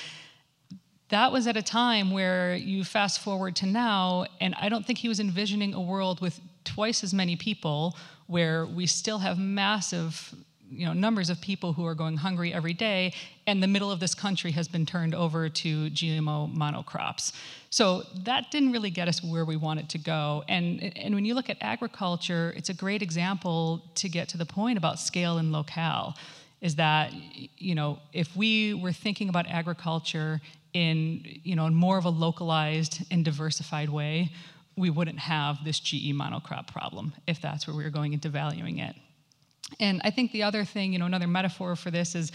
that 1.09 1.33
was 1.33 1.47
at 1.47 1.57
a 1.57 1.63
time 1.63 2.11
where 2.11 2.55
you 2.55 2.85
fast 2.85 3.21
forward 3.21 3.57
to 3.57 3.67
now, 3.67 4.27
and 4.41 4.55
I 4.57 4.69
don't 4.69 4.85
think 4.85 4.99
he 4.99 5.09
was 5.09 5.21
envisioning 5.21 5.75
a 5.75 5.81
world 5.81 6.21
with 6.21 6.41
twice 6.65 7.05
as 7.05 7.15
many 7.15 7.37
people 7.37 7.97
where 8.27 8.67
we 8.67 8.87
still 8.87 9.19
have 9.19 9.39
massive 9.39 10.35
you 10.71 10.87
know, 10.87 10.93
numbers 10.93 11.31
of 11.31 11.41
people 11.41 11.73
who 11.73 11.87
are 11.87 11.95
going 11.95 12.17
hungry 12.17 12.53
every 12.53 12.73
day, 12.73 13.15
and 13.47 13.63
the 13.63 13.67
middle 13.67 13.91
of 13.91 14.01
this 14.01 14.15
country 14.15 14.51
has 14.53 14.69
been 14.69 14.85
turned 14.85 15.15
over 15.15 15.49
to 15.49 15.91
GMO 15.91 16.55
monocrops. 16.55 17.33
So 17.71 18.03
that 18.25 18.51
didn't 18.51 18.73
really 18.73 18.91
get 18.91 19.09
us 19.09 19.23
where 19.23 19.45
we 19.45 19.57
wanted 19.57 19.89
to 19.91 19.99
go. 19.99 20.45
And, 20.49 20.93
and 20.97 21.15
when 21.15 21.25
you 21.25 21.35
look 21.35 21.49
at 21.49 21.57
agriculture, 21.61 22.53
it's 22.57 22.69
a 22.69 22.75
great 22.75 23.03
example 23.03 23.83
to 23.97 24.09
get 24.09 24.29
to 24.31 24.39
the 24.39 24.47
point 24.47 24.79
about 24.79 24.99
scale 24.99 25.39
and 25.39 25.53
locale 25.53 26.17
is 26.63 26.77
that 26.77 27.13
you 27.59 27.75
know 27.75 27.99
if 28.13 28.35
we 28.35 28.73
were 28.75 28.93
thinking 28.93 29.29
about 29.29 29.47
agriculture 29.47 30.41
in 30.73 31.21
you 31.43 31.55
know 31.55 31.67
in 31.67 31.75
more 31.75 31.99
of 31.99 32.05
a 32.05 32.11
localized 32.11 33.05
and 33.11 33.25
diversified 33.25 33.89
way, 33.89 34.33
we 34.77 34.91
wouldn't 34.91 35.19
have 35.19 35.65
this 35.65 35.79
GE 35.79 36.13
monocrop 36.13 36.67
problem 36.67 37.15
if 37.27 37.41
that's 37.41 37.67
where 37.67 37.77
we 37.77 37.85
were 37.85 37.91
going 37.91 38.13
into 38.13 38.29
valuing 38.29 38.79
it. 38.79 38.97
And 39.81 40.01
I 40.05 40.11
think 40.11 40.33
the 40.33 40.43
other 40.43 40.65
thing, 40.65 40.93
you 40.93 40.99
know, 40.99 41.07
another 41.07 41.27
metaphor 41.27 41.77
for 41.77 41.91
this 41.91 42.15
is 42.15 42.31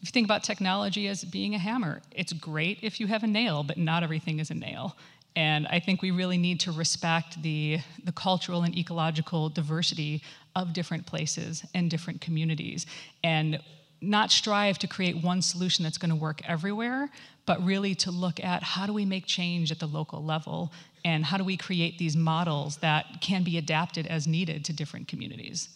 if 0.00 0.08
you 0.08 0.12
think 0.12 0.26
about 0.26 0.44
technology 0.44 1.08
as 1.08 1.24
being 1.24 1.54
a 1.54 1.58
hammer, 1.58 2.02
it's 2.12 2.32
great 2.32 2.78
if 2.82 3.00
you 3.00 3.06
have 3.06 3.22
a 3.22 3.26
nail, 3.26 3.62
but 3.62 3.78
not 3.78 4.02
everything 4.02 4.40
is 4.40 4.50
a 4.50 4.54
nail. 4.54 4.96
And 5.34 5.66
I 5.68 5.80
think 5.80 6.00
we 6.00 6.10
really 6.10 6.38
need 6.38 6.60
to 6.60 6.72
respect 6.72 7.42
the, 7.42 7.78
the 8.04 8.12
cultural 8.12 8.62
and 8.62 8.76
ecological 8.76 9.48
diversity 9.50 10.22
of 10.54 10.72
different 10.72 11.06
places 11.06 11.64
and 11.74 11.90
different 11.90 12.20
communities. 12.20 12.86
And 13.22 13.60
not 14.00 14.30
strive 14.30 14.78
to 14.78 14.86
create 14.86 15.22
one 15.22 15.42
solution 15.42 15.82
that's 15.82 15.98
going 15.98 16.10
to 16.10 16.16
work 16.16 16.40
everywhere, 16.48 17.10
but 17.46 17.62
really 17.64 17.94
to 17.94 18.10
look 18.10 18.42
at 18.42 18.62
how 18.62 18.86
do 18.86 18.92
we 18.92 19.04
make 19.04 19.26
change 19.26 19.72
at 19.72 19.78
the 19.78 19.86
local 19.86 20.22
level 20.22 20.72
and 21.04 21.24
how 21.24 21.38
do 21.38 21.44
we 21.44 21.56
create 21.56 21.98
these 21.98 22.16
models 22.16 22.76
that 22.78 23.20
can 23.20 23.42
be 23.42 23.56
adapted 23.56 24.06
as 24.06 24.26
needed 24.26 24.64
to 24.64 24.72
different 24.72 25.08
communities. 25.08 25.68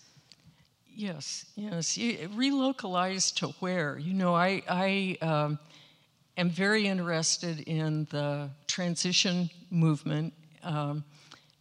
Yes, 0.94 1.46
yes. 1.56 1.96
Relocalized 1.96 3.34
to 3.36 3.48
where? 3.60 3.98
You 3.98 4.12
know, 4.12 4.34
I, 4.34 4.62
I 4.68 5.16
um, 5.22 5.58
am 6.36 6.50
very 6.50 6.86
interested 6.86 7.60
in 7.60 8.06
the 8.10 8.50
transition 8.66 9.50
movement, 9.70 10.34
um, 10.62 11.04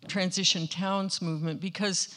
transition 0.07 0.67
towns 0.67 1.21
movement, 1.21 1.61
because 1.61 2.15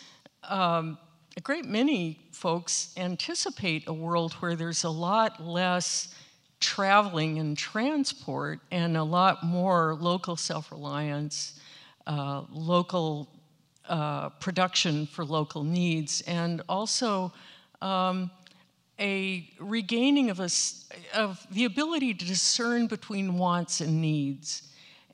um, 0.48 0.98
a 1.36 1.40
great 1.40 1.64
many 1.64 2.18
folks 2.32 2.93
anticipate 2.97 3.84
a 3.86 3.93
world 3.93 4.32
where 4.34 4.56
there's 4.56 4.84
a 4.84 4.90
lot 4.90 5.40
less 5.43 6.14
traveling 6.60 7.39
and 7.39 7.59
transport 7.59 8.60
and 8.70 8.97
a 8.97 9.02
lot 9.02 9.43
more 9.43 9.97
local 10.01 10.36
self 10.36 10.70
reliance, 10.70 11.60
uh, 12.06 12.43
local 12.51 13.28
uh, 13.88 14.28
production 14.30 15.06
for 15.06 15.24
local 15.24 15.64
needs, 15.64 16.20
and 16.22 16.62
also 16.68 17.32
um, 17.80 18.30
a 18.98 19.48
regaining 19.59 20.30
of, 20.30 20.40
a, 20.40 20.48
of 21.14 21.46
the 21.50 21.64
ability 21.64 22.14
to 22.14 22.24
discern 22.24 22.86
between 22.86 23.38
wants 23.38 23.80
and 23.80 24.00
needs 24.00 24.68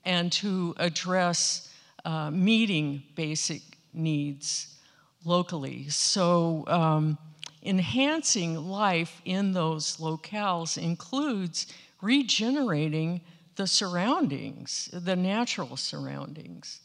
and 0.05 0.31
to 0.31 0.75
address 0.77 1.73
uh, 2.05 2.29
meeting 2.31 3.03
basic 3.15 3.61
needs 3.93 4.75
locally. 5.25 5.89
So, 5.89 6.63
um, 6.67 7.17
enhancing 7.61 8.55
life 8.55 9.21
in 9.25 9.51
those 9.51 9.97
locales 9.97 10.81
includes 10.81 11.67
regenerating 12.01 13.21
the 13.55 13.67
surroundings, 13.67 14.89
the 14.93 15.15
natural 15.15 15.75
surroundings. 15.75 16.79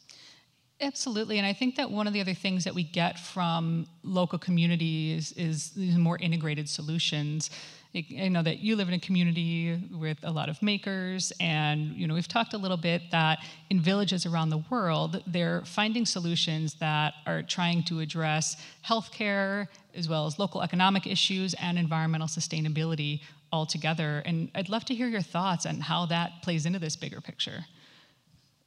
Absolutely, 0.81 1.37
and 1.37 1.47
I 1.47 1.53
think 1.53 1.77
that 1.77 1.89
one 1.89 2.05
of 2.05 2.11
the 2.11 2.19
other 2.19 2.33
things 2.33 2.65
that 2.65 2.75
we 2.75 2.83
get 2.83 3.17
from 3.17 3.87
local 4.03 4.37
communities 4.37 5.31
is 5.37 5.69
these 5.71 5.95
more 5.97 6.17
integrated 6.17 6.67
solutions. 6.67 7.49
I 7.95 8.27
know 8.27 8.43
that 8.43 8.59
you 8.59 8.75
live 8.75 8.89
in 8.89 8.93
a 8.93 8.99
community 8.99 9.81
with 9.97 10.17
a 10.23 10.31
lot 10.31 10.49
of 10.49 10.61
makers, 10.61 11.31
and 11.39 11.95
you 11.95 12.07
know 12.07 12.13
we've 12.13 12.27
talked 12.27 12.53
a 12.53 12.57
little 12.57 12.75
bit 12.75 13.03
that 13.11 13.39
in 13.69 13.79
villages 13.79 14.25
around 14.25 14.49
the 14.49 14.65
world, 14.69 15.23
they're 15.27 15.63
finding 15.63 16.05
solutions 16.05 16.73
that 16.81 17.13
are 17.25 17.41
trying 17.41 17.81
to 17.83 18.01
address 18.01 18.57
healthcare 18.85 19.67
as 19.93 20.09
well 20.09 20.25
as 20.25 20.37
local 20.37 20.61
economic 20.61 21.07
issues 21.07 21.53
and 21.53 21.79
environmental 21.79 22.27
sustainability 22.27 23.21
all 23.49 23.65
together. 23.65 24.21
And 24.25 24.51
I'd 24.53 24.67
love 24.67 24.83
to 24.85 24.93
hear 24.95 25.07
your 25.07 25.21
thoughts 25.21 25.65
on 25.65 25.79
how 25.79 26.05
that 26.07 26.41
plays 26.41 26.65
into 26.65 26.79
this 26.79 26.97
bigger 26.97 27.21
picture. 27.21 27.65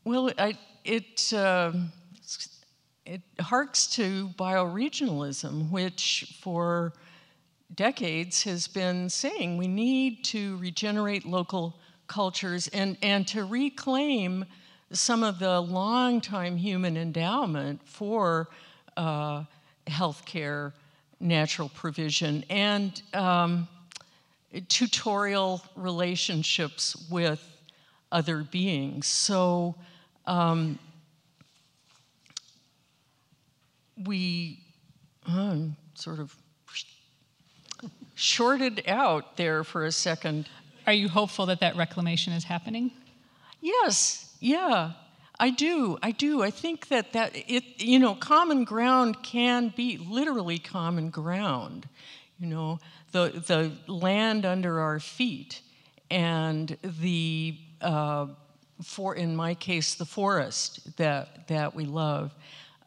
Well, 0.04 0.30
I, 0.38 0.58
it. 0.86 1.32
Um 1.34 1.92
it 3.08 3.22
harks 3.40 3.86
to 3.86 4.28
bioregionalism, 4.38 5.70
which 5.70 6.36
for 6.42 6.92
decades 7.74 8.44
has 8.44 8.68
been 8.68 9.08
saying 9.08 9.56
we 9.56 9.66
need 9.66 10.22
to 10.24 10.58
regenerate 10.58 11.24
local 11.24 11.78
cultures 12.06 12.68
and, 12.68 12.98
and 13.02 13.26
to 13.28 13.46
reclaim 13.46 14.44
some 14.92 15.22
of 15.22 15.38
the 15.38 15.58
long-time 15.58 16.56
human 16.56 16.98
endowment 16.98 17.80
for 17.86 18.48
uh, 18.98 19.44
healthcare, 19.86 20.72
natural 21.18 21.70
provision, 21.70 22.44
and 22.50 23.00
um, 23.14 23.66
tutorial 24.68 25.62
relationships 25.76 27.06
with 27.10 27.42
other 28.12 28.42
beings. 28.42 29.06
So 29.06 29.76
um, 30.26 30.78
we 34.04 34.60
uh, 35.26 35.56
sort 35.94 36.18
of 36.18 36.34
shorted 38.14 38.82
out 38.88 39.36
there 39.36 39.64
for 39.64 39.84
a 39.84 39.92
second. 39.92 40.48
Are 40.86 40.92
you 40.92 41.08
hopeful 41.08 41.46
that 41.46 41.60
that 41.60 41.76
reclamation 41.76 42.32
is 42.32 42.44
happening? 42.44 42.90
Yes, 43.60 44.34
yeah, 44.40 44.92
I 45.38 45.50
do. 45.50 45.98
I 46.02 46.10
do. 46.10 46.42
I 46.42 46.50
think 46.50 46.88
that 46.88 47.12
that 47.12 47.32
it 47.34 47.64
you 47.78 47.98
know 47.98 48.14
common 48.14 48.64
ground 48.64 49.22
can 49.22 49.72
be 49.76 49.98
literally 49.98 50.58
common 50.58 51.10
ground. 51.10 51.88
You 52.38 52.46
know 52.46 52.80
the 53.12 53.42
the 53.46 53.92
land 53.92 54.44
under 54.44 54.80
our 54.80 55.00
feet 55.00 55.60
and 56.10 56.76
the 56.82 57.56
uh, 57.80 58.26
for 58.82 59.14
in 59.14 59.36
my 59.36 59.54
case 59.54 59.94
the 59.94 60.04
forest 60.04 60.96
that 60.96 61.46
that 61.48 61.74
we 61.74 61.84
love 61.84 62.34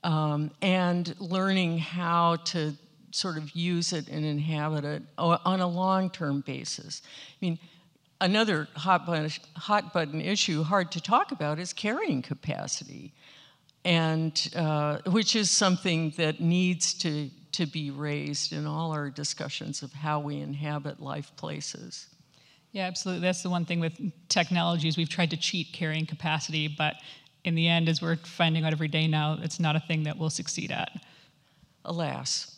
um, 0.04 0.52
and 0.62 1.16
learning 1.20 1.78
how 1.78 2.38
to 2.38 2.74
sort 3.12 3.38
of 3.38 3.52
use 3.52 3.94
it 3.94 4.08
and 4.08 4.26
inhabit 4.26 4.86
it 4.86 5.04
on 5.18 5.60
a 5.60 5.68
long-term 5.68 6.42
basis. 6.42 7.02
I 7.06 7.46
mean, 7.46 7.60
another 8.20 8.68
hot 8.76 9.06
button, 9.06 9.30
hot 9.56 9.94
button 9.94 10.22
issue, 10.22 10.64
hard 10.64 10.92
to 10.94 11.02
talk 11.02 11.32
about, 11.32 11.60
is 11.60 11.74
carrying 11.74 12.22
capacity, 12.22 13.14
and 13.84 14.50
uh, 14.56 15.00
which 15.08 15.36
is 15.36 15.52
something 15.52 16.14
that 16.18 16.40
needs 16.40 16.94
to 16.96 17.30
to 17.52 17.66
be 17.66 17.92
raised 17.92 18.54
in 18.54 18.66
all 18.66 18.92
our 18.92 19.10
discussions 19.10 19.84
of 19.84 19.92
how 19.92 20.22
we 20.22 20.38
inhabit 20.38 21.02
life 21.02 21.36
places. 21.36 22.08
Yeah, 22.72 22.88
absolutely. 22.88 23.22
That's 23.22 23.44
the 23.44 23.50
one 23.50 23.66
thing 23.66 23.82
with 23.82 24.00
technologies. 24.30 24.96
We've 24.96 25.10
tried 25.10 25.32
to 25.32 25.38
cheat 25.38 25.74
carrying 25.74 26.06
capacity, 26.06 26.70
but 26.70 26.96
in 27.44 27.56
the 27.56 27.68
end, 27.68 27.90
as 27.90 28.02
we're 28.02 28.18
finding 28.18 28.64
out 28.66 28.72
every 28.72 28.88
day 28.88 29.08
now, 29.08 29.38
it's 29.42 29.60
not 29.60 29.76
a 29.76 29.80
thing 29.80 30.04
that 30.04 30.18
we'll 30.18 30.30
succeed 30.30 30.72
at. 30.72 30.92
Alas. 31.86 32.56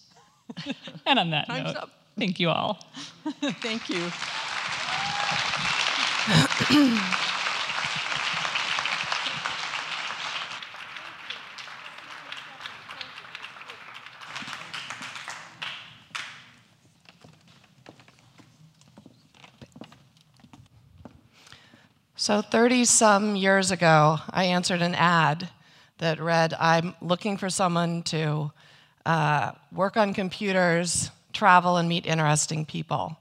and 1.05 1.19
on 1.19 1.29
that 1.31 1.47
Time's 1.47 1.73
note, 1.73 1.77
up. 1.77 1.89
thank 2.17 2.39
you 2.39 2.49
all. 2.49 2.85
Thank 3.61 3.89
you. 3.89 4.11
So, 22.23 22.41
30 22.41 22.85
some 22.85 23.35
years 23.35 23.71
ago, 23.71 24.17
I 24.29 24.45
answered 24.45 24.81
an 24.81 24.95
ad 24.95 25.49
that 25.97 26.21
read 26.21 26.53
I'm 26.57 26.95
looking 27.01 27.35
for 27.35 27.49
someone 27.49 28.01
to 28.03 28.49
uh, 29.05 29.51
work 29.73 29.97
on 29.97 30.13
computers, 30.13 31.11
travel, 31.33 31.75
and 31.75 31.89
meet 31.89 32.05
interesting 32.05 32.63
people. 32.65 33.17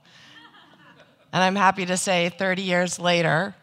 And 1.32 1.42
I'm 1.42 1.56
happy 1.56 1.84
to 1.84 1.96
say 1.96 2.28
30 2.28 2.62
years 2.62 3.00
later, 3.00 3.56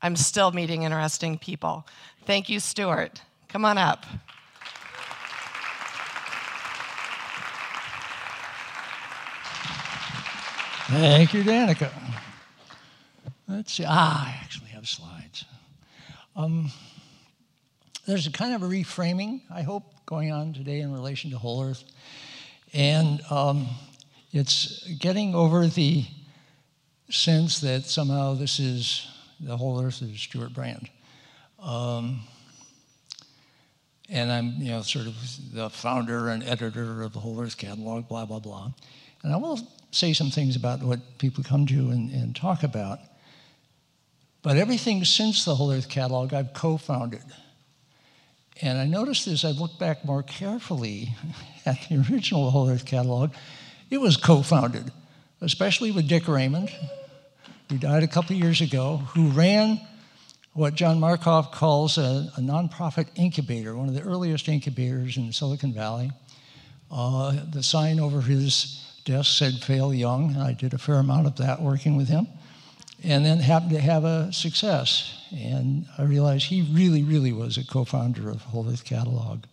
I'm 0.00 0.14
still 0.14 0.52
meeting 0.52 0.84
interesting 0.84 1.38
people. 1.38 1.84
Thank 2.24 2.48
you, 2.48 2.60
Stewart. 2.60 3.20
Come 3.48 3.64
on 3.64 3.78
up. 3.78 4.06
Thank 10.86 11.34
you, 11.34 11.42
Danica. 11.42 11.90
Let's 13.48 13.72
see. 13.72 13.84
Ah, 13.84 14.44
slides. 14.86 15.44
Um, 16.36 16.70
there's 18.06 18.26
a 18.26 18.32
kind 18.32 18.54
of 18.54 18.62
a 18.62 18.66
reframing, 18.66 19.42
I 19.50 19.62
hope, 19.62 19.84
going 20.06 20.30
on 20.32 20.52
today 20.52 20.80
in 20.80 20.92
relation 20.92 21.30
to 21.30 21.38
Whole 21.38 21.62
Earth. 21.62 21.84
And 22.72 23.20
um, 23.30 23.68
it's 24.32 24.86
getting 24.98 25.34
over 25.34 25.66
the 25.66 26.04
sense 27.10 27.60
that 27.60 27.84
somehow 27.84 28.34
this 28.34 28.58
is 28.58 29.06
the 29.40 29.56
Whole 29.56 29.80
Earth 29.80 30.02
is 30.02 30.20
Stewart 30.20 30.52
Brand. 30.52 30.90
Um, 31.60 32.20
and 34.10 34.30
I'm, 34.30 34.54
you 34.58 34.70
know, 34.70 34.82
sort 34.82 35.06
of 35.06 35.14
the 35.52 35.70
founder 35.70 36.28
and 36.28 36.42
editor 36.42 37.02
of 37.02 37.12
the 37.12 37.20
Whole 37.20 37.40
Earth 37.40 37.56
Catalog, 37.56 38.08
blah, 38.08 38.26
blah, 38.26 38.40
blah. 38.40 38.70
And 39.22 39.32
I 39.32 39.36
will 39.36 39.58
say 39.90 40.12
some 40.12 40.30
things 40.30 40.56
about 40.56 40.82
what 40.82 41.00
people 41.18 41.42
come 41.42 41.66
to 41.66 41.90
and, 41.90 42.10
and 42.10 42.36
talk 42.36 42.62
about. 42.62 42.98
But 44.44 44.58
everything 44.58 45.06
since 45.06 45.46
the 45.46 45.54
Whole 45.54 45.72
Earth 45.72 45.88
Catalog, 45.88 46.34
I've 46.34 46.52
co 46.52 46.76
founded. 46.76 47.22
And 48.60 48.78
I 48.78 48.84
noticed 48.84 49.26
as 49.26 49.42
I 49.42 49.50
looked 49.50 49.78
back 49.78 50.04
more 50.04 50.22
carefully 50.22 51.16
at 51.66 51.78
the 51.88 52.04
original 52.12 52.50
Whole 52.50 52.68
Earth 52.68 52.84
Catalog, 52.84 53.32
it 53.90 53.98
was 53.98 54.18
co 54.18 54.42
founded, 54.42 54.92
especially 55.40 55.90
with 55.90 56.06
Dick 56.06 56.28
Raymond, 56.28 56.70
who 57.70 57.78
died 57.78 58.02
a 58.02 58.06
couple 58.06 58.36
years 58.36 58.60
ago, 58.60 58.98
who 59.14 59.30
ran 59.30 59.80
what 60.52 60.74
John 60.74 61.00
Markoff 61.00 61.50
calls 61.50 61.96
a, 61.96 62.30
a 62.36 62.40
nonprofit 62.40 63.08
incubator, 63.16 63.74
one 63.74 63.88
of 63.88 63.94
the 63.94 64.02
earliest 64.02 64.46
incubators 64.46 65.16
in 65.16 65.32
Silicon 65.32 65.72
Valley. 65.72 66.12
Uh, 66.90 67.34
the 67.50 67.62
sign 67.62 67.98
over 67.98 68.20
his 68.20 68.86
desk 69.06 69.38
said 69.38 69.54
Fail 69.54 69.94
Young. 69.94 70.34
And 70.34 70.42
I 70.42 70.52
did 70.52 70.74
a 70.74 70.78
fair 70.78 70.96
amount 70.96 71.26
of 71.26 71.36
that 71.36 71.62
working 71.62 71.96
with 71.96 72.08
him. 72.08 72.28
And 73.04 73.24
then 73.24 73.38
happened 73.38 73.72
to 73.72 73.80
have 73.80 74.04
a 74.04 74.32
success. 74.32 75.26
And 75.30 75.86
I 75.98 76.04
realized 76.04 76.46
he 76.46 76.62
really, 76.62 77.02
really 77.02 77.32
was 77.32 77.58
a 77.58 77.66
co 77.66 77.84
founder 77.84 78.30
of 78.30 78.42
Whole 78.42 78.68
Earth 78.70 78.84
Catalog. 78.84 79.44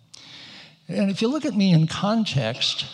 And 0.88 1.12
if 1.12 1.22
you 1.22 1.28
look 1.28 1.46
at 1.46 1.56
me 1.56 1.74
in 1.74 1.88
context 1.88 2.86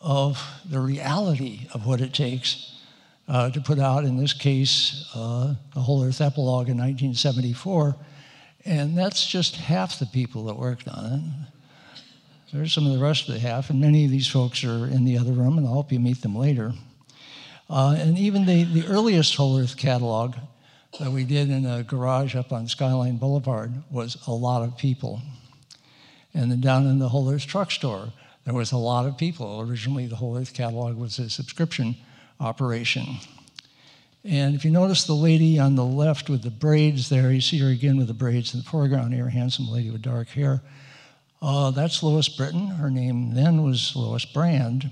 of 0.00 0.42
the 0.68 0.80
reality 0.80 1.68
of 1.72 1.86
what 1.86 2.00
it 2.00 2.12
takes 2.12 2.74
uh, 3.28 3.50
to 3.50 3.60
put 3.60 3.78
out, 3.78 4.04
in 4.04 4.16
this 4.16 4.32
case, 4.32 5.08
uh, 5.14 5.54
the 5.74 5.80
Whole 5.80 6.02
Earth 6.02 6.20
Epilogue 6.20 6.68
in 6.68 6.76
1974, 6.76 7.96
and 8.64 8.96
that's 8.96 9.26
just 9.26 9.56
half 9.56 9.98
the 9.98 10.06
people 10.06 10.44
that 10.44 10.56
worked 10.56 10.88
on 10.88 11.12
it. 11.12 11.22
There's 12.52 12.72
some 12.72 12.86
of 12.86 12.92
the 12.92 13.04
rest 13.04 13.28
of 13.28 13.34
the 13.34 13.40
half, 13.40 13.68
and 13.68 13.80
many 13.80 14.06
of 14.06 14.10
these 14.10 14.28
folks 14.28 14.64
are 14.64 14.86
in 14.86 15.04
the 15.04 15.18
other 15.18 15.32
room, 15.32 15.58
and 15.58 15.66
I'll 15.66 15.74
help 15.74 15.92
you 15.92 16.00
meet 16.00 16.22
them 16.22 16.34
later. 16.34 16.72
Uh, 17.70 17.96
and 17.98 18.18
even 18.18 18.46
the, 18.46 18.64
the 18.64 18.86
earliest 18.86 19.36
Whole 19.36 19.58
Earth 19.58 19.76
catalog 19.76 20.34
that 20.98 21.10
we 21.10 21.24
did 21.24 21.50
in 21.50 21.66
a 21.66 21.82
garage 21.82 22.34
up 22.34 22.52
on 22.52 22.66
Skyline 22.66 23.18
Boulevard 23.18 23.82
was 23.90 24.16
a 24.26 24.32
lot 24.32 24.62
of 24.62 24.78
people. 24.78 25.20
And 26.32 26.50
then 26.50 26.60
down 26.60 26.86
in 26.86 26.98
the 26.98 27.10
Whole 27.10 27.30
Earth 27.30 27.46
truck 27.46 27.70
store, 27.70 28.12
there 28.44 28.54
was 28.54 28.72
a 28.72 28.78
lot 28.78 29.06
of 29.06 29.18
people. 29.18 29.60
Originally, 29.60 30.06
the 30.06 30.16
Whole 30.16 30.38
Earth 30.38 30.54
catalog 30.54 30.96
was 30.96 31.18
a 31.18 31.28
subscription 31.28 31.96
operation. 32.40 33.04
And 34.24 34.54
if 34.54 34.64
you 34.64 34.70
notice 34.70 35.04
the 35.04 35.14
lady 35.14 35.58
on 35.58 35.74
the 35.74 35.84
left 35.84 36.28
with 36.28 36.42
the 36.42 36.50
braids 36.50 37.08
there, 37.08 37.30
you 37.30 37.40
see 37.40 37.58
her 37.58 37.68
again 37.68 37.98
with 37.98 38.08
the 38.08 38.14
braids 38.14 38.54
in 38.54 38.60
the 38.60 38.64
foreground 38.64 39.14
here, 39.14 39.28
handsome 39.28 39.68
lady 39.68 39.90
with 39.90 40.02
dark 40.02 40.28
hair. 40.28 40.62
Uh, 41.40 41.70
that's 41.70 42.02
Lois 42.02 42.28
Britton. 42.28 42.66
Her 42.68 42.90
name 42.90 43.34
then 43.34 43.62
was 43.62 43.94
Lois 43.94 44.24
Brand. 44.24 44.90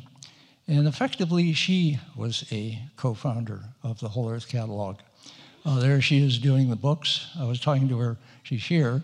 And 0.69 0.89
effectively, 0.89 1.53
she 1.53 1.99
was 2.17 2.45
a 2.51 2.81
co 2.97 3.15
founder 3.15 3.63
of 3.83 4.01
the 4.01 4.09
Whole 4.09 4.29
Earth 4.29 4.49
Catalog. 4.49 4.99
Uh, 5.65 5.79
there 5.81 6.01
she 6.01 6.25
is 6.25 6.39
doing 6.39 6.71
the 6.71 6.77
books. 6.77 7.29
I 7.39 7.45
was 7.45 7.61
talking 7.61 7.89
to 7.89 7.99
her, 7.99 8.17
she's 8.43 8.65
here. 8.65 9.03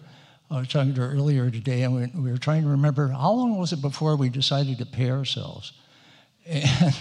I 0.51 0.59
was 0.59 0.69
talking 0.69 0.95
to 0.95 1.01
her 1.01 1.13
earlier 1.13 1.51
today, 1.51 1.83
and 1.83 1.95
we, 1.95 2.23
we 2.23 2.31
were 2.31 2.39
trying 2.39 2.63
to 2.63 2.69
remember 2.69 3.09
how 3.09 3.33
long 3.33 3.59
was 3.59 3.73
it 3.73 3.81
before 3.81 4.17
we 4.17 4.29
decided 4.29 4.79
to 4.79 4.87
pay 4.87 5.11
ourselves? 5.11 5.73
And 6.45 6.95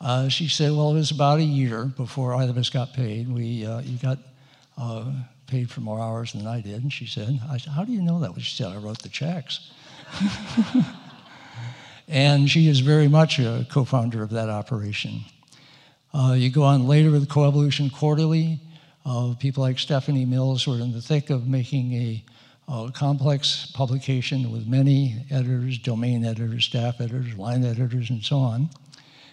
uh, 0.00 0.28
she 0.28 0.48
said, 0.48 0.72
well, 0.72 0.90
it 0.90 0.94
was 0.94 1.10
about 1.10 1.40
a 1.40 1.44
year 1.44 1.84
before 1.84 2.34
either 2.34 2.50
of 2.50 2.58
us 2.58 2.70
got 2.70 2.94
paid. 2.94 3.28
We, 3.28 3.66
uh, 3.66 3.80
you 3.80 3.98
got 3.98 4.18
uh, 4.76 5.12
paid 5.46 5.70
for 5.70 5.80
more 5.80 6.00
hours 6.00 6.32
than 6.32 6.46
I 6.46 6.60
did. 6.60 6.82
And 6.82 6.92
she 6.92 7.06
said, 7.06 7.40
I 7.50 7.58
said, 7.58 7.72
how 7.72 7.84
do 7.84 7.92
you 7.92 8.02
know 8.02 8.20
that? 8.20 8.30
Well, 8.30 8.40
she 8.40 8.54
said, 8.54 8.68
I 8.68 8.76
wrote 8.76 9.02
the 9.02 9.08
checks. 9.08 9.72
and 12.08 12.50
she 12.50 12.68
is 12.68 12.80
very 12.80 13.06
much 13.06 13.38
a 13.38 13.66
co-founder 13.70 14.22
of 14.22 14.30
that 14.30 14.48
operation. 14.48 15.20
Uh, 16.12 16.34
you 16.36 16.50
go 16.50 16.62
on 16.62 16.88
later 16.88 17.10
with 17.10 17.28
Coevolution 17.28 17.92
Quarterly. 17.92 18.60
Uh, 19.04 19.34
people 19.38 19.62
like 19.62 19.78
Stephanie 19.78 20.24
Mills 20.24 20.66
were 20.66 20.76
in 20.76 20.92
the 20.92 21.02
thick 21.02 21.30
of 21.30 21.46
making 21.46 21.92
a 21.92 22.24
a 22.68 22.90
complex 22.92 23.70
publication 23.72 24.52
with 24.52 24.66
many 24.66 25.24
editors, 25.30 25.78
domain 25.78 26.22
editors, 26.22 26.66
staff 26.66 27.00
editors, 27.00 27.34
line 27.38 27.64
editors, 27.64 28.10
and 28.10 28.22
so 28.22 28.38
on. 28.38 28.68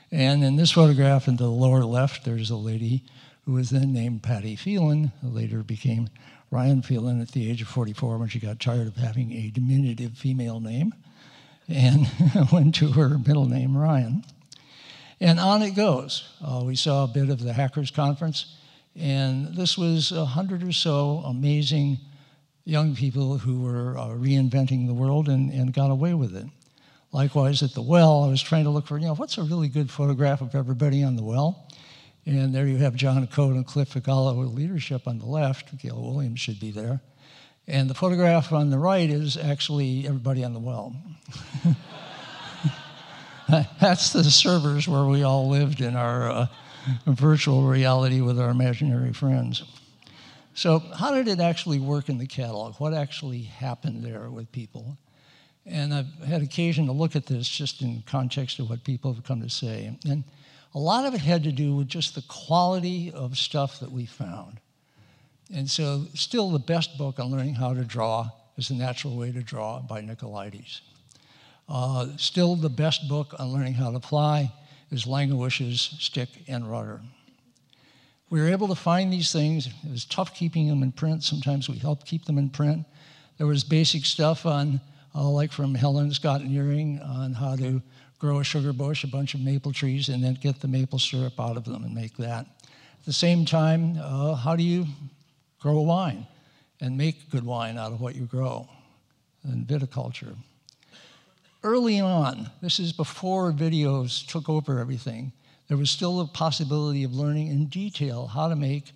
And 0.09 0.41
in 0.41 0.55
this 0.55 0.71
photograph 0.71 1.27
in 1.27 1.35
the 1.35 1.49
lower 1.49 1.83
left, 1.83 2.23
there's 2.23 2.49
a 2.49 2.55
lady 2.55 3.03
who 3.43 3.51
was 3.53 3.71
then 3.71 3.91
named 3.91 4.23
Patty 4.23 4.55
Phelan, 4.55 5.11
who 5.21 5.27
later 5.27 5.63
became 5.63 6.07
Ryan 6.49 6.81
Phelan 6.81 7.19
at 7.19 7.29
the 7.29 7.49
age 7.49 7.61
of 7.61 7.67
44 7.67 8.17
when 8.17 8.29
she 8.29 8.39
got 8.39 8.61
tired 8.61 8.87
of 8.87 8.95
having 8.95 9.33
a 9.33 9.49
diminutive 9.49 10.17
female 10.17 10.61
name 10.61 10.93
and 11.67 12.07
went 12.51 12.75
to 12.75 12.91
her 12.91 13.17
middle 13.17 13.47
name, 13.47 13.75
Ryan. 13.75 14.23
And 15.19 15.39
on 15.39 15.61
it 15.61 15.71
goes. 15.71 16.29
Uh, 16.41 16.61
we 16.65 16.75
saw 16.75 17.05
a 17.05 17.07
bit 17.07 17.29
of 17.29 17.41
the 17.41 17.53
Hackers 17.53 17.91
Conference, 17.91 18.57
and 18.95 19.55
this 19.55 19.77
was 19.77 20.11
a 20.11 20.25
hundred 20.25 20.63
or 20.63 20.71
so 20.71 21.23
amazing 21.25 21.99
young 22.65 22.95
people 22.95 23.37
who 23.37 23.61
were 23.61 23.97
uh, 23.97 24.07
reinventing 24.07 24.87
the 24.87 24.93
world 24.93 25.29
and, 25.29 25.51
and 25.51 25.73
got 25.73 25.91
away 25.91 26.13
with 26.13 26.35
it. 26.35 26.45
Likewise, 27.11 27.63
at 27.63 27.73
the 27.73 27.81
well, 27.81 28.23
I 28.23 28.27
was 28.27 28.41
trying 28.41 28.65
to 28.65 28.69
look 28.69 28.87
for, 28.87 28.97
you 28.97 29.05
know, 29.05 29.15
what's 29.15 29.37
a 29.37 29.43
really 29.43 29.69
good 29.69 29.89
photograph 29.89 30.41
of 30.41 30.53
everybody 30.53 31.01
on 31.03 31.15
the 31.15 31.23
well? 31.23 31.65
And 32.25 32.53
there 32.53 32.65
you 32.67 32.77
have 32.77 32.95
John 32.95 33.25
Coate 33.27 33.55
and 33.55 33.65
Cliff 33.65 33.93
Figallo 33.93 34.37
with 34.37 34.49
leadership 34.49 35.07
on 35.07 35.19
the 35.19 35.27
left. 35.27 35.77
Gail 35.77 36.01
Williams 36.01 36.39
should 36.39 36.59
be 36.59 36.71
there. 36.71 36.99
And 37.67 37.89
the 37.89 37.93
photograph 37.93 38.51
on 38.51 38.69
the 38.69 38.79
right 38.79 39.09
is 39.09 39.37
actually 39.37 40.07
everybody 40.07 40.43
on 40.43 40.53
the 40.53 40.59
well. 40.59 40.95
That's 43.79 44.11
the 44.13 44.23
servers 44.23 44.87
where 44.87 45.05
we 45.05 45.23
all 45.23 45.49
lived 45.49 45.81
in 45.81 45.95
our 45.95 46.29
uh, 46.29 46.47
virtual 47.05 47.63
reality 47.63 48.21
with 48.21 48.39
our 48.39 48.49
imaginary 48.49 49.13
friends. 49.13 49.63
So, 50.53 50.79
how 50.79 51.11
did 51.11 51.27
it 51.27 51.39
actually 51.39 51.79
work 51.79 52.09
in 52.09 52.17
the 52.17 52.27
catalog? 52.27 52.75
What 52.75 52.93
actually 52.93 53.41
happened 53.41 54.03
there 54.03 54.29
with 54.29 54.51
people? 54.51 54.97
And 55.65 55.93
I've 55.93 56.13
had 56.25 56.41
occasion 56.41 56.85
to 56.85 56.91
look 56.91 57.15
at 57.15 57.25
this 57.25 57.49
just 57.49 57.81
in 57.81 58.03
context 58.05 58.59
of 58.59 58.69
what 58.69 58.83
people 58.83 59.13
have 59.13 59.23
come 59.23 59.41
to 59.41 59.49
say. 59.49 59.97
And 60.07 60.23
a 60.73 60.79
lot 60.79 61.05
of 61.05 61.13
it 61.13 61.21
had 61.21 61.43
to 61.43 61.51
do 61.51 61.75
with 61.75 61.87
just 61.87 62.15
the 62.15 62.23
quality 62.27 63.11
of 63.11 63.37
stuff 63.37 63.79
that 63.79 63.91
we 63.91 64.05
found. 64.05 64.59
And 65.53 65.69
so, 65.69 66.05
still, 66.13 66.51
the 66.51 66.59
best 66.59 66.97
book 66.97 67.19
on 67.19 67.31
learning 67.31 67.55
how 67.55 67.73
to 67.73 67.83
draw 67.83 68.29
is 68.57 68.69
The 68.69 68.75
Natural 68.75 69.15
Way 69.15 69.31
to 69.31 69.41
Draw 69.41 69.81
by 69.81 70.01
Nicolaides. 70.01 70.81
Uh, 71.67 72.07
still, 72.17 72.55
the 72.55 72.69
best 72.69 73.07
book 73.09 73.33
on 73.39 73.51
learning 73.51 73.73
how 73.73 73.91
to 73.91 73.99
fly 73.99 74.51
is 74.91 75.05
Langewiesche's 75.05 75.95
Stick 75.99 76.29
and 76.47 76.69
Rudder. 76.69 77.01
We 78.29 78.39
were 78.39 78.49
able 78.49 78.67
to 78.67 78.75
find 78.75 79.11
these 79.11 79.31
things. 79.31 79.67
It 79.67 79.91
was 79.91 80.05
tough 80.05 80.33
keeping 80.35 80.67
them 80.67 80.83
in 80.83 80.91
print. 80.91 81.23
Sometimes 81.23 81.69
we 81.69 81.77
helped 81.77 82.05
keep 82.05 82.25
them 82.25 82.37
in 82.37 82.49
print. 82.49 82.85
There 83.37 83.47
was 83.47 83.63
basic 83.63 84.05
stuff 84.05 84.45
on, 84.45 84.79
uh, 85.13 85.27
like 85.29 85.51
from 85.51 85.73
Helen 85.75 86.11
Scott 86.11 86.43
Nearing, 86.43 86.99
on 87.01 87.33
how 87.33 87.55
to 87.55 87.81
grow 88.19 88.39
a 88.39 88.43
sugar 88.43 88.73
bush, 88.73 89.03
a 89.03 89.07
bunch 89.07 89.33
of 89.33 89.41
maple 89.41 89.71
trees, 89.71 90.09
and 90.09 90.23
then 90.23 90.35
get 90.35 90.59
the 90.59 90.67
maple 90.67 90.99
syrup 90.99 91.39
out 91.39 91.57
of 91.57 91.65
them 91.65 91.83
and 91.83 91.93
make 91.93 92.15
that. 92.17 92.45
At 92.99 93.05
the 93.05 93.13
same 93.13 93.45
time, 93.45 93.97
uh, 94.01 94.35
how 94.35 94.55
do 94.55 94.63
you 94.63 94.85
grow 95.59 95.81
wine 95.81 96.25
and 96.79 96.97
make 96.97 97.29
good 97.29 97.43
wine 97.43 97.77
out 97.77 97.91
of 97.91 98.01
what 98.01 98.15
you 98.15 98.25
grow? 98.25 98.67
And 99.43 99.67
viticulture 99.67 100.35
early 101.65 101.99
on, 101.99 102.51
this 102.61 102.79
is 102.79 102.93
before 102.93 103.51
videos 103.51 104.25
took 104.25 104.47
over 104.47 104.79
everything, 104.79 105.33
there 105.67 105.77
was 105.77 105.89
still 105.89 106.21
a 106.21 106.27
possibility 106.27 107.03
of 107.03 107.13
learning 107.13 107.47
in 107.47 107.65
detail 107.65 108.27
how 108.27 108.47
to 108.47 108.55
make 108.55 108.93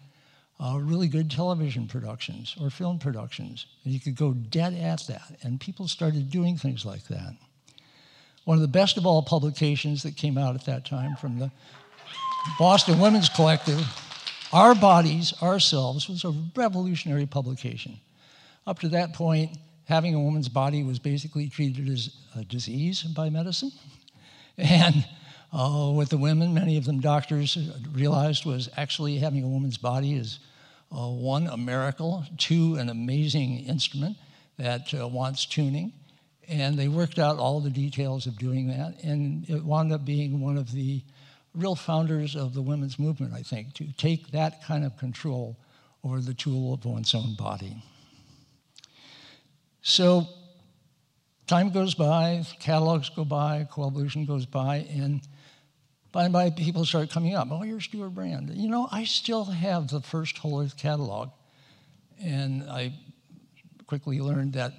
uh, 0.60 0.78
really 0.80 1.08
good 1.08 1.32
television 1.32 1.88
productions 1.88 2.56
or 2.62 2.70
film 2.70 3.00
productions. 3.00 3.66
And 3.84 3.94
you 3.94 4.00
could 4.00 4.16
go 4.16 4.34
dead 4.34 4.76
at 4.76 5.08
that. 5.08 5.38
And 5.42 5.60
people 5.60 5.88
started 5.88 6.30
doing 6.30 6.58
things 6.58 6.86
like 6.86 7.08
that. 7.08 7.36
One 8.46 8.58
of 8.58 8.62
the 8.62 8.68
best 8.68 8.98
of 8.98 9.06
all 9.06 9.24
publications 9.24 10.04
that 10.04 10.16
came 10.16 10.38
out 10.38 10.54
at 10.54 10.66
that 10.66 10.86
time 10.86 11.16
from 11.16 11.40
the 11.40 11.52
Boston 12.60 13.00
Women's 13.00 13.30
Collective, 13.30 13.82
Our 14.54 14.76
Bodies, 14.76 15.34
Ourselves, 15.42 16.08
was 16.08 16.24
a 16.24 16.34
revolutionary 16.56 17.26
publication. 17.26 18.00
Up 18.68 18.80
to 18.80 18.90
that 18.90 19.14
point, 19.14 19.58
having 19.90 20.14
a 20.14 20.20
woman's 20.20 20.48
body 20.48 20.84
was 20.84 21.00
basically 21.00 21.50
treated 21.50 21.90
as 21.90 22.16
a 22.36 22.46
disease 22.46 23.02
by 23.04 23.30
medicine. 23.30 23.72
And 24.58 25.06
uh, 25.54 25.94
with 25.96 26.10
the 26.10 26.18
women, 26.18 26.54
many 26.54 26.76
of 26.76 26.84
them 26.84 27.00
doctors 27.00 27.58
realized 27.94 28.46
was 28.46 28.68
actually 28.76 29.20
having 29.20 29.42
a 29.42 29.48
woman's 29.48 29.78
body 29.78 30.16
is 30.16 30.40
uh, 30.92 31.08
one, 31.08 31.48
a 31.48 31.56
miracle, 31.56 32.26
two, 32.38 32.76
an 32.76 32.90
amazing 32.90 33.60
instrument 33.60 34.18
that 34.58 34.94
uh, 34.94 35.08
wants 35.08 35.46
tuning. 35.46 35.94
And 36.50 36.78
they 36.78 36.90
worked 36.90 37.20
out 37.20 37.38
all 37.38 37.62
the 37.62 37.70
details 37.70 38.28
of 38.28 38.38
doing 38.38 38.68
that. 38.68 39.02
And 39.02 39.50
it 39.50 39.64
wound 39.64 39.94
up 39.94 40.04
being 40.04 40.42
one 40.42 40.58
of 40.58 40.74
the 40.74 41.02
real 41.56 41.76
founders 41.76 42.36
of 42.36 42.54
the 42.54 42.62
women's 42.62 43.00
movement, 43.00 43.34
I 43.34 43.44
think, 43.44 43.76
to 43.76 43.86
take 43.94 44.32
that 44.32 44.62
kind 44.66 44.84
of 44.84 44.98
control 44.98 45.56
over 46.04 46.20
the 46.20 46.34
tool 46.34 46.74
of 46.74 46.84
one's 46.84 47.16
own 47.16 47.36
body. 47.36 47.82
So 49.82 50.28
time 51.48 51.72
goes 51.72 51.96
by, 51.96 52.44
catalogs 52.60 53.10
go 53.10 53.26
by, 53.26 53.68
coevolution 53.72 54.28
goes 54.28 54.46
by, 54.46 54.88
and 54.92 55.22
by 56.12 56.24
and 56.26 56.34
by 56.34 56.50
people 56.50 56.86
start 56.86 57.10
coming 57.10 57.36
up. 57.36 57.50
Oh, 57.52 57.64
you're 57.64 57.80
Stewart 57.80 58.14
Brand. 58.14 58.52
You 58.56 58.70
know, 58.70 58.88
I 58.92 59.04
still 59.04 59.46
have 59.46 59.90
the 59.90 60.02
first 60.02 60.38
Whole 60.40 60.62
Earth 60.62 60.76
catalog. 60.76 61.30
And 62.22 62.64
I 62.64 62.94
quickly 63.86 64.20
learned 64.20 64.54
that, 64.54 64.74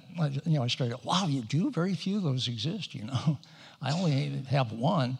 you 0.45 0.53
know, 0.53 0.63
I 0.63 0.67
started, 0.67 0.97
wow, 1.03 1.27
you 1.27 1.41
do? 1.41 1.71
Very 1.71 1.95
few 1.95 2.17
of 2.17 2.23
those 2.23 2.47
exist, 2.47 2.93
you 2.93 3.05
know. 3.05 3.37
I 3.81 3.91
only 3.91 4.43
have 4.49 4.71
one. 4.71 5.17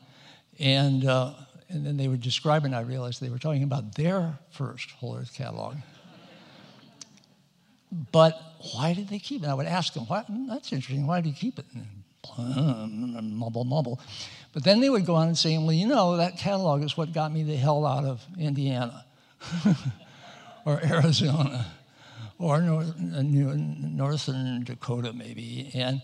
And, 0.59 1.05
uh, 1.05 1.33
and 1.69 1.85
then 1.85 1.97
they 1.97 2.07
were 2.07 2.17
describing, 2.17 2.73
I 2.73 2.81
realized 2.81 3.21
they 3.21 3.29
were 3.29 3.39
talking 3.39 3.63
about 3.63 3.95
their 3.95 4.37
first 4.51 4.91
Whole 4.91 5.17
Earth 5.17 5.33
catalog. 5.33 5.77
But 7.91 8.39
why 8.73 8.93
did 8.93 9.09
they 9.09 9.19
keep 9.19 9.43
it? 9.43 9.47
I 9.47 9.53
would 9.53 9.65
ask 9.67 9.93
them, 9.93 10.05
why, 10.05 10.21
hmm, 10.21 10.47
that's 10.47 10.71
interesting, 10.71 11.07
why 11.07 11.21
do 11.21 11.29
you 11.29 11.35
keep 11.35 11.59
it? 11.59 11.65
And 11.73 13.35
mumble, 13.35 13.63
mumble. 13.63 13.99
But 14.53 14.63
then 14.63 14.79
they 14.79 14.89
would 14.89 15.05
go 15.05 15.15
on 15.15 15.27
and 15.27 15.37
say, 15.37 15.57
well, 15.57 15.73
you 15.73 15.87
know, 15.87 16.17
that 16.17 16.37
catalog 16.37 16.83
is 16.83 16.95
what 16.95 17.13
got 17.13 17.31
me 17.31 17.43
the 17.43 17.55
hell 17.55 17.85
out 17.85 18.05
of 18.05 18.25
Indiana 18.37 19.05
or 20.65 20.83
Arizona 20.83 21.65
or 22.37 22.61
North, 22.61 22.97
Northern 22.97 24.63
Dakota, 24.63 25.13
maybe. 25.13 25.71
And 25.73 26.01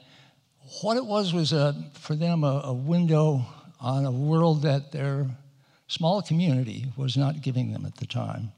what 0.81 0.97
it 0.97 1.05
was 1.05 1.34
was 1.34 1.53
a, 1.53 1.76
for 1.93 2.15
them 2.15 2.43
a, 2.43 2.61
a 2.65 2.73
window 2.73 3.45
on 3.80 4.05
a 4.05 4.11
world 4.11 4.64
that 4.64 4.91
their 4.91 5.27
small 5.88 6.22
community 6.22 6.85
was 6.95 7.15
not 7.15 7.41
giving 7.41 7.72
them 7.72 7.85
at 7.85 7.95
the 7.97 8.05
time. 8.05 8.51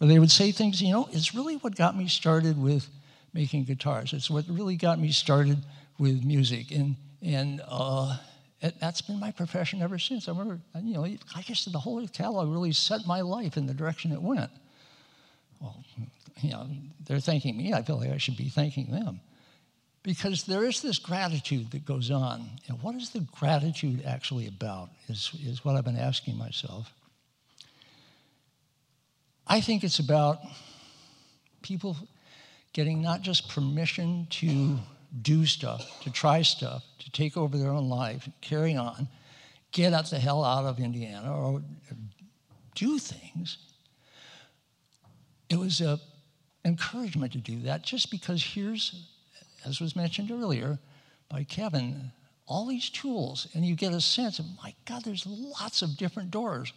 Or 0.00 0.06
they 0.06 0.18
would 0.18 0.30
say 0.30 0.52
things, 0.52 0.82
you 0.82 0.92
know, 0.92 1.08
it's 1.12 1.34
really 1.34 1.56
what 1.56 1.74
got 1.74 1.96
me 1.96 2.08
started 2.08 2.60
with 2.60 2.88
making 3.32 3.64
guitars. 3.64 4.12
It's 4.12 4.30
what 4.30 4.44
really 4.48 4.76
got 4.76 4.98
me 4.98 5.10
started 5.10 5.58
with 5.98 6.24
music. 6.24 6.70
And, 6.70 6.96
and 7.22 7.62
uh, 7.66 8.18
it, 8.60 8.74
that's 8.80 9.00
been 9.00 9.18
my 9.18 9.30
profession 9.30 9.82
ever 9.82 9.98
since. 9.98 10.28
I 10.28 10.32
remember, 10.32 10.60
you 10.82 10.94
know, 10.94 11.04
I 11.04 11.42
guess 11.42 11.64
the 11.64 11.78
whole 11.78 12.06
catalog 12.08 12.50
really 12.50 12.72
set 12.72 13.06
my 13.06 13.20
life 13.22 13.56
in 13.56 13.66
the 13.66 13.74
direction 13.74 14.12
it 14.12 14.20
went. 14.20 14.50
Well, 15.60 15.82
you 16.42 16.50
know, 16.50 16.68
they're 17.06 17.20
thanking 17.20 17.56
me. 17.56 17.72
I 17.72 17.82
feel 17.82 17.98
like 17.98 18.10
I 18.10 18.18
should 18.18 18.36
be 18.36 18.50
thanking 18.50 18.90
them. 18.90 19.20
Because 20.02 20.44
there 20.44 20.64
is 20.64 20.82
this 20.82 20.98
gratitude 20.98 21.70
that 21.72 21.84
goes 21.84 22.10
on. 22.10 22.48
And 22.68 22.80
what 22.82 22.94
is 22.94 23.10
the 23.10 23.26
gratitude 23.38 24.04
actually 24.06 24.46
about, 24.46 24.90
is, 25.08 25.32
is 25.42 25.64
what 25.64 25.74
I've 25.74 25.84
been 25.84 25.98
asking 25.98 26.36
myself. 26.36 26.92
I 29.46 29.60
think 29.60 29.84
it's 29.84 30.00
about 30.00 30.40
people 31.62 31.96
getting 32.72 33.00
not 33.00 33.22
just 33.22 33.48
permission 33.48 34.26
to 34.30 34.76
do 35.22 35.46
stuff, 35.46 36.00
to 36.02 36.10
try 36.10 36.42
stuff, 36.42 36.84
to 36.98 37.10
take 37.10 37.36
over 37.36 37.56
their 37.56 37.70
own 37.70 37.88
life, 37.88 38.28
carry 38.40 38.76
on, 38.76 39.08
get 39.70 39.92
out 39.92 40.10
the 40.10 40.18
hell 40.18 40.44
out 40.44 40.64
of 40.64 40.80
Indiana 40.80 41.34
or 41.34 41.62
do 42.74 42.98
things. 42.98 43.58
It 45.48 45.58
was 45.58 45.80
an 45.80 46.00
encouragement 46.64 47.32
to 47.32 47.38
do 47.38 47.60
that 47.62 47.82
just 47.82 48.10
because 48.10 48.42
here's, 48.42 49.06
as 49.64 49.80
was 49.80 49.94
mentioned 49.94 50.30
earlier 50.30 50.78
by 51.28 51.44
Kevin, 51.44 52.10
all 52.48 52.66
these 52.66 52.90
tools, 52.90 53.48
and 53.54 53.64
you 53.64 53.74
get 53.74 53.92
a 53.92 54.00
sense 54.00 54.38
of, 54.38 54.46
my 54.62 54.74
God, 54.84 55.04
there's 55.04 55.26
lots 55.26 55.82
of 55.82 55.96
different 55.96 56.30
doors 56.30 56.72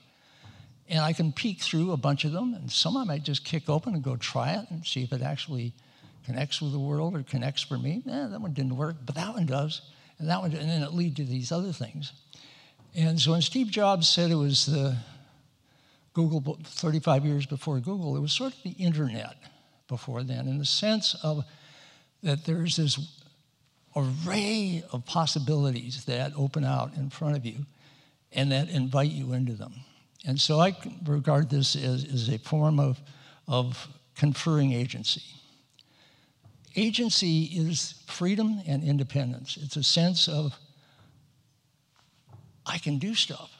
and 0.90 1.00
I 1.00 1.14
can 1.14 1.32
peek 1.32 1.62
through 1.62 1.92
a 1.92 1.98
bunch 1.98 2.26
of 2.26 2.32
them, 2.32 2.54
and 2.54 2.72
some 2.72 2.98
I 2.98 3.04
might 3.04 3.24
just 3.24 3.46
kick 3.46 3.70
open 3.70 3.94
and 3.94 4.04
go 4.04 4.16
try 4.16 4.54
it 4.54 4.66
and 4.72 4.86
see 4.86 5.04
if 5.04 5.14
it 5.14 5.22
actually 5.22 5.74
connects 6.26 6.62
with 6.62 6.72
the 6.72 6.80
world 6.80 7.16
or 7.16 7.24
connects 7.24 7.62
for 7.62 7.78
me. 7.78 8.04
Eh, 8.10 8.28
that 8.28 8.42
one 8.42 8.54
didn't 8.54 8.76
work, 8.76 8.96
but 9.06 9.16
that 9.16 9.34
one 9.34 9.46
does, 9.46 9.82
and 10.18 10.28
that 10.30 10.42
one, 10.42 10.52
and 10.52 10.70
then 10.70 10.82
it 10.82 10.94
leads 10.94 11.16
to 11.18 11.24
these 11.24 11.52
other 11.52 11.72
things. 11.72 12.12
And 12.96 13.20
so 13.20 13.32
when 13.32 13.42
Steve 13.42 13.68
Jobs 13.68 14.10
said 14.10 14.32
it 14.32 14.36
was 14.36 14.66
the 14.66 14.98
Google 16.14 16.60
35 16.64 17.24
years 17.24 17.46
before 17.46 17.80
Google, 17.80 18.18
it 18.18 18.20
was 18.20 18.34
sort 18.34 18.54
of 18.54 18.64
the 18.64 18.72
internet 18.72 19.36
before 19.88 20.24
then, 20.24 20.48
in 20.48 20.58
the 20.58 20.66
sense 20.66 21.16
of 21.24 21.46
that 22.24 22.46
there's 22.46 22.78
this 22.78 23.00
array 23.96 24.84
of 24.92 25.06
possibilities 25.06 26.06
that 26.06 26.32
open 26.36 26.64
out 26.64 26.94
in 26.96 27.10
front 27.10 27.36
of 27.36 27.46
you 27.46 27.66
and 28.32 28.52
that 28.52 28.70
invite 28.70 29.12
you 29.12 29.34
into 29.34 29.54
them. 29.54 29.74
And 30.26 30.40
so 30.40 30.60
I 30.60 30.76
regard 31.06 31.50
this 31.50 31.76
as, 31.76 32.04
as 32.06 32.30
a 32.30 32.38
form 32.40 32.80
of, 32.80 33.00
of 33.48 33.88
conferring 34.16 34.74
agency. 34.74 35.24
Agency 36.76 37.44
is 37.46 37.96
freedom 38.08 38.62
and 38.68 38.84
independence. 38.84 39.58
It's 39.62 39.76
a 39.76 39.84
sense 39.84 40.28
of 40.28 40.58
I 42.66 42.78
can 42.78 43.00
do 43.00 43.16
stuff. 43.16 43.52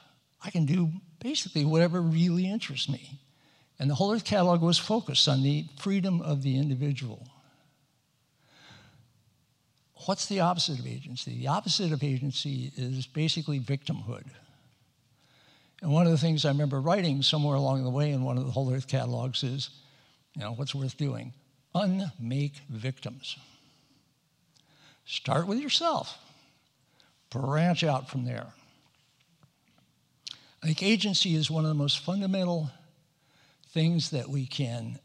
I 0.44 0.52
can 0.52 0.66
do 0.66 0.92
basically 1.20 1.66
whatever 1.66 2.02
really 2.02 2.50
interests 2.50 2.88
me. 2.88 3.20
And 3.80 3.90
the 3.90 3.96
Whole 3.96 4.14
Earth 4.14 4.26
Catalog 4.26 4.62
was 4.62 4.78
focused 4.78 5.28
on 5.28 5.42
the 5.42 5.66
freedom 5.80 6.22
of 6.22 6.44
the 6.44 6.58
individual. 6.58 7.28
What's 10.06 10.28
the 10.28 10.42
opposite 10.42 10.80
of 10.80 10.88
agency? 10.88 11.38
The 11.38 11.48
opposite 11.48 11.92
of 11.92 12.04
agency 12.04 12.72
is 12.76 13.08
basically 13.08 13.60
victimhood. 13.60 14.26
And 15.82 15.92
one 15.92 16.06
of 16.06 16.12
the 16.12 16.18
things 16.18 16.46
I 16.46 16.50
remember 16.50 16.82
writing 16.82 17.22
somewhere 17.22 17.56
along 17.56 17.84
the 17.84 17.90
way 17.90 18.12
in 18.12 18.24
one 18.24 18.38
of 18.38 18.46
the 18.46 18.52
Whole 18.52 18.74
Earth 18.74 18.88
catalogs 18.88 19.44
is, 19.44 19.70
you 20.36 20.42
know, 20.42 20.52
what's 20.52 20.76
worth 20.76 20.98
doing? 20.98 21.34
Unmake 21.74 22.62
victims. 22.70 23.38
Start 25.06 25.48
with 25.48 25.60
yourself, 25.60 26.18
branch 27.30 27.84
out 27.84 28.10
from 28.10 28.26
there. 28.26 28.48
I 30.62 30.68
think 30.68 30.84
agency 30.84 31.36
is 31.36 31.50
one 31.50 31.64
of 31.64 31.70
the 31.70 31.76
most 31.76 32.00
fundamental 32.00 32.70
things 33.70 34.10
that 34.10 34.28
we 34.28 34.46
can 34.46 35.00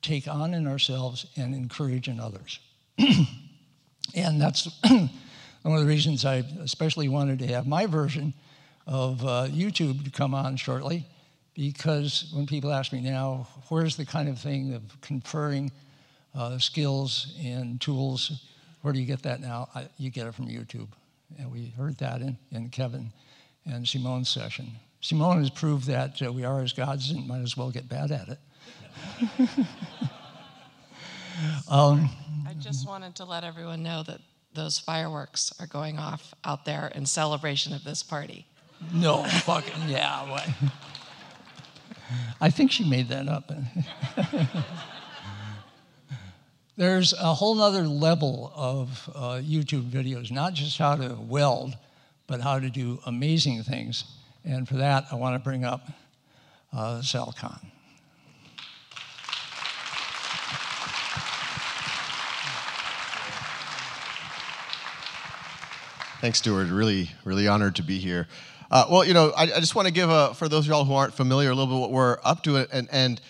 take 0.00 0.28
on 0.28 0.54
in 0.54 0.66
ourselves 0.66 1.26
and 1.36 1.54
encourage 1.54 2.08
in 2.08 2.20
others. 2.20 2.60
and 4.14 4.40
that's 4.40 4.68
one 4.88 5.10
of 5.64 5.80
the 5.80 5.86
reasons 5.86 6.24
I 6.24 6.36
especially 6.62 7.08
wanted 7.08 7.40
to 7.40 7.46
have 7.48 7.66
my 7.66 7.86
version 7.86 8.32
of 8.86 9.24
uh, 9.24 9.46
YouTube 9.48 10.04
to 10.04 10.10
come 10.10 10.34
on 10.34 10.56
shortly, 10.56 11.06
because 11.54 12.30
when 12.34 12.46
people 12.46 12.72
ask 12.72 12.92
me 12.92 13.00
now, 13.00 13.48
where's 13.68 13.96
the 13.96 14.06
kind 14.06 14.28
of 14.28 14.38
thing 14.38 14.74
of 14.74 15.00
conferring 15.00 15.72
uh, 16.34 16.58
skills 16.58 17.34
and 17.42 17.80
tools, 17.80 18.44
where 18.82 18.92
do 18.92 19.00
you 19.00 19.06
get 19.06 19.22
that 19.22 19.40
now? 19.40 19.68
I, 19.74 19.88
you 19.98 20.10
get 20.10 20.26
it 20.26 20.34
from 20.34 20.46
YouTube. 20.46 20.88
And 21.38 21.50
we 21.50 21.72
heard 21.76 21.98
that 21.98 22.20
in, 22.20 22.38
in 22.52 22.68
Kevin 22.68 23.12
and 23.64 23.88
Simone's 23.88 24.28
session. 24.28 24.70
Simone 25.00 25.38
has 25.38 25.50
proved 25.50 25.86
that 25.86 26.22
uh, 26.22 26.32
we 26.32 26.44
are 26.44 26.62
as 26.62 26.72
gods 26.72 27.10
and 27.10 27.26
might 27.26 27.42
as 27.42 27.56
well 27.56 27.70
get 27.70 27.88
bad 27.88 28.10
at 28.12 28.28
it. 28.28 28.38
um, 31.68 32.08
I 32.46 32.54
just 32.54 32.86
wanted 32.86 33.14
to 33.16 33.24
let 33.24 33.44
everyone 33.44 33.82
know 33.82 34.02
that 34.04 34.20
those 34.54 34.78
fireworks 34.78 35.52
are 35.60 35.66
going 35.66 35.98
off 35.98 36.34
out 36.44 36.64
there 36.64 36.90
in 36.94 37.06
celebration 37.06 37.72
of 37.72 37.84
this 37.84 38.02
party. 38.02 38.46
No, 38.92 39.24
fucking, 39.44 39.88
yeah. 39.88 40.30
What? 40.30 40.48
I 42.40 42.50
think 42.50 42.70
she 42.70 42.88
made 42.88 43.08
that 43.08 43.28
up. 43.28 43.50
There's 46.76 47.14
a 47.14 47.32
whole 47.32 47.60
other 47.62 47.88
level 47.88 48.52
of 48.54 49.10
uh, 49.14 49.40
YouTube 49.42 49.90
videos, 49.90 50.30
not 50.30 50.52
just 50.52 50.76
how 50.76 50.96
to 50.96 51.14
weld, 51.18 51.74
but 52.26 52.42
how 52.42 52.58
to 52.58 52.68
do 52.68 53.00
amazing 53.06 53.62
things. 53.62 54.04
And 54.44 54.68
for 54.68 54.74
that, 54.74 55.06
I 55.10 55.14
want 55.14 55.34
to 55.34 55.38
bring 55.38 55.64
up 55.64 55.88
uh, 56.72 57.00
Sal 57.00 57.34
Khan. 57.38 57.58
Thanks, 66.20 66.38
Stewart. 66.38 66.68
Really, 66.68 67.10
really 67.24 67.46
honored 67.46 67.76
to 67.76 67.82
be 67.82 67.98
here. 67.98 68.26
Uh, 68.70 68.86
well, 68.90 69.04
you 69.04 69.14
know, 69.14 69.32
I, 69.36 69.42
I 69.44 69.60
just 69.60 69.74
want 69.74 69.86
to 69.86 69.94
give 69.94 70.10
a, 70.10 70.34
for 70.34 70.48
those 70.48 70.64
of 70.64 70.70
y'all 70.70 70.84
who 70.84 70.94
aren't 70.94 71.14
familiar, 71.14 71.50
a 71.50 71.54
little 71.54 71.72
bit 71.72 71.80
what 71.80 71.92
we're 71.92 72.18
up 72.24 72.42
to, 72.44 72.56
and, 72.72 72.88
and 72.90 73.20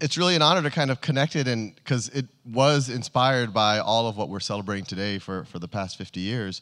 it's 0.00 0.18
really 0.18 0.34
an 0.34 0.42
honor 0.42 0.62
to 0.62 0.70
kind 0.70 0.90
of 0.90 1.00
connect 1.00 1.36
it, 1.36 1.46
and 1.46 1.74
because 1.76 2.08
it 2.08 2.26
was 2.44 2.88
inspired 2.88 3.54
by 3.54 3.78
all 3.78 4.08
of 4.08 4.16
what 4.16 4.28
we're 4.28 4.40
celebrating 4.40 4.84
today 4.84 5.18
for, 5.18 5.44
for 5.44 5.58
the 5.58 5.68
past 5.68 5.96
50 5.96 6.20
years. 6.20 6.60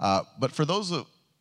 Uh, 0.00 0.22
but 0.38 0.52
for 0.52 0.64
those 0.64 0.92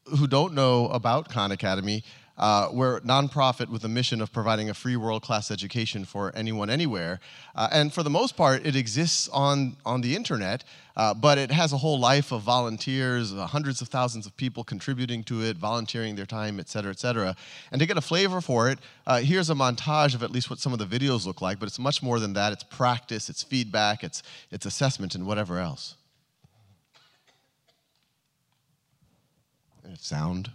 who 0.06 0.28
don't 0.28 0.54
know 0.54 0.88
about 0.90 1.30
Khan 1.30 1.52
Academy, 1.52 2.04
uh, 2.38 2.70
we're 2.72 2.98
a 2.98 3.02
nonprofit 3.02 3.70
with 3.70 3.84
a 3.84 3.88
mission 3.88 4.22
of 4.22 4.32
providing 4.32 4.70
a 4.70 4.74
free 4.74 4.96
world-class 4.96 5.52
education 5.52 6.06
for 6.06 6.32
anyone, 6.36 6.70
anywhere. 6.70 7.20
Uh, 7.56 7.70
and 7.72 7.94
for 7.94 8.04
the 8.04 8.10
most 8.10 8.36
part, 8.36 8.66
it 8.66 8.76
exists 8.76 9.30
on, 9.30 9.78
on 9.86 10.02
the 10.02 10.16
internet, 10.16 10.64
uh, 10.98 11.14
but 11.14 11.38
it 11.38 11.52
has 11.52 11.74
a 11.74 11.78
whole 11.78 12.00
life 12.00 12.32
of 12.32 12.42
volunteers, 12.42 13.34
uh, 13.34 13.48
hundreds 13.48 13.82
of 13.82 13.88
thousands 13.88 14.26
of 14.26 14.36
people 14.36 14.64
contributing 14.64 15.24
to 15.24 15.42
it, 15.42 15.58
volunteering 15.58 16.16
their 16.16 16.26
time, 16.26 16.60
et 16.60 16.68
cetera, 16.68 16.92
et 16.92 17.00
cetera. 17.00 17.36
And 17.72 17.80
to 17.80 17.86
get 17.86 17.98
a 17.98 18.02
flavor 18.02 18.42
for 18.42 18.70
it, 18.70 18.80
uh, 19.08 19.20
here's 19.20 19.50
a 19.50 19.56
montage 19.56 20.14
of 20.16 20.24
at 20.24 20.32
least 20.32 20.50
what 20.50 20.60
some 20.60 20.74
of 20.74 20.80
the 20.80 20.86
videos 20.86 21.26
look 21.26 21.42
like, 21.42 21.60
but 21.60 21.68
it's 21.68 21.80
much 21.80 22.04
more 22.04 22.20
than 22.20 22.34
that. 22.34 22.52
It's 22.52 22.64
practice, 22.64 23.30
it's 23.30 23.44
feedback, 23.44 24.04
it's, 24.04 24.24
it's 24.52 24.66
assessment, 24.66 25.16
and 25.16 25.26
whatever 25.26 25.60
else. 25.60 25.96
It's 29.94 30.08
sound. 30.08 30.52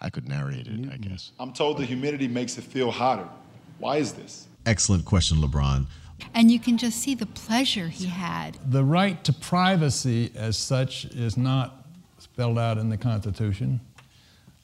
One. 0.00 0.06
I 0.06 0.10
could 0.10 0.28
narrate 0.28 0.66
it, 0.66 0.92
I 0.92 0.96
guess. 0.96 1.32
I'm 1.38 1.52
told 1.52 1.78
the 1.78 1.84
humidity 1.84 2.28
makes 2.28 2.56
it 2.58 2.64
feel 2.64 2.90
hotter. 2.90 3.28
Why 3.78 3.96
is 3.96 4.12
this? 4.12 4.46
Excellent 4.66 5.04
question, 5.04 5.38
LeBron. 5.38 5.86
And 6.34 6.50
you 6.50 6.60
can 6.60 6.76
just 6.76 6.98
see 6.98 7.14
the 7.14 7.26
pleasure 7.26 7.88
he 7.88 8.06
had. 8.06 8.58
The 8.70 8.84
right 8.84 9.22
to 9.24 9.32
privacy, 9.32 10.32
as 10.34 10.56
such, 10.56 11.06
is 11.06 11.36
not 11.36 11.86
spelled 12.18 12.58
out 12.58 12.76
in 12.78 12.90
the 12.90 12.96
Constitution. 12.98 13.80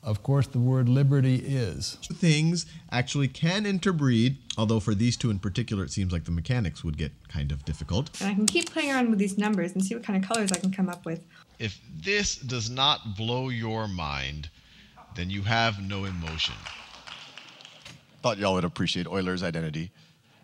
Of 0.03 0.23
course, 0.23 0.47
the 0.47 0.59
word 0.59 0.89
liberty 0.89 1.37
is. 1.37 1.97
Things 2.13 2.67
actually 2.93 3.27
can 3.27 3.67
interbreed, 3.67 4.37
although 4.57 4.79
for 4.79 4.95
these 4.95 5.17
two 5.17 5.31
in 5.31 5.41
particular, 5.41 5.83
it 5.83 5.91
seems 5.91 6.13
like 6.13 6.25
the 6.25 6.31
mechanics 6.31 6.85
would 6.85 6.97
get 6.97 7.11
kind 7.29 7.51
of 7.51 7.65
difficult. 7.65 8.11
And 8.21 8.31
I 8.31 8.35
can 8.35 8.47
keep 8.47 8.71
playing 8.71 8.93
around 8.93 9.11
with 9.11 9.19
these 9.19 9.37
numbers 9.37 9.73
and 9.73 9.85
see 9.85 9.95
what 9.95 10.05
kind 10.05 10.23
of 10.23 10.29
colors 10.29 10.53
I 10.53 10.59
can 10.59 10.71
come 10.71 10.89
up 10.89 11.05
with. 11.05 11.25
If 11.59 11.81
this 12.05 12.37
does 12.37 12.71
not 12.71 13.17
blow 13.17 13.49
your 13.49 13.89
mind, 13.89 14.49
then 15.17 15.31
you 15.31 15.43
have 15.43 15.81
no 15.81 16.05
emotion. 16.05 16.55
Thought 18.23 18.39
y'all 18.39 18.55
would 18.55 18.65
appreciate 18.65 19.07
Euler's 19.07 19.43
identity. 19.43 19.91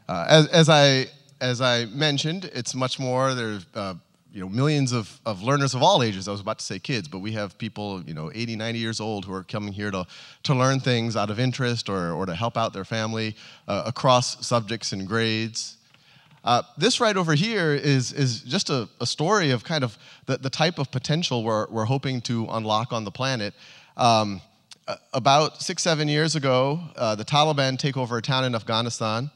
Uh, 0.09 0.27
as, 0.29 0.47
as, 0.49 0.69
I, 0.69 1.07
as 1.41 1.61
I 1.61 1.85
mentioned, 1.87 2.51
it's 2.55 2.75
much 2.75 2.99
more. 2.99 3.35
There's 3.35 3.67
uh, 3.75 3.95
you 4.33 4.41
know, 4.41 4.49
millions 4.49 4.93
of, 4.93 5.21
of 5.27 5.43
learners 5.43 5.75
of 5.75 5.83
all 5.83 6.03
ages. 6.03 6.27
I 6.27 6.33
was 6.33 6.41
about 6.41 6.59
to 6.59 6.65
say 6.65 6.79
kids, 6.79 7.07
but 7.07 7.19
we 7.19 7.33
have 7.33 7.59
people, 7.59 8.03
you 8.05 8.15
know, 8.15 8.31
80, 8.35 8.57
90 8.57 8.79
years 8.79 8.99
old 8.99 9.27
who 9.27 9.35
are 9.35 9.43
coming 9.43 9.75
here 9.75 9.91
to, 9.91 10.07
to 10.45 10.55
learn 10.55 10.81
things 10.81 11.17
out 11.17 11.29
of 11.29 11.39
interest 11.39 11.91
or, 11.91 12.13
or 12.13 12.25
to 12.25 12.35
help 12.35 12.57
out 12.57 12.73
their 12.73 12.87
family 12.87 13.37
uh, 13.69 13.83
across 13.85 14.45
subjects 14.47 14.93
and 14.93 15.07
grades. 15.07 15.77
Uh, 16.45 16.63
this 16.79 16.99
right 16.99 17.17
over 17.17 17.35
here 17.35 17.75
is, 17.75 18.13
is 18.13 18.41
just 18.41 18.71
a, 18.71 18.89
a 19.01 19.07
story 19.07 19.51
of 19.51 19.65
kind 19.65 19.85
of 19.85 19.99
the, 20.27 20.39
the 20.39 20.51
type 20.51 20.79
of 20.79 20.91
potential 20.91 21.45
we're, 21.45 21.69
we're 21.69 21.85
hoping 21.85 22.21
to 22.23 22.47
unlock 22.51 22.93
on 22.93 23.05
the 23.05 23.11
planet. 23.11 23.53
Um, 23.99 24.41
about 25.13 25.63
six, 25.63 25.83
seven 25.83 26.09
years 26.09 26.37
ago, 26.37 26.81
uh, 26.97 27.15
the 27.15 27.25
Taliban 27.25 27.79
take 27.79 27.97
over 27.97 28.17
a 28.17 28.23
town 28.23 28.45
in 28.45 28.55
Afghanistan, 28.55 29.31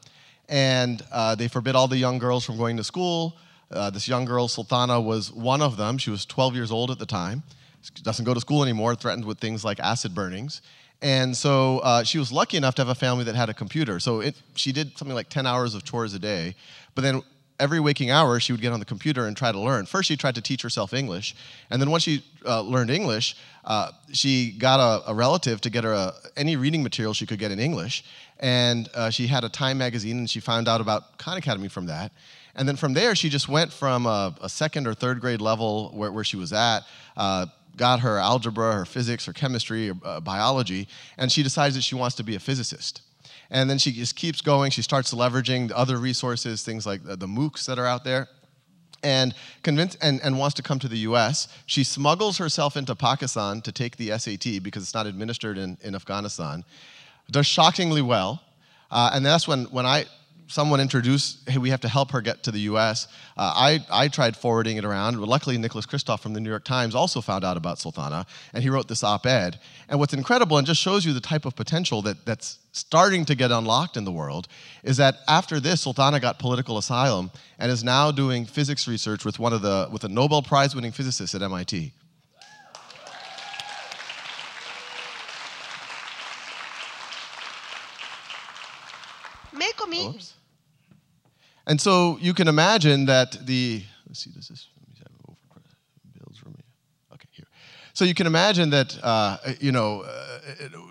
and 0.49 1.01
uh, 1.11 1.35
they 1.35 1.47
forbid 1.47 1.75
all 1.75 1.87
the 1.87 1.97
young 1.97 2.17
girls 2.17 2.45
from 2.45 2.57
going 2.57 2.77
to 2.77 2.83
school. 2.83 3.37
Uh, 3.71 3.89
this 3.89 4.07
young 4.07 4.25
girl, 4.25 4.47
Sultana, 4.47 4.99
was 4.99 5.31
one 5.31 5.61
of 5.61 5.77
them. 5.77 5.97
She 5.97 6.09
was 6.09 6.25
12 6.25 6.55
years 6.55 6.71
old 6.71 6.91
at 6.91 6.99
the 6.99 7.05
time. 7.05 7.43
She 7.81 8.03
doesn't 8.03 8.25
go 8.25 8.33
to 8.33 8.39
school 8.39 8.63
anymore, 8.63 8.95
threatened 8.95 9.25
with 9.25 9.39
things 9.39 9.63
like 9.63 9.79
acid 9.79 10.15
burnings. 10.15 10.61
And 11.01 11.35
so 11.35 11.79
uh, 11.79 12.03
she 12.03 12.17
was 12.17 12.31
lucky 12.31 12.57
enough 12.57 12.75
to 12.75 12.81
have 12.81 12.89
a 12.89 12.95
family 12.95 13.23
that 13.25 13.35
had 13.35 13.49
a 13.49 13.53
computer. 13.53 13.99
So 13.99 14.21
it, 14.21 14.35
she 14.55 14.71
did 14.71 14.97
something 14.97 15.13
like 15.13 15.29
10 15.29 15.45
hours 15.45 15.75
of 15.75 15.83
chores 15.83 16.13
a 16.13 16.19
day. 16.19 16.55
But 16.95 17.03
then 17.03 17.21
every 17.59 17.79
waking 17.79 18.09
hour, 18.11 18.39
she 18.39 18.51
would 18.51 18.61
get 18.61 18.73
on 18.73 18.79
the 18.79 18.85
computer 18.85 19.25
and 19.27 19.35
try 19.35 19.51
to 19.51 19.59
learn. 19.59 19.85
First, 19.85 20.07
she 20.07 20.17
tried 20.17 20.35
to 20.35 20.41
teach 20.41 20.61
herself 20.61 20.93
English, 20.93 21.35
and 21.69 21.81
then 21.81 21.89
once 21.89 22.03
she 22.03 22.23
uh, 22.45 22.61
learned 22.61 22.89
English, 22.89 23.35
uh, 23.67 23.91
she 24.13 24.51
got 24.51 24.79
a, 24.79 25.11
a, 25.11 25.13
relative 25.13 25.59
to 25.59 25.69
get 25.69 25.83
her 25.83 25.91
a, 25.91 26.13
any 26.37 26.55
reading 26.55 26.81
material 26.81 27.13
she 27.13 27.25
could 27.25 27.37
get 27.37 27.51
in 27.51 27.59
English, 27.59 28.05
and 28.39 28.89
uh, 28.95 29.09
she 29.09 29.27
had 29.27 29.43
a 29.43 29.49
Time 29.49 29.77
magazine, 29.77 30.17
and 30.19 30.29
she 30.29 30.39
found 30.39 30.69
out 30.69 30.79
about 30.79 31.17
Khan 31.17 31.37
Academy 31.37 31.67
from 31.67 31.85
that. 31.87 32.13
And 32.55 32.65
then 32.65 32.77
from 32.77 32.93
there, 32.93 33.13
she 33.13 33.27
just 33.27 33.49
went 33.49 33.73
from 33.73 34.05
a, 34.05 34.33
a 34.41 34.47
second 34.47 34.87
or 34.87 34.93
third 34.93 35.19
grade 35.19 35.41
level 35.41 35.91
where, 35.93 36.13
where 36.13 36.23
she 36.23 36.37
was 36.37 36.53
at, 36.53 36.79
uh, 37.17 37.47
got 37.75 37.99
her 37.99 38.17
algebra, 38.17 38.71
her 38.71 38.85
physics, 38.85 39.25
her 39.25 39.33
chemistry, 39.33 39.89
or 39.89 39.95
uh, 40.05 40.21
biology, 40.21 40.87
and 41.17 41.29
she 41.29 41.43
decides 41.43 41.75
that 41.75 41.81
she 41.81 41.93
wants 41.93 42.15
to 42.15 42.23
be 42.23 42.35
a 42.35 42.39
physicist. 42.39 43.01
And 43.49 43.69
then 43.69 43.79
she 43.79 43.91
just 43.91 44.15
keeps 44.15 44.39
going. 44.39 44.71
She 44.71 44.81
starts 44.81 45.13
leveraging 45.13 45.73
other 45.75 45.97
resources, 45.97 46.63
things 46.63 46.85
like 46.85 47.03
the, 47.03 47.17
the 47.17 47.27
MOOCs 47.27 47.65
that 47.65 47.77
are 47.77 47.85
out 47.85 48.05
there 48.05 48.29
and 49.03 49.33
convince 49.63 49.95
and, 49.95 50.21
and 50.23 50.37
wants 50.37 50.55
to 50.55 50.63
come 50.63 50.79
to 50.79 50.87
the 50.87 50.99
US. 50.99 51.47
She 51.65 51.83
smuggles 51.83 52.37
herself 52.37 52.77
into 52.77 52.95
Pakistan 52.95 53.61
to 53.61 53.71
take 53.71 53.97
the 53.97 54.17
SAT 54.17 54.63
because 54.63 54.83
it's 54.83 54.93
not 54.93 55.07
administered 55.07 55.57
in, 55.57 55.77
in 55.81 55.95
Afghanistan. 55.95 56.63
Does 57.29 57.45
shockingly 57.45 58.01
well. 58.01 58.41
Uh, 58.89 59.11
and 59.13 59.25
that's 59.25 59.47
when, 59.47 59.65
when 59.65 59.85
I 59.85 60.05
someone 60.47 60.79
introduced, 60.79 61.47
hey, 61.49 61.57
we 61.57 61.69
have 61.69 61.81
to 61.81 61.89
help 61.89 62.11
her 62.11 62.21
get 62.21 62.43
to 62.43 62.51
the 62.51 62.61
US. 62.61 63.07
Uh, 63.35 63.53
I, 63.55 63.85
I 63.91 64.07
tried 64.07 64.35
forwarding 64.35 64.77
it 64.77 64.85
around. 64.85 65.19
Luckily, 65.19 65.57
Nicholas 65.57 65.85
Kristof 65.85 66.21
from 66.21 66.33
the 66.33 66.39
New 66.39 66.49
York 66.49 66.63
Times 66.63 66.95
also 66.95 67.21
found 67.21 67.43
out 67.43 67.57
about 67.57 67.79
Sultana, 67.79 68.25
and 68.53 68.63
he 68.63 68.69
wrote 68.69 68.87
this 68.87 69.03
op 69.03 69.25
ed. 69.25 69.59
And 69.89 69.99
what's 69.99 70.13
incredible, 70.13 70.57
and 70.57 70.65
just 70.65 70.81
shows 70.81 71.05
you 71.05 71.13
the 71.13 71.21
type 71.21 71.45
of 71.45 71.55
potential 71.55 72.01
that, 72.03 72.25
that's 72.25 72.59
starting 72.77 73.25
to 73.25 73.35
get 73.35 73.51
unlocked 73.51 73.97
in 73.97 74.05
the 74.05 74.11
world, 74.11 74.47
is 74.83 74.97
that 74.97 75.15
after 75.27 75.59
this, 75.59 75.81
Sultana 75.81 76.19
got 76.19 76.39
political 76.39 76.77
asylum 76.77 77.31
and 77.59 77.71
is 77.71 77.83
now 77.83 78.11
doing 78.11 78.45
physics 78.45 78.87
research 78.87 79.25
with 79.25 79.39
one 79.39 79.53
of 79.53 79.61
the 79.61 79.89
with 79.91 80.03
a 80.03 80.09
Nobel 80.09 80.41
Prize 80.41 80.75
winning 80.75 80.91
physicist 80.91 81.35
at 81.35 81.41
MIT. 81.41 81.91
Make 89.53 89.87
me. 89.89 90.19
And 91.65 91.81
so 91.81 92.17
you 92.21 92.33
can 92.33 92.47
imagine 92.47 93.05
that 93.07 93.45
the 93.45 93.83
let's 94.07 94.23
see, 94.23 94.31
does 94.31 94.47
this 94.47 94.67
let 94.79 94.87
me 94.87 94.95
have 94.99 95.07
it 95.07 95.29
over 95.29 95.61
builds 96.17 96.37
for 96.37 96.49
me? 96.49 96.63
Okay, 97.13 97.27
here. 97.31 97.45
So 97.97 98.05
you 98.05 98.13
can 98.13 98.27
imagine 98.27 98.69
that 98.69 98.95
uh, 99.01 99.37
you 99.59 99.71
know 99.71 100.01
uh, 100.01 100.39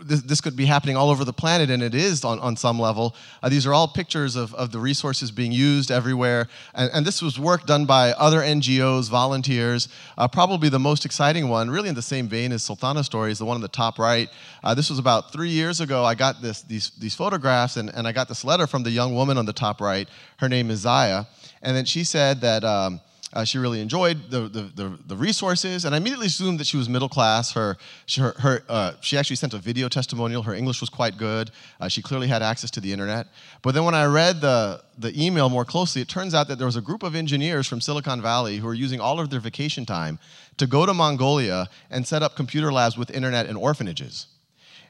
this, 0.02 0.22
this 0.22 0.40
could 0.40 0.56
be 0.56 0.66
happening 0.66 0.96
all 0.96 1.08
over 1.08 1.24
the 1.24 1.32
planet, 1.32 1.70
and 1.70 1.80
it 1.80 1.94
is 1.94 2.24
on, 2.24 2.40
on 2.40 2.56
some 2.56 2.80
level. 2.80 3.14
Uh, 3.44 3.48
these 3.48 3.64
are 3.64 3.72
all 3.72 3.86
pictures 3.86 4.34
of, 4.34 4.52
of 4.54 4.72
the 4.72 4.80
resources 4.80 5.30
being 5.30 5.52
used 5.52 5.92
everywhere, 5.92 6.48
and, 6.74 6.90
and 6.92 7.06
this 7.06 7.22
was 7.22 7.38
work 7.38 7.64
done 7.64 7.86
by 7.86 8.10
other 8.14 8.40
NGOs, 8.40 9.08
volunteers. 9.08 9.86
Uh, 10.18 10.26
probably 10.26 10.68
the 10.68 10.80
most 10.80 11.04
exciting 11.04 11.48
one, 11.48 11.70
really 11.70 11.88
in 11.88 11.94
the 11.94 12.02
same 12.02 12.26
vein 12.26 12.50
as 12.50 12.64
Sultana 12.64 13.04
story, 13.04 13.30
is 13.30 13.38
the 13.38 13.44
one 13.44 13.54
on 13.54 13.60
the 13.60 13.68
top 13.68 14.00
right. 14.00 14.28
Uh, 14.64 14.74
this 14.74 14.90
was 14.90 14.98
about 14.98 15.32
three 15.32 15.50
years 15.50 15.80
ago. 15.80 16.04
I 16.04 16.16
got 16.16 16.42
this, 16.42 16.62
these, 16.62 16.90
these 16.98 17.14
photographs, 17.14 17.76
and, 17.76 17.88
and 17.90 18.08
I 18.08 18.10
got 18.10 18.26
this 18.26 18.44
letter 18.44 18.66
from 18.66 18.82
the 18.82 18.90
young 18.90 19.14
woman 19.14 19.38
on 19.38 19.46
the 19.46 19.52
top 19.52 19.80
right. 19.80 20.08
Her 20.38 20.48
name 20.48 20.72
is 20.72 20.80
Zaya, 20.80 21.26
and 21.62 21.76
then 21.76 21.84
she 21.84 22.02
said 22.02 22.40
that. 22.40 22.64
Um, 22.64 23.00
uh, 23.36 23.44
she 23.44 23.58
really 23.58 23.82
enjoyed 23.82 24.30
the, 24.30 24.48
the, 24.48 24.62
the, 24.74 24.98
the, 25.08 25.16
resources, 25.16 25.84
and 25.84 25.94
I 25.94 25.98
immediately 25.98 26.28
assumed 26.28 26.58
that 26.58 26.66
she 26.66 26.78
was 26.78 26.88
middle 26.88 27.08
class. 27.08 27.52
Her, 27.52 27.76
she, 28.06 28.22
her, 28.22 28.32
her 28.38 28.62
uh, 28.66 28.92
she 29.02 29.18
actually 29.18 29.36
sent 29.36 29.52
a 29.52 29.58
video 29.58 29.90
testimonial. 29.90 30.42
Her 30.42 30.54
English 30.54 30.80
was 30.80 30.88
quite 30.88 31.18
good. 31.18 31.50
Uh, 31.78 31.88
she 31.88 32.00
clearly 32.00 32.28
had 32.28 32.42
access 32.42 32.70
to 32.70 32.80
the 32.80 32.90
internet. 32.90 33.26
But 33.60 33.74
then 33.74 33.84
when 33.84 33.94
I 33.94 34.06
read 34.06 34.40
the, 34.40 34.82
the 34.96 35.12
email 35.22 35.50
more 35.50 35.66
closely, 35.66 36.00
it 36.00 36.08
turns 36.08 36.34
out 36.34 36.48
that 36.48 36.56
there 36.56 36.66
was 36.66 36.76
a 36.76 36.80
group 36.80 37.02
of 37.02 37.14
engineers 37.14 37.66
from 37.66 37.82
Silicon 37.82 38.22
Valley 38.22 38.56
who 38.56 38.66
were 38.66 38.74
using 38.74 39.00
all 39.00 39.20
of 39.20 39.28
their 39.28 39.40
vacation 39.40 39.84
time 39.84 40.18
to 40.56 40.66
go 40.66 40.86
to 40.86 40.94
Mongolia 40.94 41.68
and 41.90 42.06
set 42.06 42.22
up 42.22 42.36
computer 42.36 42.72
labs 42.72 42.96
with 42.96 43.10
internet 43.10 43.44
in 43.44 43.54
orphanages. 43.54 44.28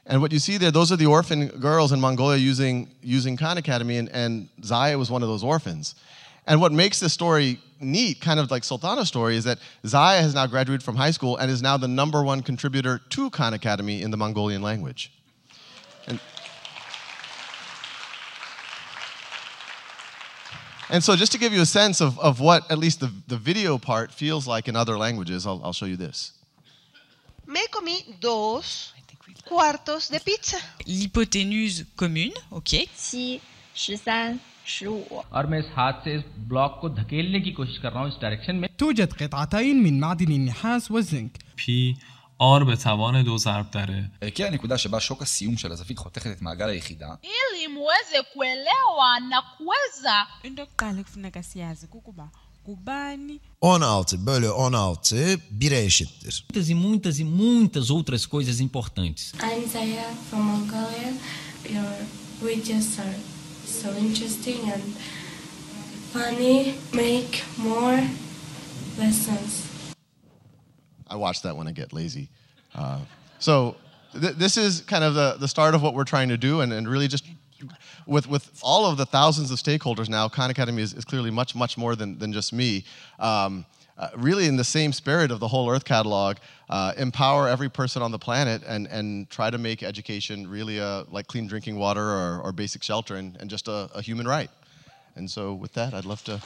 And 0.05 0.21
what 0.21 0.31
you 0.31 0.39
see 0.39 0.57
there, 0.57 0.71
those 0.71 0.89
are 0.89 0.95
the 0.95 1.07
orphan 1.07 1.47
girls 1.59 1.91
in 1.91 1.99
Mongolia 1.99 2.39
using, 2.39 2.87
using 3.03 3.35
Khan 3.35 3.57
Academy, 3.57 3.97
and, 3.97 4.07
and 4.13 4.47
Zaya 4.63 4.97
was 4.97 5.11
one 5.11 5.21
of 5.21 5.27
those 5.27 5.43
orphans. 5.43 5.95
And 6.45 6.61
what 6.61 6.71
makes 6.71 7.01
this 7.01 7.11
story 7.11 7.59
neat, 7.79 8.21
kind 8.21 8.39
of 8.39 8.51
like 8.51 8.63
Sultana's 8.63 9.07
story, 9.07 9.35
is 9.35 9.43
that 9.43 9.59
Zaya 9.85 10.21
has 10.21 10.33
now 10.33 10.47
graduated 10.47 10.83
from 10.83 10.95
high 10.95 11.11
school 11.11 11.37
and 11.37 11.49
is 11.49 11.61
now 11.61 11.77
the 11.77 11.87
number 11.87 12.23
one 12.23 12.41
contributor 12.41 12.99
to 13.09 13.29
Khan 13.29 13.53
Academy 13.53 14.01
in 14.01 14.11
the 14.11 14.17
Mongolian 14.17 14.61
language. 14.61 15.11
And, 16.07 16.19
and 20.89 21.03
so, 21.03 21.15
just 21.15 21.31
to 21.33 21.37
give 21.37 21.53
you 21.53 21.61
a 21.61 21.65
sense 21.65 22.01
of, 22.01 22.19
of 22.19 22.39
what 22.39 22.69
at 22.71 22.77
least 22.77 22.99
the, 22.99 23.11
the 23.27 23.37
video 23.37 23.77
part 23.77 24.11
feels 24.11 24.47
like 24.47 24.67
in 24.67 24.75
other 24.75 24.97
languages, 24.97 25.45
I'll, 25.45 25.61
I'll 25.63 25.73
show 25.73 25.85
you 25.85 25.97
this. 25.97 26.31
Me 27.45 27.61
comí 27.71 28.19
dos 28.19 28.93
cuartos 29.47 30.09
de 30.09 30.19
pizza. 30.19 30.57
L'hypoténuse 30.85 31.85
commune, 31.95 32.33
ok. 32.51 32.89
Si, 32.93 33.41
13. 33.73 34.39
توجد 38.78 39.12
قطعتين 39.12 39.82
من 39.82 40.00
معدن 40.00 40.32
النحاس 40.32 40.90
والزنك 40.90 41.38
P 41.58 41.96
R 42.40 42.64
به 42.64 42.74
توان 42.74 43.24
دو 43.24 43.36
ضرب 43.36 43.70
داره 43.70 44.04
הגיעה 44.22 44.48
הנקודה 44.48 44.78
שבה 44.78 45.00
שוק 45.00 45.22
הסיום 45.22 45.56
של 45.56 45.72
הזווית 45.72 45.98
חותכת 45.98 46.30
את 46.36 46.42
מעגל 46.42 46.68
היחידה. 46.68 47.06
ili 47.22 47.68
muweze 47.68 48.22
kuelewa 48.32 49.20
na 49.30 49.42
kuweza 49.56 50.26
into 50.44 50.62
yokuqala 50.62 51.00
ekufuneka 51.00 51.42
siyazi 51.42 51.86
kukuba 51.86 52.28
kubani 52.64 53.40
16 53.60 54.26
bölü 54.26 54.48
16 54.48 55.38
1'e 55.58 55.84
eşittir. 55.84 56.44
Muitas 56.50 56.70
e 56.70 56.74
muitas 56.74 57.20
e 57.20 57.24
muitas 57.24 57.90
outras 57.90 58.26
coisas 58.26 58.60
importantes. 58.60 59.32
I'm 59.34 59.68
Zaya 59.74 60.06
from 60.30 60.42
Mongolia. 60.50 61.12
Your 61.74 61.94
videos 62.42 62.98
are 63.04 63.16
So 63.67 63.91
interesting 63.91 64.69
and 64.69 64.81
funny. 66.11 66.79
Make 66.93 67.43
more 67.57 68.01
lessons. 68.97 69.93
I 71.07 71.15
watch 71.15 71.41
that 71.43 71.55
when 71.55 71.67
I 71.67 71.71
get 71.71 71.93
lazy. 71.93 72.29
Uh, 72.75 72.99
so 73.39 73.75
th- 74.13 74.35
this 74.35 74.57
is 74.57 74.81
kind 74.81 75.03
of 75.03 75.13
the, 75.13 75.37
the 75.39 75.47
start 75.47 75.75
of 75.75 75.81
what 75.81 75.93
we're 75.93 76.03
trying 76.03 76.29
to 76.29 76.37
do, 76.37 76.61
and, 76.61 76.73
and 76.73 76.87
really 76.87 77.07
just 77.07 77.25
with, 78.05 78.27
with 78.27 78.51
all 78.61 78.85
of 78.85 78.97
the 78.97 79.05
thousands 79.05 79.51
of 79.51 79.57
stakeholders 79.57 80.09
now, 80.09 80.27
Khan 80.29 80.49
Academy 80.49 80.81
is, 80.81 80.93
is 80.93 81.05
clearly 81.05 81.31
much, 81.31 81.55
much 81.55 81.77
more 81.77 81.95
than, 81.95 82.17
than 82.19 82.33
just 82.33 82.53
me. 82.53 82.85
Um, 83.19 83.65
uh, 83.97 84.09
really, 84.15 84.45
in 84.45 84.57
the 84.57 84.63
same 84.63 84.93
spirit 84.93 85.31
of 85.31 85.39
the 85.39 85.47
whole 85.47 85.69
Earth 85.69 85.83
catalog, 85.83 86.37
uh, 86.69 86.93
empower 86.97 87.47
every 87.47 87.69
person 87.69 88.01
on 88.01 88.11
the 88.11 88.19
planet 88.19 88.61
and, 88.67 88.87
and 88.87 89.29
try 89.29 89.49
to 89.49 89.57
make 89.57 89.83
education 89.83 90.47
really 90.47 90.77
a, 90.79 91.05
like 91.09 91.27
clean 91.27 91.47
drinking 91.47 91.77
water 91.77 92.03
or, 92.03 92.41
or 92.41 92.51
basic 92.51 92.83
shelter 92.83 93.15
and, 93.15 93.37
and 93.39 93.49
just 93.49 93.67
a, 93.67 93.89
a 93.95 94.01
human 94.01 94.27
right. 94.27 94.49
And 95.15 95.29
so, 95.29 95.53
with 95.53 95.73
that, 95.73 95.93
I'd 95.93 96.05
love 96.05 96.23
to. 96.25 96.41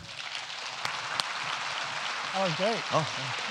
That 2.33 2.45
was 2.45 2.55
great. 2.55 2.81
Oh. 2.93 3.47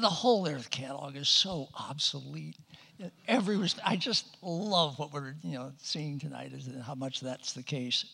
the 0.00 0.08
whole 0.08 0.46
Earth 0.48 0.70
catalog 0.70 1.16
is 1.16 1.28
so 1.28 1.68
obsolete. 1.78 2.56
Every 3.26 3.58
I 3.84 3.96
just 3.96 4.36
love 4.42 4.98
what 4.98 5.12
we're 5.12 5.34
you 5.42 5.54
know 5.54 5.72
seeing 5.78 6.18
tonight 6.18 6.52
is 6.52 6.68
how 6.84 6.94
much 6.94 7.20
that's 7.20 7.52
the 7.52 7.62
case. 7.62 8.04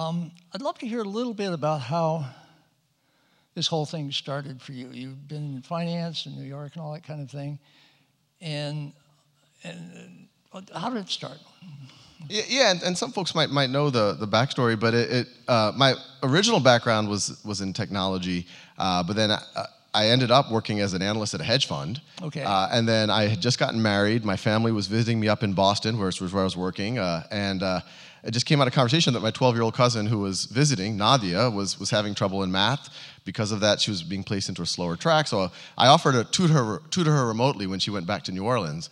Um, 0.00 0.32
I'd 0.54 0.62
love 0.62 0.78
to 0.78 0.86
hear 0.86 1.00
a 1.00 1.08
little 1.08 1.34
bit 1.34 1.52
about 1.52 1.82
how 1.82 2.24
this 3.54 3.66
whole 3.66 3.84
thing 3.84 4.10
started 4.12 4.62
for 4.62 4.72
you. 4.72 4.88
You've 4.90 5.28
been 5.28 5.56
in 5.56 5.62
finance 5.62 6.24
in 6.24 6.36
New 6.36 6.48
York 6.48 6.72
and 6.74 6.82
all 6.82 6.94
that 6.94 7.02
kind 7.02 7.20
of 7.20 7.30
thing, 7.30 7.58
and 8.40 8.94
and 9.62 10.26
uh, 10.54 10.62
how 10.74 10.88
did 10.88 11.00
it 11.00 11.10
start? 11.10 11.36
Yeah, 12.30 12.42
yeah 12.48 12.70
and, 12.70 12.82
and, 12.82 12.96
some 12.96 13.12
folks 13.12 13.34
might 13.34 13.50
might 13.50 13.68
know 13.68 13.90
the 13.90 14.14
the 14.14 14.26
backstory, 14.26 14.80
but 14.80 14.94
it, 14.94 15.10
it 15.10 15.28
uh, 15.48 15.72
my 15.76 15.94
original 16.22 16.60
background 16.60 17.06
was 17.10 17.38
was 17.44 17.60
in 17.60 17.74
technology, 17.74 18.46
uh, 18.78 19.02
but 19.02 19.16
then. 19.16 19.30
I, 19.30 19.66
I 19.92 20.06
ended 20.06 20.30
up 20.30 20.52
working 20.52 20.78
as 20.78 20.92
an 20.92 21.02
analyst 21.02 21.34
at 21.34 21.40
a 21.40 21.44
hedge 21.44 21.66
fund. 21.66 22.00
Okay. 22.22 22.44
Uh, 22.44 22.68
and 22.70 22.86
then 22.86 23.10
I 23.10 23.24
had 23.24 23.40
just 23.40 23.58
gotten 23.58 23.82
married. 23.82 24.24
My 24.24 24.36
family 24.36 24.70
was 24.70 24.86
visiting 24.86 25.18
me 25.18 25.26
up 25.26 25.42
in 25.42 25.52
Boston, 25.52 25.98
where 25.98 26.06
was 26.06 26.20
where 26.20 26.42
I 26.42 26.44
was 26.44 26.56
working, 26.56 27.00
uh, 27.00 27.26
and 27.32 27.60
uh, 27.60 27.80
it 28.22 28.32
just 28.32 28.46
came 28.46 28.60
out 28.60 28.66
of 28.66 28.74
conversation 28.74 29.14
that 29.14 29.20
my 29.20 29.30
12-year-old 29.30 29.74
cousin, 29.74 30.06
who 30.06 30.18
was 30.18 30.44
visiting, 30.44 30.96
Nadia, 30.96 31.50
was 31.50 31.78
was 31.78 31.90
having 31.90 32.14
trouble 32.14 32.42
in 32.42 32.52
math. 32.52 32.88
Because 33.24 33.52
of 33.52 33.60
that, 33.60 33.80
she 33.80 33.90
was 33.90 34.02
being 34.02 34.24
placed 34.24 34.48
into 34.48 34.62
a 34.62 34.66
slower 34.66 34.96
track. 34.96 35.26
So 35.26 35.50
I 35.76 35.86
offered 35.86 36.12
to 36.12 36.24
tutor 36.24 36.54
her, 36.54 36.82
tutor 36.90 37.12
her 37.12 37.26
remotely 37.26 37.66
when 37.66 37.78
she 37.78 37.90
went 37.90 38.06
back 38.06 38.24
to 38.24 38.32
New 38.32 38.44
Orleans. 38.44 38.90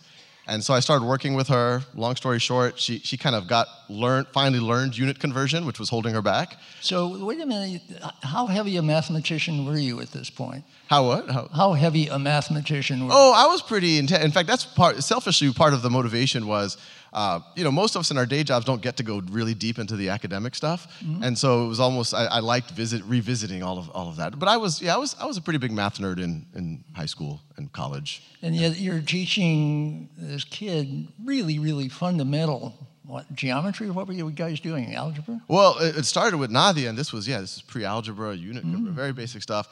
And 0.49 0.63
so 0.63 0.73
I 0.73 0.79
started 0.79 1.05
working 1.05 1.35
with 1.35 1.47
her. 1.49 1.83
Long 1.93 2.15
story 2.15 2.39
short, 2.39 2.79
she, 2.79 2.97
she 2.99 3.17
kind 3.17 3.35
of 3.35 3.47
got 3.47 3.67
learned, 3.87 4.27
finally 4.33 4.59
learned 4.59 4.97
unit 4.97 5.19
conversion, 5.19 5.63
which 5.63 5.77
was 5.77 5.89
holding 5.89 6.15
her 6.15 6.23
back. 6.23 6.57
So 6.81 7.23
wait 7.23 7.39
a 7.39 7.45
minute, 7.45 7.83
how 8.23 8.47
heavy 8.47 8.75
a 8.77 8.81
mathematician 8.81 9.63
were 9.65 9.77
you 9.77 10.01
at 10.01 10.11
this 10.11 10.31
point? 10.31 10.63
How 10.87 11.05
what? 11.05 11.29
How, 11.29 11.49
how 11.53 11.73
heavy 11.73 12.07
a 12.07 12.17
mathematician 12.17 13.05
were 13.05 13.11
Oh, 13.13 13.33
I 13.35 13.45
was 13.45 13.61
pretty 13.61 13.99
intense. 13.99 14.23
In 14.23 14.31
fact, 14.31 14.47
that's 14.47 14.65
part, 14.65 15.03
selfishly, 15.03 15.53
part 15.53 15.75
of 15.75 15.83
the 15.83 15.89
motivation 15.91 16.47
was, 16.47 16.77
uh, 17.13 17.39
you 17.55 17.63
know, 17.63 17.71
most 17.71 17.95
of 17.95 18.01
us 18.01 18.11
in 18.11 18.17
our 18.17 18.25
day 18.25 18.43
jobs 18.43 18.65
don't 18.65 18.81
get 18.81 18.97
to 18.97 19.03
go 19.03 19.21
really 19.29 19.53
deep 19.53 19.79
into 19.79 19.95
the 19.95 20.09
academic 20.09 20.55
stuff. 20.55 20.87
Mm-hmm. 21.03 21.23
And 21.23 21.37
so 21.37 21.65
it 21.65 21.67
was 21.67 21.79
almost, 21.79 22.13
I, 22.13 22.25
I 22.25 22.39
liked 22.39 22.71
visit, 22.71 23.03
revisiting 23.05 23.63
all 23.63 23.77
of, 23.77 23.89
all 23.89 24.09
of 24.09 24.17
that. 24.17 24.37
But 24.37 24.49
I 24.49 24.57
was, 24.57 24.81
yeah, 24.81 24.95
I 24.95 24.97
was, 24.97 25.15
I 25.19 25.25
was 25.25 25.37
a 25.37 25.41
pretty 25.41 25.59
big 25.59 25.71
math 25.71 25.97
nerd 25.97 26.21
in, 26.21 26.45
in 26.55 26.83
high 26.93 27.05
school 27.07 27.41
and 27.57 27.71
college. 27.71 28.23
And 28.41 28.55
yet 28.55 28.77
you're 28.79 29.01
teaching 29.01 30.09
this 30.17 30.43
kid 30.43 31.07
really, 31.23 31.59
really 31.59 31.89
fundamental 31.89 32.89
what 33.09 33.33
geometry? 33.33 33.89
What 33.89 34.05
were 34.05 34.13
you 34.13 34.29
guys 34.29 34.59
doing? 34.59 34.93
Algebra? 34.93 35.41
Well, 35.47 35.79
it, 35.79 35.97
it 35.97 36.05
started 36.05 36.37
with 36.37 36.51
Nadia, 36.51 36.89
and 36.89 36.95
this 36.95 37.11
was 37.11 37.27
yeah, 37.27 37.41
this 37.41 37.55
is 37.57 37.63
pre-algebra, 37.63 38.35
unit, 38.35 38.63
mm-hmm. 38.63 38.91
very 38.91 39.13
basic 39.13 39.41
stuff. 39.41 39.67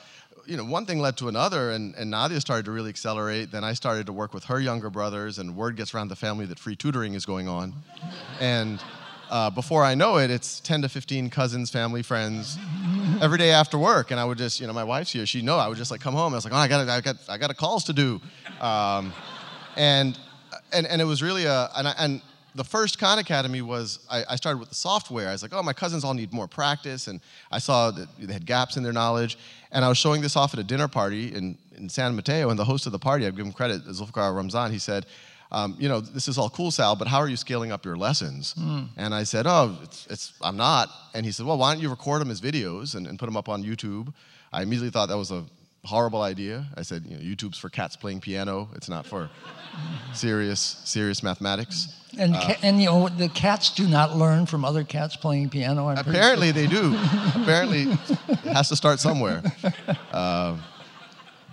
You 0.47 0.57
know, 0.57 0.63
one 0.63 0.85
thing 0.85 0.99
led 0.99 1.17
to 1.17 1.27
another, 1.27 1.71
and, 1.71 1.93
and 1.95 2.09
Nadia 2.09 2.39
started 2.39 2.65
to 2.65 2.71
really 2.71 2.89
accelerate. 2.89 3.51
Then 3.51 3.63
I 3.63 3.73
started 3.73 4.05
to 4.05 4.13
work 4.13 4.33
with 4.33 4.45
her 4.45 4.59
younger 4.59 4.89
brothers, 4.89 5.37
and 5.39 5.55
word 5.55 5.75
gets 5.75 5.93
around 5.93 6.07
the 6.07 6.15
family 6.15 6.45
that 6.45 6.57
free 6.57 6.75
tutoring 6.75 7.13
is 7.13 7.25
going 7.25 7.47
on, 7.47 7.73
and. 8.39 8.81
Uh, 9.29 9.49
before 9.49 9.83
I 9.83 9.93
know 9.93 10.19
it, 10.19 10.31
it's 10.31 10.61
10 10.61 10.83
to 10.83 10.87
15 10.87 11.29
cousins, 11.29 11.69
family, 11.69 12.01
friends, 12.01 12.57
every 13.21 13.37
day 13.37 13.51
after 13.51 13.77
work. 13.77 14.09
And 14.11 14.21
I 14.21 14.23
would 14.23 14.37
just, 14.37 14.61
you 14.61 14.67
know, 14.67 14.71
my 14.71 14.85
wife's 14.85 15.11
here. 15.11 15.25
She 15.25 15.41
know 15.41 15.57
I 15.57 15.67
would 15.67 15.77
just 15.77 15.91
like 15.91 15.99
come 15.99 16.13
home. 16.13 16.31
I 16.31 16.37
was 16.37 16.45
like, 16.45 16.53
oh, 16.53 16.55
I 16.55 16.69
got, 16.69 16.87
I 16.87 17.01
got, 17.01 17.17
I 17.27 17.37
got 17.37 17.57
calls 17.57 17.83
to 17.83 17.91
do. 17.91 18.21
Um, 18.61 19.11
and 19.75 20.17
and 20.73 20.87
and 20.87 21.01
it 21.01 21.05
was 21.05 21.21
really 21.23 21.45
a 21.45 21.69
and 21.75 21.87
I, 21.87 21.95
and 21.99 22.21
the 22.57 22.63
first 22.63 22.99
Khan 22.99 23.19
Academy 23.19 23.61
was 23.61 23.99
I, 24.09 24.23
I 24.31 24.35
started 24.35 24.59
with 24.59 24.69
the 24.69 24.75
software. 24.75 25.29
I 25.29 25.31
was 25.31 25.41
like, 25.41 25.53
oh, 25.53 25.63
my 25.63 25.73
cousins 25.73 26.03
all 26.03 26.13
need 26.13 26.33
more 26.33 26.47
practice, 26.47 27.07
and 27.07 27.21
I 27.51 27.59
saw 27.59 27.91
that 27.91 28.07
they 28.19 28.33
had 28.33 28.45
gaps 28.45 28.75
in 28.77 28.83
their 28.83 28.93
knowledge, 28.93 29.37
and 29.71 29.85
I 29.85 29.89
was 29.89 29.97
showing 29.97 30.21
this 30.21 30.35
off 30.35 30.53
at 30.53 30.59
a 30.59 30.63
dinner 30.63 30.87
party 30.87 31.33
in 31.33 31.57
in 31.77 31.87
San 31.87 32.15
Mateo, 32.15 32.49
and 32.49 32.59
the 32.59 32.65
host 32.65 32.85
of 32.87 32.91
the 32.91 32.99
party, 32.99 33.25
I'd 33.25 33.35
give 33.35 33.45
him 33.45 33.53
credit, 33.53 33.85
Zulfikar 33.85 34.35
Ramzan, 34.35 34.71
he 34.71 34.79
said. 34.79 35.05
Um, 35.49 35.77
you 35.79 35.87
know, 35.87 36.01
this 36.01 36.27
is 36.27 36.37
all 36.37 36.49
cool, 36.49 36.71
Sal, 36.71 36.97
but 36.97 37.07
how 37.07 37.19
are 37.19 37.29
you 37.29 37.37
scaling 37.37 37.71
up 37.71 37.85
your 37.85 37.95
lessons? 37.95 38.53
Mm. 38.55 38.89
And 38.97 39.15
I 39.15 39.23
said, 39.23 39.47
oh, 39.47 39.79
it's, 39.81 40.05
it's, 40.07 40.33
I'm 40.41 40.57
not. 40.57 40.89
And 41.13 41.25
he 41.25 41.31
said, 41.31 41.45
well, 41.45 41.57
why 41.57 41.73
don't 41.73 41.81
you 41.81 41.89
record 41.89 42.19
them 42.19 42.31
as 42.31 42.41
videos 42.41 42.95
and, 42.95 43.07
and 43.07 43.17
put 43.17 43.27
them 43.27 43.37
up 43.37 43.47
on 43.47 43.63
YouTube? 43.63 44.13
I 44.51 44.63
immediately 44.63 44.89
thought 44.89 45.07
that 45.07 45.17
was 45.17 45.31
a 45.31 45.45
horrible 45.87 46.21
idea. 46.21 46.65
I 46.75 46.83
said, 46.83 47.03
you 47.07 47.15
know, 47.17 47.23
YouTube's 47.23 47.57
for 47.57 47.69
cats 47.69 47.95
playing 47.95 48.21
piano. 48.21 48.69
It's 48.75 48.89
not 48.89 49.05
for 49.05 49.29
serious, 50.13 50.59
serious 50.85 51.23
mathematics. 51.23 51.87
And, 52.19 52.35
Uh, 52.35 52.41
ca- 52.41 52.57
and 52.63 52.79
you 52.79 52.87
know, 52.87 53.09
the 53.09 53.29
cats 53.29 53.69
do 53.69 53.87
not 53.87 54.15
learn 54.17 54.45
from 54.45 54.65
other 54.65 54.83
cats 54.83 55.15
playing 55.15 55.49
piano. 55.49 55.87
I'm 55.89 55.97
apparently 55.97 56.47
sure. 56.47 56.53
they 56.53 56.67
do. 56.67 56.95
apparently 57.41 57.83
it 58.27 58.39
has 58.53 58.69
to 58.69 58.75
start 58.75 58.99
somewhere. 58.99 59.41
Um, 60.11 60.61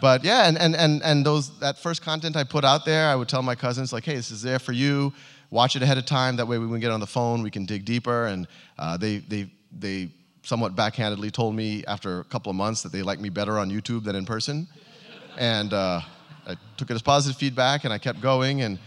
but 0.00 0.24
yeah, 0.24 0.48
and, 0.48 0.58
and, 0.58 0.74
and, 0.76 1.02
and 1.02 1.24
those, 1.24 1.58
that 1.60 1.78
first 1.78 2.02
content 2.02 2.36
I 2.36 2.44
put 2.44 2.64
out 2.64 2.84
there, 2.84 3.08
I 3.08 3.14
would 3.14 3.28
tell 3.28 3.42
my 3.42 3.54
cousins, 3.54 3.92
like, 3.92 4.04
hey, 4.04 4.16
this 4.16 4.30
is 4.30 4.42
there 4.42 4.58
for 4.58 4.72
you. 4.72 5.12
Watch 5.50 5.76
it 5.76 5.82
ahead 5.82 5.98
of 5.98 6.06
time. 6.06 6.36
That 6.36 6.46
way, 6.48 6.58
when 6.58 6.70
we 6.70 6.80
get 6.80 6.90
on 6.90 7.00
the 7.00 7.06
phone, 7.06 7.42
we 7.42 7.50
can 7.50 7.64
dig 7.64 7.84
deeper. 7.84 8.26
And 8.26 8.48
uh, 8.78 8.96
they, 8.96 9.18
they, 9.18 9.50
they 9.78 10.08
somewhat 10.44 10.76
backhandedly 10.76 11.32
told 11.32 11.54
me 11.54 11.84
after 11.86 12.20
a 12.20 12.24
couple 12.24 12.50
of 12.50 12.56
months 12.56 12.82
that 12.82 12.92
they 12.92 13.02
like 13.02 13.18
me 13.18 13.28
better 13.30 13.58
on 13.58 13.70
YouTube 13.70 14.04
than 14.04 14.14
in 14.14 14.24
person. 14.24 14.68
And 15.36 15.72
uh, 15.72 16.00
I 16.46 16.56
took 16.76 16.90
it 16.90 16.94
as 16.94 17.02
positive 17.02 17.36
feedback, 17.36 17.84
and 17.84 17.92
I 17.92 17.98
kept 17.98 18.20
going. 18.20 18.62
And 18.62 18.78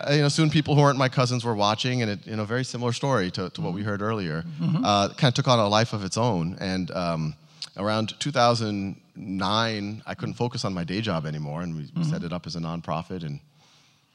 uh, 0.00 0.12
you 0.12 0.22
know, 0.22 0.28
soon 0.28 0.48
people 0.48 0.74
who 0.74 0.80
weren't 0.80 0.98
my 0.98 1.08
cousins 1.08 1.44
were 1.44 1.54
watching, 1.54 2.02
and 2.02 2.10
it, 2.12 2.26
you 2.26 2.36
know, 2.36 2.44
very 2.44 2.64
similar 2.64 2.92
story 2.92 3.30
to, 3.32 3.50
to 3.50 3.60
what 3.60 3.74
we 3.74 3.82
heard 3.82 4.00
earlier. 4.00 4.44
Mhm. 4.60 4.82
Uh, 4.84 5.08
kind 5.08 5.28
of 5.30 5.34
took 5.34 5.48
on 5.48 5.58
a 5.58 5.68
life 5.68 5.92
of 5.92 6.04
its 6.04 6.16
own. 6.16 6.56
And 6.60 6.90
um, 6.92 7.34
around 7.76 8.18
2009, 8.20 10.02
I 10.06 10.14
couldn't 10.14 10.34
focus 10.34 10.64
on 10.64 10.72
my 10.72 10.84
day 10.84 11.00
job 11.00 11.26
anymore, 11.26 11.62
and 11.62 11.76
we, 11.76 11.90
we 11.94 12.04
set 12.04 12.22
it 12.22 12.32
up 12.32 12.46
as 12.46 12.56
a 12.56 12.60
nonprofit, 12.60 13.24
and 13.24 13.40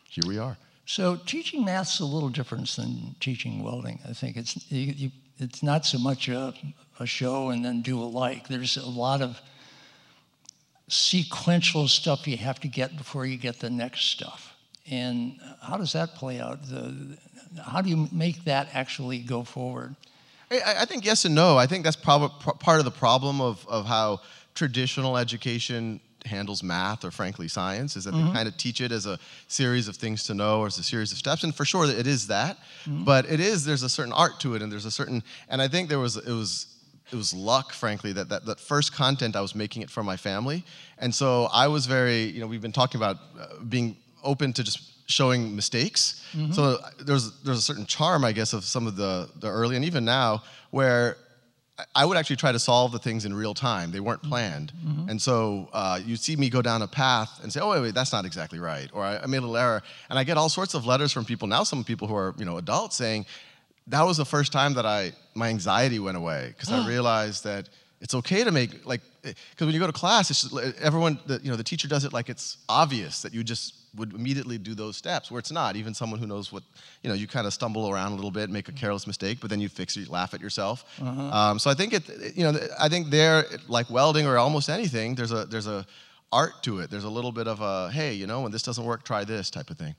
here 0.09 0.23
we 0.27 0.39
are. 0.39 0.57
So 0.87 1.17
teaching 1.17 1.65
math's 1.65 1.99
a 1.99 2.05
little 2.05 2.29
different 2.29 2.67
than 2.69 3.15
teaching 3.19 3.63
welding. 3.63 3.99
I 4.07 4.13
think 4.13 4.37
it's 4.37 4.71
you, 4.71 4.93
you, 4.93 5.11
it's 5.39 5.63
not 5.63 5.85
so 5.85 5.97
much 5.97 6.29
a, 6.29 6.53
a 6.99 7.05
show 7.05 7.49
and 7.49 7.63
then 7.65 7.81
do 7.81 7.99
a 8.01 8.05
like. 8.05 8.47
There's 8.47 8.77
a 8.77 8.85
lot 8.85 9.21
of 9.21 9.39
sequential 10.87 11.87
stuff 11.87 12.27
you 12.27 12.37
have 12.37 12.59
to 12.61 12.67
get 12.67 12.95
before 12.97 13.25
you 13.25 13.37
get 13.37 13.59
the 13.59 13.69
next 13.69 14.05
stuff. 14.05 14.53
And 14.89 15.39
how 15.61 15.77
does 15.77 15.93
that 15.93 16.13
play 16.15 16.39
out? 16.39 16.61
The, 16.69 17.17
how 17.61 17.81
do 17.81 17.89
you 17.89 18.07
make 18.11 18.43
that 18.45 18.69
actually 18.73 19.19
go 19.19 19.43
forward? 19.43 19.95
I, 20.51 20.81
I 20.81 20.85
think 20.85 21.05
yes 21.05 21.25
and 21.25 21.33
no. 21.33 21.57
I 21.57 21.65
think 21.65 21.83
that's 21.83 21.95
prob- 21.95 22.39
part 22.59 22.79
of 22.79 22.85
the 22.85 22.91
problem 22.91 23.41
of, 23.41 23.65
of 23.67 23.85
how 23.85 24.21
traditional 24.53 25.17
education 25.17 25.99
handles 26.23 26.63
math 26.63 27.05
or 27.05 27.11
frankly 27.11 27.47
science 27.47 27.95
is 27.95 28.03
that 28.05 28.13
Mhm. 28.15 28.25
they 28.27 28.33
kind 28.33 28.47
of 28.47 28.57
teach 28.57 28.81
it 28.81 28.91
as 28.91 29.05
a 29.05 29.19
series 29.47 29.87
of 29.87 29.95
things 29.95 30.23
to 30.23 30.33
know 30.33 30.59
or 30.61 30.65
as 30.67 30.77
a 30.79 30.83
series 30.83 31.11
of 31.11 31.19
steps 31.19 31.43
and 31.43 31.53
for 31.53 31.65
sure 31.65 31.85
it 31.85 32.07
is 32.07 32.25
that 32.25 32.57
Mhm. 32.87 33.05
but 33.05 33.29
it 33.29 33.39
is 33.39 33.63
there's 33.63 33.83
a 33.83 33.89
certain 33.89 34.11
art 34.11 34.39
to 34.39 34.55
it 34.55 34.63
and 34.63 34.71
there's 34.71 34.85
a 34.85 34.91
certain 34.91 35.21
and 35.49 35.61
i 35.61 35.67
think 35.67 35.87
there 35.87 35.99
was 35.99 36.17
it 36.17 36.31
was 36.31 36.65
it 37.11 37.15
was 37.15 37.33
luck 37.33 37.71
frankly 37.73 38.11
that, 38.13 38.29
that 38.29 38.45
that 38.45 38.59
first 38.59 38.93
content 38.93 39.35
i 39.35 39.41
was 39.41 39.53
making 39.55 39.81
it 39.81 39.89
for 39.89 40.03
my 40.03 40.17
family 40.17 40.63
and 40.97 41.13
so 41.13 41.45
i 41.53 41.67
was 41.67 41.85
very 41.85 42.23
you 42.33 42.39
know 42.41 42.47
we've 42.47 42.61
been 42.61 42.71
talking 42.71 42.99
about 42.99 43.17
uh, 43.39 43.45
being 43.69 43.95
open 44.23 44.51
to 44.53 44.63
just 44.63 44.79
showing 45.09 45.55
mistakes 45.55 46.23
Mhm. 46.33 46.53
so 46.55 46.63
uh, 46.63 46.89
there's 47.07 47.31
there's 47.43 47.59
a 47.59 47.61
certain 47.61 47.85
charm, 47.85 48.25
I 48.25 48.31
guess, 48.33 48.53
of 48.53 48.63
some 48.65 48.87
of 48.87 48.95
the 48.95 49.29
the 49.39 49.47
early 49.47 49.75
and 49.75 49.85
even 49.85 50.03
now 50.03 50.41
where 50.71 51.15
I- 51.93 52.05
would 52.05 52.17
actually 52.17 52.37
try 52.37 52.51
to 52.53 52.59
solve 52.59 52.91
the 52.93 52.99
things 52.99 53.25
in 53.25 53.33
real 53.33 53.53
time. 53.53 53.91
They 53.91 53.99
weren't 53.99 54.23
planned, 54.23 54.71
Mhm. 54.73 55.09
and 55.09 55.21
so 55.21 55.69
uh, 55.73 55.99
you 56.05 56.15
see 56.15 56.35
me 56.37 56.49
go 56.49 56.61
down 56.61 56.81
a 56.81 56.87
path 56.87 57.31
and 57.43 57.51
say, 57.53 57.59
"Oh 57.59 57.69
wait, 57.71 57.81
wait, 57.81 57.93
that's 57.93 58.13
not 58.13 58.23
exactly 58.25 58.59
right," 58.59 58.89
or 58.93 59.03
I, 59.03 59.17
I 59.23 59.25
made 59.27 59.39
a 59.39 59.41
little 59.41 59.57
error, 59.57 59.81
and 60.09 60.17
I 60.17 60.23
get 60.23 60.37
all 60.37 60.49
sorts 60.49 60.73
of 60.73 60.85
letters 60.85 61.11
from 61.11 61.23
people 61.25 61.47
now. 61.49 61.63
Some 61.63 61.83
people 61.83 62.07
who 62.07 62.15
are 62.15 62.33
you 62.37 62.45
know 62.45 62.57
adults 62.57 62.95
saying, 62.95 63.25
"That 63.87 64.03
was 64.03 64.17
the 64.17 64.25
first 64.25 64.51
time 64.51 64.73
that 64.75 64.85
I 64.85 65.13
my 65.33 65.49
anxiety 65.49 65.99
went 65.99 66.17
away 66.17 66.53
because 66.55 66.71
I 66.71 66.87
realized 66.87 67.43
that." 67.43 67.69
It's 68.01 68.13
okay 68.13 68.43
to 68.43 68.51
make 68.51 68.85
like 68.85 69.01
because 69.23 69.65
when 69.65 69.73
you 69.73 69.79
go 69.79 69.87
to 69.87 69.93
class, 69.93 70.29
it's 70.29 70.41
just, 70.43 70.77
everyone 70.79 71.17
the, 71.25 71.39
you 71.41 71.49
know 71.49 71.55
the 71.55 71.63
teacher 71.63 71.87
does 71.87 72.03
it 72.03 72.13
like 72.13 72.29
it's 72.29 72.57
obvious 72.67 73.21
that 73.21 73.33
you 73.33 73.43
just 73.43 73.73
would 73.95 74.13
immediately 74.13 74.57
do 74.57 74.75
those 74.75 74.97
steps 74.97 75.31
where 75.31 75.39
it's 75.39 75.51
not. 75.51 75.75
Even 75.75 75.93
someone 75.93 76.19
who 76.19 76.27
knows 76.27 76.51
what 76.51 76.63
you 77.01 77.09
know, 77.09 77.15
you 77.15 77.27
kind 77.27 77.47
of 77.47 77.53
stumble 77.53 77.89
around 77.89 78.11
a 78.11 78.15
little 78.15 78.31
bit, 78.31 78.49
make 78.49 78.67
a 78.67 78.71
careless 78.71 79.07
mistake, 79.07 79.39
but 79.39 79.49
then 79.49 79.59
you 79.59 79.69
fix 79.69 79.95
it, 79.95 80.01
you 80.01 80.05
laugh 80.11 80.33
at 80.33 80.41
yourself. 80.41 80.83
Uh-huh. 81.01 81.21
Um, 81.21 81.59
so 81.59 81.69
I 81.69 81.73
think 81.73 81.93
it, 81.93 82.35
you 82.35 82.43
know, 82.43 82.59
I 82.79 82.89
think 82.89 83.09
there, 83.09 83.45
like 83.67 83.89
welding 83.89 84.27
or 84.27 84.37
almost 84.37 84.69
anything, 84.69 85.15
there's 85.15 85.31
a 85.31 85.45
there's 85.45 85.67
a 85.67 85.85
art 86.31 86.61
to 86.63 86.79
it. 86.79 86.89
There's 86.89 87.05
a 87.05 87.09
little 87.09 87.31
bit 87.31 87.47
of 87.47 87.61
a 87.61 87.91
hey, 87.91 88.13
you 88.13 88.27
know, 88.27 88.41
when 88.41 88.51
this 88.51 88.63
doesn't 88.63 88.83
work, 88.83 89.03
try 89.03 89.23
this 89.23 89.49
type 89.49 89.69
of 89.69 89.77
thing. 89.77 89.95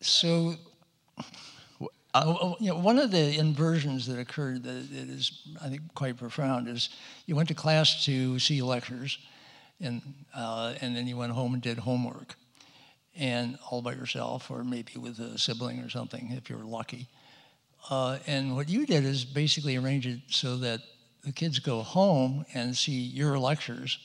So, 0.00 0.56
uh, 2.14 2.54
you 2.60 2.68
know, 2.68 2.78
one 2.78 2.98
of 2.98 3.10
the 3.10 3.38
inversions 3.38 4.06
that 4.06 4.18
occurred 4.18 4.62
that, 4.62 4.88
that 4.90 5.08
is, 5.08 5.42
I 5.60 5.68
think, 5.68 5.82
quite 5.94 6.16
profound 6.16 6.68
is 6.68 6.90
you 7.26 7.34
went 7.34 7.48
to 7.48 7.54
class 7.54 8.04
to 8.04 8.38
see 8.38 8.62
lectures, 8.62 9.18
and 9.80 10.00
uh, 10.34 10.74
and 10.80 10.96
then 10.96 11.08
you 11.08 11.16
went 11.16 11.32
home 11.32 11.54
and 11.54 11.62
did 11.62 11.78
homework, 11.78 12.36
and 13.16 13.58
all 13.68 13.82
by 13.82 13.94
yourself, 13.94 14.50
or 14.50 14.62
maybe 14.62 14.92
with 14.96 15.18
a 15.18 15.38
sibling 15.38 15.80
or 15.80 15.88
something, 15.88 16.30
if 16.32 16.48
you're 16.48 16.64
lucky. 16.64 17.08
Uh, 17.90 18.18
and 18.26 18.54
what 18.54 18.68
you 18.68 18.86
did 18.86 19.04
is 19.04 19.24
basically 19.24 19.76
arrange 19.76 20.06
it 20.06 20.20
so 20.28 20.56
that 20.56 20.80
the 21.24 21.32
kids 21.32 21.58
go 21.58 21.82
home 21.82 22.44
and 22.54 22.76
see 22.76 22.92
your 22.92 23.38
lectures, 23.38 23.98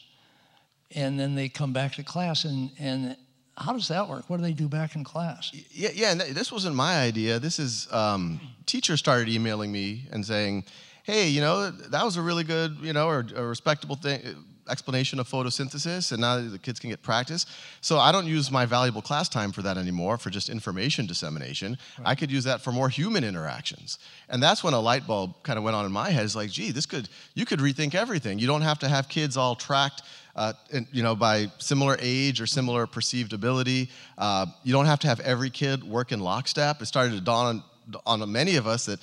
and 0.96 1.20
then 1.20 1.36
they 1.36 1.48
come 1.48 1.74
back 1.74 1.94
to 1.94 2.04
class. 2.04 2.44
And, 2.44 2.72
and 2.80 3.16
how 3.60 3.74
does 3.74 3.88
that 3.90 4.08
work? 4.08 4.30
What 4.30 4.38
do 4.38 4.44
they 4.44 4.54
do 4.54 4.68
back 4.68 4.96
in 4.96 5.04
class? 5.04 5.52
Yeah, 5.72 5.90
yeah. 5.94 6.12
And 6.12 6.22
th- 6.22 6.34
this 6.34 6.52
wasn't 6.52 6.76
my 6.76 7.02
idea. 7.02 7.40
This 7.40 7.60
is 7.60 7.92
um, 7.92 8.40
teachers 8.66 9.00
started 9.00 9.30
emailing 9.30 9.72
me 9.72 10.08
and 10.12 10.26
saying, 10.26 10.66
"Hey, 11.04 11.28
you 11.28 11.42
know, 11.42 11.70
that 11.70 12.04
was 12.04 12.18
a 12.18 12.22
really 12.22 12.44
good, 12.44 12.78
you 12.82 12.94
know, 12.94 13.08
or 13.08 13.26
a 13.36 13.44
respectable 13.44 13.96
thing." 13.96 14.22
explanation 14.70 15.20
of 15.20 15.28
photosynthesis 15.28 16.12
and 16.12 16.22
now 16.22 16.40
the 16.40 16.60
kids 16.60 16.80
can 16.80 16.90
get 16.90 17.02
practice 17.02 17.46
so 17.82 17.98
i 17.98 18.12
don't 18.12 18.28
use 18.28 18.52
my 18.52 18.66
valuable 18.66 19.02
class 19.02 19.28
time 19.28 19.52
for 19.52 19.62
that 19.62 19.78
anymore 19.78 20.18
for 20.18 20.30
just 20.30 20.50
information 20.50 21.06
dissemination 21.06 21.78
i 22.06 22.14
could 22.14 22.32
use 22.32 22.44
that 22.44 22.62
for 22.62 22.72
more 22.72 22.88
human 22.88 23.24
interactions 23.24 23.98
and 24.30 24.42
that's 24.42 24.64
when 24.64 24.74
a 24.74 24.80
light 24.80 25.08
bulb 25.08 25.42
kind 25.44 25.58
of 25.58 25.64
went 25.64 25.76
on 25.76 25.86
in 25.86 25.92
my 25.92 26.10
head 26.10 26.24
it's 26.24 26.36
like 26.36 26.52
gee 26.52 26.72
this 26.72 26.86
could 26.86 27.10
you 27.34 27.46
could 27.46 27.60
rethink 27.60 27.96
everything 27.96 28.38
you 28.38 28.48
don't 28.48 28.62
have 28.62 28.80
to 28.80 28.88
have 28.88 29.10
kids 29.10 29.36
all 29.38 29.56
tracked 29.56 30.04
uh, 30.40 30.54
in- 30.72 30.88
you 30.92 31.04
know, 31.04 31.16
by 31.16 31.52
similar 31.58 31.98
age 32.00 32.40
or 32.40 32.48
similar 32.48 32.88
perceived 32.88 33.34
ability. 33.34 33.90
Uh, 34.18 34.46
you 34.64 34.72
don't 34.72 34.86
have 34.86 35.00
to 35.00 35.08
have 35.08 35.20
every 35.20 35.50
kid 35.50 35.84
work 35.84 36.14
in 36.14 36.22
lockstep. 36.22 36.82
It 36.82 36.86
started 36.86 37.12
to 37.12 37.22
dawn 37.22 37.62
on, 38.06 38.22
on 38.22 38.32
many 38.32 38.56
of 38.56 38.66
us 38.66 38.86
that, 38.86 39.00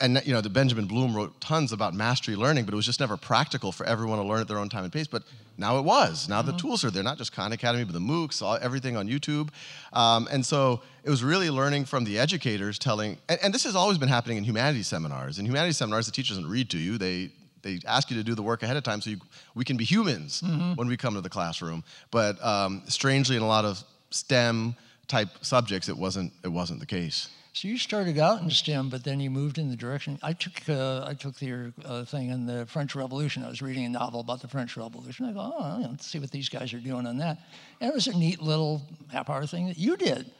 and 0.00 0.20
you 0.24 0.32
know, 0.32 0.40
the 0.40 0.50
Benjamin 0.50 0.86
Bloom 0.86 1.14
wrote 1.14 1.40
tons 1.40 1.72
about 1.72 1.94
mastery 1.94 2.34
learning, 2.34 2.64
but 2.64 2.74
it 2.74 2.76
was 2.76 2.86
just 2.86 2.98
never 2.98 3.16
practical 3.16 3.70
for 3.70 3.86
everyone 3.86 4.18
to 4.18 4.24
learn 4.24 4.40
at 4.40 4.48
their 4.48 4.58
own 4.58 4.68
time 4.68 4.82
and 4.82 4.92
pace. 4.92 5.06
But 5.06 5.22
now 5.56 5.78
it 5.78 5.82
was. 5.82 6.28
Now 6.28 6.42
the 6.42 6.52
tools 6.56 6.84
are 6.84 6.90
there, 6.90 7.04
not 7.04 7.18
just 7.18 7.32
Khan 7.32 7.52
Academy, 7.52 7.84
but 7.84 7.92
the 7.92 8.00
MOOCs, 8.00 8.42
all, 8.42 8.58
everything 8.60 8.96
on 8.96 9.08
YouTube. 9.08 9.50
Um, 9.92 10.26
and 10.32 10.44
so 10.44 10.80
it 11.04 11.10
was 11.10 11.22
really 11.22 11.50
learning 11.50 11.84
from 11.84 12.02
the 12.04 12.18
educators 12.18 12.78
telling, 12.78 13.18
and, 13.28 13.38
and 13.42 13.54
this 13.54 13.62
has 13.64 13.76
always 13.76 13.98
been 13.98 14.08
happening 14.08 14.38
in 14.38 14.44
humanities 14.44 14.88
seminars. 14.88 15.38
In 15.38 15.44
humanities 15.44 15.76
seminars, 15.76 16.06
the 16.06 16.12
teacher 16.12 16.34
doesn't 16.34 16.50
read 16.50 16.68
to 16.70 16.78
you. 16.78 16.98
They 16.98 17.30
they 17.62 17.80
ask 17.86 18.10
you 18.10 18.16
to 18.16 18.22
do 18.24 18.34
the 18.34 18.42
work 18.42 18.62
ahead 18.62 18.76
of 18.76 18.82
time 18.82 19.00
so 19.00 19.10
you, 19.10 19.18
we 19.54 19.64
can 19.64 19.76
be 19.76 19.84
humans 19.84 20.42
Mhm. 20.42 20.76
when 20.76 20.88
we 20.88 20.96
come 20.96 21.14
to 21.14 21.20
the 21.20 21.28
classroom. 21.30 21.82
But 22.10 22.42
um, 22.44 22.82
strangely, 22.88 23.36
in 23.36 23.42
a 23.42 23.46
lot 23.48 23.64
of 23.64 23.82
STEM 24.10 24.74
type 25.08 25.28
subjects, 25.42 25.88
it 25.88 25.96
wasn't 25.96 26.32
it 26.44 26.48
wasn't 26.48 26.80
the 26.80 26.86
case. 26.86 27.28
So 27.52 27.66
you 27.66 27.78
started 27.78 28.16
out 28.18 28.42
in 28.42 28.50
STEM, 28.50 28.90
but 28.90 29.02
then 29.02 29.18
you 29.18 29.28
moved 29.28 29.58
in 29.58 29.68
the 29.70 29.76
direction. 29.76 30.18
I 30.22 30.32
took 30.34 30.68
uh, 30.68 31.04
I 31.04 31.14
took 31.14 31.42
your 31.42 31.72
uh, 31.84 32.04
thing 32.04 32.30
in 32.30 32.46
the 32.46 32.64
French 32.66 32.94
Revolution. 32.94 33.42
I 33.44 33.48
was 33.48 33.60
reading 33.60 33.84
a 33.84 33.88
novel 33.88 34.20
about 34.20 34.40
the 34.40 34.48
French 34.48 34.76
Revolution. 34.76 35.26
I 35.26 35.32
thought, 35.32 35.54
oh, 35.58 35.88
let's 35.90 36.06
see 36.06 36.20
what 36.20 36.30
these 36.30 36.48
guys 36.48 36.72
are 36.72 36.78
doing 36.80 37.06
on 37.08 37.18
that. 37.18 37.38
And 37.80 37.90
it 37.90 37.94
was 37.94 38.06
a 38.06 38.16
neat 38.16 38.40
little 38.40 38.82
half-hour 39.08 39.46
thing 39.46 39.66
that 39.66 39.78
you 39.78 39.96
did. 39.96 40.30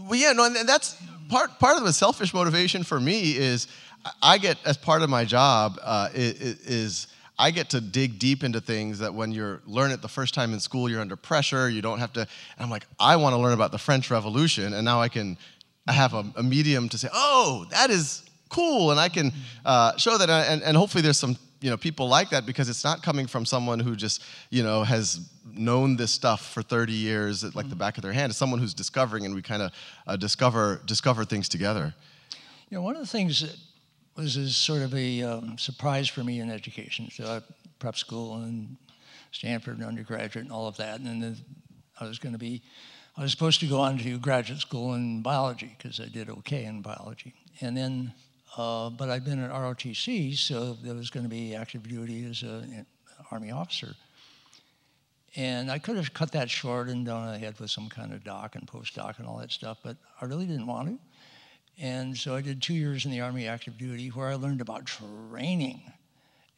Well, 0.00 0.18
yeah, 0.18 0.32
no, 0.32 0.44
and 0.46 0.56
that's 0.68 0.96
part 1.28 1.58
part 1.60 1.76
of 1.76 1.84
the 1.84 1.92
selfish 1.92 2.32
motivation 2.34 2.82
for 2.82 2.98
me 2.98 3.36
is 3.36 3.68
I- 4.06 4.34
I 4.34 4.38
get 4.38 4.56
as 4.64 4.76
part 4.76 5.02
of 5.02 5.10
my 5.10 5.24
job 5.24 5.78
uh, 5.82 6.08
i- 6.12 6.16
i- 6.16 6.56
is 6.64 7.08
I 7.38 7.50
get 7.50 7.68
to 7.70 7.80
dig 7.82 8.18
deep 8.18 8.42
into 8.44 8.60
things 8.62 8.98
that 9.00 9.12
when 9.12 9.30
you're 9.30 9.60
learn 9.66 9.90
it 9.90 10.00
the 10.00 10.08
first 10.08 10.32
time 10.32 10.54
in 10.54 10.60
school, 10.60 10.88
you're 10.88 11.02
under 11.02 11.16
pressure. 11.16 11.68
You 11.68 11.82
don't 11.82 11.98
have 11.98 12.12
to. 12.14 12.20
And 12.20 12.28
I'm 12.60 12.70
like, 12.70 12.86
I 12.98 13.16
want 13.16 13.34
to 13.34 13.38
learn 13.38 13.52
about 13.52 13.72
the 13.72 13.78
French 13.78 14.10
Revolution, 14.10 14.72
and 14.72 14.84
now 14.84 15.00
I 15.02 15.08
can 15.08 15.36
I 15.86 15.92
have 15.92 16.14
a, 16.14 16.24
a 16.36 16.42
medium 16.42 16.88
to 16.88 16.98
say, 16.98 17.08
oh, 17.12 17.66
that 17.70 17.90
is 17.90 18.22
cool, 18.48 18.90
and 18.90 18.98
I 18.98 19.08
can 19.08 19.32
uh, 19.64 19.96
show 19.98 20.16
that, 20.18 20.30
and, 20.30 20.62
and 20.62 20.76
hopefully 20.76 21.02
there's 21.02 21.18
some 21.18 21.32
you 21.32 21.36
you 21.66 21.70
know 21.70 21.76
people 21.76 22.06
like 22.08 22.30
that 22.30 22.44
because 22.46 22.68
it's 22.70 22.84
not 22.84 23.02
coming 23.02 23.26
from 23.26 23.44
someone 23.44 23.80
who 23.80 23.96
just 23.96 24.22
you 24.50 24.62
know 24.62 24.82
has 24.84 25.20
known 25.52 25.96
this 25.96 26.12
stuff 26.12 26.52
for 26.52 26.62
30 26.62 26.92
years 26.92 27.44
at 27.44 27.54
like 27.54 27.68
the 27.68 27.76
back 27.76 27.96
of 27.98 28.02
their 28.02 28.12
hand. 28.12 28.30
It's 28.30 28.38
someone 28.38 28.60
who's 28.60 28.74
discovering, 28.74 29.24
and 29.26 29.34
we 29.34 29.42
kind 29.42 29.62
of 29.62 29.72
uh, 30.06 30.16
discover 30.16 30.80
discover 30.86 31.24
things 31.24 31.48
together. 31.48 31.94
You 32.70 32.78
know, 32.78 32.82
one 32.82 32.94
of 32.96 33.00
the 33.02 33.06
things 33.06 33.40
that 33.40 33.56
was 34.16 34.36
is 34.36 34.56
sort 34.56 34.82
of 34.82 34.94
a 34.94 35.22
um, 35.22 35.58
surprise 35.58 36.08
for 36.08 36.24
me 36.24 36.40
in 36.40 36.50
education. 36.50 37.08
So 37.10 37.24
I 37.24 37.42
prep 37.78 37.96
school 37.96 38.36
and 38.36 38.76
Stanford 39.32 39.78
and 39.78 39.86
undergraduate 39.86 40.44
and 40.44 40.52
all 40.52 40.66
of 40.66 40.76
that, 40.78 41.00
and 41.00 41.22
then 41.22 41.36
I 42.00 42.06
was 42.06 42.18
going 42.18 42.32
to 42.32 42.38
be, 42.38 42.62
I 43.16 43.22
was 43.22 43.30
supposed 43.30 43.60
to 43.60 43.66
go 43.66 43.80
on 43.80 43.98
to 43.98 44.18
graduate 44.18 44.60
school 44.60 44.94
in 44.94 45.22
biology 45.22 45.74
because 45.76 46.00
I 46.00 46.06
did 46.06 46.30
okay 46.30 46.64
in 46.64 46.80
biology, 46.80 47.34
and 47.60 47.76
then, 47.76 48.12
uh, 48.56 48.90
but 48.90 49.10
I'd 49.10 49.24
been 49.24 49.42
at 49.42 49.50
ROTC, 49.50 50.36
so 50.36 50.74
there 50.82 50.94
was 50.94 51.10
going 51.10 51.24
to 51.24 51.30
be 51.30 51.54
active 51.54 51.86
duty 51.86 52.24
as 52.24 52.42
an 52.42 52.86
army 53.30 53.50
officer. 53.50 53.94
And 55.38 55.70
I 55.70 55.78
could 55.78 55.96
have 55.96 56.14
cut 56.14 56.32
that 56.32 56.48
short 56.48 56.88
and 56.88 57.04
gone 57.04 57.34
ahead 57.34 57.60
with 57.60 57.70
some 57.70 57.90
kind 57.90 58.14
of 58.14 58.24
doc 58.24 58.54
and 58.54 58.66
postdoc 58.66 59.18
and 59.18 59.26
all 59.26 59.36
that 59.38 59.52
stuff, 59.52 59.78
but 59.84 59.98
I 60.18 60.24
really 60.24 60.46
didn't 60.46 60.66
want 60.66 60.88
to. 60.88 60.98
And 61.78 62.16
so 62.16 62.34
I 62.34 62.40
did 62.40 62.62
two 62.62 62.74
years 62.74 63.04
in 63.04 63.10
the 63.10 63.20
Army 63.20 63.46
active 63.46 63.76
duty 63.76 64.08
where 64.08 64.28
I 64.28 64.34
learned 64.34 64.60
about 64.60 64.86
training. 64.86 65.82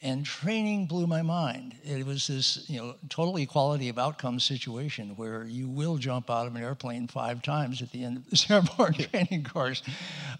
And 0.01 0.25
training 0.25 0.87
blew 0.87 1.09
my 1.09 1.23
mind. 1.23 1.75
It 1.83 2.07
was 2.07 2.29
this, 2.29 2.71
you 2.71 2.79
know, 2.79 2.95
total 3.09 3.37
equality 3.37 3.89
of 3.89 3.99
outcome 3.99 4.39
situation 4.39 5.15
where 5.17 5.43
you 5.45 5.69
will 5.69 5.97
jump 5.97 6.31
out 6.31 6.47
of 6.47 6.55
an 6.55 6.63
airplane 6.63 7.09
five 7.09 7.43
times 7.43 7.83
at 7.83 7.91
the 7.91 8.05
end 8.05 8.19
of 8.19 8.31
this 8.31 8.49
airborne 8.51 8.95
training 8.95 9.43
course, 9.43 9.83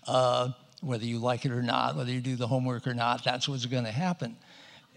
uh, 0.07 0.51
whether 0.81 1.05
you 1.05 1.19
like 1.19 1.45
it 1.45 1.51
or 1.51 1.63
not, 1.63 1.97
whether 1.97 2.13
you 2.13 2.21
do 2.21 2.37
the 2.37 2.47
homework 2.47 2.87
or 2.87 2.95
not. 2.95 3.25
That's 3.25 3.49
what's 3.49 3.67
going 3.67 3.85
to 3.85 3.91
happen. 3.91 4.37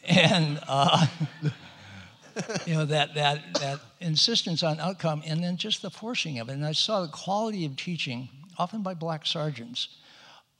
And 0.07 0.59
uh, 0.67 1.07
you 2.67 2.75
know 2.75 2.85
that 2.85 3.15
that 3.15 3.53
that 3.55 3.79
insistence 3.99 4.61
on 4.61 4.79
outcome, 4.79 5.23
and 5.25 5.43
then 5.43 5.57
just 5.57 5.81
the 5.81 5.89
forcing 5.89 6.39
of 6.39 6.49
it. 6.49 6.53
And 6.53 6.65
I 6.65 6.71
saw 6.71 7.01
the 7.01 7.07
quality 7.07 7.65
of 7.65 7.75
teaching 7.75 8.29
often 8.57 8.81
by 8.81 8.93
black 8.93 9.25
sergeants, 9.25 9.97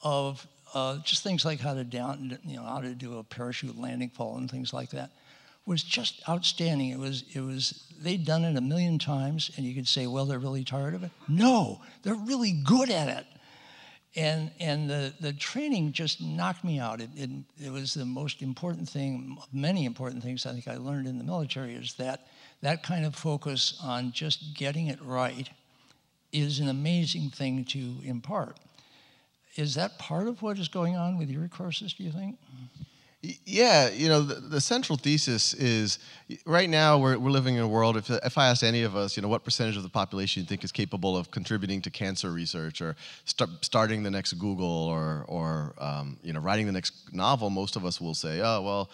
of 0.04 0.46
uh, 0.74 0.98
just 1.04 1.24
things 1.24 1.46
like 1.46 1.60
how 1.60 1.74
to 1.74 1.84
down, 1.84 2.38
you 2.46 2.56
know, 2.56 2.64
how 2.64 2.82
to 2.82 2.94
do 2.94 3.18
a 3.18 3.24
parachute 3.24 3.78
landing 3.78 4.10
fall 4.10 4.38
and 4.38 4.50
things 4.50 4.74
like 4.74 4.90
that, 4.92 5.12
was 5.66 5.84
just 5.84 6.22
outstanding. 6.28 6.90
It 6.90 6.98
was, 7.00 7.24
it 7.34 7.42
was, 7.42 7.84
they'd 8.02 8.26
done 8.26 8.44
it 8.46 8.58
a 8.58 8.62
million 8.62 8.98
times, 8.98 9.52
and 9.56 9.66
you 9.66 9.76
could 9.76 9.88
say, 9.88 10.08
well, 10.08 10.26
they're 10.26 10.40
really 10.40 10.64
tired 10.64 10.96
of 10.96 11.04
it. 11.04 11.12
No, 11.28 11.82
they're 12.04 12.16
really 12.16 12.52
good 12.52 12.90
at 12.90 13.10
it. 13.10 13.26
And, 14.16 14.52
and 14.60 14.90
the, 14.90 15.14
the 15.22 15.32
training 15.32 15.94
just 15.94 16.22
knocked 16.22 16.66
me 16.66 16.80
out. 16.80 17.00
It, 17.00 17.10
it, 17.16 17.30
it 17.64 17.72
was 17.72 17.94
the 17.94 18.06
most 18.06 18.42
important 18.42 18.90
thing, 18.90 19.38
many 19.54 19.86
important 19.86 20.22
things 20.22 20.46
I 20.46 20.52
think 20.52 20.68
I 20.68 20.76
learned 20.78 21.08
in 21.08 21.18
the 21.18 21.24
military 21.24 21.76
is 21.76 21.94
that 21.94 22.28
that 22.62 22.84
kind 22.84 23.06
of 23.06 23.16
focus 23.16 23.80
on 23.82 24.12
just 24.12 24.58
getting 24.58 24.88
it 24.88 25.02
right 25.02 25.50
is 26.32 26.60
an 26.60 26.70
amazing 26.70 27.30
thing 27.30 27.66
to 27.66 27.95
impart. 28.03 28.58
Is 29.56 29.76
that 29.76 29.99
part 29.99 30.28
of 30.28 30.41
what 30.41 30.58
is 30.58 30.68
going 30.68 30.95
on 30.95 31.18
with 31.18 31.30
your 31.30 31.48
courses, 31.48 31.94
do 31.94 32.03
you 32.03 32.12
think? 32.12 32.38
Yeah, 33.45 33.90
you 33.90 34.08
know, 34.08 34.22
the, 34.22 34.36
the, 34.36 34.62
central 34.62 34.98
thesis 34.98 35.53
is 35.53 35.99
right 36.44 36.68
now 36.68 36.98
we're, 36.98 37.20
we're 37.20 37.30
living 37.30 37.53
in 37.53 37.62
a 37.62 37.68
world. 37.68 37.95
If, 37.95 38.10
if 38.10 38.36
I 38.36 38.48
asked 38.48 38.64
any 38.64 38.82
of 38.82 38.95
us, 38.95 39.16
you 39.16 39.22
know, 39.22 39.28
what 39.28 39.44
percentage 39.44 39.78
of 39.78 39.84
the 39.84 39.90
population 39.90 40.41
you 40.41 40.48
think 40.48 40.64
is 40.64 40.72
capable 40.72 41.16
of 41.16 41.30
contributing 41.30 41.84
to 41.84 41.91
cancer 41.91 42.32
research 42.32 42.82
or 42.82 42.95
start, 43.26 43.52
starting 43.62 44.02
the 44.02 44.10
next 44.10 44.34
Google 44.34 44.66
or, 44.66 45.24
or 45.28 45.76
um, 45.78 46.18
you 46.24 46.34
know, 46.34 46.40
writing 46.40 46.66
the 46.66 46.72
next 46.72 47.14
novel, 47.14 47.52
most 47.52 47.76
of 47.76 47.86
us 47.86 48.02
will 48.02 48.16
say, 48.16 48.41
oh, 48.41 48.60
well, 48.64 48.90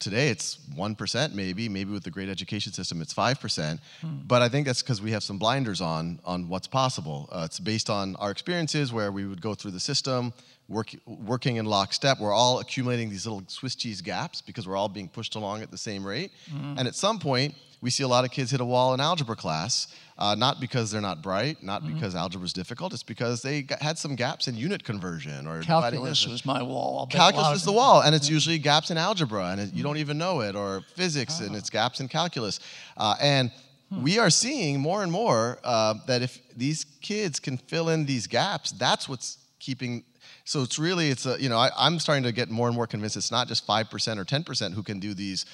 today 0.00 0.28
it's 0.28 0.56
1% 0.74 1.34
maybe 1.34 1.68
maybe 1.68 1.92
with 1.92 2.02
the 2.02 2.10
great 2.10 2.28
education 2.28 2.72
system 2.72 3.00
it's 3.00 3.14
5% 3.14 3.78
hmm. 4.00 4.08
but 4.26 4.42
i 4.42 4.48
think 4.48 4.66
that's 4.66 4.82
because 4.82 5.00
we 5.00 5.12
have 5.12 5.22
some 5.22 5.38
blinders 5.38 5.80
on 5.80 6.18
on 6.24 6.48
what's 6.48 6.66
possible 6.66 7.28
uh, 7.30 7.42
it's 7.44 7.60
based 7.60 7.88
on 7.90 8.16
our 8.16 8.30
experiences 8.30 8.92
where 8.92 9.12
we 9.12 9.26
would 9.26 9.40
go 9.40 9.54
through 9.54 9.70
the 9.70 9.80
system 9.80 10.32
work, 10.68 10.90
working 11.06 11.56
in 11.56 11.66
lockstep 11.66 12.18
we're 12.18 12.32
all 12.32 12.58
accumulating 12.60 13.10
these 13.10 13.26
little 13.26 13.44
swiss 13.46 13.74
cheese 13.74 14.00
gaps 14.00 14.40
because 14.40 14.66
we're 14.66 14.76
all 14.76 14.88
being 14.88 15.08
pushed 15.08 15.34
along 15.34 15.62
at 15.62 15.70
the 15.70 15.78
same 15.78 16.04
rate 16.04 16.32
hmm. 16.50 16.74
and 16.78 16.88
at 16.88 16.94
some 16.94 17.18
point 17.18 17.54
we 17.80 17.90
see 17.90 18.02
a 18.02 18.08
lot 18.08 18.24
of 18.24 18.30
kids 18.30 18.50
hit 18.50 18.60
a 18.60 18.64
wall 18.64 18.92
in 18.94 19.00
algebra 19.00 19.36
class, 19.36 19.88
uh, 20.20 20.34
not 20.34 20.60
because 20.60 20.90
they're 20.90 21.00
not 21.00 21.22
bright, 21.22 21.62
not 21.62 21.82
mm-hmm. 21.82 21.94
because 21.94 22.14
algebra 22.14 22.44
is 22.44 22.52
difficult. 22.52 22.92
It's 22.92 23.02
because 23.02 23.40
they 23.40 23.62
got, 23.62 23.80
had 23.80 23.98
some 23.98 24.14
gaps 24.14 24.48
in 24.48 24.54
unit 24.54 24.84
conversion 24.84 25.46
or 25.46 25.62
calculus 25.62 26.26
was 26.26 26.44
my 26.44 26.62
wall. 26.62 27.08
Calculus 27.10 27.56
is 27.56 27.64
the 27.64 27.72
wall, 27.72 28.02
and 28.02 28.14
it's 28.14 28.28
yeah. 28.28 28.34
usually 28.34 28.58
gaps 28.58 28.90
in 28.90 28.98
algebra, 28.98 29.46
and 29.46 29.60
it, 29.60 29.72
you 29.72 29.82
don't 29.82 29.96
even 29.96 30.18
know 30.18 30.40
it, 30.40 30.54
or 30.54 30.82
physics, 30.94 31.40
and 31.40 31.56
it's 31.56 31.70
gaps 31.70 32.00
in 32.00 32.08
calculus, 32.08 32.60
uh, 32.96 33.16
and. 33.20 33.50
Hmm. 33.92 34.04
We 34.04 34.20
are 34.20 34.30
seeing 34.30 34.78
more 34.78 35.02
and 35.02 35.10
more 35.10 35.58
uh, 35.64 35.94
that 36.06 36.22
if 36.22 36.38
these 36.56 36.84
kids 37.00 37.40
can 37.40 37.56
fill 37.56 37.88
in 37.88 38.06
these 38.06 38.28
gaps, 38.28 38.70
that's 38.70 39.08
what's 39.08 39.38
keeping 39.58 40.04
so 40.44 40.62
it's 40.62 40.78
really 40.78 41.10
it's 41.10 41.26
a 41.26 41.40
you 41.40 41.48
know 41.48 41.58
I, 41.58 41.86
am 41.86 41.98
starting 41.98 42.22
to 42.24 42.32
get 42.32 42.50
more 42.50 42.68
and 42.68 42.76
more 42.76 42.86
convinced 42.86 43.16
it's 43.16 43.30
not 43.30 43.48
just 43.48 43.66
5% 43.66 44.18
or 44.18 44.24
10% 44.24 44.74
who 44.74 44.82
can 44.82 45.00
do 45.00 45.14
these 45.14 45.44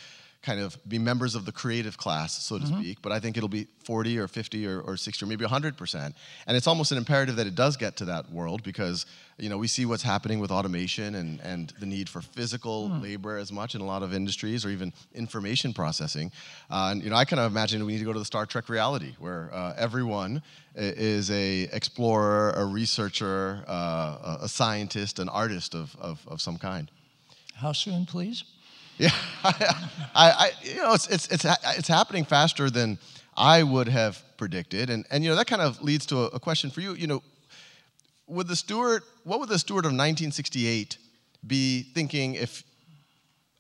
kind 0.47 0.61
of 0.61 0.79
be 0.89 0.97
members 0.97 1.35
of 1.35 1.45
the 1.45 1.51
creative 1.51 1.99
class, 1.99 2.41
so 2.45 2.57
to 2.57 2.65
mm-hmm. 2.65 2.81
speak. 2.81 3.03
But 3.03 3.11
I 3.11 3.19
think 3.19 3.37
it'll 3.37 3.49
be 3.49 3.67
40 3.85 4.17
or 4.19 4.29
50 4.29 4.67
or, 4.69 4.81
or 4.81 4.97
60 4.97 5.25
or 5.25 5.29
maybe 5.29 5.45
100%. 5.45 6.15
And 6.47 6.57
it's 6.57 6.69
almost 6.69 6.93
an 6.93 6.99
imperative 6.99 7.35
that 7.37 7.49
it 7.49 7.57
does 7.57 7.77
get 7.77 7.97
to 7.97 8.05
that 8.05 8.31
world 8.31 8.63
because, 8.63 9.07
you 9.39 9.49
know, 9.49 9.59
we 9.59 9.67
see 9.67 9.87
what's 9.87 10.05
happening 10.05 10.39
with 10.39 10.53
automation 10.53 11.17
and, 11.17 11.41
and 11.41 11.73
the 11.81 11.87
need 11.87 12.09
for 12.09 12.21
physical 12.21 12.89
mm. 12.89 13.03
labor 13.03 13.37
as 13.37 13.51
much 13.51 13.75
in 13.75 13.81
a 13.81 13.85
lot 13.85 14.05
of 14.05 14.15
industries 14.15 14.65
or 14.65 14.69
even 14.69 14.93
information 15.15 15.73
processing. 15.73 16.31
Uh, 16.71 16.91
and, 16.93 17.03
you 17.03 17.11
know, 17.11 17.17
I 17.17 17.25
kind 17.25 17.41
of 17.41 17.51
imagine 17.51 17.85
we 17.85 17.95
need 17.95 17.99
to 17.99 18.05
go 18.05 18.13
to 18.13 18.21
the 18.21 18.25
Star 18.25 18.47
Trek 18.47 18.69
reality 18.69 19.17
where 19.19 19.51
uh, 19.53 19.75
everyone 19.77 20.43
is 20.77 21.29
a 21.33 21.63
explorer, 21.73 22.53
a 22.53 22.65
researcher, 22.65 23.65
uh, 23.67 24.39
a 24.43 24.49
scientist, 24.49 25.19
an 25.19 25.29
artist 25.29 25.75
of, 25.75 25.97
of, 26.01 26.25
of 26.29 26.41
some 26.41 26.57
kind. 26.57 26.89
How 27.57 27.73
soon, 27.73 28.07
please? 28.07 28.45
Yeah, 28.99 29.11
I, 29.45 29.53
I, 30.15 30.51
you 30.63 30.77
know, 30.77 30.95
it's, 30.95 31.07
it's, 31.09 31.29
it's, 31.29 31.45
it's 31.77 31.89
happening 31.89 32.25
faster 32.25 32.71
than 32.71 32.99
I 33.37 33.63
would 33.63 33.89
have 33.89 34.23
predicted. 34.39 34.89
And, 34.89 35.05
and 35.11 35.23
you 35.23 35.31
know, 35.31 35.37
that 35.37 35.47
kind 35.47 35.61
of 35.63 35.83
leads 35.83 36.07
to 36.07 36.19
a, 36.19 36.27
a 36.27 36.41
question 36.41 36.71
for 36.71 36.81
you. 36.81 36.95
You 36.95 37.07
know, 37.07 37.23
would 38.27 38.49
the 38.49 38.57
Stewart, 38.57 39.05
what 39.25 39.41
would 39.41 39.49
the 39.49 39.59
Stewart 39.59 39.85
of 39.85 39.91
1968 39.91 40.99
be 41.47 41.83
thinking 41.95 42.35
if, 42.35 42.63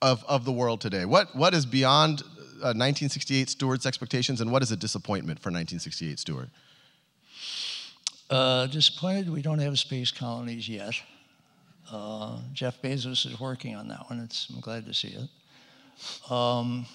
of, 0.00 0.24
of 0.26 0.44
the 0.44 0.52
world 0.52 0.80
today? 0.80 1.04
What, 1.04 1.36
what 1.36 1.54
is 1.54 1.66
beyond 1.66 2.22
uh, 2.22 2.72
1968 2.72 3.50
Stewart's 3.50 3.86
expectations 3.86 4.40
and 4.40 4.50
what 4.50 4.62
is 4.62 4.72
a 4.72 4.76
disappointment 4.76 5.38
for 5.38 5.50
1968 5.50 6.18
Stewart? 6.18 6.48
Uh, 8.28 8.66
disappointed 8.66 9.30
we 9.30 9.42
don't 9.42 9.60
have 9.60 9.78
space 9.78 10.10
colonies 10.10 10.68
yet. 10.68 10.94
Uh, 11.90 12.40
Jeff 12.52 12.82
Bezos 12.82 13.26
is 13.26 13.38
working 13.38 13.76
on 13.76 13.88
that 13.88 14.10
one. 14.10 14.20
It's, 14.20 14.48
I'm 14.50 14.60
glad 14.60 14.86
to 14.86 14.94
see 14.94 15.16
it. 15.16 16.30
Um, 16.30 16.86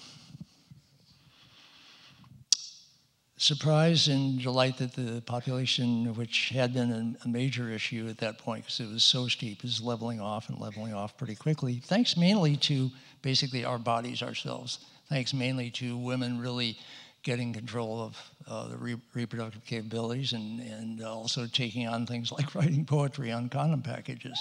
surprise 3.42 4.06
and 4.06 4.40
delight 4.40 4.78
that 4.78 4.92
the 4.92 5.20
population, 5.22 6.14
which 6.14 6.50
had 6.50 6.72
been 6.72 7.16
a, 7.24 7.28
major 7.28 7.70
issue 7.70 8.06
at 8.08 8.18
that 8.18 8.38
point 8.38 8.64
because 8.64 8.78
it 8.80 8.88
was 8.88 9.02
so 9.02 9.26
steep, 9.26 9.64
is 9.64 9.80
leveling 9.80 10.20
off 10.20 10.48
and 10.48 10.58
leveling 10.60 10.94
off 10.94 11.16
pretty 11.16 11.34
quickly, 11.34 11.80
thanks 11.84 12.16
mainly 12.16 12.56
to 12.56 12.90
basically 13.22 13.64
our 13.64 13.78
bodies 13.78 14.22
ourselves, 14.22 14.78
thanks 15.08 15.34
mainly 15.34 15.70
to 15.70 15.96
women 15.96 16.38
really 16.38 16.78
getting 17.24 17.52
control 17.52 18.00
of 18.00 18.30
uh, 18.48 18.68
the 18.68 18.76
re- 18.76 19.00
reproductive 19.14 19.64
capabilities 19.64 20.32
and, 20.32 20.60
and 20.60 21.02
also 21.02 21.46
taking 21.46 21.88
on 21.88 22.06
things 22.06 22.30
like 22.30 22.54
writing 22.54 22.84
poetry 22.84 23.32
on 23.32 23.48
condom 23.48 23.82
packages. 23.82 24.40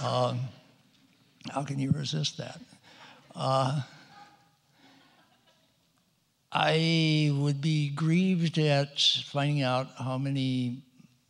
Uh, 0.00 0.34
how 1.50 1.62
can 1.62 1.78
you 1.78 1.90
resist 1.90 2.38
that? 2.38 2.60
Uh, 3.34 3.82
I 6.52 7.30
would 7.34 7.60
be 7.60 7.90
grieved 7.90 8.58
at 8.58 8.98
finding 9.26 9.62
out 9.62 9.88
how 9.98 10.18
many 10.18 10.82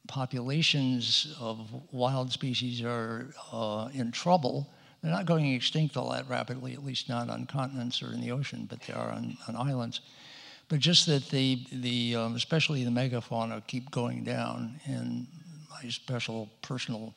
populations 0.07 1.37
of 1.41 1.69
wild 1.93 2.33
species 2.33 2.83
are 2.83 3.35
uh, 3.53 3.89
in 3.93 4.13
trouble. 4.13 4.71
They're 5.03 5.13
not 5.13 5.27
going 5.27 5.53
extinct 5.53 5.97
all 5.97 6.11
that 6.13 6.29
rapidly, 6.29 6.73
at 6.75 6.85
least 6.85 7.09
not 7.09 7.29
on 7.29 7.47
continents 7.47 8.03
or 8.03 8.13
in 8.13 8.21
the 8.21 8.31
ocean, 8.31 8.67
but 8.69 8.81
they 8.83 8.93
are 8.93 9.11
on, 9.11 9.37
on 9.49 9.57
islands. 9.57 10.01
But 10.69 10.81
just 10.81 11.07
that 11.07 11.29
the, 11.29 11.65
the 11.73 12.17
um, 12.17 12.35
especially 12.35 12.85
the 12.85 12.91
megafauna 12.91 13.67
keep 13.67 13.91
going 13.91 14.25
down, 14.25 14.81
and 14.87 15.27
my 15.71 15.89
special 15.91 16.49
personal 16.63 17.15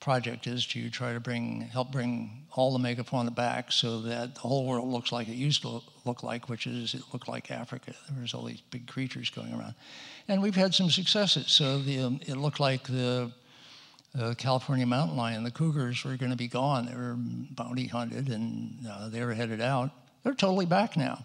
project 0.00 0.46
is 0.46 0.66
to 0.66 0.90
try 0.90 1.12
to 1.12 1.20
bring, 1.20 1.62
help 1.62 1.90
bring 1.90 2.46
all 2.52 2.76
the 2.76 2.78
megafauna 2.78 3.34
back 3.34 3.72
so 3.72 4.00
that 4.00 4.34
the 4.34 4.40
whole 4.40 4.66
world 4.66 4.88
looks 4.88 5.12
like 5.12 5.28
it 5.28 5.34
used 5.34 5.62
to 5.62 5.80
look 6.04 6.22
like, 6.22 6.48
which 6.48 6.66
is 6.66 6.94
it 6.94 7.02
looked 7.12 7.28
like 7.28 7.50
Africa. 7.50 7.94
There 8.10 8.22
was 8.22 8.34
all 8.34 8.44
these 8.44 8.60
big 8.70 8.86
creatures 8.86 9.30
going 9.30 9.52
around. 9.52 9.74
And 10.28 10.42
we've 10.42 10.54
had 10.54 10.74
some 10.74 10.90
successes. 10.90 11.50
So 11.50 11.78
the, 11.78 12.00
um, 12.00 12.20
it 12.26 12.36
looked 12.36 12.60
like 12.60 12.84
the, 12.84 13.32
the 14.14 14.34
California 14.34 14.86
mountain 14.86 15.16
lion, 15.16 15.44
the 15.44 15.50
cougars 15.50 16.04
were 16.04 16.16
going 16.16 16.30
to 16.30 16.36
be 16.36 16.48
gone. 16.48 16.86
They 16.86 16.94
were 16.94 17.16
bounty 17.16 17.86
hunted 17.86 18.28
and 18.28 18.86
uh, 18.88 19.08
they 19.08 19.24
were 19.24 19.34
headed 19.34 19.60
out. 19.60 19.90
They're 20.22 20.34
totally 20.34 20.66
back 20.66 20.96
now. 20.96 21.24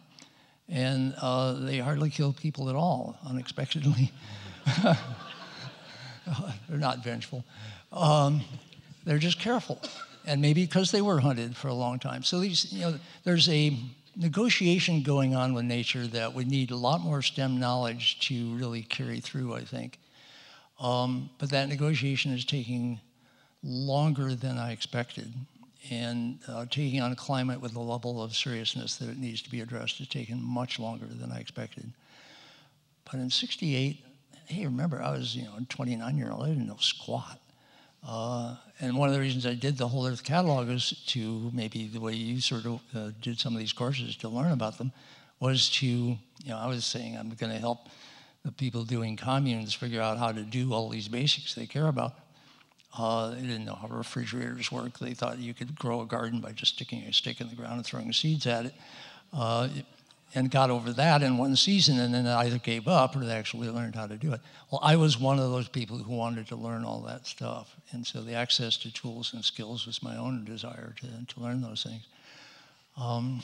And 0.69 1.13
uh, 1.21 1.53
they 1.53 1.79
hardly 1.79 2.09
kill 2.09 2.33
people 2.33 2.69
at 2.69 2.75
all, 2.75 3.17
unexpectedly. 3.27 4.11
they're 4.83 6.77
not 6.77 7.03
vengeful. 7.03 7.43
Um, 7.91 8.41
they're 9.05 9.17
just 9.17 9.39
careful. 9.39 9.81
And 10.25 10.41
maybe 10.41 10.65
because 10.65 10.91
they 10.91 11.01
were 11.01 11.19
hunted 11.19 11.57
for 11.57 11.67
a 11.67 11.73
long 11.73 11.99
time. 11.99 12.23
So 12.23 12.39
these, 12.39 12.71
you 12.71 12.81
know, 12.81 12.99
there's 13.23 13.49
a 13.49 13.75
negotiation 14.15 15.01
going 15.03 15.35
on 15.35 15.53
with 15.53 15.65
nature 15.65 16.05
that 16.07 16.33
would 16.33 16.47
need 16.47 16.71
a 16.71 16.75
lot 16.75 17.01
more 17.01 17.21
STEM 17.21 17.59
knowledge 17.59 18.19
to 18.27 18.55
really 18.55 18.83
carry 18.83 19.19
through, 19.19 19.55
I 19.55 19.61
think. 19.61 19.99
Um, 20.79 21.29
but 21.39 21.49
that 21.51 21.69
negotiation 21.69 22.33
is 22.33 22.45
taking 22.45 22.99
longer 23.63 24.35
than 24.35 24.57
I 24.57 24.71
expected. 24.71 25.33
And 25.89 26.39
uh, 26.47 26.65
taking 26.69 27.01
on 27.01 27.15
climate 27.15 27.59
with 27.59 27.73
the 27.73 27.79
level 27.79 28.21
of 28.21 28.35
seriousness 28.35 28.97
that 28.97 29.09
it 29.09 29.17
needs 29.17 29.41
to 29.41 29.49
be 29.49 29.61
addressed 29.61 29.97
has 29.97 30.07
taken 30.07 30.41
much 30.41 30.79
longer 30.79 31.07
than 31.07 31.31
I 31.31 31.39
expected. 31.39 31.91
But 33.05 33.15
in 33.15 33.29
68, 33.29 34.03
hey, 34.45 34.65
remember, 34.65 35.01
I 35.01 35.11
was, 35.11 35.35
you 35.35 35.43
know, 35.43 35.53
a 35.57 35.65
29 35.65 36.17
year 36.17 36.31
old, 36.31 36.43
I 36.43 36.49
didn't 36.49 36.67
know 36.67 36.77
squat. 36.79 37.39
Uh, 38.07 38.55
and 38.79 38.97
one 38.97 39.09
of 39.09 39.13
the 39.13 39.21
reasons 39.21 39.45
I 39.45 39.53
did 39.53 39.77
the 39.77 39.87
Whole 39.87 40.07
Earth 40.07 40.23
Catalog 40.23 40.69
is 40.69 41.03
to 41.07 41.51
maybe 41.53 41.87
the 41.87 41.99
way 41.99 42.13
you 42.13 42.41
sort 42.41 42.65
of 42.65 42.81
uh, 42.95 43.11
did 43.21 43.39
some 43.39 43.53
of 43.53 43.59
these 43.59 43.73
courses 43.73 44.15
to 44.17 44.29
learn 44.29 44.51
about 44.51 44.77
them 44.77 44.91
was 45.39 45.69
to, 45.69 45.85
you 45.85 46.17
know, 46.47 46.57
I 46.57 46.67
was 46.67 46.85
saying 46.85 47.17
I'm 47.17 47.29
going 47.29 47.51
to 47.51 47.59
help 47.59 47.89
the 48.43 48.51
people 48.51 48.83
doing 48.83 49.17
communes 49.17 49.73
figure 49.73 50.01
out 50.01 50.17
how 50.17 50.31
to 50.31 50.41
do 50.41 50.73
all 50.73 50.89
these 50.89 51.07
basics 51.07 51.53
they 51.53 51.67
care 51.67 51.87
about. 51.87 52.13
Uh, 52.97 53.29
they 53.31 53.41
didn't 53.41 53.65
know 53.65 53.75
how 53.75 53.87
refrigerators 53.87 54.71
work. 54.71 54.99
They 54.99 55.13
thought 55.13 55.37
you 55.37 55.53
could 55.53 55.77
grow 55.77 56.01
a 56.01 56.05
garden 56.05 56.41
by 56.41 56.51
just 56.51 56.75
sticking 56.75 57.03
a 57.03 57.13
stick 57.13 57.39
in 57.39 57.49
the 57.49 57.55
ground 57.55 57.73
and 57.73 57.85
throwing 57.85 58.11
seeds 58.11 58.47
at 58.47 58.65
it. 58.65 58.73
Uh, 59.31 59.69
and 60.33 60.49
got 60.49 60.69
over 60.69 60.93
that 60.93 61.21
in 61.21 61.37
one 61.37 61.55
season 61.55 61.99
and 61.99 62.13
then 62.13 62.25
either 62.25 62.57
gave 62.57 62.87
up 62.87 63.15
or 63.15 63.19
they 63.19 63.33
actually 63.33 63.69
learned 63.69 63.95
how 63.95 64.07
to 64.07 64.15
do 64.15 64.33
it. 64.33 64.39
Well, 64.71 64.79
I 64.81 64.95
was 64.95 65.19
one 65.19 65.39
of 65.39 65.51
those 65.51 65.67
people 65.67 65.97
who 65.97 66.13
wanted 66.13 66.47
to 66.47 66.55
learn 66.55 66.85
all 66.85 67.01
that 67.01 67.27
stuff. 67.27 67.75
And 67.91 68.05
so 68.05 68.21
the 68.21 68.33
access 68.33 68.77
to 68.77 68.93
tools 68.93 69.33
and 69.33 69.43
skills 69.43 69.85
was 69.85 70.01
my 70.01 70.15
own 70.17 70.45
desire 70.45 70.95
to, 71.01 71.33
to 71.33 71.39
learn 71.39 71.61
those 71.61 71.83
things. 71.83 72.07
Um, 72.97 73.43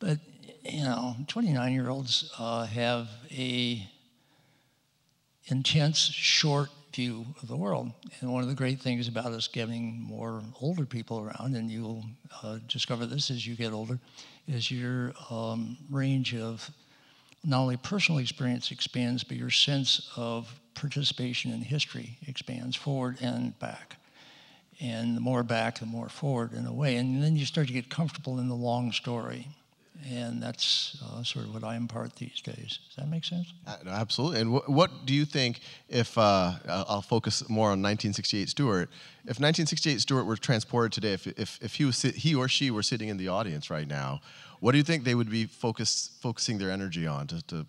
but, 0.00 0.18
you 0.64 0.82
know, 0.82 1.14
29 1.28 1.72
year 1.72 1.88
olds 1.88 2.32
uh, 2.38 2.66
have 2.66 3.08
a 3.30 3.86
intense, 5.46 5.98
short 5.98 6.70
view 6.92 7.26
of 7.42 7.48
the 7.48 7.56
world. 7.56 7.92
And 8.20 8.32
one 8.32 8.42
of 8.42 8.48
the 8.48 8.54
great 8.54 8.80
things 8.80 9.08
about 9.08 9.32
us 9.32 9.48
getting 9.48 10.00
more 10.00 10.42
older 10.60 10.84
people 10.84 11.20
around, 11.20 11.54
and 11.56 11.70
you'll 11.70 12.04
uh, 12.42 12.58
discover 12.68 13.06
this 13.06 13.30
as 13.30 13.46
you 13.46 13.54
get 13.54 13.72
older, 13.72 13.98
is 14.50 14.70
your 14.70 15.12
um, 15.30 15.76
range 15.90 16.34
of 16.34 16.70
not 17.44 17.60
only 17.60 17.76
personal 17.76 18.18
experience 18.18 18.70
expands, 18.70 19.24
but 19.24 19.36
your 19.36 19.50
sense 19.50 20.10
of 20.16 20.60
participation 20.74 21.52
in 21.52 21.60
history 21.60 22.18
expands 22.26 22.76
forward 22.76 23.16
and 23.20 23.58
back. 23.58 23.96
And 24.80 25.16
the 25.16 25.20
more 25.20 25.42
back, 25.42 25.78
the 25.78 25.86
more 25.86 26.08
forward 26.08 26.52
in 26.52 26.66
a 26.66 26.72
way. 26.72 26.96
And 26.96 27.22
then 27.22 27.36
you 27.36 27.46
start 27.46 27.66
to 27.68 27.72
get 27.72 27.88
comfortable 27.88 28.38
in 28.38 28.48
the 28.48 28.54
long 28.54 28.92
story. 28.92 29.46
And 30.08 30.42
that's 30.42 30.96
uh, 31.04 31.22
sort 31.22 31.46
of 31.46 31.54
what 31.54 31.64
I 31.64 31.76
impart 31.76 32.16
these 32.16 32.40
days. 32.40 32.78
Does 32.88 32.96
that 32.96 33.08
make 33.08 33.24
sense? 33.24 33.52
Uh, 33.66 33.76
no, 33.84 33.90
absolutely. 33.90 34.40
And 34.40 34.50
wh- 34.50 34.68
what 34.68 35.04
do 35.04 35.12
you 35.12 35.24
think 35.24 35.60
if 35.88 36.16
uh, 36.16 36.54
I'll 36.66 37.02
focus 37.02 37.46
more 37.48 37.66
on 37.66 37.82
1968 37.82 38.48
Stewart? 38.48 38.88
If 39.24 39.38
1968 39.38 40.00
Stewart 40.00 40.26
were 40.26 40.36
transported 40.36 40.92
today, 40.92 41.12
if, 41.12 41.26
if, 41.26 41.58
if 41.60 41.74
he, 41.74 41.84
was 41.84 42.00
he 42.00 42.34
or 42.34 42.48
she 42.48 42.70
were 42.70 42.82
sitting 42.82 43.08
in 43.08 43.18
the 43.18 43.28
audience 43.28 43.68
right 43.68 43.86
now, 43.86 44.20
what 44.60 44.72
do 44.72 44.78
you 44.78 44.84
think 44.84 45.04
they 45.04 45.14
would 45.14 45.30
be 45.30 45.44
focus, 45.44 46.10
focusing 46.20 46.58
their 46.58 46.70
energy 46.70 47.06
on 47.06 47.26
to, 47.26 47.42
to, 47.48 47.66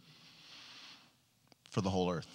for 1.69 1.81
the 1.81 1.89
whole 1.89 2.09
Earth? 2.09 2.27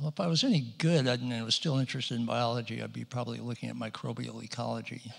Well, 0.00 0.08
if 0.08 0.20
I 0.20 0.26
was 0.26 0.44
any 0.44 0.74
good 0.78 1.06
and 1.06 1.32
I 1.32 1.42
was 1.42 1.54
still 1.54 1.78
interested 1.78 2.18
in 2.18 2.26
biology, 2.26 2.82
I'd 2.82 2.92
be 2.92 3.04
probably 3.04 3.38
looking 3.38 3.68
at 3.68 3.76
microbial 3.76 4.42
ecology. 4.42 5.12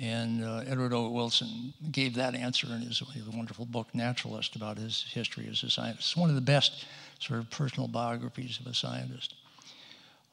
And 0.00 0.42
uh, 0.42 0.64
Edward 0.66 0.94
O. 0.94 1.10
Wilson 1.10 1.74
gave 1.90 2.14
that 2.14 2.34
answer 2.34 2.66
in 2.68 2.80
his, 2.80 3.02
his, 3.12 3.28
wonderful 3.28 3.66
book, 3.66 3.88
Naturalist, 3.94 4.56
about 4.56 4.78
his 4.78 5.04
history 5.12 5.46
as 5.50 5.62
a 5.62 5.70
scientist. 5.70 6.12
It's 6.12 6.16
one 6.16 6.30
of 6.30 6.34
the 6.34 6.40
best 6.40 6.86
sort 7.18 7.40
of 7.40 7.50
personal 7.50 7.88
biographies 7.88 8.58
of 8.58 8.66
a 8.66 8.74
scientist. 8.74 9.34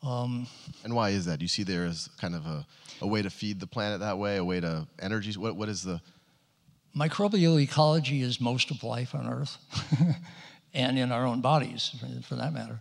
Um, 0.02 0.48
and 0.86 0.96
why 0.96 1.10
is 1.10 1.26
that? 1.26 1.40
Do 1.40 1.44
you 1.44 1.50
see 1.50 1.64
there 1.64 1.86
as 1.86 2.10
kind 2.22 2.36
of 2.36 2.46
a, 2.46 2.66
a 3.02 3.08
way 3.08 3.22
to 3.22 3.30
feed 3.30 3.60
the 3.60 3.68
planet 3.68 4.00
that 4.00 4.18
way, 4.18 4.38
a 4.38 4.46
way 4.46 4.62
to 4.62 4.88
energies? 5.02 5.38
What, 5.38 5.58
what 5.58 5.68
is 5.68 5.84
the. 5.84 6.00
Microbial 6.96 7.62
ecology 7.62 8.22
is 8.22 8.40
most 8.40 8.72
of 8.72 8.82
life 8.82 9.14
on 9.14 9.28
Earth 9.28 9.58
and 10.74 10.98
in 10.98 11.12
our 11.12 11.26
own 11.26 11.42
bodies, 11.42 11.94
for, 12.00 12.08
for 12.24 12.36
that 12.36 12.54
matter 12.54 12.80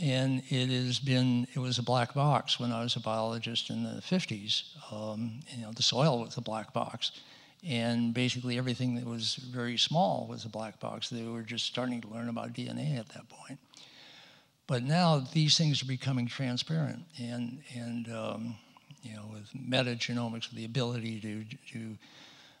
and 0.00 0.42
it 0.48 0.68
has 0.68 0.98
been 0.98 1.46
it 1.54 1.58
was 1.58 1.78
a 1.78 1.82
black 1.82 2.14
box 2.14 2.60
when 2.60 2.72
I 2.72 2.82
was 2.82 2.96
a 2.96 3.00
biologist 3.00 3.70
in 3.70 3.82
the 3.82 4.00
50s. 4.00 4.62
Um, 4.92 5.40
you 5.54 5.62
know, 5.62 5.72
the 5.72 5.82
soil 5.82 6.20
was 6.20 6.36
a 6.36 6.40
black 6.40 6.72
box, 6.72 7.12
and 7.66 8.14
basically 8.14 8.58
everything 8.58 8.94
that 8.94 9.04
was 9.04 9.34
very 9.34 9.76
small 9.76 10.26
was 10.28 10.44
a 10.44 10.48
black 10.48 10.78
box. 10.78 11.08
They 11.10 11.24
were 11.24 11.42
just 11.42 11.66
starting 11.66 12.00
to 12.02 12.08
learn 12.08 12.28
about 12.28 12.52
DNA 12.52 12.98
at 12.98 13.08
that 13.10 13.28
point. 13.28 13.58
But 14.66 14.82
now 14.82 15.18
these 15.32 15.56
things 15.56 15.82
are 15.82 15.86
becoming 15.86 16.26
transparent, 16.26 17.04
and 17.18 17.62
and 17.74 18.08
um, 18.12 18.56
you 19.02 19.14
know, 19.14 19.24
with 19.32 19.48
metagenomics, 19.54 20.50
with 20.50 20.56
the 20.56 20.64
ability 20.64 21.20
to 21.20 21.44
to 21.72 21.96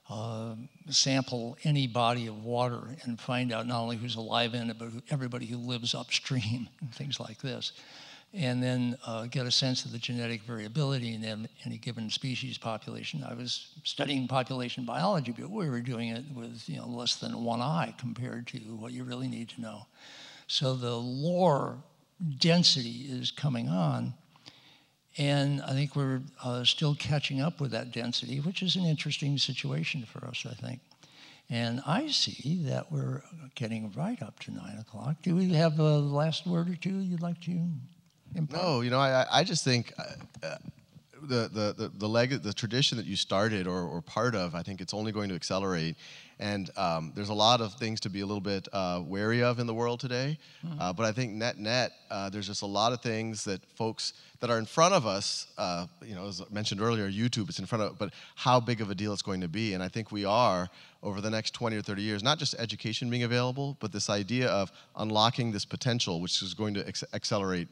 uh, 0.08 0.54
sample 0.88 1.56
any 1.64 1.86
body 1.86 2.26
of 2.26 2.44
water 2.44 2.96
and 3.04 3.20
find 3.20 3.52
out 3.52 3.66
not 3.66 3.80
only 3.80 3.96
who's 3.96 4.16
alive 4.16 4.54
in 4.54 4.70
it, 4.70 4.78
but 4.78 4.88
everybody 5.10 5.46
who 5.46 5.58
lives 5.58 5.94
upstream 5.94 6.68
and 6.80 6.94
things 6.94 7.20
like 7.20 7.38
this. 7.38 7.72
And 8.34 8.62
then 8.62 8.98
uh, 9.06 9.24
get 9.26 9.46
a 9.46 9.50
sense 9.50 9.86
of 9.86 9.92
the 9.92 9.98
genetic 9.98 10.42
variability 10.42 11.14
in 11.14 11.48
any 11.64 11.78
given 11.78 12.10
species 12.10 12.58
population. 12.58 13.24
I 13.26 13.32
was 13.32 13.68
studying 13.84 14.28
population 14.28 14.84
biology, 14.84 15.32
but 15.32 15.50
we 15.50 15.68
were 15.68 15.80
doing 15.80 16.10
it 16.10 16.24
with 16.34 16.68
you 16.68 16.76
know, 16.76 16.86
less 16.88 17.16
than 17.16 17.42
one 17.42 17.62
eye 17.62 17.94
compared 17.98 18.46
to 18.48 18.58
what 18.58 18.92
you 18.92 19.04
really 19.04 19.28
need 19.28 19.48
to 19.50 19.62
know. 19.62 19.86
So 20.46 20.74
the 20.74 20.94
lore 20.94 21.78
density 22.38 23.06
is 23.08 23.30
coming 23.30 23.68
on 23.68 24.12
and 25.16 25.62
I 25.62 25.72
think 25.72 25.96
we're 25.96 26.20
uh, 26.42 26.64
still 26.64 26.94
catching 26.94 27.40
up 27.40 27.60
with 27.60 27.70
that 27.72 27.92
density, 27.92 28.40
which 28.40 28.62
is 28.62 28.76
an 28.76 28.84
interesting 28.84 29.38
situation 29.38 30.04
for 30.04 30.24
us, 30.26 30.46
I 30.48 30.54
think. 30.54 30.80
And 31.50 31.80
I 31.86 32.08
see 32.08 32.62
that 32.66 32.92
we're 32.92 33.22
getting 33.54 33.90
right 33.92 34.20
up 34.22 34.38
to 34.40 34.50
nine 34.50 34.78
o'clock. 34.78 35.16
Do 35.22 35.34
we 35.34 35.48
have 35.54 35.78
a 35.78 35.98
last 35.98 36.46
word 36.46 36.68
or 36.68 36.76
two 36.76 36.98
you'd 36.98 37.22
like 37.22 37.40
to 37.42 37.58
impart? 38.34 38.62
No, 38.62 38.80
you 38.82 38.90
know, 38.90 38.98
I, 38.98 39.24
I 39.30 39.44
just 39.44 39.64
think 39.64 39.94
uh, 39.98 40.02
uh, 40.46 40.56
the, 41.22 41.48
the, 41.48 41.74
the, 41.76 41.92
the, 41.96 42.08
leg, 42.08 42.42
the 42.42 42.52
tradition 42.52 42.98
that 42.98 43.06
you 43.06 43.16
started 43.16 43.66
or, 43.66 43.82
or 43.82 44.02
part 44.02 44.34
of, 44.34 44.54
I 44.54 44.62
think 44.62 44.82
it's 44.82 44.92
only 44.92 45.10
going 45.10 45.30
to 45.30 45.34
accelerate. 45.34 45.96
And 46.40 46.70
um, 46.76 47.12
there's 47.14 47.30
a 47.30 47.34
lot 47.34 47.60
of 47.60 47.74
things 47.74 48.00
to 48.00 48.10
be 48.10 48.20
a 48.20 48.26
little 48.26 48.40
bit 48.40 48.68
uh, 48.72 49.02
wary 49.04 49.42
of 49.42 49.58
in 49.58 49.66
the 49.66 49.74
world 49.74 50.00
today. 50.00 50.38
Mm-hmm. 50.64 50.80
Uh, 50.80 50.92
but 50.92 51.04
I 51.04 51.12
think 51.12 51.32
net 51.32 51.58
net, 51.58 51.92
uh, 52.10 52.30
there's 52.30 52.46
just 52.46 52.62
a 52.62 52.66
lot 52.66 52.92
of 52.92 53.00
things 53.00 53.44
that 53.44 53.60
folks 53.74 54.12
that 54.40 54.50
are 54.50 54.58
in 54.58 54.66
front 54.66 54.94
of 54.94 55.04
us, 55.04 55.48
uh, 55.58 55.86
you 56.00 56.14
know, 56.14 56.28
as 56.28 56.40
I 56.40 56.44
mentioned 56.52 56.80
earlier, 56.80 57.10
YouTube, 57.10 57.48
is 57.48 57.58
in 57.58 57.66
front 57.66 57.82
of, 57.82 57.98
but 57.98 58.12
how 58.36 58.60
big 58.60 58.80
of 58.80 58.90
a 58.90 58.94
deal 58.94 59.12
it's 59.12 59.22
going 59.22 59.40
to 59.40 59.48
be. 59.48 59.74
And 59.74 59.82
I 59.82 59.88
think 59.88 60.12
we 60.12 60.24
are, 60.24 60.70
over 61.02 61.20
the 61.20 61.30
next 61.30 61.54
20 61.54 61.76
or 61.76 61.82
30 61.82 62.02
years, 62.02 62.22
not 62.22 62.38
just 62.38 62.54
education 62.58 63.10
being 63.10 63.24
available, 63.24 63.76
but 63.80 63.92
this 63.92 64.08
idea 64.08 64.48
of 64.48 64.70
unlocking 64.96 65.50
this 65.50 65.64
potential, 65.64 66.20
which 66.20 66.40
is 66.42 66.54
going 66.54 66.74
to 66.74 66.86
ex- 66.86 67.04
accelerate 67.12 67.68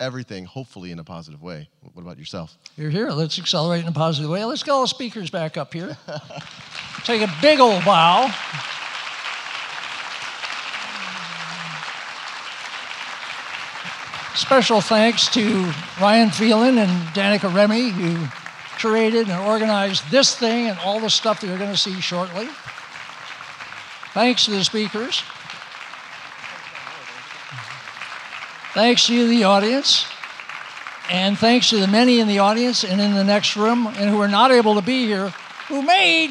everything, 0.00 0.44
hopefully 0.44 0.90
in 0.92 0.98
a 0.98 1.04
positive 1.04 1.42
way. 1.42 1.68
What 1.94 2.02
about 2.02 2.18
yourself? 2.18 2.56
You're 2.76 2.90
here. 2.90 3.10
Let's 3.10 3.38
accelerate 3.38 3.82
in 3.82 3.88
a 3.88 3.92
positive 3.92 4.30
way. 4.30 4.44
Let's 4.44 4.62
get 4.62 4.72
all 4.72 4.82
the 4.82 4.88
speakers 4.88 5.30
back 5.30 5.56
up 5.56 5.72
here. 5.72 5.96
Take 7.04 7.22
a 7.22 7.32
big 7.40 7.60
old 7.60 7.84
bow. 7.84 8.30
Special 14.34 14.80
thanks 14.80 15.28
to 15.28 15.72
Ryan 16.00 16.30
Phelan 16.30 16.78
and 16.78 16.90
Danica 17.14 17.52
Remy, 17.52 17.88
who 17.88 18.16
curated 18.76 19.30
and 19.30 19.46
organized 19.46 20.10
this 20.10 20.36
thing 20.36 20.68
and 20.68 20.78
all 20.80 21.00
the 21.00 21.08
stuff 21.08 21.40
that 21.40 21.46
you're 21.46 21.58
going 21.58 21.70
to 21.70 21.76
see 21.76 22.00
shortly. 22.00 22.48
Thanks 24.12 24.44
to 24.44 24.50
the 24.50 24.64
speakers. 24.64 25.22
Thanks 28.76 29.06
to 29.06 29.14
you, 29.14 29.26
the 29.26 29.44
audience. 29.44 30.04
And 31.10 31.38
thanks 31.38 31.70
to 31.70 31.78
the 31.78 31.86
many 31.86 32.20
in 32.20 32.28
the 32.28 32.40
audience 32.40 32.84
and 32.84 33.00
in 33.00 33.14
the 33.14 33.24
next 33.24 33.56
room 33.56 33.86
and 33.86 34.10
who 34.10 34.20
are 34.20 34.28
not 34.28 34.52
able 34.52 34.74
to 34.74 34.82
be 34.82 35.06
here, 35.06 35.30
who 35.68 35.80
made 35.80 36.28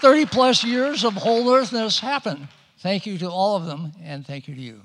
30 0.00 0.26
plus 0.26 0.64
years 0.64 1.04
of 1.04 1.14
whole 1.14 1.48
earthness 1.48 2.00
happen. 2.00 2.48
Thank 2.78 3.06
you 3.06 3.16
to 3.18 3.30
all 3.30 3.54
of 3.54 3.64
them, 3.64 3.92
and 4.02 4.26
thank 4.26 4.48
you 4.48 4.56
to 4.56 4.60
you. 4.60 4.80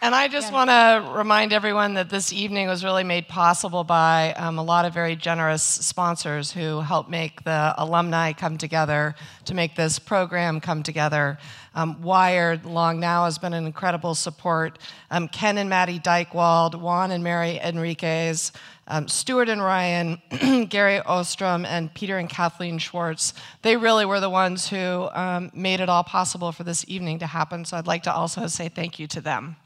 And 0.00 0.14
I 0.14 0.28
just 0.28 0.52
want 0.52 0.70
to 0.70 1.12
remind 1.12 1.52
everyone 1.52 1.94
that 1.94 2.08
this 2.08 2.32
evening 2.32 2.68
was 2.68 2.84
really 2.84 3.02
made 3.02 3.26
possible 3.26 3.82
by 3.82 4.32
um, 4.34 4.56
a 4.56 4.62
lot 4.62 4.84
of 4.84 4.94
very 4.94 5.16
generous 5.16 5.64
sponsors 5.64 6.52
who 6.52 6.80
helped 6.80 7.10
make 7.10 7.42
the 7.42 7.74
alumni 7.76 8.32
come 8.32 8.58
together, 8.58 9.16
to 9.46 9.54
make 9.54 9.74
this 9.74 9.98
program 9.98 10.60
come 10.60 10.84
together. 10.84 11.36
Um, 11.74 12.00
Wired 12.00 12.64
Long 12.64 13.00
Now 13.00 13.24
has 13.24 13.38
been 13.38 13.52
an 13.52 13.66
incredible 13.66 14.14
support. 14.14 14.78
Um, 15.10 15.26
Ken 15.26 15.58
and 15.58 15.68
Maddy 15.68 15.98
Dychtwald, 15.98 16.80
Juan 16.80 17.10
and 17.10 17.24
Mary 17.24 17.58
Enriquez, 17.58 18.52
um, 18.86 19.08
Stewart 19.08 19.48
and 19.48 19.60
Ryan, 19.60 20.22
Gerry 20.68 21.00
Ohrstrom, 21.00 21.66
and 21.66 21.92
Peter 21.92 22.18
and 22.18 22.30
Cathleen 22.30 22.78
Schwartz. 22.78 23.34
They 23.62 23.76
really 23.76 24.06
were 24.06 24.20
the 24.20 24.30
ones 24.30 24.68
who 24.68 25.08
um, 25.12 25.50
made 25.52 25.80
it 25.80 25.88
all 25.88 26.04
possible 26.04 26.52
for 26.52 26.62
this 26.62 26.84
evening 26.86 27.18
to 27.18 27.26
happen. 27.26 27.64
So 27.64 27.76
I'd 27.76 27.88
like 27.88 28.04
to 28.04 28.12
also 28.12 28.46
say 28.46 28.68
thank 28.68 29.00
you 29.00 29.08
to 29.08 29.20
them. 29.20 29.56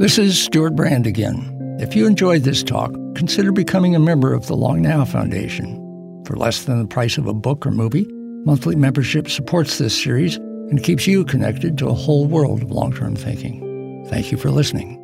This 0.00 0.16
is 0.16 0.42
Stewart 0.42 0.74
Brand 0.74 1.06
again. 1.06 1.76
If 1.78 1.94
you 1.94 2.06
enjoyed 2.06 2.42
this 2.42 2.62
talk, 2.62 2.90
consider 3.14 3.52
becoming 3.52 3.94
a 3.94 4.00
member 4.00 4.32
of 4.32 4.46
the 4.46 4.56
Long 4.56 4.80
Now 4.80 5.04
Foundation. 5.04 5.76
For 6.24 6.36
less 6.36 6.64
than 6.64 6.78
the 6.78 6.86
price 6.86 7.18
of 7.18 7.26
a 7.26 7.34
book 7.34 7.66
or 7.66 7.70
movie, 7.70 8.06
monthly 8.46 8.76
membership 8.76 9.28
supports 9.28 9.76
this 9.76 10.02
series 10.02 10.36
and 10.36 10.82
keeps 10.82 11.06
you 11.06 11.22
connected 11.26 11.76
to 11.76 11.88
a 11.88 11.92
whole 11.92 12.24
world 12.24 12.62
of 12.62 12.70
long 12.70 12.94
term 12.94 13.14
thinking. 13.14 14.06
Thank 14.08 14.32
you 14.32 14.38
for 14.38 14.50
listening. 14.50 14.96